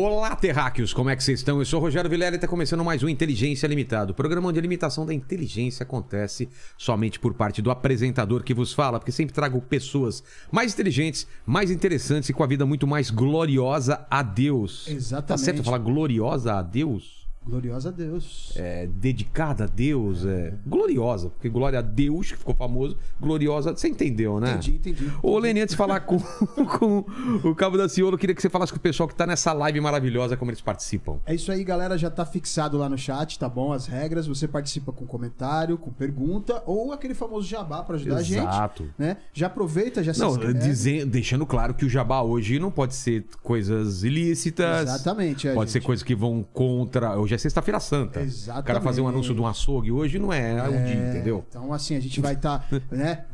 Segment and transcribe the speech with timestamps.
[0.00, 1.58] Olá, terráqueos, como é que vocês estão?
[1.58, 4.62] Eu sou o Rogério Vilela e está começando mais um Inteligência Limitado, programa onde a
[4.62, 9.60] limitação da inteligência acontece somente por parte do apresentador que vos fala, porque sempre trago
[9.60, 14.86] pessoas mais inteligentes, mais interessantes e com a vida muito mais gloriosa a Deus.
[14.86, 15.26] Exatamente.
[15.26, 17.17] Tá certo falar gloriosa a Deus?
[17.48, 18.52] Gloriosa a Deus.
[18.56, 23.88] É, dedicada a Deus, é gloriosa, porque glória a Deus, que ficou famoso, gloriosa, você
[23.88, 24.52] entendeu, né?
[24.52, 25.12] Entendi, entendi.
[25.22, 26.18] Ô, Leni, antes de falar com,
[26.78, 27.04] com
[27.42, 29.52] o Cabo da Ciolo, eu queria que você falasse com o pessoal que tá nessa
[29.52, 31.18] live maravilhosa, como eles participam.
[31.24, 31.96] É isso aí, galera.
[31.96, 33.72] Já tá fixado lá no chat, tá bom?
[33.72, 34.26] As regras.
[34.26, 38.82] Você participa com comentário, com pergunta ou aquele famoso jabá pra ajudar Exato.
[38.82, 38.94] a gente.
[38.98, 39.16] Né?
[39.32, 41.04] Já aproveita, já se Não, inscreve.
[41.06, 44.82] deixando claro que o jabá hoje não pode ser coisas ilícitas.
[44.82, 45.86] Exatamente, é, Pode ser gente.
[45.86, 47.18] coisas que vão contra.
[47.38, 48.20] É sexta-feira santa.
[48.20, 48.64] Exatamente.
[48.64, 51.10] O cara fazer um anúncio de um açougue hoje não é, é o dia, É,
[51.10, 51.44] entendeu?
[51.48, 53.24] Então, assim, a gente vai estar, né?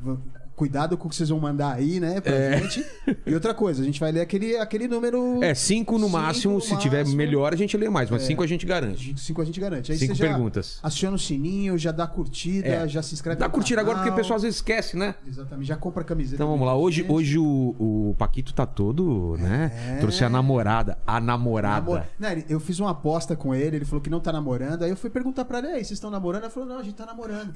[0.56, 2.84] Cuidado com o que vocês vão mandar aí, né, pra gente.
[3.26, 5.42] E outra coisa, a gente vai ler aquele, aquele número.
[5.42, 6.54] É, cinco no Cinco máximo.
[6.54, 7.16] no se tiver máximo.
[7.16, 8.08] melhor, a gente lê mais.
[8.08, 9.14] Mas cinco a gente garante.
[9.18, 9.90] Cinco a gente garante.
[9.90, 10.78] Aí Cinco perguntas.
[10.82, 12.88] Aciona o sininho, já dá curtida, É.
[12.88, 15.16] já se inscreve Dá no curtir agora porque o pessoal às vezes esquece, né?
[15.26, 16.36] Exatamente, já compra a camiseta.
[16.36, 16.76] Então vamos lá.
[16.76, 17.10] Hoje, gente.
[17.12, 19.72] hoje o, o Paquito tá todo, né?
[19.94, 19.96] É.
[19.98, 20.96] Trouxe a namorada.
[21.04, 21.80] A namorada.
[21.80, 24.82] Namor- Não, eu fiz uma aposta com ele, ele falou que não tá namorando.
[24.84, 26.44] Aí eu fui perguntar pra ele, "E aí, vocês estão namorando?
[26.44, 27.52] Ele falou, não, a gente tá namorando.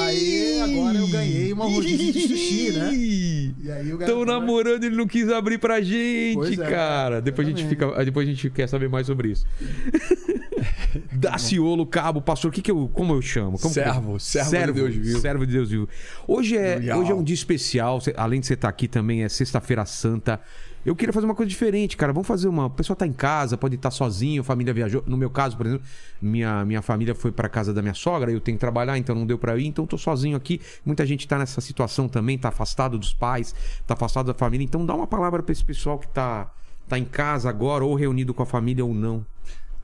[0.00, 2.90] Aí agora eu ganhei uma rodízio de sushi, né?
[2.94, 7.20] E aí o Estão namorando, ele não quis abrir pra gente, é, cara.
[7.20, 9.46] Depois a, gente fica, depois a gente quer saber mais sobre isso.
[11.12, 13.58] Daciolo, cabo, pastor, que que eu, como eu chamo?
[13.58, 15.20] Como eu- Servo, servo de Deus vivo.
[15.20, 15.88] Servo de Deus vivo.
[16.26, 17.00] Hoje é, Legal.
[17.00, 20.40] hoje é um dia especial, além de você estar aqui também, é sexta-feira santa.
[20.88, 22.14] Eu queria fazer uma coisa diferente, cara.
[22.14, 22.64] Vamos fazer uma.
[22.64, 25.04] O pessoal tá em casa, pode estar sozinho, a família viajou.
[25.06, 25.86] No meu caso, por exemplo,
[26.20, 29.26] minha, minha família foi pra casa da minha sogra, eu tenho que trabalhar, então não
[29.26, 30.62] deu pra ir, então tô sozinho aqui.
[30.86, 33.54] Muita gente tá nessa situação também, tá afastado dos pais,
[33.86, 34.64] tá afastado da família.
[34.64, 36.50] Então dá uma palavra pra esse pessoal que tá,
[36.88, 39.26] tá em casa agora, ou reunido com a família ou não.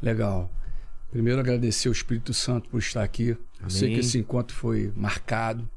[0.00, 0.50] Legal.
[1.10, 3.36] Primeiro agradecer ao Espírito Santo por estar aqui.
[3.62, 3.94] Eu sei Amém.
[3.96, 5.68] que esse encontro foi marcado.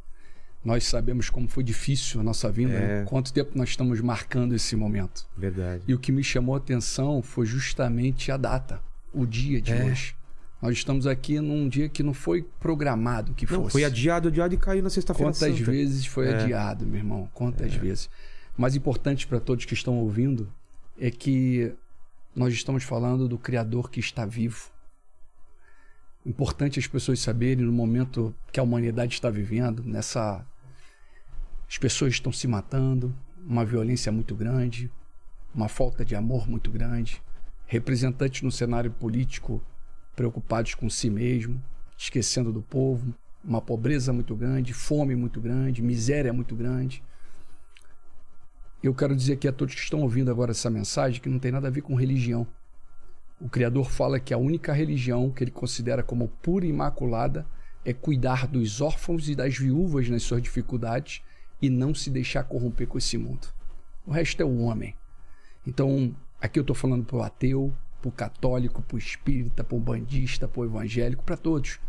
[0.68, 2.74] Nós sabemos como foi difícil a nossa vinda.
[2.74, 3.00] É.
[3.00, 3.06] né?
[3.06, 5.26] Quanto tempo nós estamos marcando esse momento.
[5.38, 5.82] Verdade.
[5.88, 8.82] E o que me chamou a atenção foi justamente a data,
[9.14, 9.86] o dia de É.
[9.86, 10.14] hoje.
[10.62, 13.72] Nós estamos aqui num dia que não foi programado que Não, fosse.
[13.72, 15.72] foi adiado, adiado e caiu na sexta-feira Quantas santa.
[15.72, 16.36] vezes foi É.
[16.44, 17.30] adiado, meu irmão?
[17.34, 18.10] Quantas vezes?
[18.58, 20.52] Mais importante para todos que estão ouvindo
[21.00, 21.72] é que
[22.36, 24.70] nós estamos falando do Criador que está vivo.
[26.26, 30.46] Importante as pessoas saberem no momento que a humanidade está vivendo, nessa
[31.70, 33.14] as pessoas estão se matando,
[33.46, 34.92] uma violência muito grande,
[35.54, 37.22] uma falta de amor muito grande,
[37.66, 39.62] representantes no cenário político
[40.16, 41.62] preocupados com si mesmo,
[41.98, 43.14] esquecendo do povo,
[43.44, 47.04] uma pobreza muito grande, fome muito grande, miséria muito grande.
[48.82, 51.52] Eu quero dizer aqui a todos que estão ouvindo agora essa mensagem que não tem
[51.52, 52.48] nada a ver com religião.
[53.40, 57.46] O Criador fala que a única religião que ele considera como pura e imaculada
[57.86, 61.22] é cuidar dos órfãos e das viúvas nas suas dificuldades
[61.62, 63.48] e não se deixar corromper com esse mundo.
[64.06, 64.96] O resto é o homem.
[65.66, 69.76] Então, aqui eu estou falando para o ateu, para o católico, para o espírita, para
[69.76, 71.80] o bandista, para o evangélico, para todos.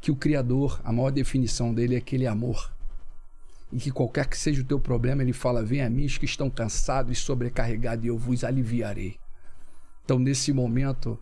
[0.00, 2.72] Que o Criador, a maior definição dele é aquele amor.
[3.72, 6.24] E que qualquer que seja o teu problema, ele fala: Vem a mim os que
[6.24, 9.16] estão cansados e sobrecarregados, e eu vos aliviarei.
[10.04, 11.18] Então, nesse momento,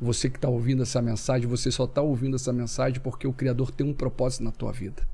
[0.00, 3.70] você que está ouvindo essa mensagem, você só está ouvindo essa mensagem porque o Criador
[3.70, 5.06] tem um propósito na tua vida,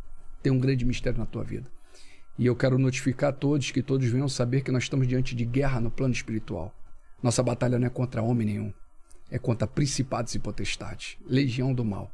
[0.43, 1.69] tem um grande mistério na tua vida.
[2.39, 5.45] E eu quero notificar a todos que todos venham saber que nós estamos diante de
[5.45, 6.73] guerra no plano espiritual.
[7.21, 8.73] Nossa batalha não é contra homem nenhum,
[9.29, 12.13] é contra principados e potestades, legião do mal.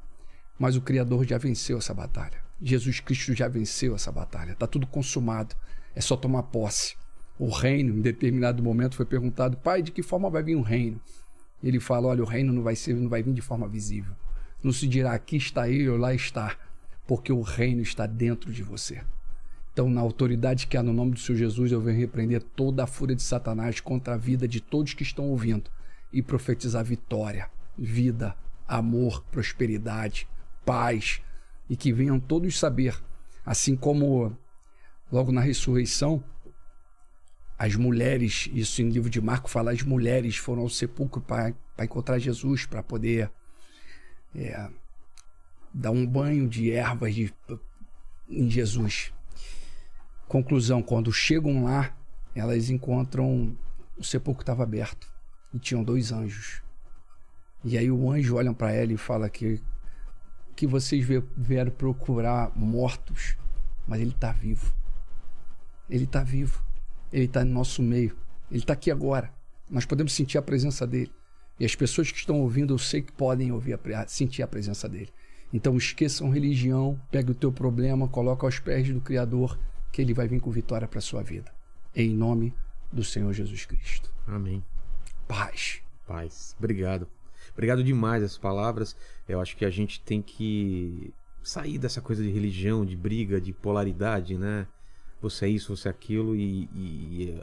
[0.59, 2.43] Mas o Criador já venceu essa batalha.
[2.63, 4.53] Jesus Cristo já venceu essa batalha.
[4.53, 5.55] Está tudo consumado.
[5.95, 6.97] É só tomar posse.
[7.39, 11.01] O reino, em determinado momento, foi perguntado: Pai, de que forma vai vir o reino?
[11.63, 14.15] Ele fala: Olha, o reino não vai ser, não vai vir de forma visível.
[14.63, 16.57] Não se dirá aqui está ele ou lá está,
[17.07, 19.03] porque o reino está dentro de você.
[19.75, 22.87] Então, na autoridade que há no nome do Senhor Jesus, eu venho repreender toda a
[22.87, 25.69] fúria de Satanás contra a vida de todos que estão ouvindo
[26.13, 28.37] e profetizar vitória, vida,
[28.69, 30.29] amor, prosperidade,
[30.65, 31.21] paz
[31.69, 32.97] e que venham todos saber,
[33.45, 34.39] assim como
[35.11, 36.23] logo na ressurreição,
[37.59, 42.21] as mulheres, isso em livro de Marco fala, as mulheres foram ao sepulcro para encontrar
[42.21, 43.29] Jesus, para poder
[44.37, 44.71] é,
[45.73, 47.35] dar um banho de ervas de,
[48.29, 49.14] em Jesus.
[50.29, 51.97] Conclusão: quando chegam lá,
[52.35, 53.57] elas encontram
[53.97, 55.07] o sepulcro estava aberto
[55.53, 56.63] e tinham dois anjos.
[57.65, 59.63] E aí o anjo olha para ela e fala que
[60.57, 61.05] que vocês
[61.37, 63.37] vieram procurar mortos,
[63.89, 64.73] mas ele está vivo.
[65.91, 66.63] Ele está vivo.
[67.13, 68.17] Ele está no nosso meio.
[68.51, 69.33] Ele está aqui agora.
[69.69, 71.11] Nós podemos sentir a presença dele.
[71.59, 74.89] E as pessoas que estão ouvindo, eu sei que podem ouvir a, sentir a presença
[74.89, 75.11] dele.
[75.53, 79.59] Então esqueçam religião, pegue o teu problema, coloca aos pés do Criador,
[79.95, 81.53] que ele vai vir com vitória para sua vida.
[81.95, 82.53] Em nome
[82.93, 84.13] do Senhor Jesus Cristo.
[84.27, 84.61] Amém.
[85.29, 85.83] Paz.
[86.05, 86.57] Paz.
[86.59, 87.07] Obrigado.
[87.53, 88.97] Obrigado demais essas palavras.
[89.29, 91.15] Eu acho que a gente tem que
[91.45, 94.67] sair dessa coisa de religião, de briga, de polaridade, né?
[95.23, 97.41] Você é isso, você é aquilo e, e,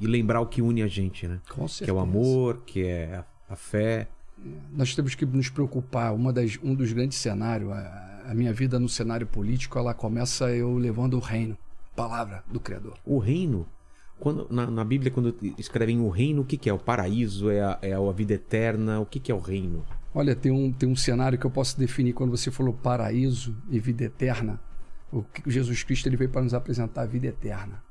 [0.00, 1.40] e lembrar o que une a gente, né?
[1.48, 1.84] Com certeza.
[1.84, 4.08] Que é o amor, que é a fé.
[4.72, 6.12] Nós temos que nos preocupar.
[6.12, 10.50] Uma das, um dos grandes cenários, a, a minha vida no cenário político, ela começa
[10.50, 11.56] eu levando o reino,
[11.94, 12.98] palavra do Criador.
[13.04, 13.66] O reino?
[14.18, 16.72] Quando, na, na Bíblia, quando escrevem o reino, o que, que é?
[16.72, 17.50] O paraíso?
[17.50, 19.00] É a, é a vida eterna?
[19.00, 19.84] O que, que é o reino?
[20.14, 23.78] Olha, tem um, tem um cenário que eu posso definir quando você falou paraíso e
[23.80, 24.60] vida eterna.
[25.12, 27.82] O Jesus Cristo ele veio para nos apresentar a vida eterna.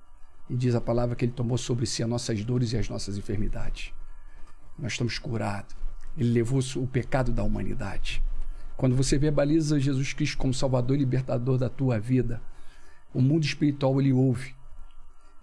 [0.50, 3.18] E diz a palavra que ele tomou sobre si as nossas dores e as nossas
[3.18, 3.94] enfermidades.
[4.78, 5.76] Nós estamos curados.
[6.18, 8.24] Ele levou o pecado da humanidade.
[8.76, 12.42] Quando você verbaliza Jesus Cristo como Salvador e Libertador da tua vida,
[13.14, 14.56] o mundo espiritual ele ouve.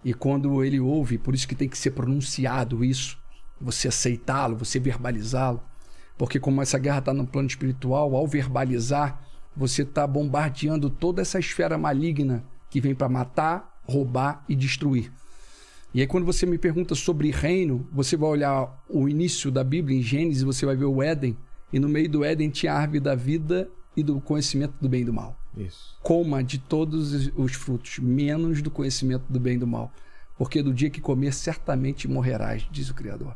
[0.03, 3.17] E quando ele ouve, por isso que tem que ser pronunciado isso,
[3.59, 5.61] você aceitá-lo, você verbalizá-lo.
[6.17, 9.21] Porque como essa guerra está no plano espiritual, ao verbalizar,
[9.55, 15.11] você está bombardeando toda essa esfera maligna que vem para matar, roubar e destruir.
[15.93, 19.97] E aí, quando você me pergunta sobre reino, você vai olhar o início da Bíblia
[19.97, 21.37] em Gênesis, você vai ver o Éden,
[21.71, 25.01] e no meio do Éden tinha a árvore da vida e do conhecimento do bem
[25.01, 25.40] e do mal.
[25.55, 25.97] Isso.
[26.01, 29.91] Coma de todos os frutos, menos do conhecimento do bem e do mal.
[30.37, 33.35] Porque do dia que comer, certamente morrerás, diz o Criador.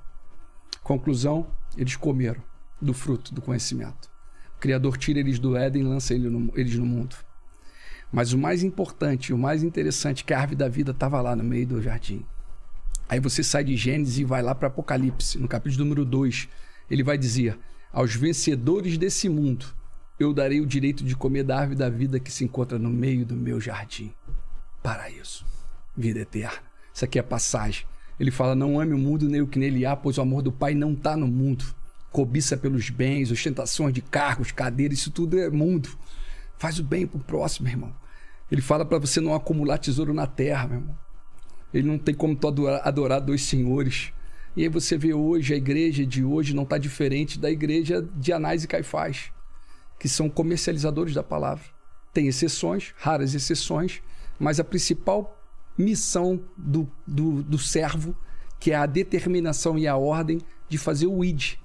[0.82, 1.48] Conclusão:
[1.78, 2.42] eles comeram
[2.82, 4.10] do fruto do conhecimento.
[4.56, 7.16] O Criador tira eles do Éden e lança eles no mundo.
[8.12, 11.44] Mas o mais importante, o mais interessante, que a árvore da vida estava lá no
[11.44, 12.26] meio do jardim.
[13.10, 16.48] Aí você sai de Gênesis e vai lá para Apocalipse, no capítulo número 2.
[16.90, 17.60] Ele vai dizer:
[17.92, 19.66] Aos vencedores desse mundo,
[20.20, 23.26] eu darei o direito de comer da árvore da vida que se encontra no meio
[23.26, 24.14] do meu jardim.
[24.82, 25.46] Paraíso,
[25.96, 26.60] vida eterna.
[26.94, 27.86] Isso aqui é passagem.
[28.20, 30.52] Ele fala: Não ame o mundo nem o que nele há, pois o amor do
[30.52, 31.66] Pai não está no mundo.
[32.12, 35.90] Cobiça pelos bens, ostentações de cargos, cadeiras, isso tudo é mundo.
[36.58, 37.94] Faz o bem pro próximo, irmão.
[38.50, 40.98] Ele fala para você não acumular tesouro na terra, meu irmão.
[41.74, 44.14] Ele não tem como tu adorar, adorar dois senhores.
[44.56, 48.32] E aí você vê hoje, a igreja de hoje não está diferente da igreja de
[48.32, 49.34] Anás e Caifás,
[50.00, 51.65] que são comercializadores da palavra.
[52.13, 54.01] Tem exceções, raras exceções,
[54.39, 55.38] mas a principal
[55.77, 58.15] missão do, do, do servo,
[58.59, 60.39] que é a determinação e a ordem
[60.69, 61.56] de fazer o id.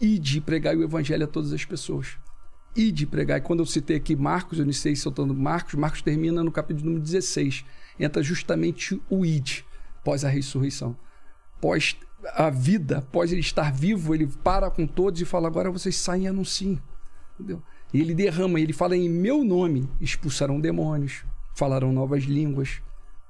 [0.00, 2.18] Id, pregar o evangelho a todas as pessoas.
[2.76, 3.38] Id, pregar.
[3.38, 7.02] E quando eu citei aqui Marcos, eu iniciei soltando Marcos, Marcos termina no capítulo número
[7.02, 7.64] 16
[7.98, 9.62] entra justamente o id,
[10.02, 10.96] pós a ressurreição.
[11.60, 11.96] Pós
[12.34, 16.24] a vida, após ele estar vivo, ele para com todos e fala: agora vocês saem
[16.24, 16.80] e anunciem.
[17.34, 17.62] Entendeu?
[17.94, 21.24] E ele derrama, ele fala: em meu nome expulsarão demônios,
[21.54, 22.82] falarão novas línguas,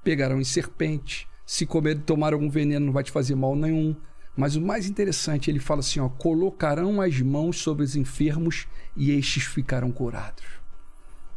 [0.03, 3.95] pegarão em serpentes, se comer tomar algum veneno não vai te fazer mal nenhum.
[4.35, 8.67] Mas o mais interessante, ele fala assim: ó, colocarão as mãos sobre os enfermos
[8.97, 10.43] e estes ficarão curados.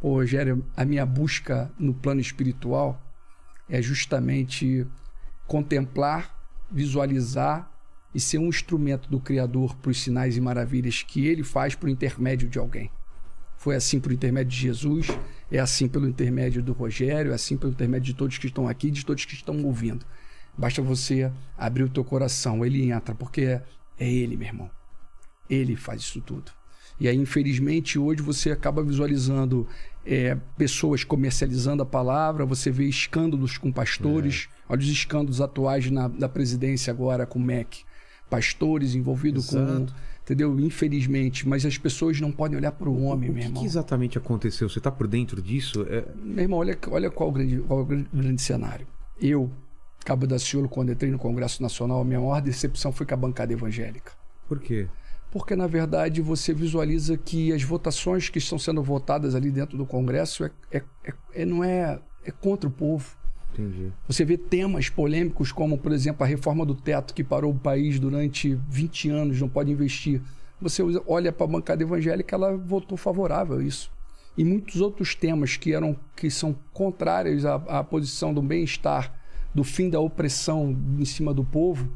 [0.01, 2.99] Pô, Rogério, a minha busca no plano espiritual
[3.69, 4.87] é justamente
[5.45, 6.35] contemplar,
[6.71, 7.71] visualizar
[8.13, 11.89] e ser um instrumento do Criador para os sinais e maravilhas que ele faz por
[11.89, 12.89] intermédio de alguém.
[13.59, 15.07] Foi assim por intermédio de Jesus,
[15.51, 18.89] é assim pelo intermédio do Rogério, é assim pelo intermédio de todos que estão aqui,
[18.89, 20.05] de todos que estão ouvindo.
[20.57, 23.63] Basta você abrir o teu coração, ele entra, porque é,
[23.99, 24.71] é ele, meu irmão.
[25.49, 26.53] Ele faz isso tudo.
[27.01, 29.67] E aí, infelizmente, hoje você acaba visualizando
[30.05, 34.47] é, pessoas comercializando a palavra, você vê escândalos com pastores.
[34.69, 34.73] É.
[34.73, 37.83] Olha os escândalos atuais na, na presidência agora com o MEC.
[38.29, 39.85] Pastores envolvidos com.
[40.29, 40.59] Entendeu?
[40.59, 41.47] Infelizmente.
[41.47, 43.61] Mas as pessoas não podem olhar para o homem, o meu que irmão.
[43.61, 44.69] O que exatamente aconteceu?
[44.69, 45.85] Você está por dentro disso?
[45.89, 46.05] É...
[46.15, 48.85] Meu irmão, olha, olha qual, o grande, qual o grande cenário.
[49.19, 49.49] Eu,
[50.05, 53.17] Cabo da Ciolo, quando entrei no Congresso Nacional, a minha maior decepção foi com a
[53.17, 54.11] bancada evangélica.
[54.47, 54.87] Por quê?
[55.31, 59.85] porque na verdade você visualiza que as votações que estão sendo votadas ali dentro do
[59.85, 63.17] Congresso é, é, é, é não é, é contra o povo.
[63.59, 63.91] Entendi.
[64.07, 67.99] Você vê temas polêmicos como, por exemplo, a reforma do teto que parou o país
[67.99, 70.21] durante 20 anos, não pode investir.
[70.61, 73.91] Você olha para a bancada evangélica, ela votou favorável a isso.
[74.37, 79.13] E muitos outros temas que eram que são contrários à, à posição do bem-estar
[79.53, 81.89] do fim da opressão em cima do povo,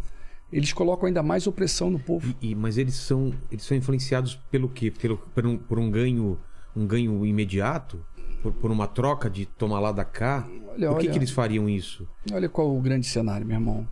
[0.52, 2.34] eles colocam ainda mais opressão no povo.
[2.42, 4.92] E- e- mas eles são, eles são influenciados pelo quê?
[4.92, 6.38] Pelo, por, um, por um ganho
[6.76, 8.04] um ganho imediato?
[8.44, 10.46] Por, por uma troca de tomar lá da cá?
[10.48, 11.10] Olha, por que, olha.
[11.12, 12.08] que eles fariam isso?
[12.32, 13.88] Olha qual o grande cenário, meu irmão.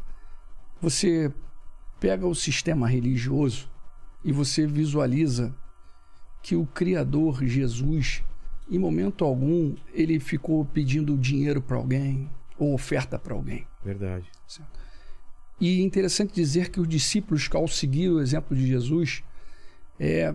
[0.82, 1.34] Você
[2.00, 3.70] pega o sistema religioso
[4.24, 5.56] e você visualiza
[6.44, 8.24] que o Criador Jesus,
[8.70, 13.66] em momento algum, ele ficou pedindo dinheiro para alguém ou oferta para alguém.
[13.84, 14.26] Verdade.
[15.60, 19.24] E é interessante dizer que os discípulos, ao seguir o exemplo de Jesus,
[20.00, 20.34] é,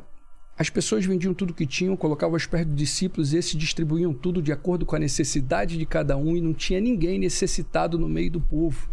[0.59, 4.41] as pessoas vendiam tudo que tinham, colocavam aos pés dos discípulos, e esses distribuíam tudo
[4.41, 8.31] de acordo com a necessidade de cada um, e não tinha ninguém necessitado no meio
[8.31, 8.89] do povo.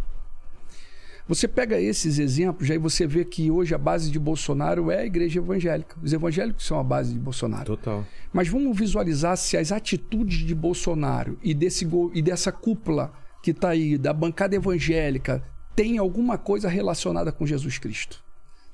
[1.26, 5.06] Você pega esses exemplos, aí você vê que hoje a base de Bolsonaro é a
[5.06, 5.96] igreja evangélica.
[6.02, 7.64] Os evangélicos são a base de Bolsonaro.
[7.64, 8.04] Total.
[8.30, 13.10] Mas vamos visualizar se as atitudes de Bolsonaro e, desse, e dessa cúpula
[13.42, 15.42] que está aí, da bancada evangélica,
[15.74, 18.23] tem alguma coisa relacionada com Jesus Cristo.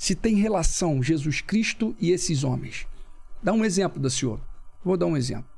[0.01, 2.87] Se tem relação Jesus Cristo e esses homens.
[3.43, 4.41] Dá um exemplo da senhor.
[4.83, 5.51] Vou dar um exemplo.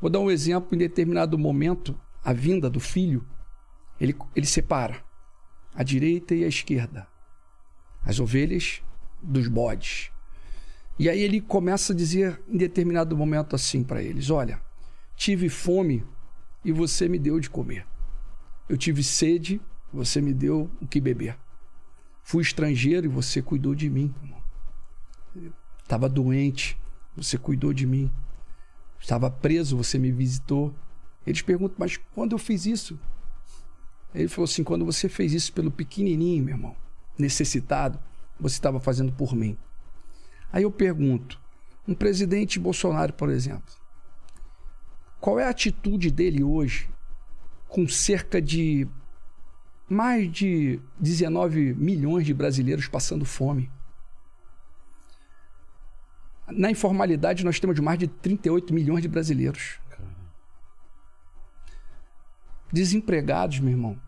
[0.00, 3.22] Vou dar um exemplo em determinado momento, a vinda do filho,
[4.00, 5.04] ele, ele separa
[5.74, 7.06] a direita e a esquerda,
[8.02, 8.82] as ovelhas
[9.22, 10.10] dos bodes.
[10.98, 14.62] E aí ele começa a dizer em determinado momento assim para eles: Olha,
[15.14, 16.02] tive fome
[16.64, 17.86] e você me deu de comer.
[18.66, 19.60] Eu tive sede,
[19.92, 21.43] você me deu o que beber.
[22.24, 24.12] Fui estrangeiro e você cuidou de mim.
[25.82, 26.76] Estava doente,
[27.14, 28.10] você cuidou de mim.
[28.98, 30.74] Estava preso, você me visitou.
[31.26, 32.98] Eles perguntam: Mas quando eu fiz isso?
[34.14, 36.74] Ele falou assim: Quando você fez isso pelo pequenininho, meu irmão,
[37.18, 37.98] necessitado,
[38.40, 39.58] você estava fazendo por mim.
[40.50, 41.38] Aí eu pergunto:
[41.86, 43.74] um presidente Bolsonaro, por exemplo,
[45.20, 46.88] qual é a atitude dele hoje
[47.68, 48.88] com cerca de
[49.88, 53.70] mais de 19 milhões de brasileiros passando fome?
[56.48, 59.78] Na informalidade, nós temos mais de 38 milhões de brasileiros.
[62.72, 63.98] Desempregados, meu irmão.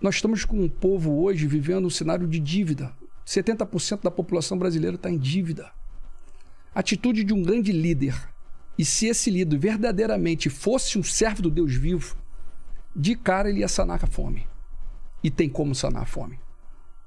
[0.00, 2.92] Nós estamos com um povo hoje vivendo um cenário de dívida.
[3.26, 5.70] 70% da população brasileira está em dívida.
[6.74, 8.14] Atitude de um grande líder.
[8.78, 12.16] E se esse líder verdadeiramente fosse um servo do Deus vivo,
[12.94, 14.46] de cara ele ia sanar a fome.
[15.22, 16.38] E tem como sanar a fome.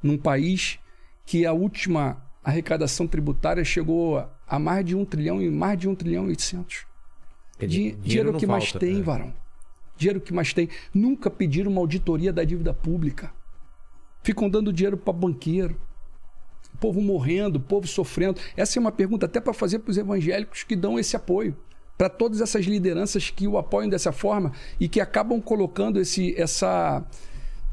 [0.01, 0.79] Num país
[1.25, 5.95] que a última arrecadação tributária chegou a mais de um trilhão e mais de um
[5.95, 6.85] trilhão e oitocentos.
[7.59, 9.01] Di- dinheiro não que mais falta, tem, é.
[9.01, 9.33] varão.
[9.95, 10.67] Dinheiro que mais tem.
[10.93, 13.31] Nunca pediram uma auditoria da dívida pública.
[14.23, 15.79] Ficam dando dinheiro para banqueiro.
[16.73, 18.39] O povo morrendo, o povo sofrendo.
[18.57, 21.55] Essa é uma pergunta até para fazer para os evangélicos que dão esse apoio.
[22.01, 27.05] Para todas essas lideranças que o apoiam dessa forma e que acabam colocando esse, essa.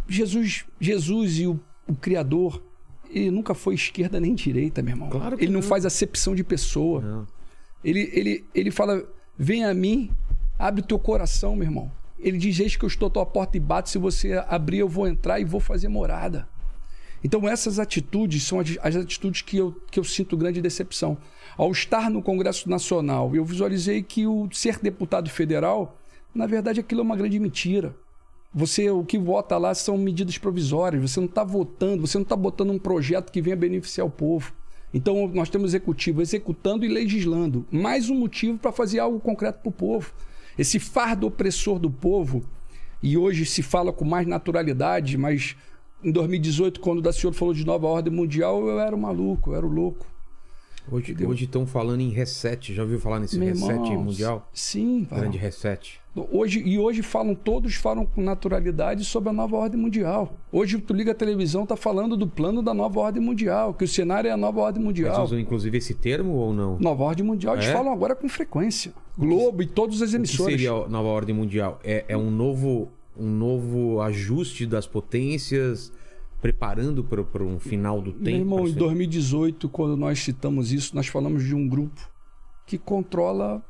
[0.06, 2.62] Jesus, Jesus e o, o Criador,
[3.08, 5.08] ele nunca foi esquerda nem direita, meu irmão.
[5.08, 5.66] Claro ele não não.
[5.66, 7.00] faz acepção de pessoa.
[7.00, 7.26] Não.
[7.82, 9.02] Ele, ele, ele fala:
[9.38, 10.10] Vem a mim,
[10.58, 11.90] abre o teu coração, meu irmão.
[12.18, 13.88] Ele diz: Eis que eu estou à tua porta e bato.
[13.88, 16.46] Se você abrir, eu vou entrar e vou fazer morada.
[17.24, 21.16] Então, essas atitudes são as, as atitudes que eu, que eu sinto grande decepção.
[21.58, 25.98] Ao estar no Congresso Nacional, eu visualizei que o ser deputado federal,
[26.32, 27.96] na verdade, aquilo é uma grande mentira.
[28.54, 31.10] Você, o que vota lá são medidas provisórias.
[31.10, 34.52] Você não está votando, você não está botando um projeto que venha beneficiar o povo.
[34.94, 37.66] Então, nós temos executivo executando e legislando.
[37.72, 40.12] Mais um motivo para fazer algo concreto para o povo.
[40.56, 42.44] Esse fardo opressor do povo,
[43.02, 45.56] e hoje se fala com mais naturalidade, mas
[46.04, 49.56] em 2018, quando o senhor falou de nova ordem mundial, eu era um maluco, eu
[49.56, 50.06] era o louco.
[50.90, 52.74] Hoje hoje estão falando em reset.
[52.74, 54.48] Já ouviu falar nesse Meu reset irmão, mundial?
[54.52, 55.06] Sim.
[55.10, 56.00] Grande reset.
[56.32, 60.32] Hoje, e hoje falam, todos falam com naturalidade sobre a nova ordem mundial.
[60.50, 63.88] Hoje tu liga a televisão, tá falando do plano da nova ordem mundial, que o
[63.88, 65.22] cenário é a nova ordem mundial.
[65.22, 66.78] usam inclusive esse termo ou não?
[66.80, 67.72] Nova ordem mundial, eles É?
[67.72, 68.92] falam agora com frequência.
[69.16, 70.52] Globo e todas as O que emissoras.
[70.54, 71.78] seria a nova ordem mundial?
[71.84, 72.88] É, é um novo
[73.20, 75.92] um novo ajuste das potências
[76.40, 78.24] preparando para um final do tempo?
[78.24, 82.00] Meu irmão, em ser- 2018, quando nós citamos isso, nós falamos de um grupo
[82.66, 83.62] que controla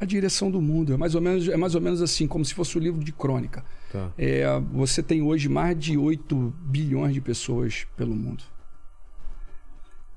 [0.00, 0.92] a direção do mundo.
[0.92, 3.12] É mais ou menos, é mais ou menos assim, como se fosse o livro de
[3.12, 3.64] crônica.
[3.92, 4.10] Tá.
[4.18, 8.42] É, você tem hoje mais de 8 bilhões de pessoas pelo mundo.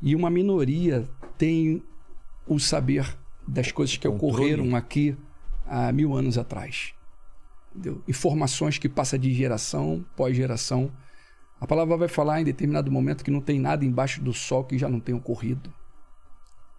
[0.02, 1.08] E uma minoria
[1.38, 1.84] tem
[2.48, 3.18] o saber
[3.48, 4.34] das coisas que Controle.
[4.34, 5.16] ocorreram aqui
[5.66, 6.94] há mil anos atrás.
[7.76, 8.02] Entendeu?
[8.08, 10.92] Informações que passam de geração pós geração.
[11.60, 14.78] A palavra vai falar em determinado momento que não tem nada embaixo do sol que
[14.78, 15.74] já não tenha ocorrido.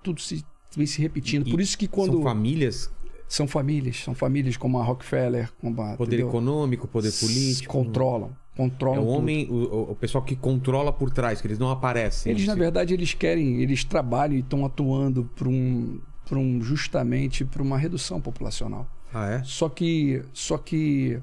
[0.03, 0.45] Tudo se,
[0.77, 1.49] vem se repetindo.
[1.49, 2.13] E Por isso que quando.
[2.13, 2.91] São famílias
[3.29, 6.29] São famílias, são famílias como a Rockefeller, como a, Poder entendeu?
[6.29, 7.73] econômico, poder político.
[7.73, 9.19] Controlam, É controlam o tudo.
[9.19, 12.31] homem, o, o- o pessoal que controla por trás, que eles não aparecem.
[12.33, 12.59] Eles, na Sim.
[12.61, 17.77] verdade, eles querem, eles trabalham e estão atuando para um, pra um, justamente para uma
[17.77, 18.87] redução populacional.
[19.13, 19.43] Ah, é?
[19.45, 21.21] Só que, só que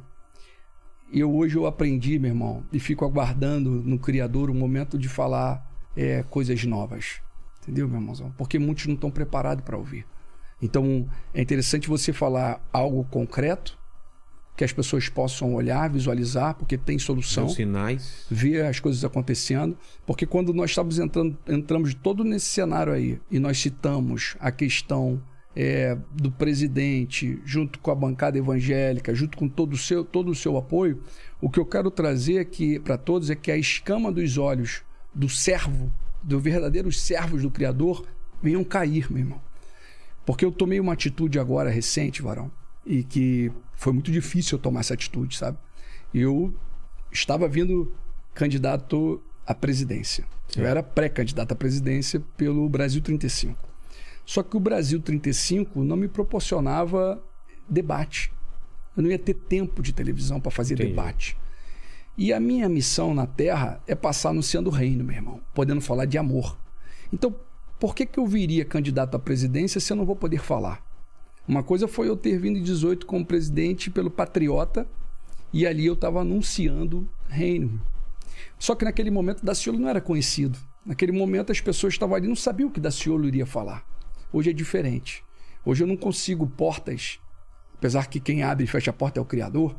[1.11, 5.65] eu hoje eu aprendi, meu irmão, e fico aguardando no Criador o momento de falar
[5.95, 7.21] é, coisas novas.
[7.61, 8.33] Entendeu, meu irmãozão?
[8.37, 10.05] Porque muitos não estão preparados para ouvir.
[10.61, 13.77] Então, é interessante você falar algo concreto,
[14.55, 18.25] que as pessoas possam olhar, visualizar, porque tem solução São sinais.
[18.31, 23.37] ver as coisas acontecendo, porque quando nós estávamos entrando, entramos todo nesse cenário aí e
[23.37, 25.21] nós citamos a questão
[25.55, 30.35] é, do presidente junto com a bancada evangélica, junto com todo o seu, todo o
[30.35, 31.01] seu apoio,
[31.41, 34.81] o que eu quero trazer aqui para todos é que a escama dos olhos
[35.13, 38.05] do servo, do verdadeiros servos do Criador,
[38.41, 39.41] venham cair, meu irmão.
[40.25, 42.51] Porque eu tomei uma atitude agora recente, varão,
[42.85, 45.57] e que foi muito difícil eu tomar essa atitude, sabe?
[46.13, 46.53] Eu
[47.11, 47.93] estava vindo
[48.33, 50.25] candidato à presidência.
[50.57, 53.74] Eu era pré-candidato à presidência pelo Brasil 35.
[54.25, 57.21] Só que o Brasil 35 não me proporcionava
[57.69, 58.33] debate.
[58.97, 60.89] Eu não ia ter tempo de televisão para fazer Entendi.
[60.89, 61.37] debate.
[62.17, 66.05] E a minha missão na Terra é passar anunciando o reino, meu irmão, podendo falar
[66.05, 66.57] de amor.
[67.11, 67.35] Então,
[67.79, 70.81] por que, que eu viria candidato à presidência se eu não vou poder falar?
[71.47, 74.87] Uma coisa foi eu ter vindo em 18 como presidente pelo Patriota
[75.53, 77.79] e ali eu estava anunciando reino.
[78.57, 80.57] Só que naquele momento Daciolo não era conhecido.
[80.85, 83.85] Naquele momento as pessoas estavam ali não sabiam o que Daciolo iria falar.
[84.31, 85.23] Hoje é diferente.
[85.65, 87.19] Hoje eu não consigo portas,
[87.73, 89.75] apesar que quem abre e fecha a porta é o Criador,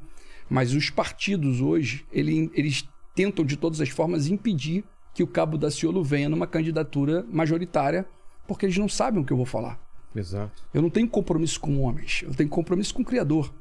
[0.49, 5.57] mas os partidos hoje, ele- eles tentam de todas as formas impedir que o Cabo
[5.57, 8.07] Daciolo venha numa candidatura majoritária,
[8.47, 9.81] porque eles não sabem o que eu vou falar.
[10.15, 10.63] Exato.
[10.73, 13.53] Eu não tenho compromisso com homens, eu tenho compromisso com o Criador.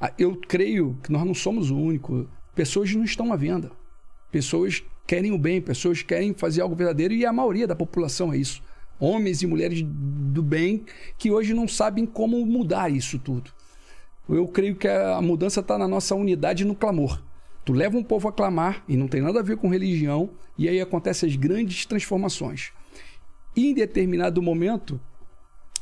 [0.00, 2.28] Ah, Eu creio que nós não somos o único.
[2.54, 3.70] Pessoas não estão à venda.
[4.30, 8.36] Pessoas querem o bem, pessoas querem fazer algo verdadeiro e a maioria da população é
[8.36, 8.62] isso.
[9.04, 10.84] Homens e mulheres do bem
[11.18, 13.50] que hoje não sabem como mudar isso tudo.
[14.28, 17.20] Eu creio que a mudança está na nossa unidade no clamor.
[17.64, 20.68] Tu leva um povo a clamar e não tem nada a ver com religião e
[20.68, 22.70] aí acontecem as grandes transformações.
[23.56, 25.00] E em determinado momento,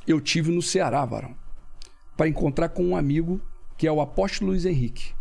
[0.07, 1.37] eu tive no Ceará, varão,
[2.17, 3.39] para encontrar com um amigo
[3.77, 5.13] que é o apóstolo Luiz Henrique,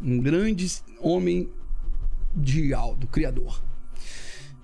[0.00, 0.66] um grande
[0.98, 1.50] homem
[2.34, 3.62] de alto, criador.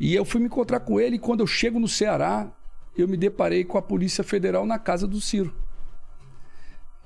[0.01, 2.51] E eu fui me encontrar com ele e quando eu chego no Ceará,
[3.03, 5.55] eu me deparei com a Polícia Federal na casa do Ciro.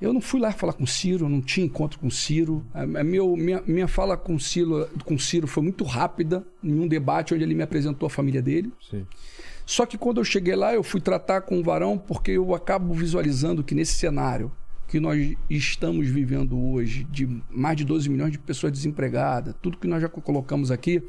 [0.01, 2.67] Eu não fui lá falar com o Ciro, não tinha encontro com o Ciro.
[2.75, 6.45] A, a meu, minha, minha fala com o, Ciro, com o Ciro foi muito rápida,
[6.63, 8.73] em um debate onde ele me apresentou a família dele.
[8.91, 9.07] Sim.
[9.65, 12.93] Só que quando eu cheguei lá, eu fui tratar com o varão, porque eu acabo
[12.93, 14.51] visualizando que nesse cenário
[14.89, 19.87] que nós estamos vivendo hoje, de mais de 12 milhões de pessoas desempregadas, tudo que
[19.87, 21.03] nós já colocamos aqui,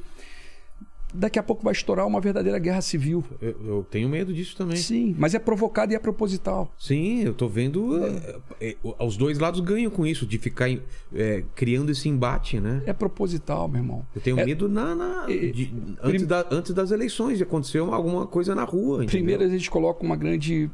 [1.13, 3.23] daqui a pouco vai estourar uma verdadeira guerra civil.
[3.41, 4.77] Eu, eu tenho medo disso também.
[4.77, 6.73] Sim, mas é provocada e é proposital.
[6.77, 7.97] Sim, eu tô vendo.
[8.05, 10.69] é, é, os dois lados ganham com isso, de ficar
[11.13, 12.81] é, criando esse embate, né?
[12.85, 14.05] É proposital, meu irmão.
[14.15, 17.79] Eu tenho É- medo na, na- é- de- antes, da- antes das eleições de acontecer
[17.79, 19.03] uma- alguma coisa na rua.
[19.03, 19.07] entendeu?
[19.09, 20.69] Primeiro a gente coloca uma grande.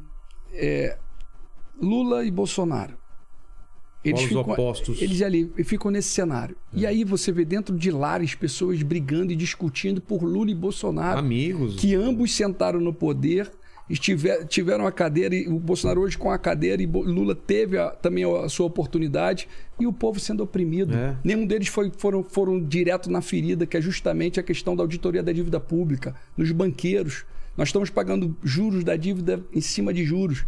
[0.54, 0.98] é,
[1.82, 2.99] Lula e Bolsonaro.
[4.04, 5.02] Eles Polos ficam, opostos.
[5.02, 6.56] eles ali ficam nesse cenário.
[6.74, 11.20] E aí você vê dentro de lares pessoas brigando e discutindo por Lula e Bolsonaro.
[11.20, 11.76] Amigos.
[11.76, 13.52] Que ambos sentaram no poder,
[13.90, 17.90] estiver, tiveram a cadeira, e o Bolsonaro hoje com a cadeira, e Lula teve a-
[17.90, 20.96] também a sua oportunidade, e o povo sendo oprimido.
[20.96, 21.18] É.
[21.22, 25.22] Nenhum deles foi- foram, foram direto na ferida, que é justamente a questão da auditoria
[25.22, 27.26] da dívida pública, nos banqueiros.
[27.58, 30.46] Nós estamos pagando juros da dívida em cima de juros.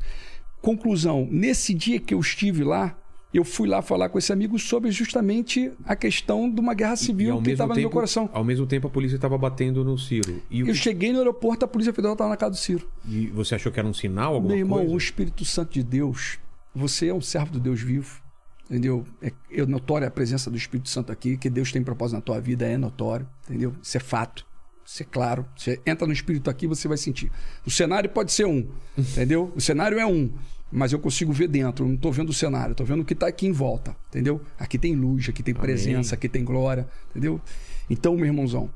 [0.62, 2.98] Conclusão: nesse dia que eu estive lá,
[3.38, 7.42] eu fui lá falar com esse amigo sobre justamente a questão de uma guerra civil
[7.42, 8.30] que estava no meu coração.
[8.34, 10.42] Ao mesmo tempo, a polícia estava batendo no Ciro.
[10.50, 12.88] E, o- Eu cheguei no aeroporto, a Polícia Federal estava na casa do Ciro.
[13.08, 14.94] e você achou que era um sinal, alguma Meu irmão, coisa?
[14.94, 16.40] o Espírito Santo de Deus,
[16.76, 18.22] você é um servo do Deus vivo.
[18.70, 19.04] Entendeu?
[19.22, 22.40] É, é notória a presença do Espírito Santo aqui, que Deus tem propósito na tua
[22.40, 23.28] vida, é notório.
[23.50, 23.74] Entendeu?
[23.84, 24.46] Isso é fato.
[24.86, 25.46] Isso é claro.
[25.58, 27.30] Você entra no Espírito aqui, você vai sentir.
[27.66, 28.68] O cenário pode ser um,
[28.98, 29.52] entendeu?
[29.56, 30.32] O cenário é um,
[30.72, 31.86] mas eu consigo ver dentro.
[31.86, 34.42] Não estou vendo o cenário, estou vendo o que está aqui em volta, entendeu?
[34.58, 37.42] Aqui tem luz, aqui tem presença, aqui tem glória, entendeu?
[37.90, 38.70] Então, meu irmãozão,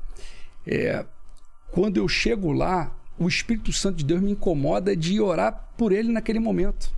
[0.66, 1.04] é,
[1.70, 6.12] quando eu chego lá, o Espírito Santo de Deus me incomoda de orar por ele
[6.12, 6.90] naquele momento.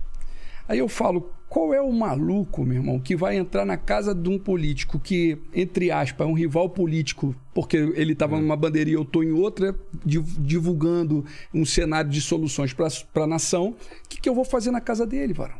[0.67, 4.29] Aí eu falo, qual é o maluco, meu irmão, que vai entrar na casa de
[4.29, 9.01] um político que, entre aspas, é um rival político, porque ele estava numa bandeirinha, eu
[9.01, 13.69] estou em outra, div- divulgando um cenário de soluções para a nação.
[14.05, 15.57] O que, que eu vou fazer na casa dele, varão?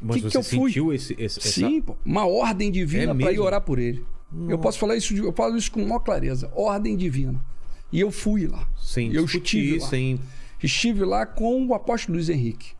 [0.00, 0.70] Mas que, você que eu fui?
[0.70, 4.04] sentiu esse, esse- essa- Sim, pô, uma ordem É divina para ir orar por ele.
[4.48, 6.50] Eu posso falar isso, eu falo isso com maior clareza.
[6.54, 7.40] Ordem divina.
[7.92, 8.68] E eu fui lá.
[8.80, 9.86] sem eu estive lá.
[9.88, 10.20] sem...
[10.62, 12.73] Estive lá com o apóstolo Luiz Henrique.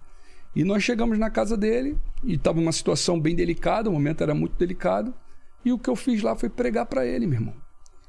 [0.55, 4.35] E nós chegamos na casa dele e estava uma situação bem delicada, o momento era
[4.35, 5.13] muito delicado.
[5.65, 7.55] E o que eu fiz lá foi pregar para ele, meu irmão.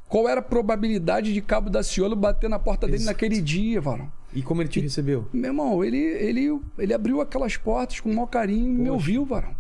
[0.07, 3.13] Qual era a probabilidade de Cabo da Ciolo bater na porta dele Exato.
[3.13, 4.11] naquele dia, varão?
[4.33, 5.27] E como ele te recebeu?
[5.33, 9.25] Meu irmão, ele, ele, ele abriu aquelas portas com o maior carinho e me ouviu,
[9.25, 9.55] varão.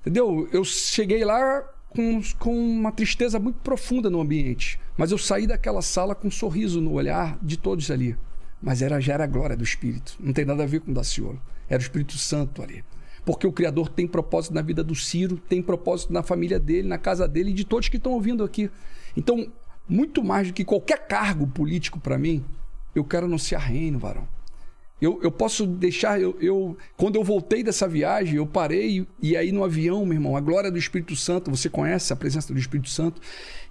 [0.00, 0.48] Entendeu?
[0.52, 4.80] Eu cheguei lá com, com uma tristeza muito profunda no ambiente.
[4.96, 8.16] Mas eu saí daquela sala com um sorriso no olhar de todos ali.
[8.62, 10.16] Mas era, já era a glória do Espírito.
[10.20, 11.40] Não tem nada a ver com o Daciolo.
[11.70, 12.84] Era o Espírito Santo ali.
[13.24, 16.98] Porque o Criador tem propósito na vida do Ciro, tem propósito na família dele, na
[16.98, 18.68] casa dele e de todos que estão ouvindo aqui.
[19.16, 19.50] Então,
[19.88, 22.44] muito mais do que qualquer cargo político para mim,
[22.94, 24.26] eu quero anunciar reino, varão.
[25.00, 26.20] Eu, eu posso deixar.
[26.20, 30.36] Eu, eu- quando eu voltei dessa viagem, eu parei e aí no avião, meu irmão,
[30.36, 33.20] a glória do Espírito Santo, você conhece a presença do Espírito Santo?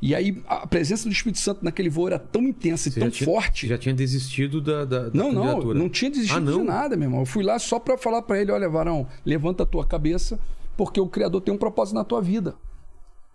[0.01, 3.09] E aí a presença do Espírito Santo naquele voo era tão intensa e Você tão
[3.09, 3.67] já tinha- forte.
[3.67, 6.59] Já tinha desistido da, da, da Não, não, não tinha desistido Ah, não?
[6.61, 7.19] de nada, meu irmão.
[7.19, 10.39] Eu fui lá só para falar para ele: olha, varão, levanta a tua cabeça,
[10.75, 12.55] porque o Criador tem um propósito na tua vida.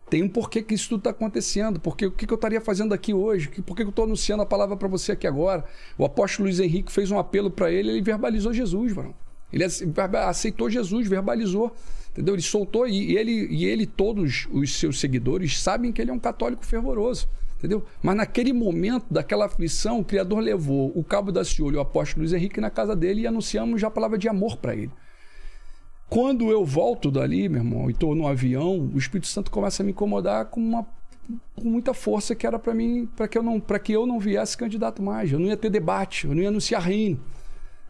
[0.08, 1.80] Tem um porquê que isso tudo está acontecendo.
[1.80, 3.48] Porque o que, que eu estaria fazendo aqui hoje?
[3.48, 5.64] Por que, eu estou anunciando a palavra para você aqui agora?
[5.96, 9.14] O apóstolo Luiz Henrique fez um apelo para ele, ele verbalizou Jesus, varão.
[9.52, 9.64] Ele
[10.26, 11.74] aceitou Jesus, verbalizou.
[12.10, 12.34] Entendeu?
[12.34, 16.18] Ele soltou e ele e ele todos os seus seguidores sabem que ele é um
[16.18, 17.28] católico fervoroso.
[17.58, 17.84] Entendeu?
[18.02, 22.32] Mas naquele momento daquela aflição, o Criador levou o cabo da e o apóstolo Luiz
[22.32, 24.90] Henrique na casa dele e anunciamos já a palavra de amor para ele.
[26.08, 29.84] Quando eu volto dali, meu irmão, e estou no avião, o Espírito Santo começa a
[29.84, 30.86] me incomodar com uma
[31.54, 34.20] com muita força que era para mim, para que eu não, para que eu não
[34.20, 35.32] viesse candidato mais.
[35.32, 37.18] Eu não ia ter debate, eu não ia anunciar reino.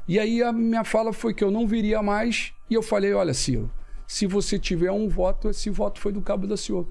[0.07, 3.35] E aí a minha fala foi que eu não viria mais e eu falei, olha,
[3.35, 3.71] Ciro,
[4.07, 6.89] se você tiver um voto, esse voto foi do Cabo da Ciolo.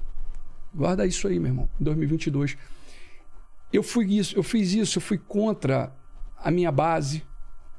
[0.74, 2.58] Guarda isso aí, meu irmão, em 2022.
[3.72, 5.96] Eu fui isso, eu fiz isso, eu fui contra
[6.38, 7.24] a minha base,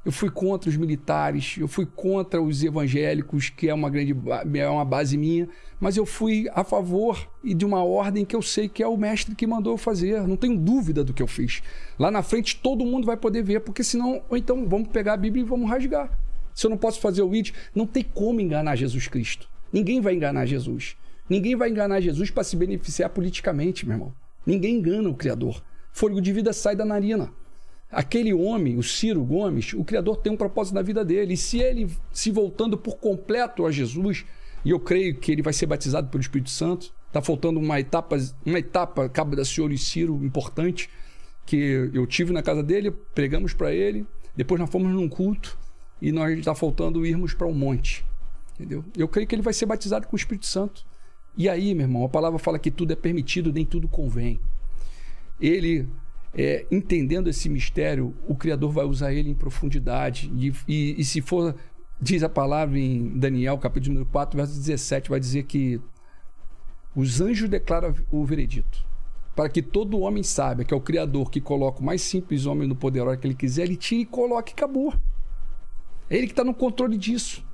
[0.05, 4.15] eu fui contra os militares, eu fui contra os evangélicos, que é uma grande
[4.55, 5.49] é uma base minha,
[5.81, 8.97] mas eu fui a favor e de uma ordem que eu sei que é o
[8.97, 10.27] mestre que mandou eu fazer.
[10.29, 11.63] Não tenho dúvida do que eu fiz.
[11.99, 15.17] Lá na frente todo mundo vai poder ver, porque senão, ou então vamos pegar a
[15.17, 16.11] Bíblia e vamos rasgar.
[16.55, 19.49] Se eu não posso fazer o id, não tem como enganar Jesus Cristo.
[19.73, 20.97] Ninguém vai enganar Jesus.
[21.29, 24.13] Ninguém vai enganar Jesus para se beneficiar politicamente, meu irmão.
[24.47, 25.65] Ninguém engana o Criador.
[25.91, 27.33] Fôlego de vida sai da narina.
[27.91, 31.35] Aquele homem, o Ciro Gomes, o Criador tem um propósito na vida dele.
[31.35, 34.25] E se ele se voltando por completo a Jesus,
[34.65, 38.17] e eu creio que ele vai ser batizado pelo Espírito Santo, está faltando uma etapa,
[38.45, 40.91] uma etapa, Cabo da Senhor e Ciro, importante,
[41.47, 45.57] que eu tive na casa dele, pregamos para ele, depois nós fomos num culto,
[46.01, 48.05] e nós está faltando irmos para um monte.
[48.55, 48.85] Entendeu?
[48.97, 50.85] Eu creio que ele vai ser batizado com o Espírito Santo.
[51.37, 54.41] E aí, meu irmão, a palavra fala que tudo é permitido, nem tudo convém.
[55.41, 55.89] Ele,
[56.37, 60.31] é, entendendo esse mistério, o Criador vai usar ele em profundidade.
[60.35, 61.55] E, e- e se for,
[62.01, 65.81] diz a palavra em Daniel, capítulo número 4, verso 17, vai dizer que
[66.95, 68.85] os anjos declaram o veredito.
[69.35, 72.69] Para que todo homem saiba que é o Criador que coloca o mais simples homem
[72.69, 74.95] no poder a hora que ele quiser, ele tira e coloca e acabou.
[76.09, 77.45] É ele que está no controle disso.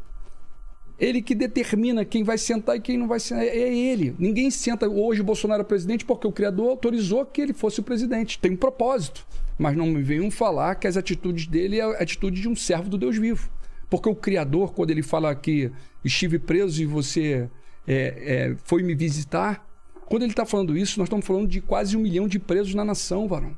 [1.00, 3.42] Ele que determina quem vai sentar e quem não vai sentar.
[3.42, 4.14] É é ele.
[4.18, 7.82] Ninguém senta hoje o Bolsonaro é presidente porque o Criador autorizou que ele fosse o
[7.82, 8.38] presidente.
[8.38, 9.26] Tem um propósito.
[9.58, 12.90] Mas não me venham falar que as atitudes dele é a atitude de um servo
[12.90, 13.50] do Deus vivo.
[13.88, 15.72] Porque o Criador, quando ele fala que
[16.04, 17.48] estive preso e você
[17.88, 19.66] é, é, foi me visitar,
[20.06, 22.84] quando ele está falando isso, nós estamos falando de quase um milhão de presos na
[22.84, 23.56] nação, varão.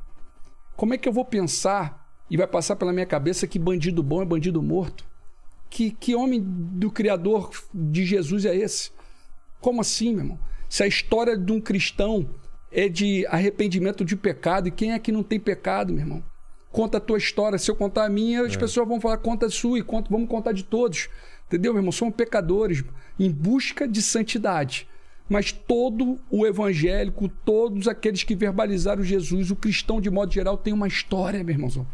[0.77, 4.21] Como é que eu vou pensar e vai passar pela minha cabeça que bandido bom
[4.21, 5.05] é bandido morto?
[5.73, 8.91] Que, que homem do Criador de Jesus é esse?
[9.59, 10.39] Como assim, meu irmão?
[10.69, 12.29] Se a história de um cristão
[12.71, 16.23] é de arrependimento de pecado, e quem é que não tem pecado, meu irmão?
[16.71, 17.57] Conta a tua história.
[17.57, 20.29] Se eu contar a minha, as pessoas vão falar, conta a sua, e conta, vamos
[20.29, 21.09] contar de todos.
[21.47, 21.91] Entendeu, meu irmão?
[21.91, 22.83] Somos pecadores
[23.19, 24.87] em busca de santidade.
[25.27, 30.71] Mas todo o evangélico, todos aqueles que verbalizaram Jesus, o cristão de modo geral, tem
[30.71, 31.87] uma história, meu irmãozão.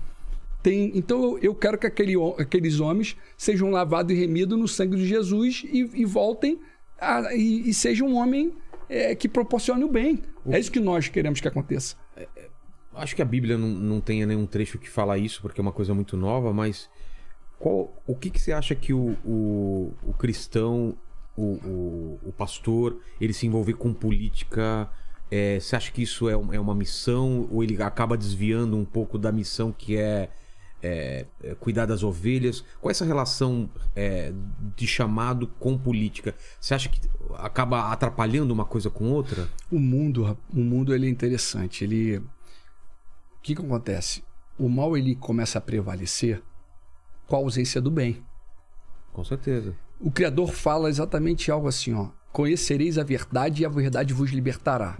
[0.61, 4.97] Tem, então eu- eu quero que aquele aqueles homens sejam lavados e remidos no sangue
[4.97, 6.59] de Jesus e, e voltem
[6.99, 8.53] a- e, e sejam um homem
[8.89, 10.19] é, que proporcione o bem.
[10.49, 11.95] É isso que nós queremos que aconteça.
[12.95, 15.71] Acho que a Bíblia não, não tenha nenhum trecho que fala isso, porque é uma
[15.71, 16.89] coisa muito nova, mas
[17.59, 20.97] qual, o que, que você acha que o, o, o cristão,
[21.37, 24.89] o, o, o pastor, ele se envolver com política,
[25.31, 29.17] é, você acha que isso é, é uma missão ou ele acaba desviando um pouco
[29.17, 30.29] da missão que é
[30.81, 32.63] é, é, cuidar das ovelhas.
[32.79, 34.33] Qual é essa relação é,
[34.75, 36.35] de chamado com política?
[36.59, 36.99] Você acha que
[37.35, 39.49] acaba atrapalhando uma coisa com outra?
[39.71, 41.83] O mundo, o mundo ele é interessante.
[41.83, 42.23] Ele, o
[43.41, 44.23] que, que acontece?
[44.57, 46.41] O mal ele começa a prevalecer
[47.27, 48.23] com a ausência do bem.
[49.13, 49.75] Com certeza.
[49.99, 52.09] O Criador fala exatamente algo assim, ó.
[52.31, 54.97] Conhecereis a verdade e a verdade vos libertará.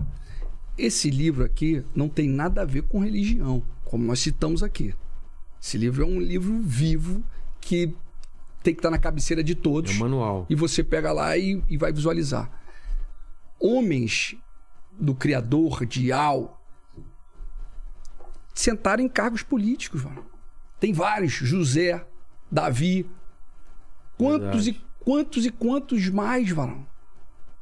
[0.78, 4.94] Esse livro aqui não tem nada a ver com religião, como nós citamos aqui.
[5.62, 7.24] Esse livro é um livro vivo
[7.60, 7.93] que
[8.63, 9.91] tem que estar na cabeceira de todos.
[9.91, 10.45] É um manual.
[10.50, 12.50] E você pega lá e, e vai visualizar.
[13.60, 14.36] Homens
[14.91, 16.62] do Criador, de Al,
[18.54, 20.04] sentaram em cargos políticos.
[20.04, 20.26] Mano.
[20.80, 21.34] Tem vários.
[21.34, 22.06] José,
[22.52, 23.06] Davi.
[24.17, 24.69] Quantos Verdade.
[24.69, 26.86] e quantos e quantos mais, varão?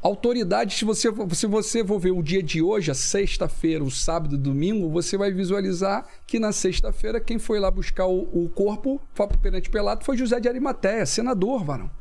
[0.07, 4.35] Autoridade, se você, se você for ver o dia de hoje, a sexta-feira, o sábado
[4.35, 9.01] e domingo, você vai visualizar que na sexta-feira quem foi lá buscar o, o corpo
[9.41, 11.91] perante Pelato foi José de Arimateia, senador, varão.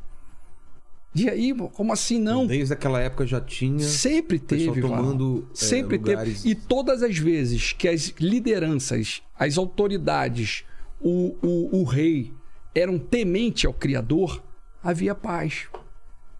[1.16, 2.46] E aí, como assim não?
[2.46, 3.80] Desde aquela época já tinha.
[3.80, 6.50] Sempre teve, tomando, é, Sempre lugares- teve.
[6.50, 10.64] E todas as vezes que as lideranças, as autoridades,
[11.00, 12.32] o, o, o rei
[12.72, 14.40] eram temente ao Criador,
[14.80, 15.66] havia paz.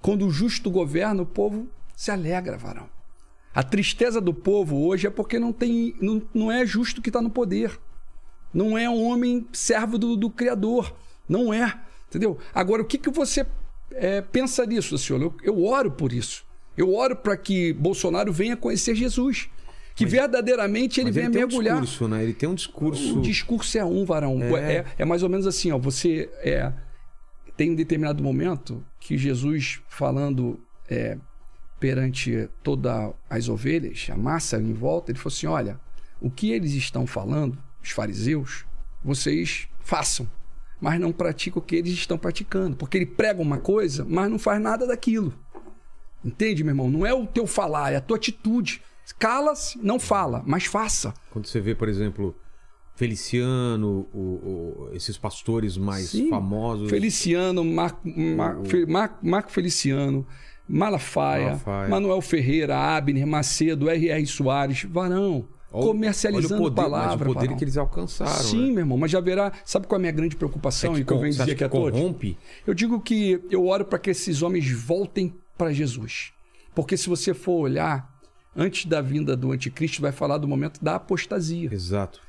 [0.06, 1.66] Quando o justo governa, o povo
[1.96, 2.88] se alegra, varão.
[3.52, 7.20] A tristeza do povo hoje é porque não tem, não, não é justo que está
[7.20, 7.76] no poder.
[8.54, 10.94] Não é um homem servo do, do Criador.
[11.28, 11.80] Não é.
[12.06, 12.38] Entendeu?
[12.54, 13.44] Agora, o que, que você
[13.90, 15.20] é, pensa nisso, senhor?
[15.20, 16.44] Eu, eu oro por isso.
[16.76, 19.48] Eu oro para que Bolsonaro venha conhecer Jesus.
[19.96, 21.80] Que verdadeiramente ele Mas venha ele tem um mergulhar.
[21.80, 22.22] discurso, né?
[22.22, 23.18] Ele tem um discurso.
[23.18, 24.40] O discurso é um, varão.
[24.40, 24.72] É.
[24.72, 25.78] É, é mais ou menos assim, ó.
[25.78, 26.72] Você é,
[27.56, 30.58] tem um determinado momento que Jesus falando
[30.90, 31.16] é,
[31.78, 35.80] perante todas as ovelhas, a massa em volta, ele falou assim: olha,
[36.20, 38.66] o que eles estão falando, os fariseus,
[39.04, 40.28] vocês façam,
[40.80, 44.40] mas não praticam o que eles estão praticando, porque ele prega uma coisa, mas não
[44.40, 45.32] faz nada daquilo.
[46.24, 46.90] Entende, meu irmão?
[46.90, 48.82] Não é o teu falar, é a tua atitude.
[49.20, 51.14] Cala-se, não fala, mas faça.
[51.30, 52.36] Quando você vê, por exemplo,
[52.96, 56.28] Feliciano, o- o- esses pastores mais Sim.
[56.30, 56.88] famosos.
[56.90, 60.26] Feliciano, Mar, Mar- O- Mar- Marco Feliciano,
[60.68, 61.88] Malafaia, Malafaia.
[61.88, 64.26] Manuel Ferreira, Abner, Macedo, R.R.
[64.26, 67.08] Soares, Varão, Olha- comercializando olha o poder, palavra.
[67.10, 67.56] Mas o poder Varão.
[67.58, 68.32] que eles alcançaram.
[68.32, 68.72] Sim, né?
[68.72, 69.52] meu irmão, mas já verá.
[69.64, 71.68] Sabe qual é a minha grande preocupação É e que eu venho dizer aqui a
[71.68, 71.98] que todos?
[71.98, 72.36] corrompe?
[72.66, 76.32] Eu digo que eu oro para que esses homens voltem para Jesus.
[76.74, 78.10] Porque se você for olhar,
[78.56, 81.68] antes da vinda do anticristo, vai falar do momento da apostasia.
[81.72, 82.20] Exato.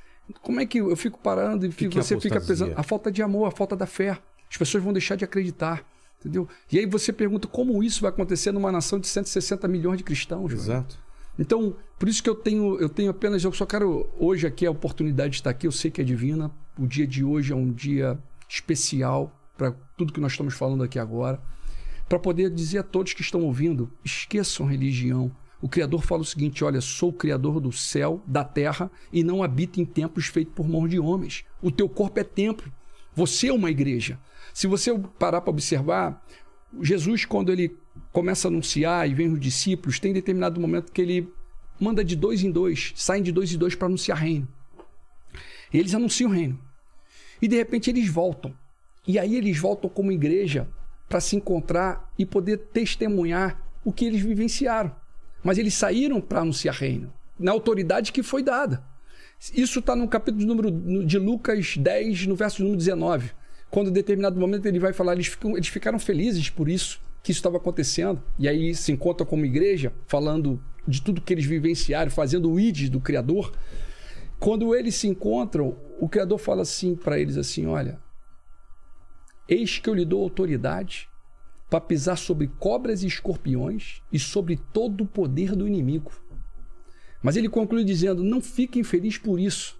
[0.42, 2.74] Como é que eu fico parando e fico- que é você fica pesando?
[2.78, 4.18] A falta de amor, a falta da fé.
[4.50, 5.86] As pessoas vão deixar de acreditar.
[6.20, 6.48] Entendeu?
[6.72, 10.50] E aí você pergunta como isso vai acontecer numa nação de 160 milhões de cristãos.
[10.52, 10.62] velho?
[10.64, 10.98] Exato.
[11.38, 14.72] Então, por isso que eu tenho, eu tenho apenas, eu só quero hoje aqui a
[14.72, 16.50] oportunidade de estar aqui, eu sei que é divina.
[16.78, 18.18] O dia de hoje é um dia
[18.50, 21.40] especial para tudo que nós estamos falando aqui agora,
[22.10, 25.32] para poder dizer a todos que estão ouvindo, esqueçam religião.
[25.62, 29.42] O Criador fala o seguinte: olha, sou o Criador do céu, da terra, e não
[29.42, 31.44] habito em templos feitos por mãos de homens.
[31.62, 32.72] O teu corpo é templo.
[33.16, 34.20] Você é uma igreja.
[34.54, 36.24] Se você parar para observar,
[36.82, 37.76] Jesus, quando ele
[38.12, 41.32] começa a anunciar e vem os discípulos, tem determinado momento que ele
[41.80, 44.48] manda de dois em dois, saem de dois em dois para anunciar reino.
[45.74, 46.60] E eles anunciam o reino.
[47.42, 48.54] E de repente eles voltam.
[49.08, 50.68] E aí eles voltam como igreja
[51.08, 54.94] para se encontrar e poder testemunhar o que eles vivenciaram.
[55.44, 58.84] Mas eles saíram para anunciar reino, na autoridade que foi dada.
[59.54, 60.72] Isso está no capítulo de número
[61.06, 63.32] de Lucas 10, no verso número 19.
[63.70, 67.32] Quando em determinado momento ele vai falar, eles, ficam, eles ficaram felizes por isso, que
[67.32, 68.22] isso estava acontecendo.
[68.40, 72.90] E aí se encontra como igreja, falando de tudo que eles vivenciaram, fazendo o id
[72.90, 73.52] do Criador.
[74.40, 78.00] Quando eles se encontram, o Criador fala assim para eles assim, olha,
[79.48, 81.10] eis que eu lhe dou autoridade
[81.70, 86.12] para pisar sobre cobras e escorpiões e sobre todo o poder do inimigo.
[87.22, 89.78] Mas ele conclui dizendo: Não fiquem felizes por isso.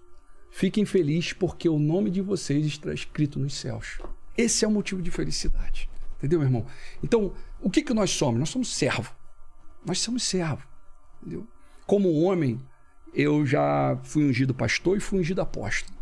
[0.50, 3.98] Fiquem felizes porque o nome de vocês está escrito nos céus.
[4.36, 5.88] Esse é o motivo de felicidade.
[6.16, 6.66] Entendeu, meu irmão?
[7.02, 8.40] Então, o que, que nós somos?
[8.40, 9.14] Nós somos servo.
[9.84, 10.66] Nós somos servo.
[11.20, 11.46] Entendeu?
[11.86, 12.60] Como homem,
[13.14, 15.96] eu já fui ungido pastor e fui ungido apóstolo.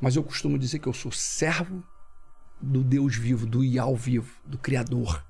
[0.00, 1.82] Mas eu costumo dizer que eu sou servo
[2.60, 5.24] do Deus vivo, do Ial vivo, do Criador.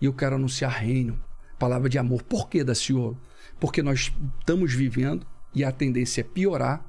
[0.00, 1.18] E eu quero anunciar reino,
[1.58, 2.22] palavra de amor.
[2.22, 3.16] Por que, da Senhor?
[3.58, 6.84] Porque nós estamos vivendo e a tendência é piorar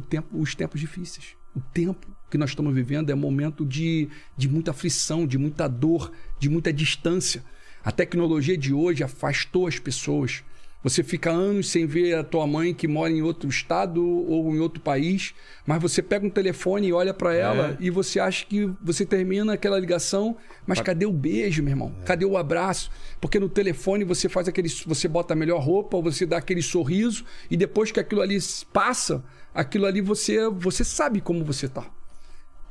[0.00, 1.36] tempo, os tempos difíceis.
[1.54, 5.68] O tempo que nós estamos vivendo é um momento de, de muita aflição, de muita
[5.68, 7.44] dor, de muita distância.
[7.84, 10.42] A tecnologia de hoje afastou as pessoas.
[10.82, 14.58] Você fica anos sem ver a tua mãe que mora em outro estado ou em
[14.58, 15.32] outro país,
[15.64, 17.84] mas você pega um telefone e olha para ela É.
[17.84, 21.94] e você acha que você termina aquela ligação, mas cadê o beijo, meu irmão?
[22.04, 22.90] Cadê o abraço?
[23.20, 27.24] Porque no telefone você faz aquele, você bota a melhor roupa, você dá aquele sorriso
[27.48, 28.36] e depois que aquilo ali
[28.72, 29.22] passa,
[29.54, 31.86] aquilo ali você, você sabe como você tá.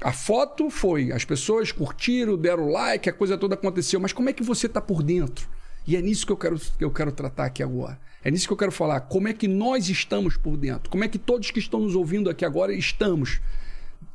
[0.02, 4.34] A foto foi, as pessoas curtiram, deram like, a coisa toda aconteceu, mas como é
[4.34, 5.48] que você tá por dentro?
[5.88, 8.00] E é nisso que eu quero, que eu quero tratar aqui agora.
[8.24, 9.02] É nisso que eu quero falar.
[9.02, 10.90] Como é que nós estamos por dentro?
[10.90, 13.42] Como é que todos que estão nos ouvindo aqui agora estamos?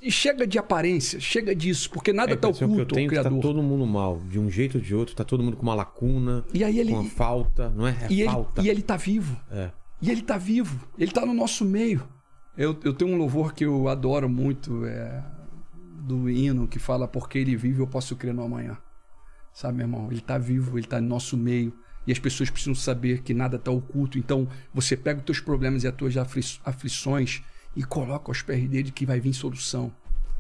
[0.01, 2.95] E chega de aparência, chega disso, porque nada É, a está impressão que eu oculto
[2.95, 3.41] ao tenho é tá Criador.
[3.41, 4.21] todo mundo mal.
[4.29, 6.93] De um jeito ou de outro, tá todo mundo com uma lacuna, E aí ele-
[6.93, 7.97] com uma falta, não é?
[8.03, 8.63] É e, ele, falta.
[8.63, 9.37] e ele tá vivo.
[9.51, 9.71] É.
[10.01, 10.87] E ele tá vivo.
[10.99, 12.07] Ele tá no nosso meio.
[12.57, 15.23] Eu, eu tenho um louvor que eu adoro muito, é,
[16.01, 18.77] do hino, que fala porque ele vive, eu posso crer no amanhã.
[19.57, 20.13] Sabe, meu irmão?
[20.13, 21.73] Ele tá vivo, ele tá no nosso meio.
[22.07, 24.19] E as pessoas precisam saber que nada tá oculto.
[24.19, 27.43] Então, você pega os teus problemas e as tuas afli- aflições
[27.75, 29.91] e coloca aos pés dele que vai vir solução.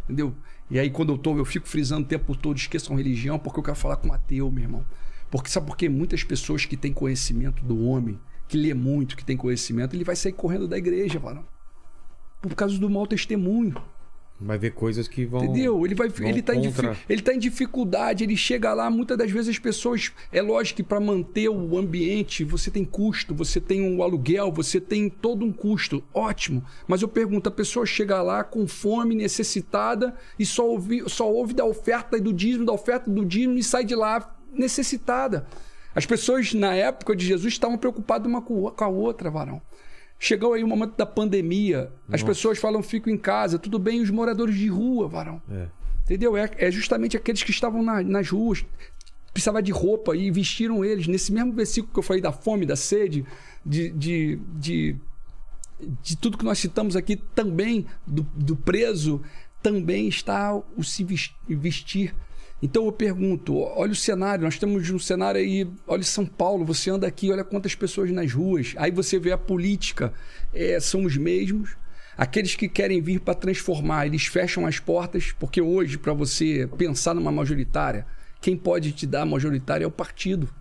[0.04, 0.36] Entendeu?
[0.70, 3.64] E aí, quando eu tô, eu fico frisando o tempo todo, esqueçam religião, porque eu
[3.64, 4.86] quero falar com um ateu, meu irmão.
[5.30, 5.88] Porque sabe por quê?
[5.88, 10.14] Muitas pessoas que têm conhecimento do homem, que lê muito, que tem conhecimento, ele vai
[10.14, 11.46] sair correndo da igreja, varão.
[12.42, 13.82] Por causa do mau testemunho.
[14.38, 15.42] Vai ver coisas que vão.
[15.44, 15.84] Entendeu?
[15.86, 19.16] Ele vai, ele tá, em, contra- difi- ele tá em dificuldade, ele chega lá, muitas
[19.16, 20.12] das vezes as pessoas.
[20.30, 24.78] É lógico que para manter o ambiente você tem custo, você tem um aluguel, você
[24.78, 26.04] tem todo um custo.
[26.12, 26.62] Ótimo.
[26.86, 31.54] Mas eu pergunto: a pessoa chega lá com fome, necessitada, e só ouve, só ouve
[31.54, 35.46] da oferta e do dízimo, da oferta do dízimo e sai de lá necessitada.
[35.94, 39.62] As pessoas na época de Jesus estavam preocupadas uma com a outra, varão.
[40.18, 44.10] Chegou aí o momento da pandemia, as pessoas falam fico em casa, tudo bem, os
[44.10, 45.42] moradores de rua, varão.
[45.50, 45.66] É.
[46.04, 46.36] Entendeu?
[46.36, 48.64] É, é justamente aqueles que estavam na- nas ruas,
[49.32, 51.06] precisavam de roupa e vestiram eles.
[51.06, 53.26] Nesse mesmo versículo que eu falei da fome, da sede,
[53.64, 54.96] de, de, de,
[56.02, 59.20] de tudo que nós citamos aqui, também do, do preso,
[59.62, 62.14] também está o se ves- vestir.
[62.66, 66.90] Então eu pergunto, olha o cenário, nós temos um cenário aí, olha São Paulo, você
[66.90, 70.12] anda aqui, olha quantas pessoas nas ruas, aí você vê a política,
[70.52, 71.76] é, são os mesmos.
[72.18, 77.14] Aqueles que querem vir para transformar, eles fecham as portas, porque hoje, para você pensar
[77.14, 78.04] numa majoritária,
[78.40, 80.52] quem pode te dar a majoritária é o partido.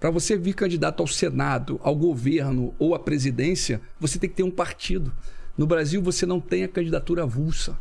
[0.00, 4.42] Para você vir candidato ao Senado, ao governo ou à presidência, você tem que ter
[4.42, 5.12] um partido.
[5.58, 7.78] No Brasil, você não tem a candidatura avulsa.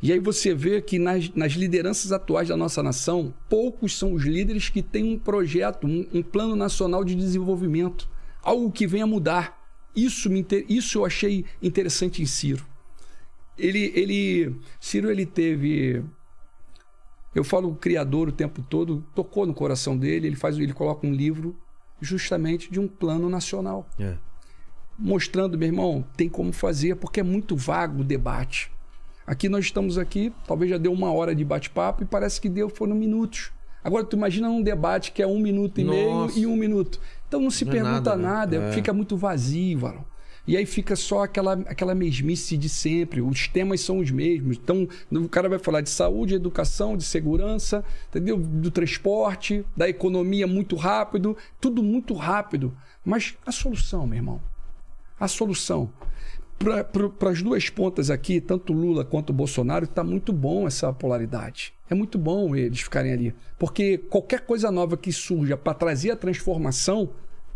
[0.00, 4.22] E aí você vê que nas, nas lideranças atuais da nossa nação, poucos são os
[4.24, 8.08] líderes que têm um projeto, um, um plano nacional de desenvolvimento,
[8.42, 9.58] algo que venha mudar.
[9.96, 12.64] Isso, me, inter- isso eu achei interessante em Ciro.
[13.58, 16.04] Ele, ele, Ciro ele teve,
[17.34, 20.28] eu falo o criador o tempo todo, tocou no coração dele.
[20.28, 21.56] Ele faz, ele coloca um livro
[22.00, 24.16] justamente de um plano nacional É.
[24.96, 28.70] mostrando, meu irmão, tem como fazer, porque é muito vago o debate.
[29.28, 32.70] Aqui nós estamos aqui, talvez já deu uma hora de bate-papo e parece que deu
[32.70, 33.52] foram minutos.
[33.84, 35.98] Agora tu imagina um debate que é um minuto e Nossa.
[35.98, 36.98] meio e um minuto.
[37.28, 38.22] Então não se Não é pergunta nada, né?
[38.22, 38.72] nada, É.
[38.72, 40.04] fica muito vazio, varão.
[40.46, 43.20] E aí fica só aquela, aquela mesmice de sempre.
[43.20, 44.56] Os temas são os mesmos.
[44.56, 48.38] Então, o cara vai falar de saúde, educação, de segurança, entendeu?
[48.38, 52.74] Do transporte, da economia muito rápido, tudo muito rápido.
[53.04, 54.40] Mas a solução, meu irmão,
[55.20, 55.90] a solução.
[56.58, 61.72] Para as duas pontas aqui, tanto Lula quanto Bolsonaro, está muito bom essa polaridade.
[61.88, 63.34] É muito bom eles ficarem ali.
[63.58, 67.10] Porque qualquer coisa nova que surja para trazer a transformação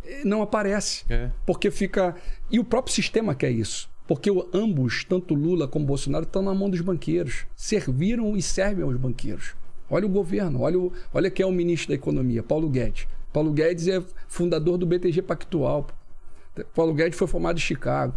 [0.04, 1.04] eh, não aparece.
[1.08, 1.30] É.
[1.44, 2.14] Porque fica.
[2.50, 3.90] E o próprio sistema quer isso.
[4.06, 7.46] Porque ambos, tanto Lula como Bolsonaro, estão na mão dos banqueiros.
[7.56, 9.54] Serviram e servem aos banqueiros.
[9.90, 13.06] Olha o governo, olha, o, olha quem é o ministro da Economia, Paulo Guedes.
[13.32, 15.86] Paulo Guedes é fundador do BTG Pactual.
[16.74, 18.14] Paulo Guedes foi formado em Chicago.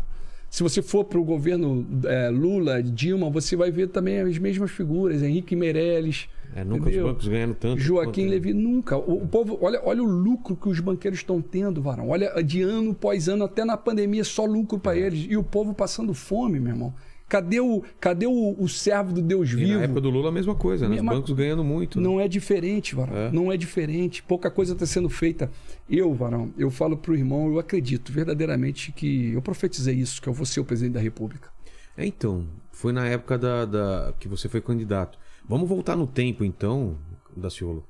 [0.56, 4.72] Se você for para o governo eh, Lula, Dilma, você vai ver também as mesmas
[4.72, 5.22] figuras.
[5.22, 6.30] Henrique Meirelles.
[6.56, 7.08] É, nunca entendeu?
[7.08, 7.82] os bancos ganharam tanto.
[7.82, 8.95] Joaquim quanto- Levi, nunca.
[8.97, 12.08] O, o povo, olha, olha o lucro que os banqueiros estão tendo, varão.
[12.08, 14.80] Olha, de ano após ano, até na pandemia, só lucro É.
[14.80, 15.26] para eles.
[15.30, 16.93] E o povo passando fome, meu irmão.
[17.28, 19.74] Cadê o, cadê o, o servo do Deus E vivo?
[19.80, 20.98] na época do Lula a mesma coisa, né?
[20.98, 22.00] Os bancos ganhando muito.
[22.00, 22.08] né?
[22.08, 23.16] Não é diferente, Varão.
[23.18, 23.32] É.
[23.32, 24.22] Não é diferente.
[24.22, 25.50] Pouca coisa está sendo feita.
[25.90, 30.34] Eu, Varão, eu falo pro irmão, eu acredito verdadeiramente que eu profetizei isso, que eu
[30.34, 31.50] vou ser o presidente da República.
[31.98, 35.18] É, então, foi na época da, da- que você foi candidato.
[35.50, 36.96] Vamos voltar no tempo, então,
[37.36, 37.84] Daciolo.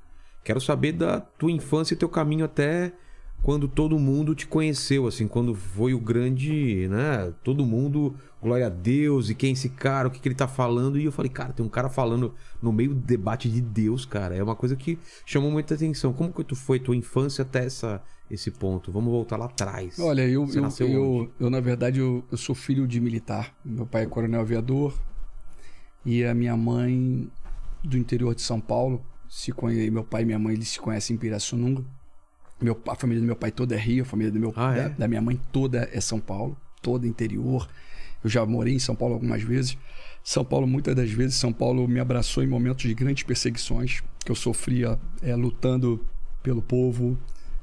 [0.45, 2.93] Quero saber da tua infância e teu caminho até
[3.45, 7.31] quando todo mundo te conheceu, assim, quando foi o grande, né?
[7.43, 10.47] Todo mundo, glória a Deus, e quem é esse cara, o que, que ele tá
[10.47, 10.99] falando.
[10.99, 14.35] E eu falei, cara, tem um cara falando no meio do debate de Deus, cara.
[14.35, 16.11] É uma coisa que chamou muita atenção.
[16.11, 18.91] Como que tu foi tua infância até essa, esse ponto?
[18.91, 19.99] Vamos voltar lá atrás.
[19.99, 21.31] Olha, eu, eu, eu, onde?
[21.39, 23.55] eu, na verdade, eu, eu sou filho de militar.
[23.63, 24.91] Meu pai é coronel aviador
[26.03, 27.29] e a minha mãe
[27.83, 29.05] do interior de São Paulo.
[29.29, 29.91] Se conhe...
[29.91, 31.85] Meu pai e minha mãe eles se conhecem em Pirassununga.
[32.61, 34.77] Meu, a família do meu pai toda é Rio, a família do meu, Ah, da,
[34.77, 34.89] é?
[34.89, 37.67] da minha mãe toda é São Paulo, toda interior.
[38.23, 39.77] Eu já morei em São Paulo algumas vezes.
[40.23, 44.31] São Paulo, muitas das vezes, São Paulo me abraçou em momentos de grandes perseguições que
[44.31, 46.03] eu sofria é, lutando
[46.41, 47.17] pelo povo,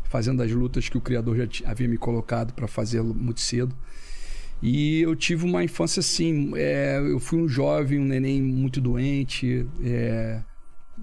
[0.04, 3.74] fazendo as lutas que o Criador já havia me colocado para fazer muito cedo.
[4.62, 6.52] E eu tive uma infância assim.
[6.54, 9.66] é, eu fui um jovem, um neném muito doente.
[9.82, 10.40] é,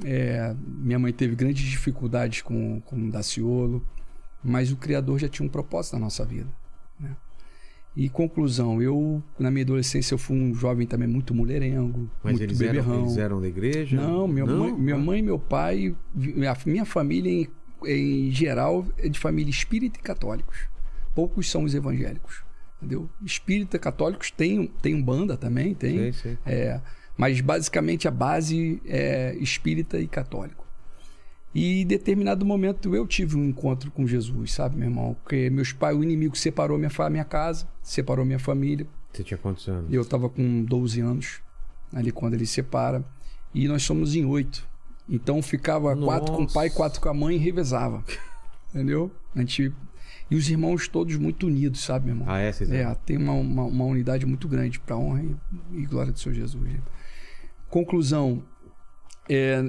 [0.03, 3.85] é, minha mãe teve grandes dificuldades com, com o Daciolo,
[4.43, 6.49] mas o Criador já tinha um propósito na nossa vida.
[6.99, 7.15] né?
[7.95, 12.43] E conclusão, eu, na minha adolescência, eu fui um jovem também muito mulherengo, Mas muito
[12.43, 12.93] eles beberrão.
[12.93, 13.97] eram, eles eram da igreja?
[13.97, 17.47] Não, minha, Mãe, minha mãe meu pai, minha, minha família em,
[17.85, 20.69] em geral é de família espírita e católicos.
[21.13, 22.43] Poucos são os evangélicos,
[22.77, 23.09] entendeu?
[23.25, 25.97] Espírita, católicos tem, tem um banda também, tem.
[25.97, 26.37] Sei, sei.
[26.45, 26.79] É,
[27.19, 30.65] mas basicamente a base é espírita e católico.
[31.53, 35.17] E em determinado momento eu tive um encontro com Jesus, sabe, meu irmão?
[35.21, 38.87] Porque meus pais, o inimigo separou minha, minha casa, separou minha família.
[39.11, 39.91] Você tinha quantos anos?
[39.91, 41.41] Eu estava com 12 anos,
[41.91, 43.03] ali quando ele separa.
[43.53, 44.65] E nós somos em oito.
[45.09, 46.77] Então ficava quatro com o pai, Nossa.
[46.77, 48.01] quatro com a mãe e revezava.
[48.73, 49.11] Entendeu?
[49.35, 49.73] A gente...
[50.31, 52.33] E os irmãos todos muito unidos, sabe, meu irmão?
[52.33, 52.49] Ah, é?
[52.49, 55.35] É, tem uma, uma, uma unidade muito grande para honra e,
[55.73, 56.63] e glória do Senhor Jesus.
[56.63, 56.79] né?
[57.69, 58.43] Conclusão:
[59.29, 59.59] é,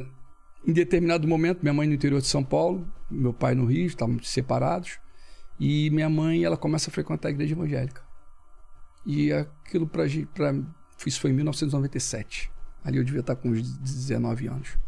[0.67, 4.23] em determinado momento, minha mãe no interior de São Paulo, meu pai no Rio, estavam
[4.23, 4.99] separados,
[5.59, 8.03] e minha mãe ela começa a frequentar a igreja evangélica.
[9.05, 12.51] E aquilo para isso foi em 1997.
[12.85, 14.79] Ali eu devia estar com uns 19 anos.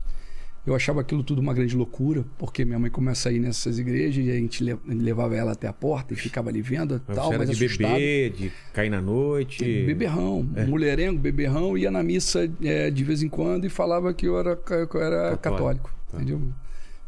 [0.65, 4.25] Eu achava aquilo tudo uma grande loucura, porque minha mãe começa a ir nessas igrejas
[4.25, 7.33] e a gente le- levava ela até a porta e ficava ali vendo Mas tal,
[7.37, 7.91] mas de assustado.
[7.95, 9.65] beber, de cair na noite.
[9.85, 14.39] Beberrão, mulherengo, beberrão, ia na missa é, de vez em quando e falava que eu
[14.39, 15.41] era, que eu era Católico.
[15.41, 16.41] católico, entendeu?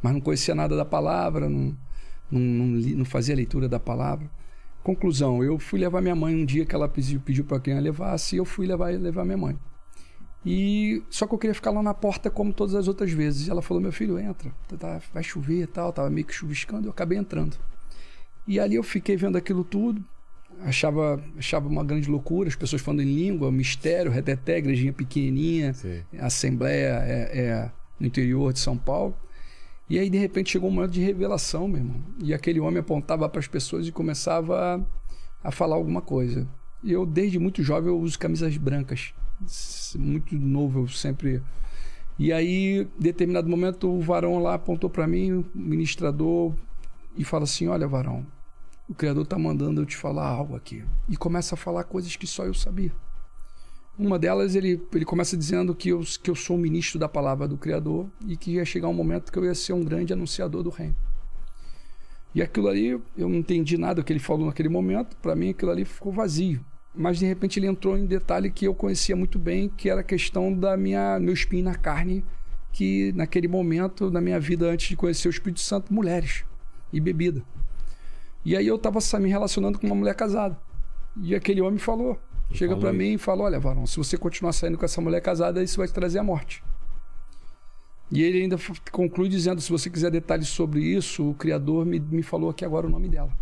[0.03, 1.77] Mas não conhecia nada da palavra, não,
[2.29, 4.29] não, não, li- não fazia leitura da palavra.
[4.83, 7.81] Conclusão, eu fui levar minha mãe um dia que ela pediu, pediu para quem a
[7.81, 9.57] levasse e eu fui levar, levar minha mãe.
[10.45, 13.47] E só que eu queria ficar lá na porta como todas as outras vezes.
[13.47, 14.53] E ela falou: "Meu filho, entra.
[14.79, 15.93] Tá- vai chover e tal".
[15.93, 17.57] Tava meio que chuviscando, eu acabei entrando.
[18.47, 20.05] E ali eu fiquei vendo aquilo tudo,
[20.61, 26.05] achava, achava uma grande loucura, as pessoas falando em língua, mistério, reteté, igrejinha pequenininha, Sei.
[26.19, 29.17] assembleia é, é, no interior de São Paulo.
[29.89, 32.03] E aí, de repente, chegou um momento de revelação, meu irmão.
[32.23, 34.87] E aquele homem apontava para as pessoas e começava
[35.43, 36.47] a, a falar alguma coisa.
[36.83, 39.15] E eu, desde muito jovem, eu uso camisas brancas.
[39.99, 41.43] Muito novo, eu sempre.
[42.19, 46.55] E aí, determinado momento, o varão lá apontou para mim, o ministrador,
[47.17, 48.27] e fala assim: Olha, varão,
[48.89, 50.85] o Criador está mandando eu te falar algo aqui.
[51.09, 52.93] E começa a falar coisas que só eu sabia.
[53.97, 57.47] Uma delas, ele, ele começa dizendo que eu, que eu sou o ministro da palavra
[57.47, 60.65] do Criador e que ia chegar um momento que eu ia ser um grande anunciador
[60.65, 60.97] do reino.
[62.35, 65.71] E aquilo ali, eu não entendi nada que ele falou naquele momento, para mim aquilo
[65.71, 66.65] ali ficou vazio.
[66.95, 70.05] Mas de repente ele entrou em detalhe que eu conhecia muito bem, que era a
[70.05, 72.25] questão da minha meu espinho na carne,
[72.73, 76.45] que naquele momento na minha vida antes de conhecer o Espírito Santo, mulheres
[76.93, 77.43] e bebida.
[78.45, 80.57] E aí eu estava me relacionando com uma mulher casada.
[81.21, 82.21] E aquele homem falou,
[82.53, 85.63] chega para mim e fala: "Olha, varão, se você continuar saindo com essa mulher casada,
[85.63, 86.63] isso vai te trazer a morte".
[88.11, 88.57] E ele ainda
[88.93, 92.87] conclui dizendo: se você quiser detalhes sobre isso, o Criador me, me falou aqui agora
[92.87, 93.33] o nome dela.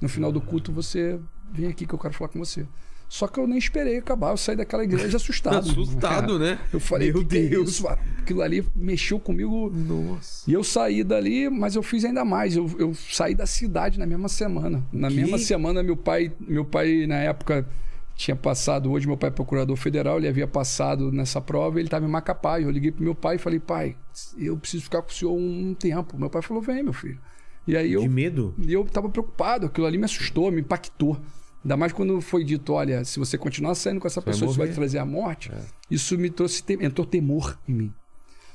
[0.00, 1.18] No final do culto, você
[1.52, 2.66] vem aqui que eu quero falar com você.
[3.12, 5.58] Só que eu nem esperei acabar, eu saí daquela igreja assustado.
[5.68, 6.60] Assustado, né?
[6.72, 7.70] Eu falei, Meu que que é Deus.
[7.70, 8.00] isso, varão?
[8.20, 9.68] Aquilo ali mexeu comigo.
[9.68, 10.48] Nossa.
[10.48, 12.54] E eu saí dali, mas eu fiz ainda mais.
[12.54, 14.86] Eu, eu saí da cidade na mesma semana.
[14.92, 15.16] Na Que?
[15.16, 17.68] mesma semana, meu pai, meu pai, na época,
[18.14, 18.92] tinha passado.
[18.92, 22.08] Hoje, meu pai é procurador federal, ele havia passado nessa prova e ele estava em
[22.08, 22.60] Macapá.
[22.60, 23.96] Eu liguei pro meu pai e falei, pai,
[24.38, 26.16] eu preciso ficar com o senhor um tempo.
[26.16, 27.18] Meu pai falou, vem, meu filho.
[27.66, 28.54] E aí eu, De medo?
[28.56, 31.18] e eu tava preocupado, aquilo ali me assustou, me impactou.
[31.62, 34.58] Ainda mais quando foi dito, olha, se você continuar saindo com essa vai pessoa, isso
[34.58, 34.74] vai morrer.
[34.74, 35.50] te trazer a morte.
[35.90, 37.94] Isso me trouxe, entrou temor em mim.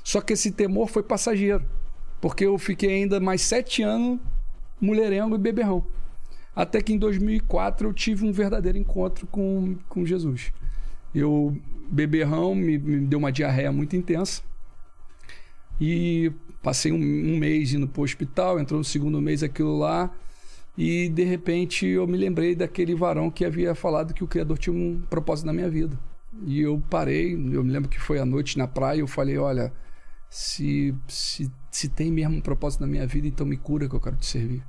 [0.02, 1.64] Só que esse temor foi passageiro,
[2.20, 4.18] porque eu fiquei ainda mais sete anos
[4.80, 5.84] mulherengo e beberrão.
[6.54, 10.52] Até que em 2004 eu tive um verdadeiro encontro com, com Jesus.
[11.14, 11.56] Eu,
[11.90, 14.42] beberrão, me, me deu uma diarreia muito intensa.
[15.80, 16.32] E
[16.62, 20.10] passei um, um mês indo pro hospital, entrou no segundo mês aquilo lá.
[20.76, 24.74] E de repente eu me lembrei daquele varão que havia falado que o Criador tinha
[24.76, 25.98] um propósito na minha vida.
[26.44, 29.72] E eu parei, eu me lembro que foi à noite na praia, eu falei, olha,
[30.28, 34.00] se, se, se tem mesmo um propósito na minha vida, então me cura que eu
[34.00, 34.62] quero te servir.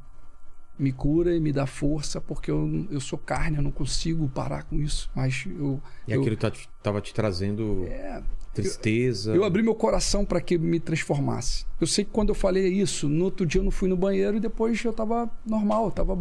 [0.79, 4.63] me cura e me dá força, porque eu, eu sou carne, eu não consigo parar
[4.63, 5.09] com isso.
[5.15, 5.81] Mas eu.
[6.07, 8.23] E eu, aquilo tá te- tava te trazendo é,
[8.61, 9.35] tristeza.
[9.35, 11.65] eu abri meu coração para que me transformasse.
[11.79, 14.37] Eu sei que quando eu falei isso, no outro dia eu não fui no banheiro
[14.37, 16.19] e depois eu tava normal, eu tava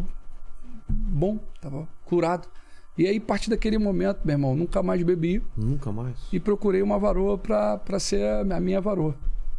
[0.88, 2.48] bom, tava curado.
[2.98, 6.16] E aí, a partir daquele momento, meu irmão, nunca mais bebi Nunca mais.
[6.32, 9.14] e procurei uma varoa pra ser a minha varoa,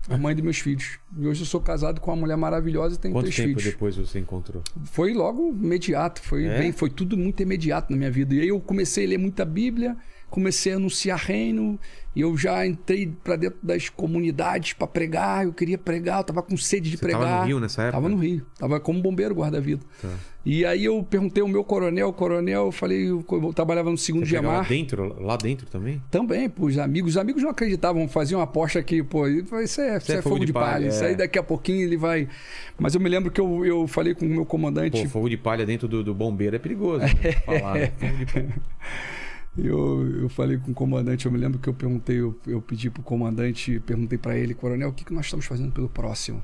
[0.09, 0.97] a mãe dos meus filhos.
[1.15, 3.63] E hoje eu sou casado com uma mulher maravilhosa e tenho Quanto três tempo filhos.
[3.73, 4.63] depois você encontrou?
[4.85, 6.57] Foi logo imediato, foi É?
[6.57, 8.33] bem, foi tudo muito imediato na minha vida.
[8.33, 9.95] E aí eu comecei a ler muita Bíblia,
[10.29, 11.79] comecei a anunciar reino,
[12.15, 16.41] e eu já entrei para dentro das comunidades para pregar, eu queria pregar, eu tava
[16.41, 17.21] com sede de Você pregar.
[17.21, 17.97] tava no Rio nessa época?
[17.97, 19.83] Tava no Rio, tava como bombeiro guarda-vida.
[20.01, 20.09] Tá.
[20.43, 23.23] E aí eu perguntei ao meu coronel, coronel, eu falei, eu
[23.53, 24.67] trabalhava no segundo Você pegava Giamar.
[24.69, 26.01] dentro, lá dentro também?
[26.09, 27.11] Também, pros amigos.
[27.11, 30.53] Os amigos não acreditavam, faziam uma aposta que, pô, isso é, isso é fogo, de
[30.53, 30.87] palha.
[30.87, 31.07] Isso é.
[31.07, 32.29] aí daqui a pouquinho ele vai.
[32.79, 35.03] Mas eu me lembro que eu, eu falei com o meu comandante.
[35.03, 37.03] Pô, fogo de palha dentro do, do bombeiro é perigoso.
[37.03, 37.09] né?
[37.45, 37.91] Falar, né?
[37.99, 38.55] Fogo de palha.
[39.57, 42.89] Eu, eu falei com o comandante, eu me lembro que eu perguntei, eu, eu pedi
[42.89, 46.43] pro comandante, perguntei para ele, coronel, o que, que nós estamos fazendo pelo próximo?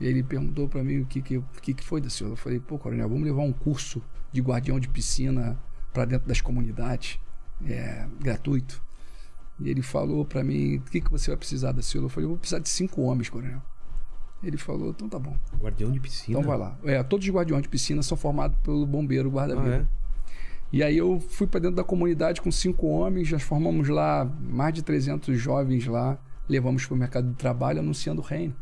[0.00, 2.32] E ele perguntou para mim o que que, o que que foi da senhora.
[2.32, 5.58] Eu falei, pô, coronel, vamos levar um curso de guardião de piscina
[5.92, 7.18] para dentro das comunidades,
[7.66, 8.82] é, gratuito.
[9.60, 12.06] E ele falou para mim, o que, que você vai precisar da senhora?
[12.06, 13.60] Eu falei, eu vou precisar de cinco homens, coronel.
[14.42, 15.36] Ele falou, então tá bom.
[15.60, 16.38] Guardião de piscina.
[16.38, 16.78] Então vai lá.
[16.84, 19.76] É, todos os guardiões de piscina são formados pelo bombeiro guarda-vida.
[19.76, 19.98] Ah, é?
[20.72, 24.74] E aí eu fui para dentro da comunidade com cinco homens, nós formamos lá mais
[24.74, 28.54] de 300 jovens lá, levamos para o mercado de trabalho anunciando o reino.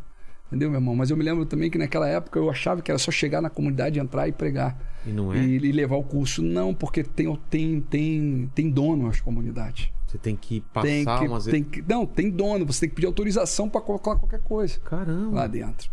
[0.47, 0.95] Entendeu, meu irmão?
[0.95, 3.51] Mas eu me lembro também que naquela época eu achava que era só chegar na
[3.51, 4.79] comunidade, entrar e pregar.
[5.05, 5.39] E não é?
[5.39, 6.41] E, e levar o curso.
[6.41, 9.89] Não, porque tem, tem, tem, tem dono as comunidades.
[10.07, 11.45] Você tem que passar Tem que, umas...
[11.47, 12.65] tem que, não, tem dono.
[12.65, 15.35] Você tem que pedir autorização para colocar qualquer coisa Caramba.
[15.35, 15.91] lá dentro.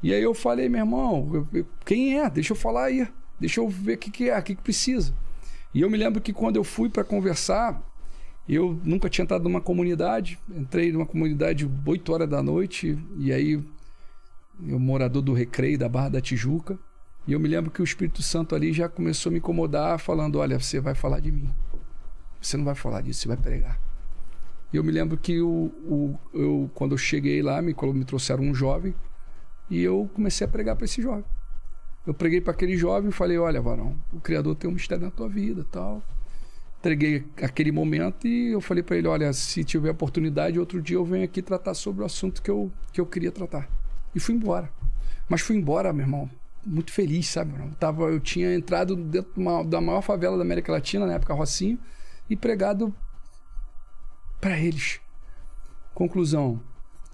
[0.00, 2.30] E aí eu falei, meu irmão, eu- eu- quem é?
[2.30, 3.08] Deixa eu falar aí.
[3.40, 5.12] Deixa eu ver o que, que é, o que, que precisa.
[5.78, 7.80] E eu me lembro que quando eu fui para conversar,
[8.48, 10.36] eu nunca tinha entrado numa comunidade.
[10.50, 13.64] Entrei numa comunidade 8 horas da noite, e aí
[14.66, 16.76] eu morador do Recreio, da Barra da Tijuca.
[17.28, 20.40] E eu me lembro que o Espírito Santo ali já começou a me incomodar, falando:
[20.40, 21.48] Olha, você vai falar de mim.
[22.40, 23.80] Você não vai falar disso, você vai pregar.
[24.72, 28.42] E eu me lembro que o, o, eu, quando eu cheguei lá, me, me trouxeram
[28.42, 28.96] um jovem
[29.70, 31.24] e eu comecei a pregar para esse jovem.
[32.08, 35.10] Eu preguei para aquele jovem e falei: Olha, varão, o Criador tem um mistério na
[35.10, 36.02] tua vida tal.
[36.78, 41.04] Entreguei aquele momento e eu falei para ele: Olha, se tiver oportunidade, outro dia eu
[41.04, 43.68] venho aqui tratar sobre o assunto que eu, que eu queria tratar.
[44.14, 44.70] E fui embora.
[45.28, 46.30] Mas fui embora, meu irmão,
[46.64, 47.52] muito feliz, sabe?
[47.60, 51.12] Eu, tava, eu tinha entrado dentro de uma- da maior favela da América Latina, na
[51.12, 51.78] época Rocinho,
[52.30, 52.94] e pregado
[54.40, 54.98] para eles.
[55.92, 56.58] Conclusão: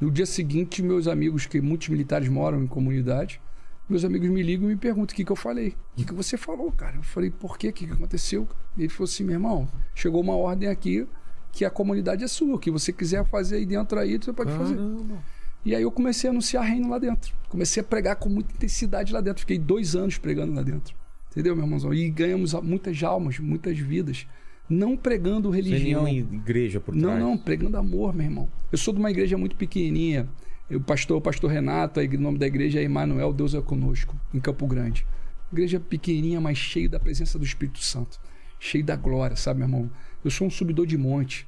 [0.00, 3.40] no dia seguinte, meus amigos, que muitos militares moram em comunidade,
[3.88, 5.74] meus amigos me ligam e me perguntam o que, que eu falei.
[5.92, 6.96] O que, que você falou, cara?
[6.96, 7.68] Eu falei, por quê?
[7.68, 8.48] O que, que aconteceu?
[8.76, 11.06] E ele falou assim: meu irmão, chegou uma ordem aqui
[11.52, 12.56] que a comunidade é sua.
[12.56, 14.74] O que você quiser fazer aí dentro aí, você pode fazer.
[14.74, 15.22] Caramba.
[15.64, 17.32] E aí eu comecei a anunciar reino lá dentro.
[17.48, 19.40] Comecei a pregar com muita intensidade lá dentro.
[19.40, 20.94] Fiquei dois anos pregando lá dentro.
[21.30, 21.92] Entendeu, meu irmãozão?
[21.94, 24.26] E ganhamos muitas almas, muitas vidas.
[24.68, 26.04] Não pregando Sem religião.
[26.04, 27.20] nenhuma igreja por Não, trás.
[27.20, 28.48] não, pregando amor, meu irmão.
[28.70, 30.28] Eu sou de uma igreja muito pequenininha.
[30.70, 34.40] O pastor, o pastor Renato, o nome da igreja é Emanuel, Deus é conosco, em
[34.40, 35.06] Campo Grande.
[35.52, 38.18] Igreja pequenininha, mas cheio da presença do Espírito Santo.
[38.58, 39.90] Cheio da glória, sabe, meu irmão?
[40.24, 41.46] Eu sou um subidor de monte,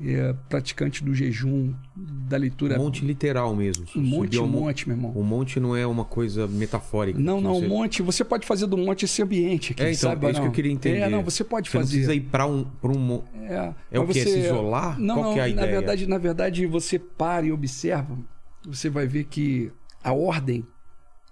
[0.00, 2.78] é, praticante do jejum, da leitura.
[2.78, 3.84] Monte literal mesmo.
[3.96, 5.10] Um monte, um mon- monte, meu irmão.
[5.12, 7.18] O monte não é uma coisa metafórica.
[7.18, 7.66] Não, não, você...
[7.66, 8.02] um monte.
[8.02, 10.26] Você pode fazer do monte esse ambiente aqui, É, então, sabe?
[10.26, 10.46] é isso não?
[10.46, 10.98] que eu queria entender.
[11.00, 11.96] É, não, você pode Você não fazer.
[11.96, 14.20] precisa ir pra um, pra um É, É o que?
[14.20, 14.98] É se isolar?
[15.00, 15.70] Não, Qual não, que é a na ideia?
[15.72, 18.16] verdade, na verdade, você para e observa,
[18.64, 20.66] você vai ver que a ordem,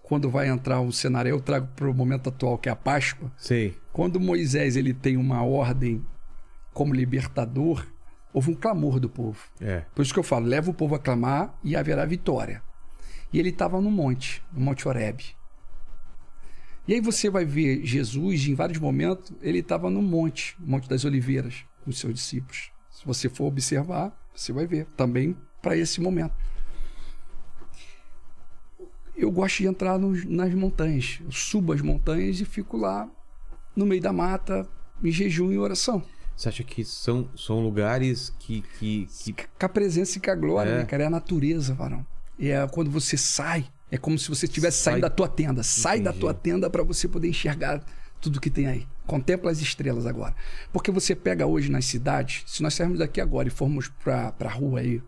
[0.03, 3.31] quando vai entrar o cenário, eu trago para o momento atual, que é a Páscoa,
[3.37, 3.77] Sei.
[3.93, 6.05] quando Moisés ele tem uma ordem
[6.73, 7.87] como libertador,
[8.33, 9.39] houve um clamor do povo.
[9.61, 9.85] É.
[9.95, 12.63] Por isso que eu falo, leva o povo a clamar e haverá vitória.
[13.33, 15.25] E ele estava no monte, no Monte Horeb.
[16.89, 21.05] E aí você vai ver Jesus, em vários momentos, ele estava no monte, Monte das
[21.05, 22.73] Oliveiras, com os seus discípulos.
[22.91, 26.35] Se você for observar, você vai ver também para esse momento.
[29.21, 31.19] Eu gosto de entrar nos- nas montanhas.
[31.25, 33.09] Eu subo as montanhas e fico lá
[33.77, 34.67] no meio da mata,
[35.03, 36.03] em jejum e oração.
[36.37, 40.35] Você acha que são, são lugares que, que, que Com a presença e com a
[40.35, 40.79] glória, É.
[40.79, 41.03] né, cara?
[41.03, 42.05] É a natureza, varão.
[42.39, 45.63] É quando você sai, é como se você estivesse Sai- saindo da tua tenda.
[45.63, 46.21] Sai da Entendi.
[46.21, 47.85] tua tenda para você poder enxergar
[48.21, 48.87] tudo que tem aí.
[49.07, 50.35] Contempla as estrelas agora.
[50.73, 54.49] Porque você pega hoje nas cidades, se nós sairmos daqui agora e formos pra, pra
[54.51, 55.03] rua aí,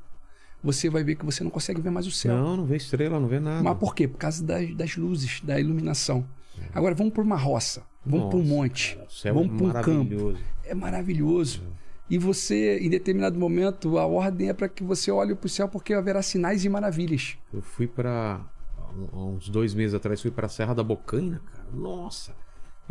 [0.62, 2.34] você vai ver que você não consegue ver mais o céu.
[2.36, 3.62] Não, não vê estrela, não vê nada.
[3.62, 4.06] Mas por quê?
[4.06, 6.26] Por causa das, das luzes, da iluminação.
[6.72, 9.82] Agora vamos para uma roça, vamos para um monte, cara, céu vamos é para um
[9.82, 10.14] campo.
[10.14, 10.38] maravilhoso.
[10.64, 11.62] É maravilhoso.
[12.10, 15.68] E você, em determinado momento, a ordem é para que você olhe para o céu
[15.68, 17.38] porque haverá sinais e maravilhas.
[17.52, 18.40] Eu fui há
[19.14, 21.68] uns dois meses atrás, fui pra Serra da Bocaina, cara.
[21.72, 22.34] Nossa!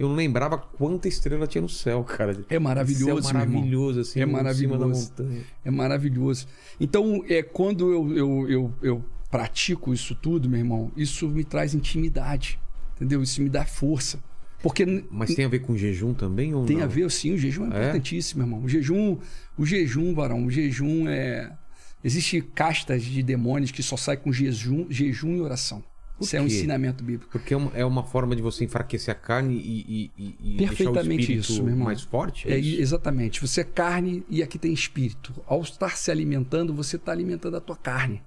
[0.02, 2.44] Eu não lembrava quanta estrela tinha no céu, cara.
[2.50, 5.10] É maravilhoso, Céu meu maravilhoso, assim, É em cima da maravilhoso.
[5.12, 5.42] montanha.
[5.64, 6.48] É maravilhoso.
[6.80, 11.74] Então, é quando eu, eu, eu, eu pratico isso tudo, meu irmão, isso me traz
[11.76, 12.60] intimidade.
[12.96, 13.22] Entendeu?
[13.22, 14.20] Isso me dá força.
[14.64, 16.84] Porque Mas tem a ver com jejum também ou tem não?
[16.84, 17.82] a ver, sim, o jejum é É?
[17.90, 18.64] importantíssimo, irmão.
[18.64, 19.18] O jejum,
[19.58, 21.52] o jejum, varão, o jejum é.
[22.04, 25.84] Existe castas de demônios que só saem com jejum, jejum e oração.
[26.22, 27.32] Por Isso é um ensinamento bíblico.
[27.32, 30.58] Porque é uma, é uma forma de você enfraquecer a carne e, e, e- e
[30.58, 31.86] deixar o Perfeitamente espírito isso, meu irmão.
[31.86, 32.48] mais forte?
[32.52, 32.80] É, isso?
[32.82, 33.42] exatamente.
[33.42, 35.34] Você é carne e aqui tem espírito.
[35.48, 38.22] Ao estar se alimentando, você está alimentando a tua carne.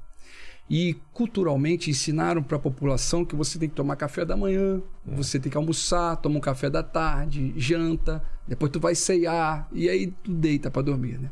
[0.68, 5.14] E culturalmente ensinaram para a população que você tem que tomar café da manhã, É.
[5.14, 9.88] você tem que almoçar, toma um café da tarde, janta, depois tu vai ceiar e
[9.88, 11.30] aí tu deita para dormir, né?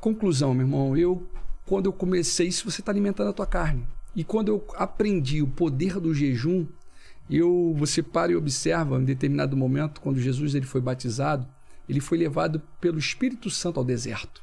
[0.00, 1.26] Conclusão, meu irmão, eu
[1.66, 3.86] quando eu comecei isso, você está alimentando a tua carne.
[4.14, 6.66] E quando eu aprendi o poder do jejum,
[7.30, 11.46] eu você para e observa em determinado momento quando Jesus ele foi batizado,
[11.88, 14.42] ele foi levado pelo Espírito Santo ao deserto.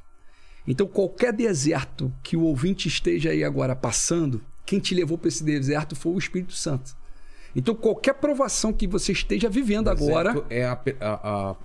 [0.68, 5.44] Então qualquer deserto que o ouvinte esteja aí agora passando, quem te levou para esse
[5.44, 6.96] deserto foi o Espírito Santo.
[7.56, 11.56] Então qualquer provação que você esteja vivendo agora, É a, a,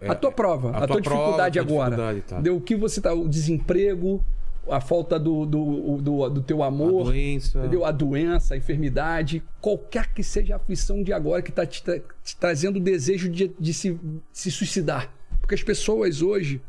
[0.00, 1.96] é- a tua prova, a, tua, prova, dificuldade a tua agora.
[2.12, 2.52] dificuldade, tá.
[2.52, 4.24] O que você tá, o desemprego,
[4.70, 7.58] a falta do, do, do, do teu a amor, doença.
[7.58, 7.84] entendeu?
[7.84, 12.00] A doença, a enfermidade, qualquer que seja a aflição de agora que está te, tra-
[12.22, 13.98] te trazendo o desejo de, de se,
[14.32, 15.12] se suicidar.
[15.40, 16.60] Porque as pessoas hoje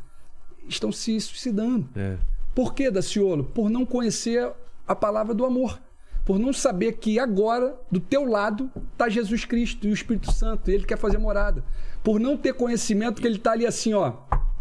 [0.68, 1.88] estão se suicidando.
[1.96, 2.16] É.
[2.54, 3.44] Por que, Daciolo?
[3.44, 4.50] Por não conhecer
[4.86, 5.80] a palavra do amor.
[6.24, 10.70] Por não saber que agora, do teu lado, está Jesus Cristo e o Espírito Santo.
[10.70, 11.64] E ele quer fazer morada.
[12.04, 14.14] Por não ter conhecimento que ele está ali assim, ó.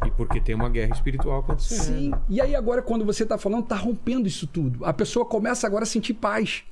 [0.05, 1.97] E porque tem uma guerra espiritual acontecendo.
[1.97, 2.11] Sim.
[2.29, 4.85] E aí agora, quando você está falando, está rompendo isso tudo.
[4.85, 6.63] A pessoa começa agora a sentir paz.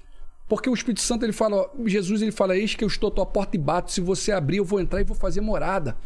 [0.47, 3.11] Porque o Espírito Santo, ele fala, ó, Jesus, ele fala, eis que eu estou à
[3.11, 3.91] tua porta e bato.
[3.91, 5.97] Se você abrir, eu vou entrar e vou fazer morada.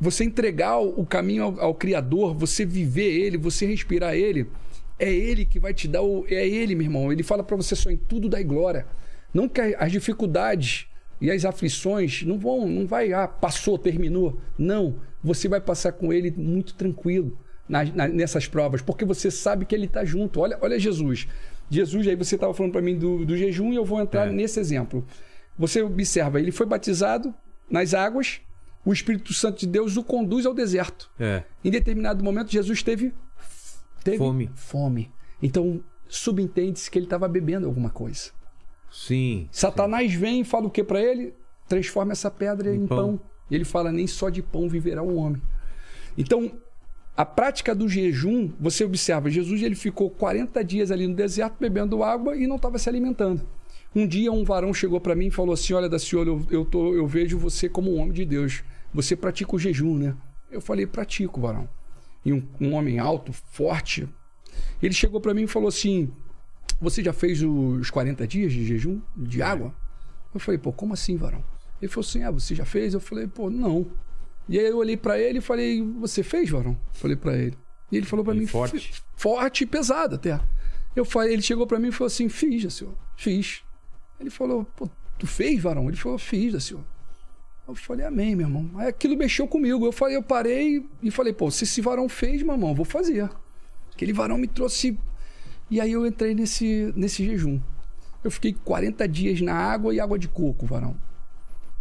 [0.00, 4.50] Você entregar o caminho ao, ao Criador, você viver Ele, você respirar Ele,
[4.98, 6.26] é Ele que vai te dar o.
[6.28, 7.12] É Ele, meu irmão.
[7.12, 8.86] Ele fala para você só em tudo dar glória.
[9.32, 10.88] Não que as dificuldades
[11.20, 14.40] e as aflições não vão, não vai, ah, passou, terminou.
[14.58, 14.96] Não.
[15.22, 17.38] Você vai passar com Ele muito tranquilo
[17.68, 20.40] na- na- nessas provas, porque você sabe que Ele está junto.
[20.40, 21.26] Olha, olha Jesus.
[21.70, 24.30] Jesus, aí você estava falando para mim do, do jejum e eu vou entrar É.
[24.32, 25.04] nesse exemplo.
[25.58, 27.32] Você observa, ele foi batizado
[27.70, 28.40] nas águas,
[28.84, 31.10] o Espírito Santo de Deus o conduz ao deserto.
[31.18, 31.42] É.
[31.64, 33.14] Em determinado momento, Jesus teve,
[34.02, 34.50] teve Fome.
[34.54, 35.10] fome.
[35.42, 38.30] Então, subentende-se que ele estava bebendo alguma coisa.
[38.94, 39.48] Sim.
[39.50, 41.34] Satanás vem e fala o que para ele?
[41.68, 42.96] Transforma essa pedra em, Em pão.
[43.18, 43.20] pão.
[43.50, 45.42] E ele fala: nem só de pão viverá o homem.
[46.16, 46.52] Então,
[47.16, 52.04] a prática do jejum, você observa, Jesus ele ficou 40 dias ali no deserto bebendo
[52.04, 53.42] água e não estava se alimentando.
[53.96, 56.94] Um dia um varão chegou para mim e falou assim: Olha, Daciolo, eu, eu, tô,
[56.94, 58.62] eu vejo você como um homem de Deus.
[58.92, 60.14] Você pratica o jejum, né?
[60.52, 61.68] Eu falei: Pratico, varão.
[62.24, 64.08] E um, um homem alto, forte.
[64.80, 66.12] Ele chegou para mim e falou assim:
[66.80, 69.74] Você já fez os 40 dias de jejum de água?
[70.32, 71.42] Eu falei: Pô, como assim, varão?
[71.80, 72.94] Ele falou assim: Ah, você já fez?
[72.94, 73.86] Eu falei: Pô, não.
[74.48, 76.78] E aí eu olhei para ele e falei: Você fez, varão?
[76.92, 77.56] Falei para ele.
[77.90, 78.78] E ele falou para mim: forte?
[78.78, 80.38] "Fi- Forte e pesado até.
[80.94, 82.94] Eu falei, ele chegou para mim e falou assim: Fiz, senhor.
[83.16, 83.62] Fiz.
[84.20, 85.88] Ele falou: Pô, tu fez, varão?
[85.88, 86.82] Ele falou: Fiz, senhor.
[87.66, 88.70] Eu falei: Amém, meu irmão.
[88.76, 89.86] Aí aquilo mexeu comigo.
[89.86, 93.30] Eu falei: Eu parei e falei: Pô, se esse varão fez, eu vou fazer.
[93.92, 94.98] Aquele varão me trouxe.
[95.74, 97.60] E aí eu entrei nesse, nesse jejum.
[98.22, 100.96] Eu fiquei 40 dias na água e água de coco, varão.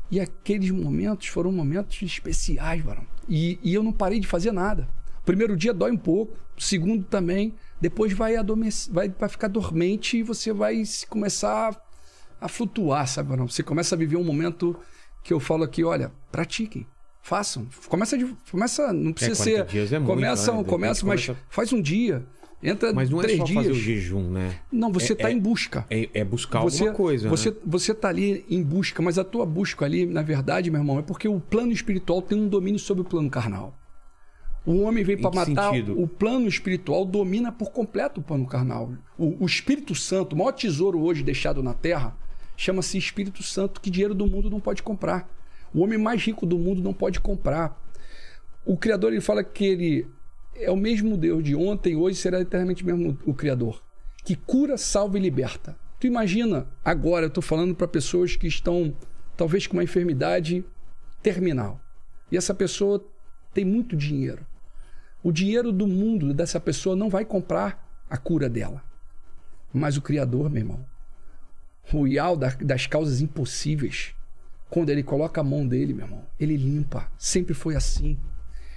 [0.10, 3.06] E aqueles momentos foram momentos especiais, varão.
[3.30, 4.90] E, e eu não parei de fazer nada.
[5.24, 7.54] Primeiro dia dói um pouco, segundo também.
[7.80, 13.30] Depois vai, adormecer, vai, vai ficar dormente e você vai começar a, a flutuar, sabe,
[13.30, 13.48] varão?
[13.48, 14.76] Você começa a viver um momento
[15.22, 16.88] que eu falo aqui, olha, pratiquem.
[17.22, 17.68] Façam.
[17.88, 18.26] Começa de.
[18.50, 18.92] Começa.
[18.92, 19.72] Não precisa 40 ser.
[19.72, 20.64] dias é muito, começa, né?
[20.64, 22.26] Começa, mas começa- faz um dia.
[22.64, 23.58] Entra Mas não é três só dias.
[23.58, 24.60] fazer o jejum, né?
[24.72, 27.58] Não, você É- está é- em busca É, é buscar você, alguma coisa, você, né?
[27.66, 31.02] Você tá ali em busca, mas a tua busca ali, na verdade, meu irmão, é
[31.02, 33.78] porque o plano espiritual tem um domínio sobre o plano carnal.
[34.66, 36.02] O homem veio para matar, sentido?
[36.02, 38.94] o plano espiritual domina por completo o plano carnal.
[39.18, 42.16] O, o Espírito Santo, o maior tesouro hoje deixado na terra,
[42.56, 45.30] chama-se Espírito Santo, que dinheiro do mundo não pode comprar.
[45.74, 47.78] O homem mais rico do mundo não pode comprar.
[48.66, 50.08] O Criador ele fala que ele
[50.56, 53.82] é o mesmo Deus de ontem, hoje será eternamente mesmo o Criador,
[54.24, 55.76] que cura, salva e liberta.
[56.00, 58.96] Tu imagina agora, eu estou falando para pessoas que estão
[59.36, 60.64] talvez com uma enfermidade
[61.22, 61.80] terminal.
[62.32, 63.04] E essa pessoa
[63.54, 64.46] tem muito dinheiro.
[65.24, 68.84] O dinheiro do mundo dessa pessoa não vai comprar a cura dela.
[69.72, 70.86] Mas o Criador, meu irmão,
[71.94, 74.14] o Ial das causas impossíveis,
[74.70, 77.10] quando ele coloca a mão dele, meu irmão, ele limpa.
[77.18, 78.18] Sempre foi assim.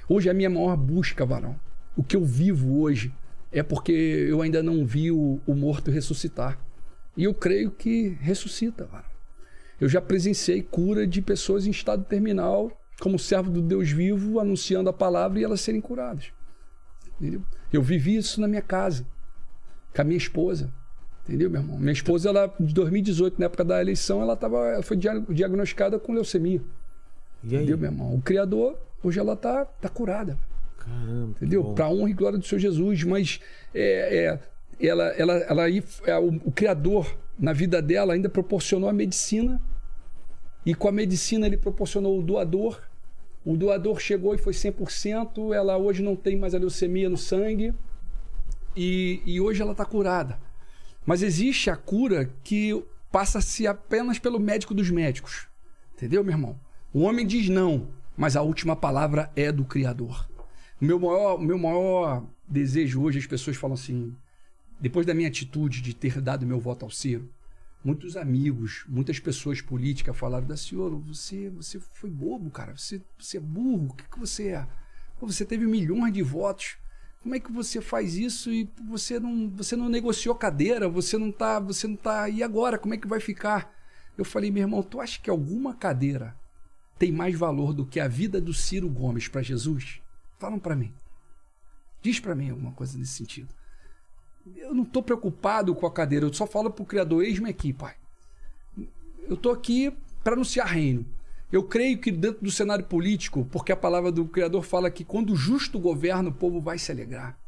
[0.09, 1.59] Hoje é a minha maior busca, varão.
[1.97, 3.13] O que eu vivo hoje
[3.51, 6.59] é porque eu ainda não vi o, o morto ressuscitar.
[7.17, 8.89] E eu creio que ressuscita.
[9.81, 12.71] Eu já presenciei cura de pessoas em estado terminal,
[13.01, 16.33] como servo do Deus vivo, anunciando a palavra e elas serem curadas.
[17.19, 17.43] Entendeu?
[17.73, 19.07] Eu vivi isso na minha casa,
[19.95, 20.71] com a minha esposa.
[21.25, 21.79] Entendeu, meu irmão?
[21.79, 26.13] Minha esposa, ela, de 2018, na época da eleição, ela, tava, ela foi diagnosticada com
[26.13, 26.63] leucemia.
[27.43, 27.57] E aí?
[27.57, 28.15] Entendeu, meu irmão?
[28.15, 30.39] O Criador, hoje ela tá, tá curada.
[30.87, 31.31] Caramba.
[31.37, 31.65] Entendeu?
[31.75, 33.03] Para honra e glória do Senhor Jesus.
[33.05, 33.41] Mas
[33.75, 34.39] é,
[34.81, 39.61] é, ela, ela, ela, é, o, o Criador, na vida dela, ainda proporcionou a medicina.
[40.65, 42.81] E com a medicina, ele proporcionou o doador.
[43.45, 45.53] O doador chegou e foi 100%.
[45.53, 47.75] Ela hoje não tem mais a leucemia no sangue.
[48.77, 50.39] E, e hoje ela está curada.
[51.05, 55.47] Mas existe a cura que passa-se apenas pelo médico dos médicos.
[55.95, 56.61] Entendeu, meu irmão?
[56.93, 60.29] O homem diz não, mas a última palavra é do Criador.
[60.79, 64.15] O meu maior, meu maior desejo hoje, as pessoas falam assim,
[64.79, 67.31] depois da minha atitude de ter dado meu voto ao Ciro,
[67.83, 73.39] muitos amigos, muitas pessoas políticas falaram da senhora, você, você foi bobo, cara, você, você
[73.39, 74.67] é burro, o que, que você é?
[75.19, 76.77] Você teve milhões de votos.
[77.23, 81.33] Como é que você faz isso e você não, você não negociou cadeira, você não
[81.33, 82.29] tá, você não tá.
[82.29, 83.75] E agora, como é que vai ficar?
[84.17, 86.37] Eu falei, meu irmão, tu acha que alguma cadeira
[86.99, 90.03] tem mais valor do que a vida do Ciro Gomes para Jesus?
[90.39, 90.93] Falam para mim.
[92.03, 93.49] Diz para mim alguma coisa nesse sentido.
[94.57, 97.73] Eu não estou preocupado com a cadeira, eu só falo para o Criador, eis-me aqui,
[97.73, 97.95] pai.
[99.29, 101.05] Eu estou aqui para anunciar reino.
[101.51, 105.33] Eu creio que dentro do cenário político, porque a palavra do Criador fala que quando
[105.33, 107.39] o justo governa, o povo vai se alegrar.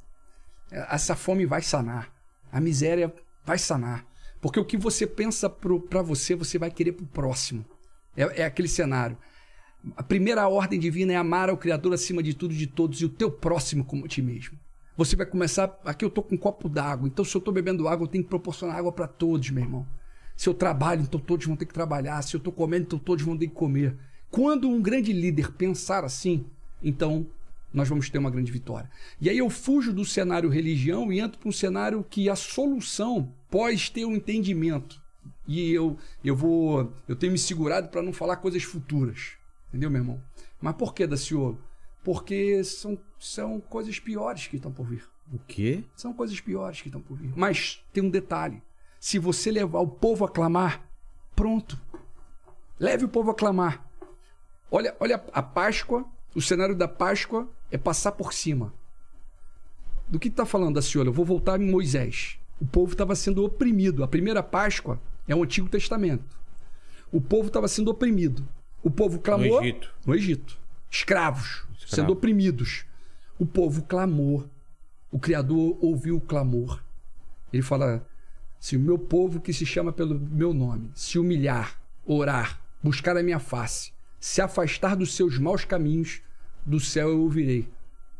[0.70, 2.12] Essa fome vai sanar.
[2.50, 3.12] A miséria
[3.44, 4.06] vai sanar.
[4.40, 7.64] Porque o que você pensa para você, você vai querer para o próximo.
[8.16, 9.18] É, é aquele cenário.
[9.96, 13.04] A primeira ordem divina é amar ao Criador acima de tudo e de todos e
[13.04, 14.58] o teu próximo como ti mesmo.
[14.96, 15.78] Você vai começar.
[15.84, 18.24] Aqui eu estou com um copo d'água, então se eu estou bebendo água, eu tenho
[18.24, 19.86] que proporcionar água para todos, meu irmão.
[20.36, 22.20] Se eu trabalho, então todos vão ter que trabalhar.
[22.22, 23.96] Se eu estou comendo, então todos vão ter que comer.
[24.30, 26.44] Quando um grande líder pensar assim,
[26.82, 27.26] então
[27.72, 28.90] nós vamos ter uma grande vitória.
[29.20, 33.32] E aí eu fujo do cenário religião e entro para um cenário que a solução
[33.50, 35.00] pode ter um entendimento.
[35.46, 36.92] E eu, eu vou.
[37.06, 39.37] Eu tenho me segurado para não falar coisas futuras.
[39.68, 40.22] Entendeu, meu irmão?
[40.60, 41.58] Mas por que, Daciolo?
[42.02, 45.04] Porque são, são coisas piores que estão por vir.
[45.32, 45.84] O quê?
[45.94, 47.32] São coisas piores que estão por vir.
[47.36, 48.62] Mas tem um detalhe.
[48.98, 50.88] Se você levar o povo a clamar,
[51.36, 51.78] pronto.
[52.80, 53.84] Leve o povo a clamar.
[54.70, 58.72] Olha, olha a Páscoa, o cenário da Páscoa é passar por cima.
[60.08, 61.10] Do que está falando, Daciolo?
[61.10, 62.38] Eu vou voltar em Moisés.
[62.60, 64.02] O povo estava sendo oprimido.
[64.02, 66.38] A primeira Páscoa é o Antigo Testamento.
[67.12, 68.48] O povo estava sendo oprimido.
[68.82, 69.60] O povo clamou.
[69.60, 69.94] No Egito.
[70.06, 70.58] No Egito.
[70.90, 71.86] Escravos, Escravo.
[71.86, 72.84] sendo oprimidos.
[73.38, 74.48] O povo clamou.
[75.10, 76.82] O Criador ouviu o clamor.
[77.52, 78.06] Ele fala:
[78.60, 83.22] se o meu povo que se chama pelo meu nome se humilhar, orar, buscar a
[83.22, 86.20] minha face, se afastar dos seus maus caminhos,
[86.66, 87.68] do céu eu ouvirei,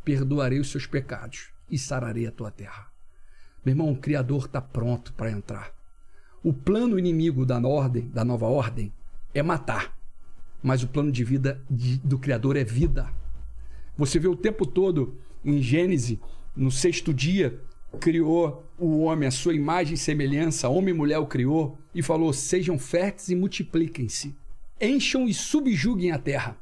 [0.03, 2.87] perdoarei os seus pecados e sararei a tua terra.
[3.63, 5.71] Meu irmão, o Criador está pronto para entrar.
[6.41, 8.93] O plano inimigo da ordem, da nova ordem,
[9.33, 9.98] é matar
[10.61, 13.09] mas o plano de vida de, do Criador é vida.
[13.97, 16.17] Você vê o tempo todo em Gênesis,
[16.55, 17.61] no sexto dia,
[17.99, 22.31] criou o homem, a sua imagem e semelhança, homem e mulher o criou, e falou:
[22.33, 24.35] sejam férteis e multipliquem-se,
[24.79, 26.57] encham e subjuguem a terra.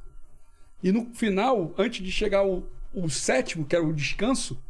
[0.81, 4.61] E no final, antes de chegar o, o sétimo, que era o descanso,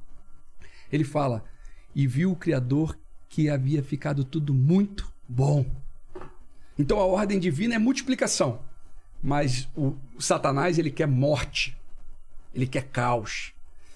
[0.91, 1.43] ele fala:
[1.95, 2.97] e viu o Criador
[3.29, 5.65] que havia ficado tudo muito bom.
[6.79, 8.61] Então a ordem divina é multiplicação.
[9.21, 11.77] Mas o Satanás, ele quer morte.
[12.53, 13.53] Ele quer caos.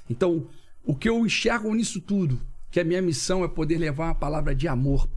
[0.09, 0.47] Então,
[0.83, 4.53] o que eu enxergo nisso tudo, que a minha missão é poder levar uma palavra
[4.53, 5.07] de amor.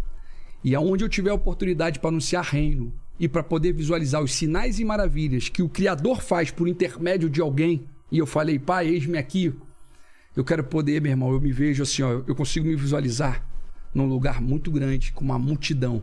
[0.63, 4.85] E aonde eu tiver oportunidade para anunciar reino e para poder visualizar os sinais e
[4.85, 9.55] maravilhas que o Criador faz por intermédio de alguém, e eu falei, pai, eis-me aqui.
[10.37, 13.45] Eu quero poder, meu irmão, eu me vejo assim, ó, eu consigo me visualizar
[13.93, 16.03] num lugar muito grande, com uma multidão.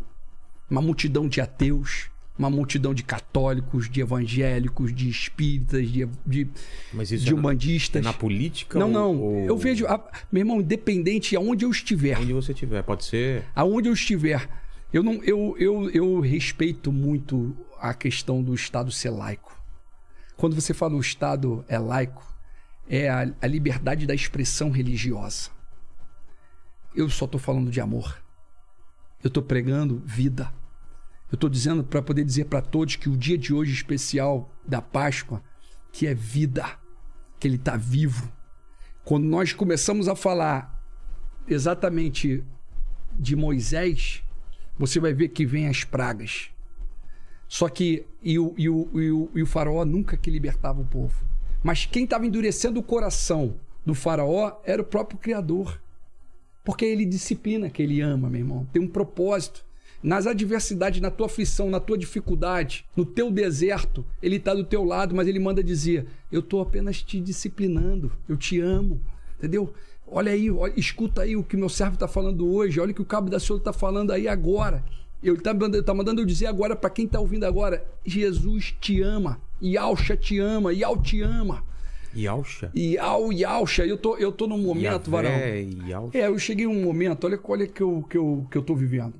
[0.69, 2.10] Uma multidão de ateus,
[2.41, 8.01] uma multidão de católicos, de evangélicos, de espíritas, de, de, de é.
[8.01, 8.79] Na, na política?
[8.79, 9.19] Não, não.
[9.19, 9.45] Ou...
[9.45, 12.17] Eu vejo, a, meu irmão, independente aonde eu estiver.
[12.17, 13.43] Onde você estiver, pode ser.
[13.55, 14.49] Aonde eu estiver.
[14.91, 19.55] Eu, não, eu, eu, eu respeito muito a questão do Estado ser laico.
[20.35, 22.25] Quando você fala o Estado é laico,
[22.89, 25.51] é a, a liberdade da expressão religiosa.
[26.95, 28.21] Eu só estou falando de amor.
[29.23, 30.51] Eu estou pregando vida.
[31.31, 34.81] Eu estou dizendo para poder dizer para todos que o dia de hoje especial da
[34.81, 35.41] Páscoa,
[35.91, 36.65] que é vida,
[37.39, 38.29] que ele está vivo.
[39.05, 40.77] Quando nós começamos a falar
[41.47, 42.43] exatamente
[43.17, 44.23] de Moisés,
[44.77, 46.49] você vai ver que vem as pragas.
[47.47, 50.85] Só que e o, e o, e o, e o faraó nunca que libertava o
[50.85, 51.23] povo.
[51.63, 53.55] Mas quem estava endurecendo o coração
[53.85, 55.81] do faraó era o próprio Criador.
[56.63, 58.67] Porque ele disciplina que ele ama, meu irmão.
[58.71, 59.65] Tem um propósito.
[60.03, 64.83] Nas adversidades, na tua aflição, na tua dificuldade, no teu deserto, ele está do teu
[64.83, 68.99] lado, mas ele manda dizer: Eu estou apenas te disciplinando, eu te amo.
[69.37, 69.73] Entendeu?
[70.07, 73.01] Olha aí, olha, escuta aí o que meu servo está falando hoje, olha o que
[73.01, 74.83] o cabo da senhor está falando aí agora.
[75.23, 79.39] Ele está tá mandando eu dizer agora para quem está ouvindo agora: Jesus te ama,
[79.61, 81.63] Yalcha te ama, Yal te ama.
[82.15, 82.71] Yalcha?
[82.75, 83.85] Yal, Yalcha.
[83.85, 85.31] Eu tô, eu tô num momento, Varão.
[85.87, 86.17] Yalcha.
[86.17, 89.13] É, eu cheguei num momento, olha, olha que eu, que, eu, que eu tô vivendo.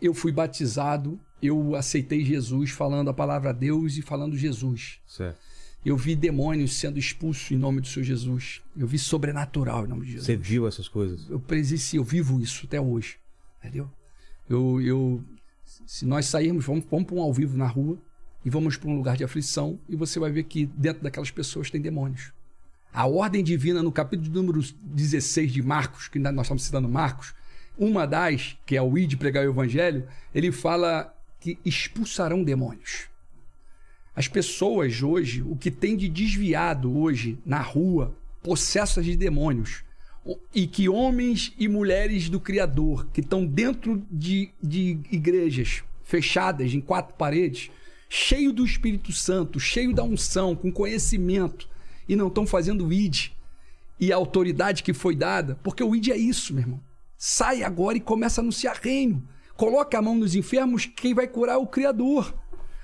[0.00, 5.00] Eu fui batizado, eu aceitei Jesus falando a palavra Deus e falando Jesus.
[5.06, 5.38] Certo.
[5.84, 8.62] Eu vi demônios sendo expulsos em nome do Senhor Jesus.
[8.74, 10.26] Eu vi sobrenatural em nome de Jesus.
[10.26, 11.28] Você viu essas coisas?
[11.28, 13.18] Eu presenciei, eu vivo isso até hoje.
[13.58, 13.90] Entendeu?
[14.48, 15.24] Eu, eu,
[15.86, 17.98] se nós sairmos, vamos, vamos para um ao vivo na rua
[18.44, 21.70] e vamos para um lugar de aflição e você vai ver que dentro daquelas pessoas
[21.70, 22.32] tem demônios.
[22.92, 27.34] A ordem divina, no capítulo número 16 de Marcos, que nós estamos citando Marcos,
[27.78, 33.08] uma das, que é o ID pregar o evangelho, ele fala que expulsarão demônios.
[34.14, 39.82] As pessoas hoje, o que tem de desviado hoje na rua, possessas de demônios,
[40.54, 46.80] e que homens e mulheres do Criador, que estão dentro de, de igrejas fechadas em
[46.80, 47.70] quatro paredes,
[48.08, 51.68] cheio do Espírito Santo, cheio da unção, com conhecimento,
[52.08, 53.30] e não estão fazendo ID
[53.98, 56.80] e a autoridade que foi dada, porque o ID é isso, meu irmão.
[57.26, 59.26] Sai agora e começa a anunciar reino.
[59.56, 62.34] Coloca a mão nos enfermos, quem vai curar é o Criador.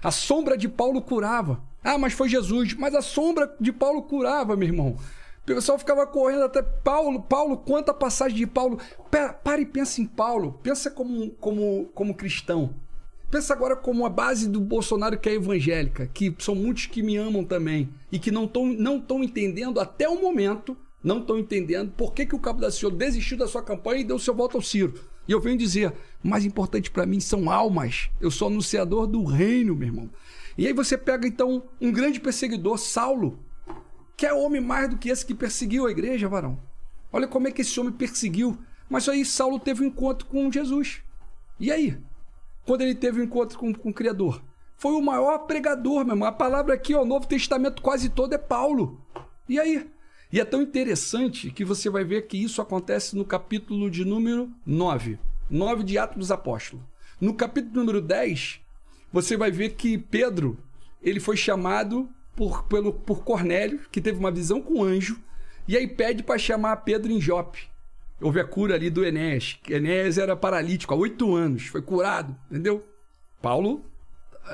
[0.03, 1.63] A sombra de Paulo curava.
[1.85, 2.73] Ah, mas foi Jesus.
[2.73, 4.97] Mas a sombra de Paulo curava, meu irmão.
[5.43, 7.21] O pessoal ficava correndo até Paulo.
[7.21, 8.79] Paulo, quanta passagem de Paulo.
[9.11, 10.59] Pera, para e pensa em Paulo.
[10.63, 12.75] Pensa como, como, como cristão.
[13.31, 17.19] Pensa agora como a base do Bolsonaro que é evangélica, que são muitos que me
[17.19, 22.13] amam também e que não estão não entendendo até o momento, não estão entendendo por
[22.13, 24.63] que, que o Cabo da Ciolo desistiu da sua campanha e deu seu voto ao
[24.63, 24.95] Ciro.
[25.27, 25.93] E eu venho dizer,
[26.23, 28.11] mais importante para mim são almas.
[28.21, 30.11] Eu sou anunciador do reino, meu irmão.
[30.59, 33.39] E aí você pega então um grande perseguidor, Saulo,
[34.17, 36.59] que é homem mais do que esse que perseguiu a igreja, varão.
[37.13, 38.59] Olha como é que esse homem perseguiu.
[38.89, 41.01] Mas aí Saulo teve um encontro com Jesus.
[41.59, 41.97] E aí?
[42.67, 44.43] Quando ele teve um encontro com, com o Criador?
[44.77, 46.29] Foi o maior pregador, meu irmão.
[46.29, 49.01] A palavra aqui, ó, o Novo Testamento quase todo é Paulo.
[49.49, 49.89] E aí?
[50.33, 54.49] E é tão interessante que você vai ver que isso acontece no capítulo de número
[54.65, 55.19] 9.
[55.51, 56.85] 9 de Atos dos Apóstolos.
[57.21, 58.61] No capítulo número 10,
[59.13, 60.57] você vai ver que Pedro
[61.03, 65.19] ele foi chamado por, pelo, por Cornélio, que teve uma visão com o anjo,
[65.67, 67.69] e aí pede para chamar Pedro em Jope.
[68.21, 69.59] Houve a cura ali do Enéas.
[69.69, 72.87] Enéas era paralítico há oito anos, foi curado, entendeu?
[73.43, 73.85] Paulo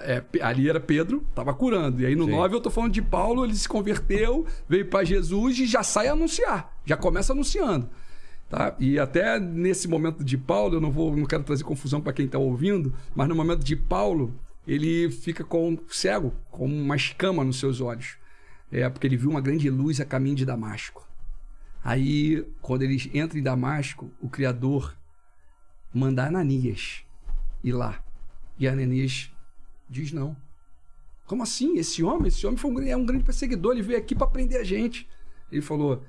[0.02, 2.02] é, ali era Pedro, estava curando.
[2.02, 2.32] E aí no Sim.
[2.32, 6.08] 9 eu tô falando de Paulo, ele se converteu, veio para Jesus e já sai
[6.08, 7.88] a anunciar, já começa anunciando.
[8.48, 8.76] Tá?
[8.78, 12.26] E até nesse momento de Paulo, eu não vou, não quero trazer confusão para quem
[12.26, 14.32] está ouvindo, mas no momento de Paulo,
[14.66, 18.16] ele fica com cego, com uma escama nos seus olhos.
[18.70, 21.06] É porque ele viu uma grande luz a caminho de Damasco.
[21.82, 24.96] Aí, quando ele entra em Damasco, o Criador
[25.94, 27.04] manda Ananias
[27.62, 28.02] ir lá.
[28.58, 29.30] E Ananias
[29.88, 30.36] Diz não.
[31.26, 31.76] Como assim?
[31.76, 32.28] Esse homem?
[32.28, 35.08] Esse homem foi um, é um grande perseguidor, ele veio aqui para prender a gente.
[35.50, 36.02] Ele falou: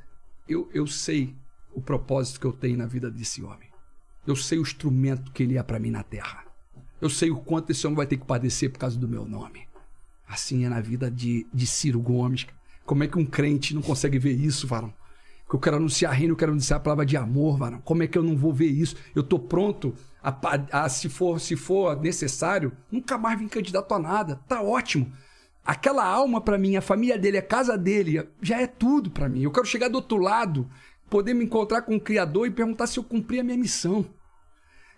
[0.47, 1.35] eu, eu sei
[1.73, 3.69] o propósito que eu tenho na vida desse homem.
[4.25, 6.45] Eu sei o instrumento que ele é para mim na terra.
[6.99, 9.67] Eu sei o quanto esse homem vai ter que padecer por causa do meu nome.
[10.27, 12.47] Assim é na vida de, de Ciro Gomes.
[12.85, 14.93] Como é que um crente não consegue ver isso, varão?
[15.47, 17.79] Que eu quero anunciar reino, eu quero anunciar a palavra de amor, varão.
[17.81, 18.95] Como é que eu não vou ver isso?
[19.15, 23.99] Eu tô pronto a, a, se, for, se for necessário, nunca mais vim candidato a
[23.99, 24.41] nada.
[24.47, 25.11] Tá ótimo.
[25.63, 29.43] Aquela alma para mim, a família dele, a casa dele, já é tudo para mim.
[29.43, 30.69] Eu quero chegar do outro lado,
[31.09, 34.05] poder me encontrar com o Criador e perguntar se eu cumpri a minha missão.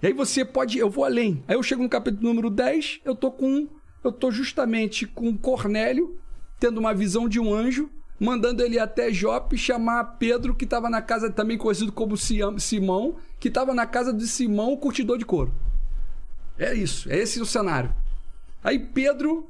[0.01, 1.43] E aí você pode, eu vou além.
[1.47, 3.67] Aí eu chego no capítulo número 10, eu tô com
[4.03, 6.17] eu tô justamente com Cornélio
[6.59, 7.89] tendo uma visão de um anjo
[8.20, 13.47] mandando ele até Jope chamar Pedro, que estava na casa, também conhecido como Simão, que
[13.47, 15.53] estava na casa de Simão, o curtidor de couro.
[16.57, 17.93] É isso, é esse o cenário.
[18.61, 19.49] Aí Pedro,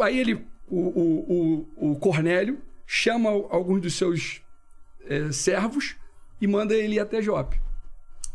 [0.00, 4.42] aí ele, o, o, o, o Cornélio, chama alguns dos seus
[5.04, 5.94] eh, servos
[6.40, 7.60] e manda ele ir até Jope.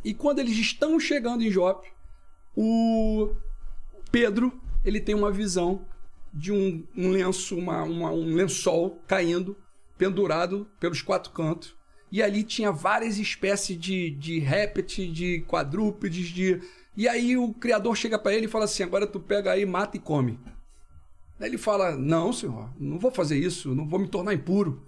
[0.02, 1.92] E quando eles estão chegando em Jope,
[2.56, 3.36] o
[4.10, 5.86] Pedro ele tem uma visão
[6.36, 9.56] de um, um lenço, uma, uma- um lençol caindo,
[9.98, 11.74] pendurado pelos quatro cantos.
[12.12, 14.40] E ali tinha várias espécies de, de
[15.12, 16.62] de quadrúpedes, de.
[16.96, 19.98] E aí o criador chega para ele e fala assim: agora tu pega aí, mata
[19.98, 20.40] e come.
[21.40, 24.86] Aí ele fala: Não, senhor, não vou fazer isso, não vou me tornar impuro.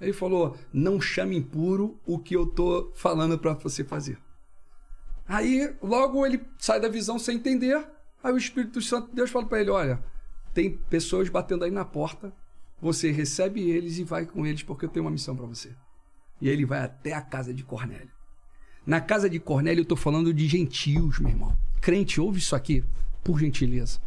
[0.00, 4.18] Aí ele falou: Não chame impuro o que eu tô falando para você fazer.
[5.26, 7.86] Aí logo ele sai da visão sem entender.
[8.22, 10.02] Aí o Espírito Santo de Deus fala para ele: Olha,
[10.52, 12.32] tem pessoas batendo aí na porta.
[12.80, 15.70] Você recebe eles e vai com eles porque eu tenho uma missão para você.
[16.40, 18.10] E ele vai até a casa de Cornélio.
[18.84, 21.56] Na casa de Cornélio eu tô falando de gentios, meu irmão.
[21.80, 22.84] Crente, ouve isso aqui,
[23.22, 24.00] por gentileza.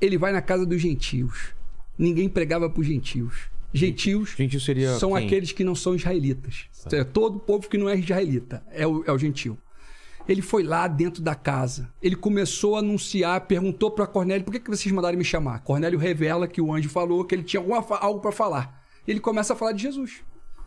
[0.00, 1.54] Ele vai na casa dos gentios.
[1.96, 3.54] Ninguém pregava para os gentios.
[3.72, 4.60] Gentios Gentil
[4.98, 5.26] são quem?
[5.26, 6.66] aqueles que não são israelitas.
[6.92, 9.58] É todo povo que não é israelita é o, é o gentil.
[10.26, 11.92] Ele foi lá dentro da casa.
[12.00, 15.60] Ele começou a anunciar, perguntou para Cornélio: por que, que vocês mandaram me chamar?
[15.60, 18.82] Cornélio revela que o anjo falou que ele tinha alguma algo para falar.
[19.06, 20.22] Ele começa a falar de Jesus.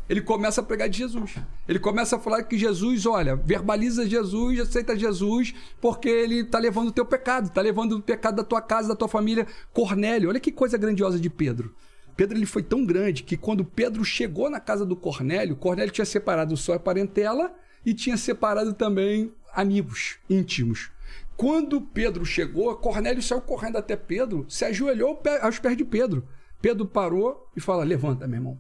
[0.09, 1.35] Ele começa a pregar de Jesus.
[1.67, 6.87] Ele começa a falar que Jesus, olha, verbaliza Jesus, aceita Jesus, porque ele está levando
[6.89, 9.45] o teu pecado, está levando o pecado da tua casa, da tua família.
[9.73, 11.75] Cornélio, olha que coisa grandiosa de Pedro.
[12.15, 16.05] Pedro ele foi tão grande que quando Pedro chegou na casa do Cornélio, Cornélio tinha
[16.05, 17.53] separado só a parentela
[17.85, 20.91] e tinha separado também amigos íntimos.
[21.35, 26.27] Quando Pedro chegou, Cornélio saiu correndo até Pedro, se ajoelhou aos pés de Pedro.
[26.61, 28.59] Pedro parou e fala: Levanta, meu irmão.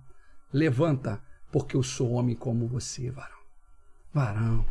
[0.51, 1.21] Levanta,
[1.51, 3.37] porque eu sou homem como você, varão.
[4.13, 4.65] Varão.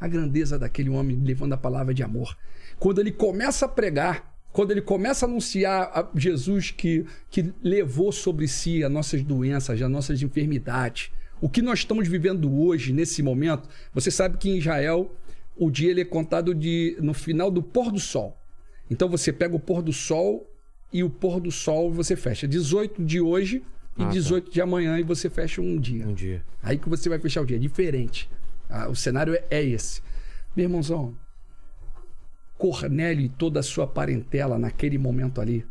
[0.00, 2.36] A grandeza daquele homem levando a palavra de amor.
[2.78, 8.12] Quando ele começa a pregar, quando ele começa a anunciar a Jesus que, que levou
[8.12, 11.10] sobre si as nossas doenças, as nossas enfermidades,
[11.42, 15.10] o que nós estamos vivendo hoje, nesse momento, você sabe que em Israel
[15.56, 18.36] o dia ele é contado de, no final do pôr do sol.
[18.90, 20.50] Então você pega o pôr do sol
[20.92, 23.62] e o pôr do sol você fecha 18 de hoje
[23.96, 24.10] e Ah, tá.
[24.12, 26.06] 18 de amanhã e você fecha um dia.
[26.06, 26.44] Um dia.
[26.62, 27.56] Aí que você vai fechar o dia.
[27.56, 28.28] É diferente.
[28.68, 30.02] Ah, o cenário é, é esse.
[30.56, 31.16] Meu irmãozão,
[32.56, 35.66] Cornélio e toda a sua parentela naquele momento ali,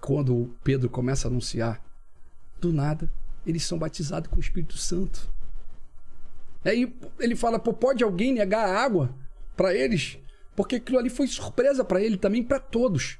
[0.00, 1.82] quando Pedro começa a anunciar,
[2.60, 3.10] do nada,
[3.46, 5.30] eles são batizados com o Espírito Santo.
[6.64, 9.14] Aí ele fala, pô, pode alguém negar a água
[9.56, 10.18] para eles?
[10.56, 13.18] Porque aquilo ali foi surpresa para ele também, para todos.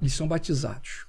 [0.00, 1.06] Eles são batizados.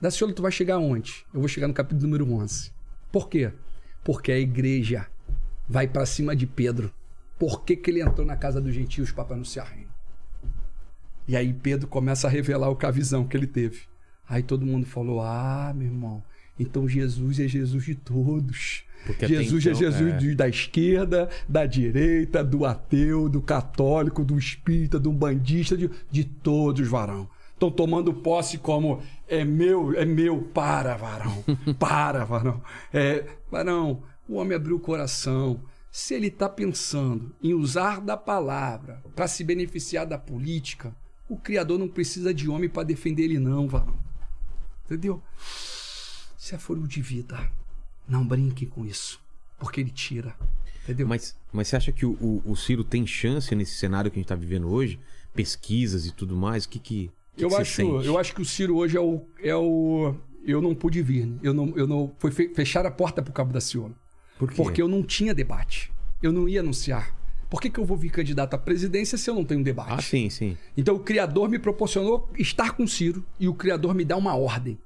[0.00, 1.24] Daciolo, tu vai chegar onde?
[1.32, 2.72] Eu vou chegar no capítulo número 11.
[3.10, 3.52] Por quê?
[4.04, 5.06] Porque a igreja
[5.68, 6.92] vai para cima de Pedro.
[7.38, 9.90] Por que, que ele entrou na casa dos gentios para anunciar reino?
[11.28, 13.82] E aí Pedro começa a revelar o que a visão que ele teve.
[14.28, 16.22] Aí todo mundo falou: Ah, meu irmão,
[16.58, 18.84] então Jesus é Jesus de todos.
[19.06, 20.16] Porque Jesus então, é Jesus é.
[20.16, 26.24] de- da esquerda, da direita, do ateu, do católico, do espírita, do bandista, de, de
[26.24, 27.28] todos, varão.
[27.54, 31.42] Estão tomando posse como é meu, é meu, para, varão.
[31.78, 32.60] Para, varão.
[32.92, 35.62] É, varão, o homem abriu o coração.
[35.90, 40.94] Se ele está pensando em usar da palavra para se beneficiar da política,
[41.28, 43.98] o Criador não precisa de homem para defender ele, não, varão.
[44.84, 45.22] Entendeu?
[46.38, 47.50] Isso é foro de vida.
[48.08, 49.20] Não brinque com isso.
[49.58, 50.34] Porque ele tira.
[50.84, 51.06] Entendeu?
[51.06, 54.20] Mas, mas você acha que o, o- o Ciro tem chance nesse cenário que a
[54.20, 54.98] gente tá vivendo hoje?
[55.34, 56.64] Pesquisas e tudo mais?
[56.64, 57.10] O que que.
[57.36, 58.06] que eu, que você acho, sente?
[58.06, 59.22] eu acho que o Ciro hoje é o.
[59.42, 61.26] É o eu não pude vir.
[61.26, 61.38] né?
[61.42, 62.12] Eu não, eu não.
[62.18, 63.94] Foi fe- fechar a porta pro Cabo da Ciolo.
[64.38, 64.54] Por quê?
[64.56, 65.90] Porque eu não tinha debate.
[66.22, 67.12] Eu não ia anunciar.
[67.50, 69.92] Por que, que eu vou vir candidato à presidência se eu não tenho debate?
[69.92, 70.56] Ah, sim, sim.
[70.76, 74.34] Então o Criador me proporcionou estar com o Ciro e o Criador me dá uma
[74.36, 74.78] ordem.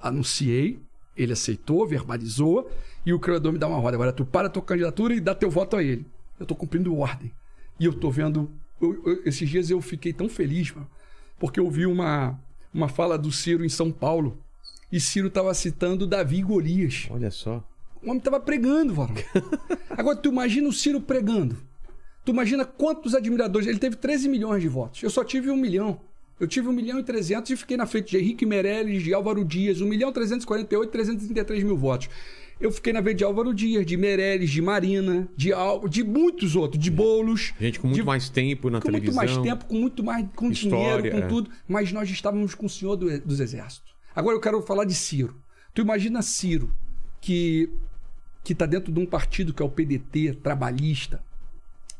[0.00, 0.80] Anunciei,
[1.16, 2.70] ele aceitou, verbalizou
[3.04, 3.94] e o Criador me dá uma ordem.
[3.94, 6.06] Agora tu para a tua candidatura e dá teu voto a ele.
[6.38, 7.32] Eu estou cumprindo ordem.
[7.78, 8.50] E eu estou vendo.
[8.80, 10.88] eu- eu- esses dias eu fiquei tão feliz, mano,
[11.38, 12.38] porque eu vi uma,
[12.74, 14.38] uma fala do Ciro em São Paulo
[14.90, 17.06] e Ciro estava citando Davi e Golias.
[17.10, 17.62] Olha só.
[18.02, 19.14] O homem tava pregando, varão.
[19.90, 21.56] Agora, tu imagina o Ciro pregando.
[22.24, 23.68] Tu imagina quantos admiradores.
[23.68, 25.02] Ele teve 13 milhões de votos.
[25.02, 26.00] Eu só tive um milhão.
[26.42, 29.44] Eu tive 1 milhão e 300 e fiquei na frente de Henrique Meirelles, de Álvaro
[29.44, 32.08] Dias, 1 milhão 348 333 mil votos.
[32.60, 35.88] Eu fiquei na frente de Álvaro Dias, de Meirelles, de Marina, de Al...
[35.88, 37.54] de muitos outros, de Boulos.
[37.60, 38.04] Gente com muito de...
[38.04, 39.14] mais tempo na com muito televisão.
[39.36, 41.28] mais tempo, com muito mais com História, dinheiro, com é.
[41.28, 41.50] tudo.
[41.68, 43.94] Mas nós estávamos com o senhor do- dos exércitos.
[44.12, 45.36] Agora eu quero falar de Ciro.
[45.72, 46.72] Tu imagina Ciro,
[47.20, 47.70] que
[48.42, 51.22] que está dentro de um partido que é o PDT, trabalhista,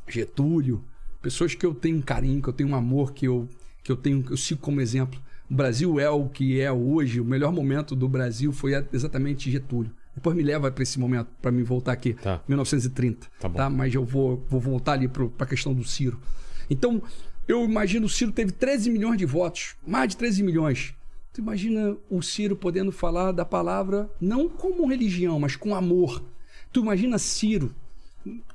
[0.08, 0.84] Getúlio,
[1.22, 3.48] pessoas que eu tenho um carinho, que eu tenho um amor, que eu,
[3.82, 5.20] que eu tenho, eu sigo como exemplo.
[5.50, 7.20] O Brasil é o que é hoje.
[7.20, 9.92] O melhor momento do Brasil foi exatamente Getúlio.
[10.14, 12.14] Depois me leva para esse momento, para me voltar aqui.
[12.14, 12.42] Tá.
[12.46, 13.26] 1930.
[13.40, 13.48] Tá.
[13.48, 13.70] Tá?
[13.70, 16.20] Mas eu vou, vou voltar ali para a questão do Ciro.
[16.68, 17.02] Então,
[17.48, 19.74] eu imagino o Ciro teve 13 milhões de votos.
[19.86, 20.94] Mais de 13 milhões.
[21.32, 26.22] Tu imagina o Ciro podendo falar da palavra não como religião, mas com amor.
[26.70, 27.74] Tu imagina Ciro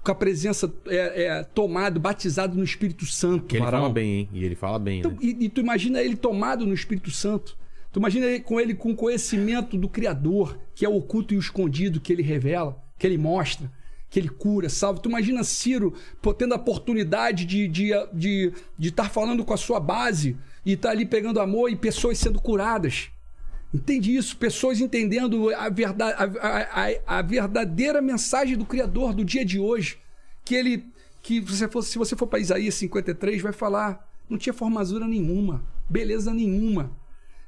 [0.04, 3.46] com a presença é, é, tomado, batizado no Espírito Santo.
[3.46, 4.30] Que ele fala bem, hein?
[4.34, 5.18] E ele fala bem, Então, né?
[5.22, 7.58] e, e tu imagina ele tomado no Espírito Santo.
[7.92, 11.40] Tu imagina ele, com ele com conhecimento do Criador, que é o oculto e o
[11.40, 13.72] escondido que ele revela, que ele mostra,
[14.10, 15.00] que ele cura, salva.
[15.00, 15.94] Tu imagina Ciro
[16.38, 20.74] tendo a oportunidade de estar de, de, de estar falando com a sua base e
[20.74, 23.10] estar ali pegando amor e pessoas sendo curadas.
[23.74, 24.38] Entende isso?
[24.38, 29.98] Pessoas entendendo a, verdade, a, a, a verdadeira mensagem do Criador do dia de hoje.
[30.44, 30.86] Que ele.
[31.22, 34.08] Que você for, se você for para Isaías 53, vai falar.
[34.30, 36.92] Não tinha formosura nenhuma, beleza nenhuma.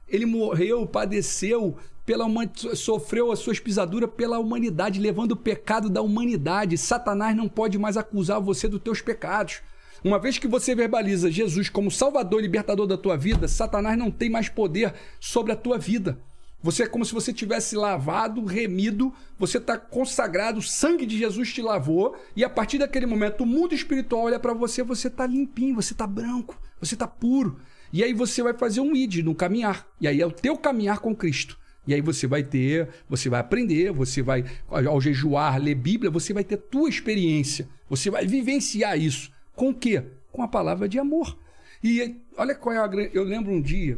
[0.08, 2.50] Ele morreu, padeceu, pela human...
[2.74, 6.78] sofreu as suas pisaduras pela humanidade, levando o pecado da humanidade.
[6.78, 9.62] Satanás não pode mais acusar você dos teus pecados.
[10.04, 14.10] Uma vez que você verbaliza Jesus como Salvador e libertador da tua vida, Satanás não
[14.10, 16.20] tem mais poder sobre a tua vida.
[16.62, 21.54] Você é como se você tivesse lavado, remido, você está consagrado, o sangue de Jesus
[21.54, 25.26] te lavou, e a partir daquele momento o mundo espiritual olha para você, você está
[25.26, 27.60] limpinho, você está branco, você está puro.
[27.93, 29.88] E aí você vai fazer um id no caminhar.
[30.02, 31.58] E aí é o teu caminhar com Cristo.
[31.88, 36.34] E aí você vai ter, você vai aprender, você vai, ao jejuar, ler Bíblia, você
[36.34, 37.68] vai ter tua experiência.
[37.89, 39.32] Você vai vivenciar isso.
[39.60, 40.01] Com o quê?
[40.32, 41.38] Com a palavra de amor.
[41.84, 43.14] E olha qual é a grande.
[43.14, 43.97] Eu lembro um dia.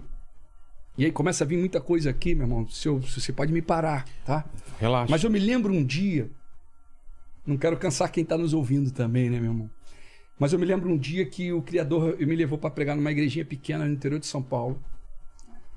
[0.97, 2.67] E aí começa a vir muita coisa aqui, meu irmão.
[2.67, 4.43] Se eu- se você pode me parar, tá?
[4.79, 5.11] Relaxa.
[5.11, 6.31] Mas eu me lembro um dia.
[7.45, 9.69] Não quero cansar quem está nos ouvindo também, né, meu irmão?
[10.39, 13.45] Mas eu me lembro um dia que o Criador me levou para pregar numa igrejinha
[13.45, 14.81] pequena no interior de São Paulo.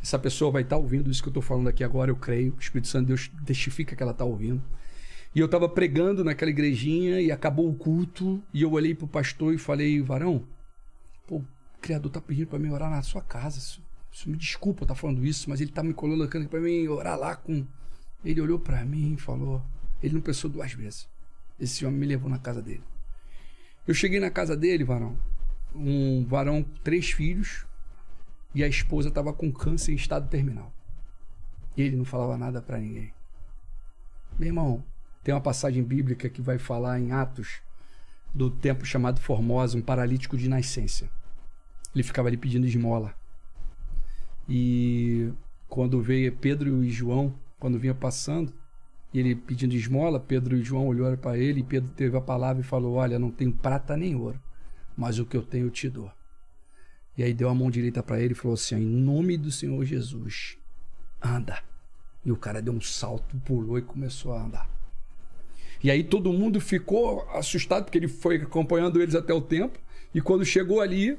[0.02, 2.54] Essa pessoa vai estar ouvindo isso que eu estou falando aqui agora, eu creio.
[2.56, 4.62] O Espírito Santo de Deus testifica que ela está ouvindo.
[5.34, 8.42] E eu estava pregando naquela igrejinha e acabou o culto.
[8.52, 10.46] E eu olhei pro pastor e falei, varão,
[11.26, 11.46] pô, o
[11.80, 13.58] Criador tá pedindo para mim orar na sua casa.
[13.58, 13.82] Isso,
[14.12, 17.18] isso me desculpa eu estar falando isso, mas ele tá me colocando para mim orar
[17.18, 17.66] lá com.
[18.24, 19.60] Ele olhou para mim e falou.
[20.00, 21.08] Ele não pensou duas vezes.
[21.58, 22.82] Esse homem me levou na casa dele.
[23.86, 25.18] Eu cheguei na casa dele, varão.
[25.74, 27.66] Um varão com três filhos
[28.54, 30.72] e a esposa estava com câncer em estado terminal.
[31.76, 33.12] E ele não falava nada para ninguém.
[34.38, 34.84] Meu irmão,
[35.24, 37.62] tem uma passagem bíblica que vai falar em Atos
[38.32, 41.08] do tempo chamado Formosa, um paralítico de nascença.
[41.94, 43.14] Ele ficava ali pedindo esmola.
[44.46, 45.32] E
[45.66, 48.52] quando veio Pedro e João, quando vinha passando,
[49.14, 52.60] e ele pedindo esmola, Pedro e João olharam para ele e Pedro teve a palavra
[52.60, 54.38] e falou: Olha, não tenho prata nem ouro,
[54.94, 56.10] mas o que eu tenho eu te dou.
[57.16, 59.82] E aí deu a mão direita para ele e falou assim: Em nome do Senhor
[59.84, 60.58] Jesus,
[61.22, 61.62] anda.
[62.24, 64.83] E o cara deu um salto, pulou e começou a andar.
[65.84, 69.78] E aí todo mundo ficou assustado, porque ele foi acompanhando eles até o tempo.
[70.14, 71.18] E quando chegou ali,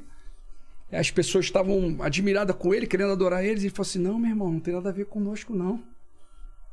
[0.90, 3.62] as pessoas estavam admiradas com ele, querendo adorar eles.
[3.62, 5.80] E ele falou assim: Não, meu irmão, não tem nada a ver conosco, não.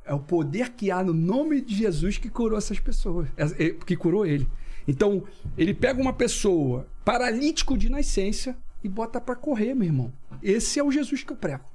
[0.04, 3.70] É o poder que há no nome de Jesus que curou essas pessoas, é, é,
[3.70, 4.48] que curou ele.
[4.88, 5.24] Então,
[5.56, 10.12] ele pega uma pessoa paralítico de nascença e bota para correr, meu irmão.
[10.42, 11.66] Esse é o Jesus que eu prego.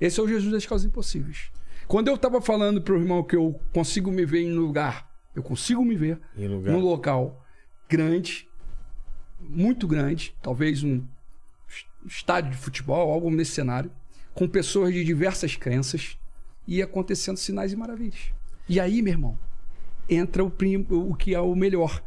[0.00, 1.50] Esse é o Jesus das causas impossíveis.
[1.86, 5.06] Quando eu estava falando para o irmão que eu consigo me ver em lugar,
[5.36, 6.72] eu consigo me ver lugar.
[6.72, 7.44] num local
[7.88, 8.48] grande,
[9.38, 11.04] muito grande, talvez um
[11.68, 13.90] es- estádio de futebol, algo nesse cenário,
[14.34, 16.18] com pessoas de diversas crenças
[16.66, 18.32] e acontecendo sinais e maravilhas.
[18.68, 19.38] E aí, meu irmão,
[20.08, 22.02] entra o, prim- o que é o melhor.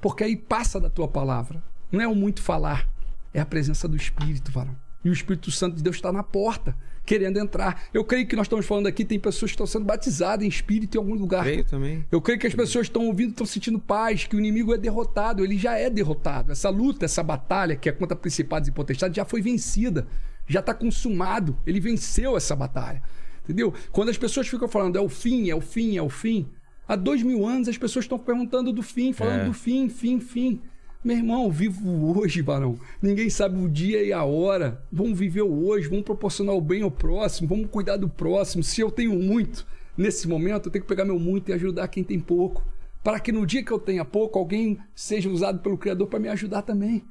[0.00, 1.62] Porque aí passa da tua palavra.
[1.90, 2.88] Não é o muito falar,
[3.32, 4.76] é a presença do Espírito, varão.
[5.04, 7.84] E o Espírito Santo de Deus está na porta, querendo entrar.
[7.92, 10.96] Eu creio que nós estamos falando aqui, tem pessoas que estão sendo batizadas em Espírito
[10.96, 11.44] em algum lugar.
[11.44, 12.04] Veio também.
[12.10, 15.44] Eu creio que as pessoas estão ouvindo, estão sentindo paz, que o inimigo é derrotado,
[15.44, 16.52] ele já é derrotado.
[16.52, 20.06] Essa luta, essa batalha que é contra principados e potestades já foi vencida,
[20.46, 23.02] já está consumado, ele venceu essa batalha.
[23.44, 23.74] Entendeu?
[23.90, 26.48] Quando as pessoas ficam falando é o fim, é o fim, é o fim,
[26.86, 29.44] há dois mil anos as pessoas estão perguntando do fim, falando É.
[29.46, 30.60] do fim, fim, fim.
[31.04, 32.78] Meu irmão, vivo hoje, varão.
[33.02, 34.80] Ninguém sabe o dia e a hora.
[34.90, 38.62] Vamos viver hoje, vamos proporcionar o bem ao próximo, vamos cuidar do próximo.
[38.62, 39.66] Se eu tenho muito
[39.98, 42.64] nesse momento, eu tenho que pegar meu muito e ajudar quem tem pouco.
[43.02, 46.28] Para que no dia que eu tenha pouco, alguém seja usado pelo Criador para me
[46.28, 47.04] ajudar também.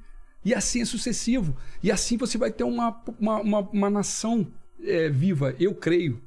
[0.45, 1.53] E assim é sucessivo.
[1.84, 4.47] E assim você vai ter uma, uma, uma, uma nação
[4.81, 5.53] é, viva.
[5.59, 6.22] Eu creio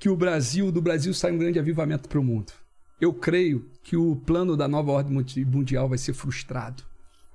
[0.00, 2.54] que o Brasil, do Brasil sai um grande avivamento para o mundo.
[3.00, 6.82] Eu creio que o plano da nova ordem mundi- mundial vai ser frustrado.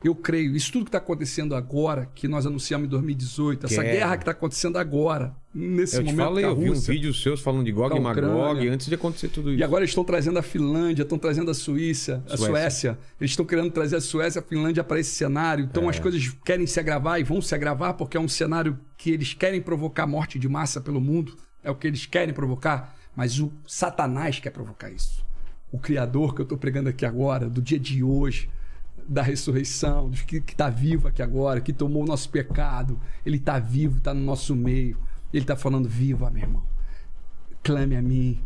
[0.04, 0.54] Eu creio.
[0.54, 3.96] Isso tudo que está acontecendo agora, que nós anunciamos em 2018, essa Guerra.
[3.96, 6.94] guerra que está acontecendo agora, nesse Eu momento falei, com a eu vi um Rússia.
[6.94, 9.62] vídeo seus falando de Gog e Magog antes de acontecer tudo isso.
[9.62, 12.48] E agora eles estão trazendo a Finlândia, estão trazendo a Suíça, a Suécia.
[12.50, 13.00] Suécia.
[13.18, 15.64] Eles estão querendo trazer a Suécia e a Finlândia para esse cenário.
[15.64, 15.90] Então É.
[15.92, 19.34] as coisas querem se agravar e vão se agravar porque é um cenário que eles
[19.34, 21.38] querem provocar morte de massa pelo mundo.
[21.64, 22.94] É o que eles querem provocar.
[23.16, 25.23] Mas o Satanás quer provocar isso.
[25.74, 28.50] O Criador que eu estou pregando aqui agora, do dia de hoje,
[29.06, 33.60] da ressurreição, do que está vivo aqui agora, que tomou o nosso pecado, ele está
[33.60, 34.98] vivo, está no nosso meio.
[35.34, 36.74] Ele está falando: viva, meu irmão
[37.64, 38.40] clame a mim.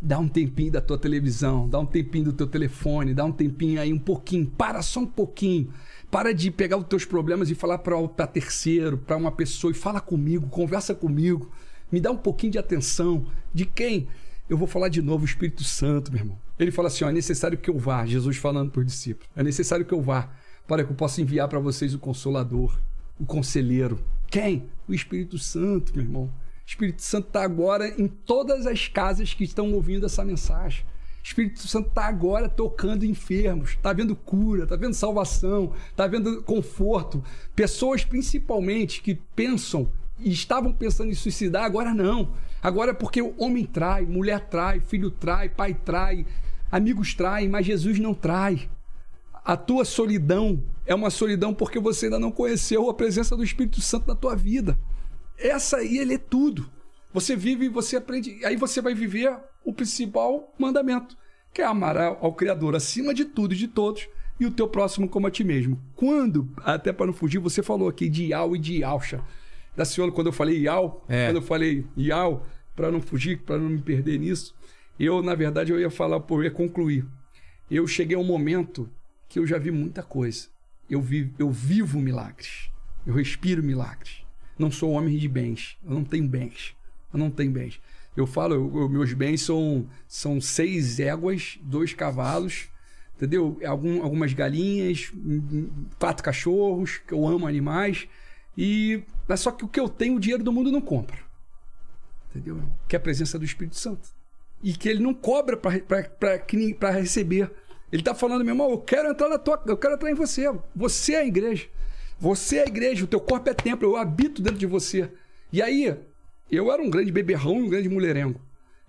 [0.00, 3.78] Dá um tempinho da tua televisão, dá um tempinho do teu telefone, dá um tempinho
[3.78, 5.70] aí, um pouquinho, para só um pouquinho.
[6.10, 10.00] Para de pegar os teus problemas e falar para terceiro, para uma pessoa e fala
[10.00, 11.50] comigo, conversa comigo.
[11.92, 13.26] Me dá um pouquinho de atenção.
[13.52, 14.08] De quem?
[14.48, 16.49] Eu vou falar de novo, o Espírito Santo, meu irmão.
[16.60, 19.42] Ele fala assim: ó, é necessário que eu vá, Jesus falando para os discípulos, é
[19.42, 20.30] necessário que eu vá
[20.68, 22.78] para que eu possa enviar para vocês o Consolador,
[23.18, 23.98] o Conselheiro.
[24.28, 24.68] Quem?
[24.86, 26.24] O Espírito Santo, meu irmão.
[26.24, 26.32] O
[26.64, 30.84] Espírito Santo está agora em todas as casas que estão ouvindo essa mensagem.
[30.84, 36.42] O Espírito Santo está agora tocando enfermos, está vendo cura, está vendo salvação, está vendo
[36.42, 37.22] conforto.
[37.56, 42.32] Pessoas, principalmente, que pensam e estavam pensando em suicidar, agora não.
[42.62, 46.26] Agora é porque o homem trai, mulher trai, filho trai, pai trai,
[46.70, 48.68] amigos traem, mas Jesus não trai.
[49.44, 53.80] A tua solidão é uma solidão porque você ainda não conheceu a presença do Espírito
[53.80, 54.78] Santo na tua vida.
[55.38, 56.70] Essa aí, ele é tudo.
[57.12, 58.44] Você vive e você aprende.
[58.44, 59.34] Aí você vai viver
[59.64, 61.16] o principal mandamento,
[61.52, 64.06] que é amar ao Criador acima de tudo e de todos
[64.38, 65.78] e o teu próximo como a ti mesmo.
[65.94, 69.22] Quando, até para não fugir, você falou aqui de Iau e de Iauxa.
[69.76, 71.26] Da senhora, quando eu falei Iau, É.
[71.26, 74.54] quando eu falei Iau, para não fugir, para não me perder nisso,
[75.04, 77.06] eu, na verdade, eu ia falar, eu ia concluir.
[77.70, 78.90] Eu cheguei a um momento
[79.28, 80.48] que eu já vi muita coisa.
[80.88, 82.70] Eu, vi, eu vivo milagres.
[83.06, 84.22] Eu respiro milagres.
[84.58, 85.78] Não sou homem de bens.
[85.84, 86.74] Eu não tenho bens.
[87.12, 87.80] Eu não tenho bens.
[88.16, 92.68] Eu falo, eu- eu- meus bens são, são seis éguas, dois cavalos,
[93.16, 93.58] entendeu?
[93.64, 95.12] Algum, algumas galinhas,
[95.98, 98.08] quatro cachorros, que eu amo animais.
[98.58, 101.18] E mas só que o que eu tenho, o dinheiro do mundo não compra.
[102.30, 102.60] Entendeu?
[102.88, 104.08] Que é a presença do Espírito Santo.
[104.62, 107.50] E que ele não cobra para receber.
[107.92, 110.44] Ele está falando, meu irmão, eu quero entrar na tua, eu quero entrar em você.
[110.76, 111.66] Você é a igreja.
[112.18, 115.10] Você é a igreja, o teu corpo é templo, eu habito dentro de você.
[115.52, 115.96] E aí,
[116.50, 118.40] eu era um grande beberrão e um grande mulherengo.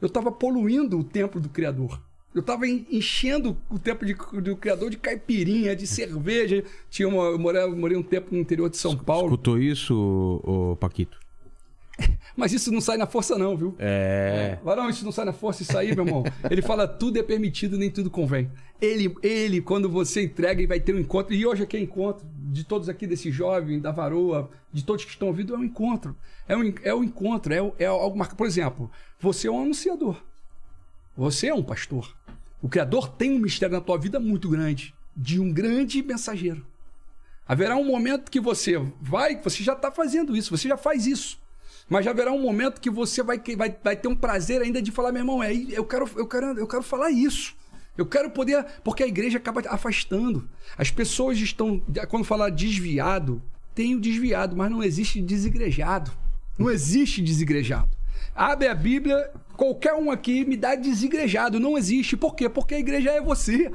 [0.02, 2.02] Eu estava poluindo o templo do Criador.
[2.36, 6.64] Eu estava enchendo o templo de- do Criador de caipirinha, de cerveja.
[6.90, 9.28] Tinha uma, eu morei, eu morei um tempo no interior de São Paulo.
[9.28, 11.20] Escutou isso, ô, Paquito?
[12.36, 13.76] Mas isso não sai na força, não, viu?
[13.78, 14.58] É.
[14.64, 16.24] Varão, isso não sai na força, isso aí, meu irmão.
[16.50, 18.50] Ele fala, tudo é permitido, nem tudo convém.
[18.82, 21.36] Ele, ele, quando você entrega, ele vai ter um encontro.
[21.36, 25.12] E hoje aqui é encontro de todos aqui, desse jovem, da varoa, de todos que
[25.12, 26.16] estão ouvindo, é um encontro.
[26.48, 28.38] É um, é um encontro, é, é algo marcado.
[28.38, 28.90] Por exemplo,
[29.20, 30.20] você é um anunciador.
[31.16, 32.12] Você é um pastor.
[32.60, 36.66] O Criador tem um mistério na tua vida muito grande, de um grande mensageiro.
[37.48, 41.40] Haverá um momento que você vai, você já está fazendo isso, você já faz isso.
[41.92, 44.92] Mas já haverá um momento que você vai, vai, vai ter um prazer ainda de
[44.92, 47.54] falar, meu irmão, é, eu, quero, eu, quero, eu quero falar isso.
[47.98, 48.66] Eu quero poder.
[48.82, 50.48] Porque a igreja acaba afastando.
[50.78, 51.84] As pessoas estão.
[52.08, 53.44] Quando falar desviado,
[53.76, 56.10] tem o desviado, mas não existe desigrejado.
[56.58, 57.90] Não existe desigrejado.
[58.34, 61.60] Abre a Bíblia, qualquer um aqui me dá desigrejado.
[61.60, 62.16] Não existe.
[62.16, 62.48] Por quê?
[62.48, 63.70] Porque a igreja é você.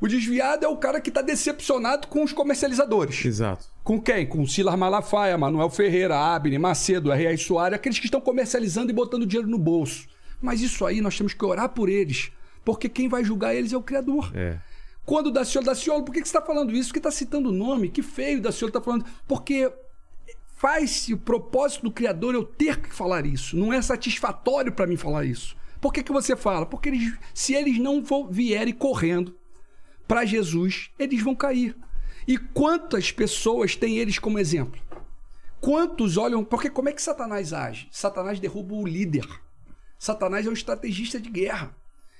[0.00, 3.22] O desviado é o cara que está decepcionado com os comercializadores.
[3.22, 3.66] Exato.
[3.84, 4.26] Com quem?
[4.26, 7.36] Com Silas Malafaia, Manuel Ferreira, Abner, Macedo, R.A.
[7.36, 10.08] Soares, aqueles que estão comercializando e botando dinheiro no bolso.
[10.40, 12.32] Mas isso aí nós temos que orar por eles,
[12.64, 14.32] porque quem vai julgar eles é o Criador.
[14.34, 14.58] É.
[15.04, 16.88] Quando o Daciolo, Daciolo, por que que você está falando isso?
[16.88, 19.04] Porque está citando o nome, que feio o Daciolo está falando.
[19.28, 19.70] Porque
[20.56, 23.54] faz-se o propósito do Criador eu ter que falar isso.
[23.54, 25.56] Não é satisfatório para mim falar isso.
[25.78, 26.64] Por que, que você fala?
[26.64, 29.34] Porque eles, se eles não vierem correndo
[30.10, 31.76] para Jesus, eles vão cair.
[32.26, 34.82] E quantas pessoas têm eles como exemplo?
[35.60, 36.42] Quantos olham.
[36.44, 37.86] Porque como é que Satanás age?
[37.92, 39.24] Satanás derruba o líder.
[39.96, 41.76] Satanás é um estrategista de guerra.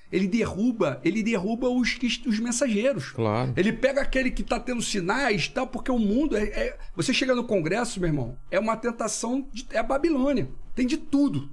[0.09, 3.11] Ele derruba, ele derruba os, os mensageiros.
[3.11, 3.51] Claro.
[3.57, 7.35] Ele pega aquele que está tendo sinais, tal, porque o mundo é, é- Você chega
[7.35, 9.45] no Congresso, meu irmão, é uma tentação.
[9.51, 10.49] De, é a Babilônia.
[10.73, 11.49] Tem de tudo.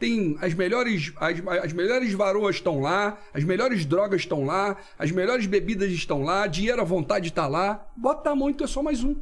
[0.00, 5.12] Tem as melhores, as, as melhores varoas estão lá, as melhores drogas estão lá, as
[5.12, 7.86] melhores bebidas estão lá, dinheiro à vontade está lá.
[7.94, 9.14] Bota a mão e tu é só mais um.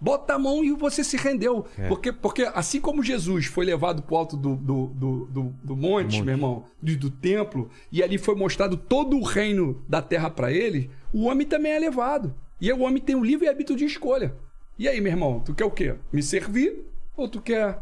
[0.00, 1.66] Bota a mão e você se rendeu.
[1.76, 1.88] É.
[1.88, 5.76] Porque, porque assim como Jesus foi levado para o alto do, do, do, do, do
[5.76, 6.22] monte, monte.
[6.22, 10.52] meu irmão, do, do templo, e ali foi mostrado todo o reino da terra para
[10.52, 12.32] ele, o homem também é levado.
[12.60, 14.34] E aí o homem tem o livre hábito de escolha.
[14.78, 15.96] E aí, meu irmão, tu quer o quê?
[16.12, 16.84] Me servir
[17.16, 17.80] ou tu quer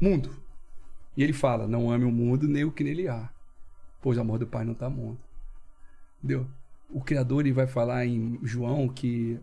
[0.00, 0.30] mundo?
[1.18, 3.28] E ele fala: Não ame o mundo nem o que nele há,
[4.00, 5.18] pois o amor do Pai não está mundo.
[6.18, 6.46] Entendeu?
[6.88, 9.40] O Criador ele vai falar em João que,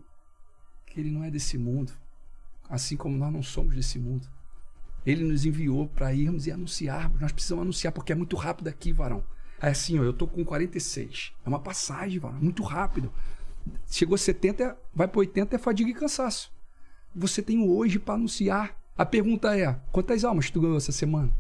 [0.86, 1.92] que ele não é desse mundo,
[2.70, 4.26] assim como nós não somos desse mundo.
[5.06, 7.20] Ele nos enviou para irmos e anunciarmos.
[7.20, 9.22] Nós precisamos anunciar, porque é muito rápido aqui, varão.
[9.62, 11.34] É assim, ó, eu tô com 46.
[11.46, 13.12] É uma passagem, varão, muito rápido.
[13.86, 16.54] Chegou 70, vai para 80 é fadiga e cansaço.
[17.14, 18.78] Você tem hoje para anunciar.
[18.98, 21.32] A pergunta é: quantas almas tu ganhou essa semana?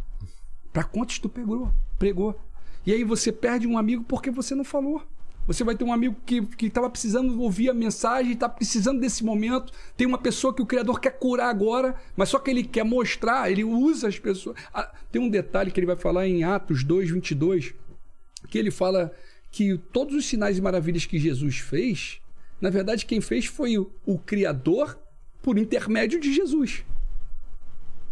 [0.76, 1.72] Para quantos tu pegou?
[1.98, 2.38] Pregou.
[2.86, 5.02] E aí você perde um amigo porque você não falou.
[5.48, 9.72] Você vai ter um amigo que estava precisando ouvir a mensagem, está precisando desse momento.
[9.96, 13.50] Tem uma pessoa que o Criador quer curar agora, mas só que ele quer mostrar,
[13.50, 14.58] ele usa as pessoas.
[14.74, 17.74] Ah, tem um detalhe que ele vai falar em Atos 2, 22,
[18.50, 19.14] que ele fala
[19.50, 22.20] que todos os sinais e maravilhas que Jesus fez,
[22.60, 25.00] na verdade, quem fez foi o, o Criador
[25.42, 26.84] por intermédio de Jesus.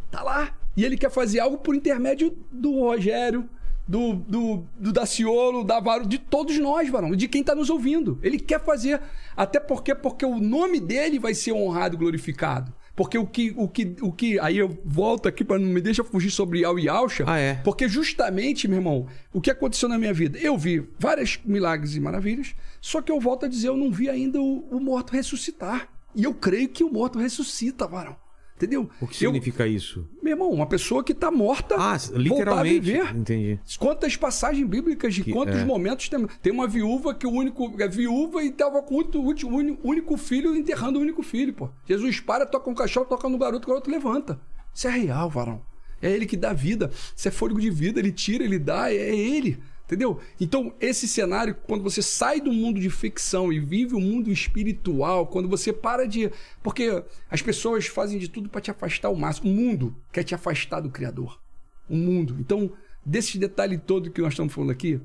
[0.10, 0.62] Tá lá.
[0.75, 3.47] E ele quer fazer algo por intermédio do Rogério,
[3.87, 8.17] do, do, do Daciolo, da Varo, de todos nós, varão, de quem está nos ouvindo.
[8.21, 9.01] Ele quer fazer.
[9.35, 12.73] Até porque, porque o nome dele vai ser honrado e glorificado.
[12.95, 14.39] Porque o que, o que, o que.
[14.39, 17.23] Aí eu volto aqui para não me deixa fugir sobre Yau e Alcha.
[17.27, 17.55] Ah, é?
[17.55, 20.37] Porque justamente, meu irmão, o que aconteceu na minha vida?
[20.37, 24.09] Eu vi vários milagres e maravilhas, só que eu volto a dizer, eu não vi
[24.09, 25.89] ainda o, o morto ressuscitar.
[26.15, 28.15] E eu creio que o morto ressuscita, varão.
[28.55, 28.89] Entendeu?
[29.01, 30.07] O que significa eu, isso?
[30.21, 31.75] Meu irmão, uma pessoa que está morta.
[31.77, 32.30] Ah, literalmente.
[32.30, 33.15] Voltar a viver.
[33.15, 33.59] Entendi.
[33.80, 35.65] Quantas passagens bíblicas de Que- quantos é.
[35.65, 36.25] momentos tem.
[36.41, 37.73] Tem uma viúva que o único.
[37.81, 41.69] É viúva e estava com o último, único, filho enterrando o único filho, pô.
[41.85, 44.39] Jesus para, toca um cachorro, toca no garoto, o garoto levanta.
[44.73, 45.61] Isso é real, varão.
[46.01, 46.91] É ele que dá vida.
[47.15, 49.59] Isso é fôlego de vida, ele tira, ele dá, é ele.
[49.93, 50.19] Entendeu?
[50.41, 55.27] Então, esse cenário, quando você sai do mundo de ficção e vive o mundo espiritual,
[55.27, 56.31] quando você para de.
[56.63, 59.51] Porque as pessoas fazem de tudo para te afastar ao máximo.
[59.51, 61.39] O mundo quer te afastar do Criador.
[61.87, 62.35] O mundo.
[62.39, 62.71] Então,
[63.05, 64.99] desse detalhe todo que nós estamos falando aqui,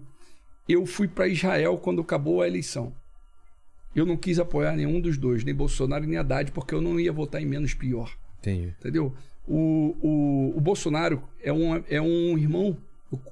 [0.66, 2.94] eu fui para Israel quando acabou a eleição.
[3.94, 7.12] Eu não quis apoiar nenhum dos dois, nem Bolsonaro nem Haddad, porque eu não ia
[7.12, 8.10] votar em menos pior.
[8.38, 8.74] Entendi.
[8.80, 9.14] Entendeu?
[9.46, 12.76] O, o, o Bolsonaro é um, é um irmão.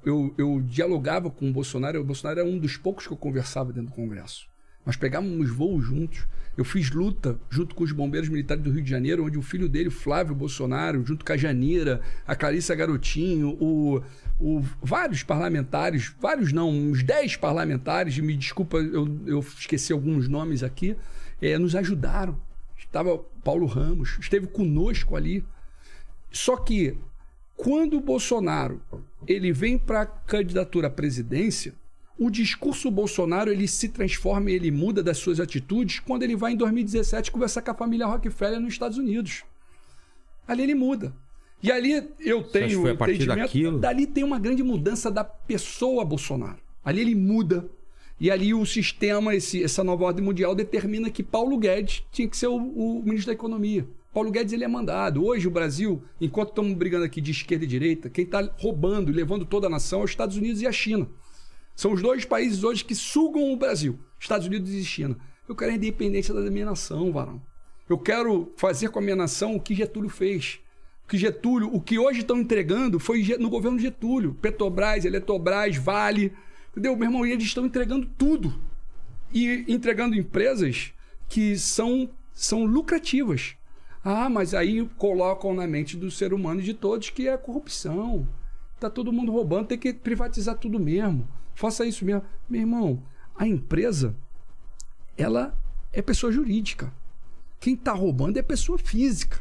[0.04, 2.00] Eu, eu, dialogava com o Bolsonaro.
[2.00, 4.48] O Bolsonaro é um dos poucos que eu conversava dentro do Congresso.
[4.86, 6.26] Nós pegávamos voos juntos.
[6.56, 9.68] Eu fiz luta junto com os bombeiros militares do Rio de Janeiro, onde o filho
[9.68, 14.02] dele, Flávio Bolsonaro, junto com a Janira, a Clarissa Garotinho, o,
[14.40, 20.62] o, vários parlamentares, vários não, uns 10 parlamentares, me desculpa, eu, eu esqueci alguns nomes
[20.62, 20.96] aqui,
[21.42, 22.40] eh, nos ajudaram.
[22.78, 25.44] Estava Paulo Ramos, esteve conosco ali.
[26.30, 26.96] Só que
[27.56, 28.80] quando o Bolsonaro
[29.26, 31.74] ele vem para a candidatura à presidência,
[32.18, 36.52] o discurso Bolsonaro ele se transforma e ele muda das suas atitudes quando ele vai
[36.52, 39.44] em 2017 conversar com a família Rockefeller nos Estados Unidos.
[40.46, 41.14] Ali ele muda.
[41.62, 43.38] E ali eu tenho foi a partir entendimento.
[43.38, 43.78] daquilo?
[43.78, 46.58] Dali tem uma grande mudança da pessoa Bolsonaro.
[46.84, 47.68] Ali ele muda.
[48.18, 52.36] E ali o sistema, esse, essa nova ordem mundial, determina que Paulo Guedes tinha que
[52.36, 53.86] ser o, o ministro da Economia.
[54.16, 55.22] Paulo Guedes ele é mandado.
[55.22, 59.12] Hoje o Brasil, enquanto estamos brigando aqui de esquerda e direita, quem está roubando e
[59.12, 61.06] levando toda a nação é os Estados Unidos e a China.
[61.74, 63.98] São os dois países hoje que sugam o Brasil.
[64.18, 65.18] Estados Unidos e China.
[65.46, 67.42] Eu quero a independência da minha nação, varão.
[67.86, 70.60] Eu quero fazer com a minha nação o que Getúlio fez.
[71.04, 74.32] O que Getúlio, o que hoje estão entregando foi no governo Getúlio.
[74.40, 76.32] Petrobras, Eletrobras, Vale.
[76.70, 76.96] Entendeu?
[76.96, 78.58] Meu irmão, eles estão entregando tudo.
[79.30, 80.94] E entregando empresas
[81.28, 83.55] que são, são lucrativas.
[84.08, 88.24] Ah, mas aí colocam na mente do ser humano e de todos que é corrupção.
[88.78, 91.26] Tá todo mundo roubando, tem que privatizar tudo mesmo.
[91.56, 92.22] Faça isso mesmo.
[92.48, 93.02] Meu irmão,
[93.34, 94.14] a empresa,
[95.18, 95.58] ela
[95.92, 96.92] é pessoa jurídica.
[97.58, 99.40] Quem está roubando é pessoa física.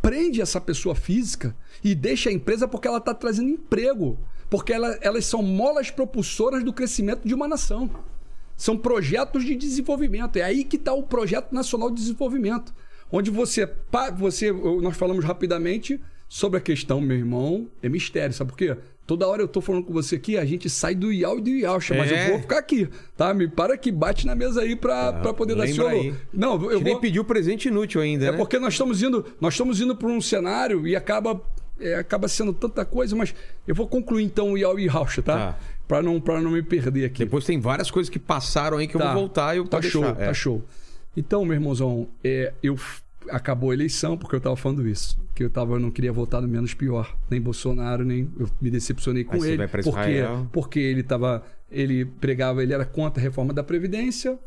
[0.00, 4.16] Prende essa pessoa física e deixa a empresa porque ela está trazendo emprego.
[4.48, 7.90] Porque ela- elas são molas propulsoras do crescimento de uma nação.
[8.56, 10.36] São projetos de desenvolvimento.
[10.36, 12.72] É aí que está o Projeto Nacional de Desenvolvimento.
[13.12, 13.68] Onde você,
[14.16, 14.52] você.
[14.52, 18.32] Nós falamos rapidamente sobre a questão, meu irmão, é mistério.
[18.34, 18.76] Sabe por quê?
[19.06, 21.50] Toda hora eu tô falando com você aqui, a gente sai do IAL e do
[21.50, 22.26] IALcha, mas É.
[22.26, 23.34] eu vou ficar aqui, tá?
[23.34, 26.14] Me para que bate na mesa aí pra, pra poder dar aí.
[26.32, 27.00] Não, eu gente nem vou.
[27.00, 28.36] pediu presente inútil ainda, É né?
[28.36, 31.40] porque nós estamos indo, nós estamos indo para um cenário e acaba,
[31.80, 33.34] é, acaba sendo tanta coisa, mas
[33.66, 35.36] eu vou concluir então o IAL e IALcha, tá?
[35.54, 35.58] Tá.
[35.88, 37.24] Pra não, pra não me perder aqui.
[37.24, 39.12] Depois tem várias coisas que passaram aí que eu Tá.
[39.12, 40.22] vou voltar e eu Tá show, deixar.
[40.22, 40.26] É.
[40.26, 40.62] tá show.
[41.16, 42.76] Então, meu irmãozão, é, eu
[43.28, 46.40] acabou a eleição porque eu tava falando isso, que eu tava eu não queria votar
[46.40, 49.56] no menos pior, nem Bolsonaro, nem eu me decepcionei com ele,
[49.92, 50.00] porque
[50.52, 54.38] porque ele tava ele pregava, ele era contra a reforma da previdência,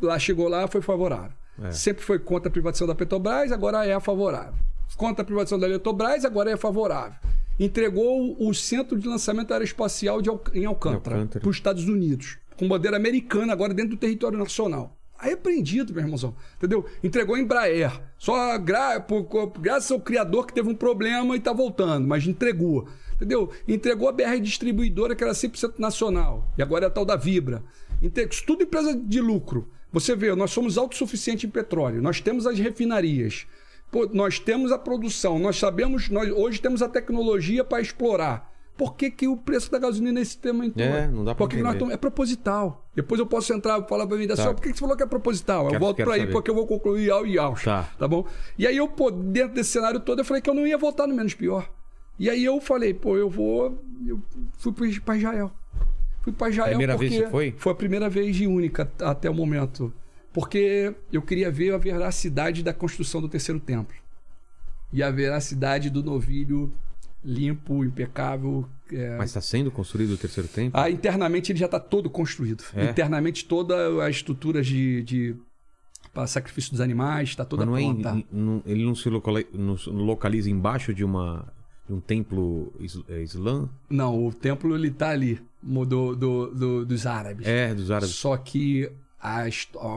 [0.00, 1.32] lá chegou lá, foi favorável.
[1.62, 1.70] É.
[1.72, 4.54] Sempre foi contra a privatização da Petrobras, agora é a favorável.
[4.96, 7.18] Contra a privatização da Eletrobras, agora é favorável.
[7.58, 11.40] Entregou o centro de lançamento aeroespacial de Al- em Alcântara, Alcântara.
[11.42, 14.96] para os Estados Unidos, com bandeira americana agora dentro do território nacional.
[15.20, 16.34] Aí prendido, meu irmãozão.
[16.56, 16.84] Entendeu?
[17.04, 18.00] Entregou a Embraer.
[18.16, 19.04] Só gra...
[19.60, 22.88] graças ao criador que teve um problema e tá voltando, mas entregou.
[23.14, 23.50] Entendeu?
[23.68, 26.50] Entregou a BR Distribuidora, que era 100% nacional.
[26.56, 27.62] E agora é a tal da Vibra.
[28.46, 29.68] Tudo empresa de lucro.
[29.92, 32.00] Você vê, nós somos autossuficientes em petróleo.
[32.00, 33.46] Nós temos as refinarias.
[33.90, 35.38] Pô, nós temos a produção.
[35.38, 38.49] Nós sabemos, nós hoje temos a tecnologia para explorar.
[38.80, 41.44] Por que, que o preço da gasolina é esse tema em É, não dá pra
[41.44, 41.78] Porque nós entender.
[41.80, 42.88] tamo- é proposital.
[42.96, 44.54] Depois eu posso entrar e falar pra mim da Tá.
[44.54, 45.64] por que que você falou que é proposital?
[45.64, 46.32] eu Quero- volto quero pra aí saber.
[46.32, 47.54] porque eu vou concluir iau e iau.
[47.62, 47.82] Tá.
[47.98, 48.26] Tá bom?
[48.58, 51.06] E aí eu, pô, dentro desse cenário todo, eu falei que eu não ia voltar
[51.06, 51.70] no menos pior.
[52.18, 53.84] E aí eu falei, pô, eu vou.
[54.06, 54.18] Eu
[54.56, 54.72] fui
[55.04, 55.52] pra Israel.
[56.22, 56.68] Fui pra Israel.
[56.70, 57.54] Primeira porque vez você foi?
[57.58, 59.92] Foi a primeira vez e única até o momento.
[60.32, 63.94] Porque eu queria ver a veracidade da construção do terceiro templo.
[64.90, 66.72] E a veracidade do novilho
[67.24, 68.66] limpo, impecável.
[68.92, 70.80] é, Mas está sendo construído o terceiro templo?
[70.80, 72.64] ah, internamente ele já está todo construído.
[72.74, 72.90] É?
[72.90, 75.36] Internamente toda a estrutura de, de
[76.12, 78.24] para sacrifício dos animais está toda Mas não é pronta.
[78.32, 81.46] não- ele não se não localiza embaixo de uma
[81.86, 82.72] de um templo
[83.08, 83.68] é, islã?
[83.88, 85.84] Não, o templo ele tá ali, do,
[86.14, 87.46] do, do- dos árabes.
[87.46, 88.14] É, dos árabes.
[88.14, 88.90] Só que
[89.20, 89.44] a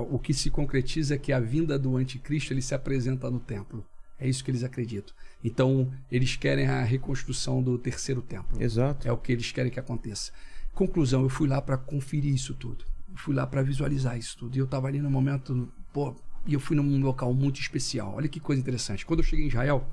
[0.09, 3.85] o que se concretiza é que a vinda do anticristo ele se apresenta no templo.
[4.19, 5.13] É isso que eles acreditam.
[5.43, 8.61] Então, eles querem a reconstrução do terceiro templo.
[8.61, 9.07] Exato.
[9.07, 10.31] É o que eles querem que aconteça.
[10.73, 12.85] Conclusão, eu fui lá para conferir isso tudo.
[13.11, 14.55] Eu fui lá para visualizar isso tudo.
[14.55, 16.15] E eu tava ali no momento, pô,
[16.45, 18.13] e eu fui num local muito especial.
[18.15, 19.05] Olha que coisa interessante.
[19.05, 19.87] Quando eu cheguei em Israel,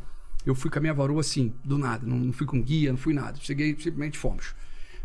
[0.46, 2.06] eu fui com a minha varoa assim, do nada.
[2.06, 3.38] Não, não fui com guia, não fui nada.
[3.40, 4.54] Cheguei, simplesmente fomos.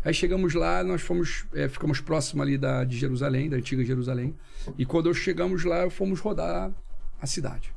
[0.04, 4.36] Aí chegamos lá, nós fomos, é, ficamos próximo ali da, de Jerusalém, da antiga Jerusalém.
[4.78, 6.72] E quando chegamos lá, fomos rodar
[7.20, 7.74] a cidade.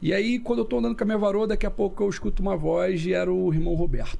[0.00, 2.42] E aí, quando eu tô andando com a minha varoa, daqui a pouco eu escuto
[2.42, 4.18] uma voz e era o irmão Roberto.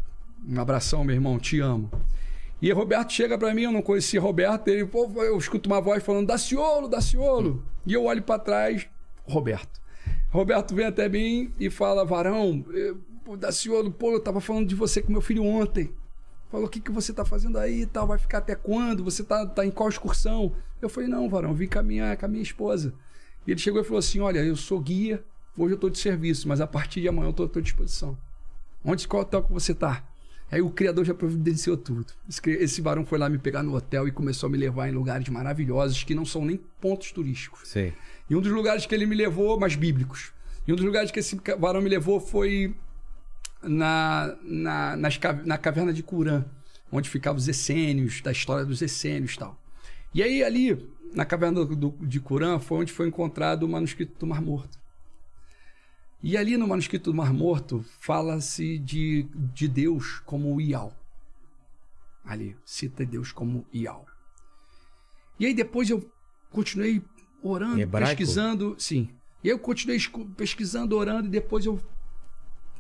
[0.49, 1.91] Um abração, meu irmão, te amo.
[2.63, 6.03] E Roberto chega pra mim, eu não conhecia Roberto, ele, pô, eu escuto uma voz
[6.03, 7.63] falando, Daciolo, Daciolo.
[7.85, 8.89] E eu olho pra trás,
[9.25, 9.81] Roberto.
[10.31, 12.95] Roberto vem até mim e fala, varão, eh,
[13.37, 15.91] Daciolo, pô, eu tava falando de você com meu filho ontem.
[16.51, 18.07] Falou, o que, que você tá fazendo aí e tal?
[18.07, 19.05] Vai ficar até quando?
[19.05, 20.53] Você tá, tá em qual excursão?
[20.81, 22.95] Eu falei, não, varão, vim com a minha, com a minha esposa.
[23.47, 25.23] E ele chegou e falou assim, olha, eu sou guia,
[25.57, 28.17] hoje eu tô de serviço, mas a partir de amanhã eu tô à tua disposição.
[28.85, 30.05] Onde, qual hotel que você tá?
[30.51, 32.07] Aí o criador já providenciou tudo.
[32.47, 35.29] Esse, varão foi lá me pegar no hotel e começou a me levar em lugares
[35.29, 37.69] maravilhosos que não são nem pontos turísticos.
[37.69, 37.95] Sei.
[38.31, 40.33] E um dos lugares que ele me levou, mais bíblicos.
[40.67, 42.75] E um dos lugares que esse varão me levou foi
[43.63, 46.45] na, na, nas na caverna de Curã,
[46.93, 49.61] onde ficavam os essênios, da história dos essênios e tal.
[50.15, 54.27] E aí, ali, na caverna do- de Curã, foi onde foi encontrado o manuscrito do
[54.27, 54.79] Mar Morto.
[56.27, 60.93] E ali no manuscrito do Mar Morto, fala-se de, de Deus como Ial.
[62.25, 64.05] Ali, cita Deus como Ial.
[65.39, 66.05] E aí depois eu
[66.51, 67.01] continuei
[67.41, 69.09] orando, pesquisando, sim.
[69.45, 70.01] E aí eu continuei
[70.37, 71.81] pesquisando, orando, e depois eu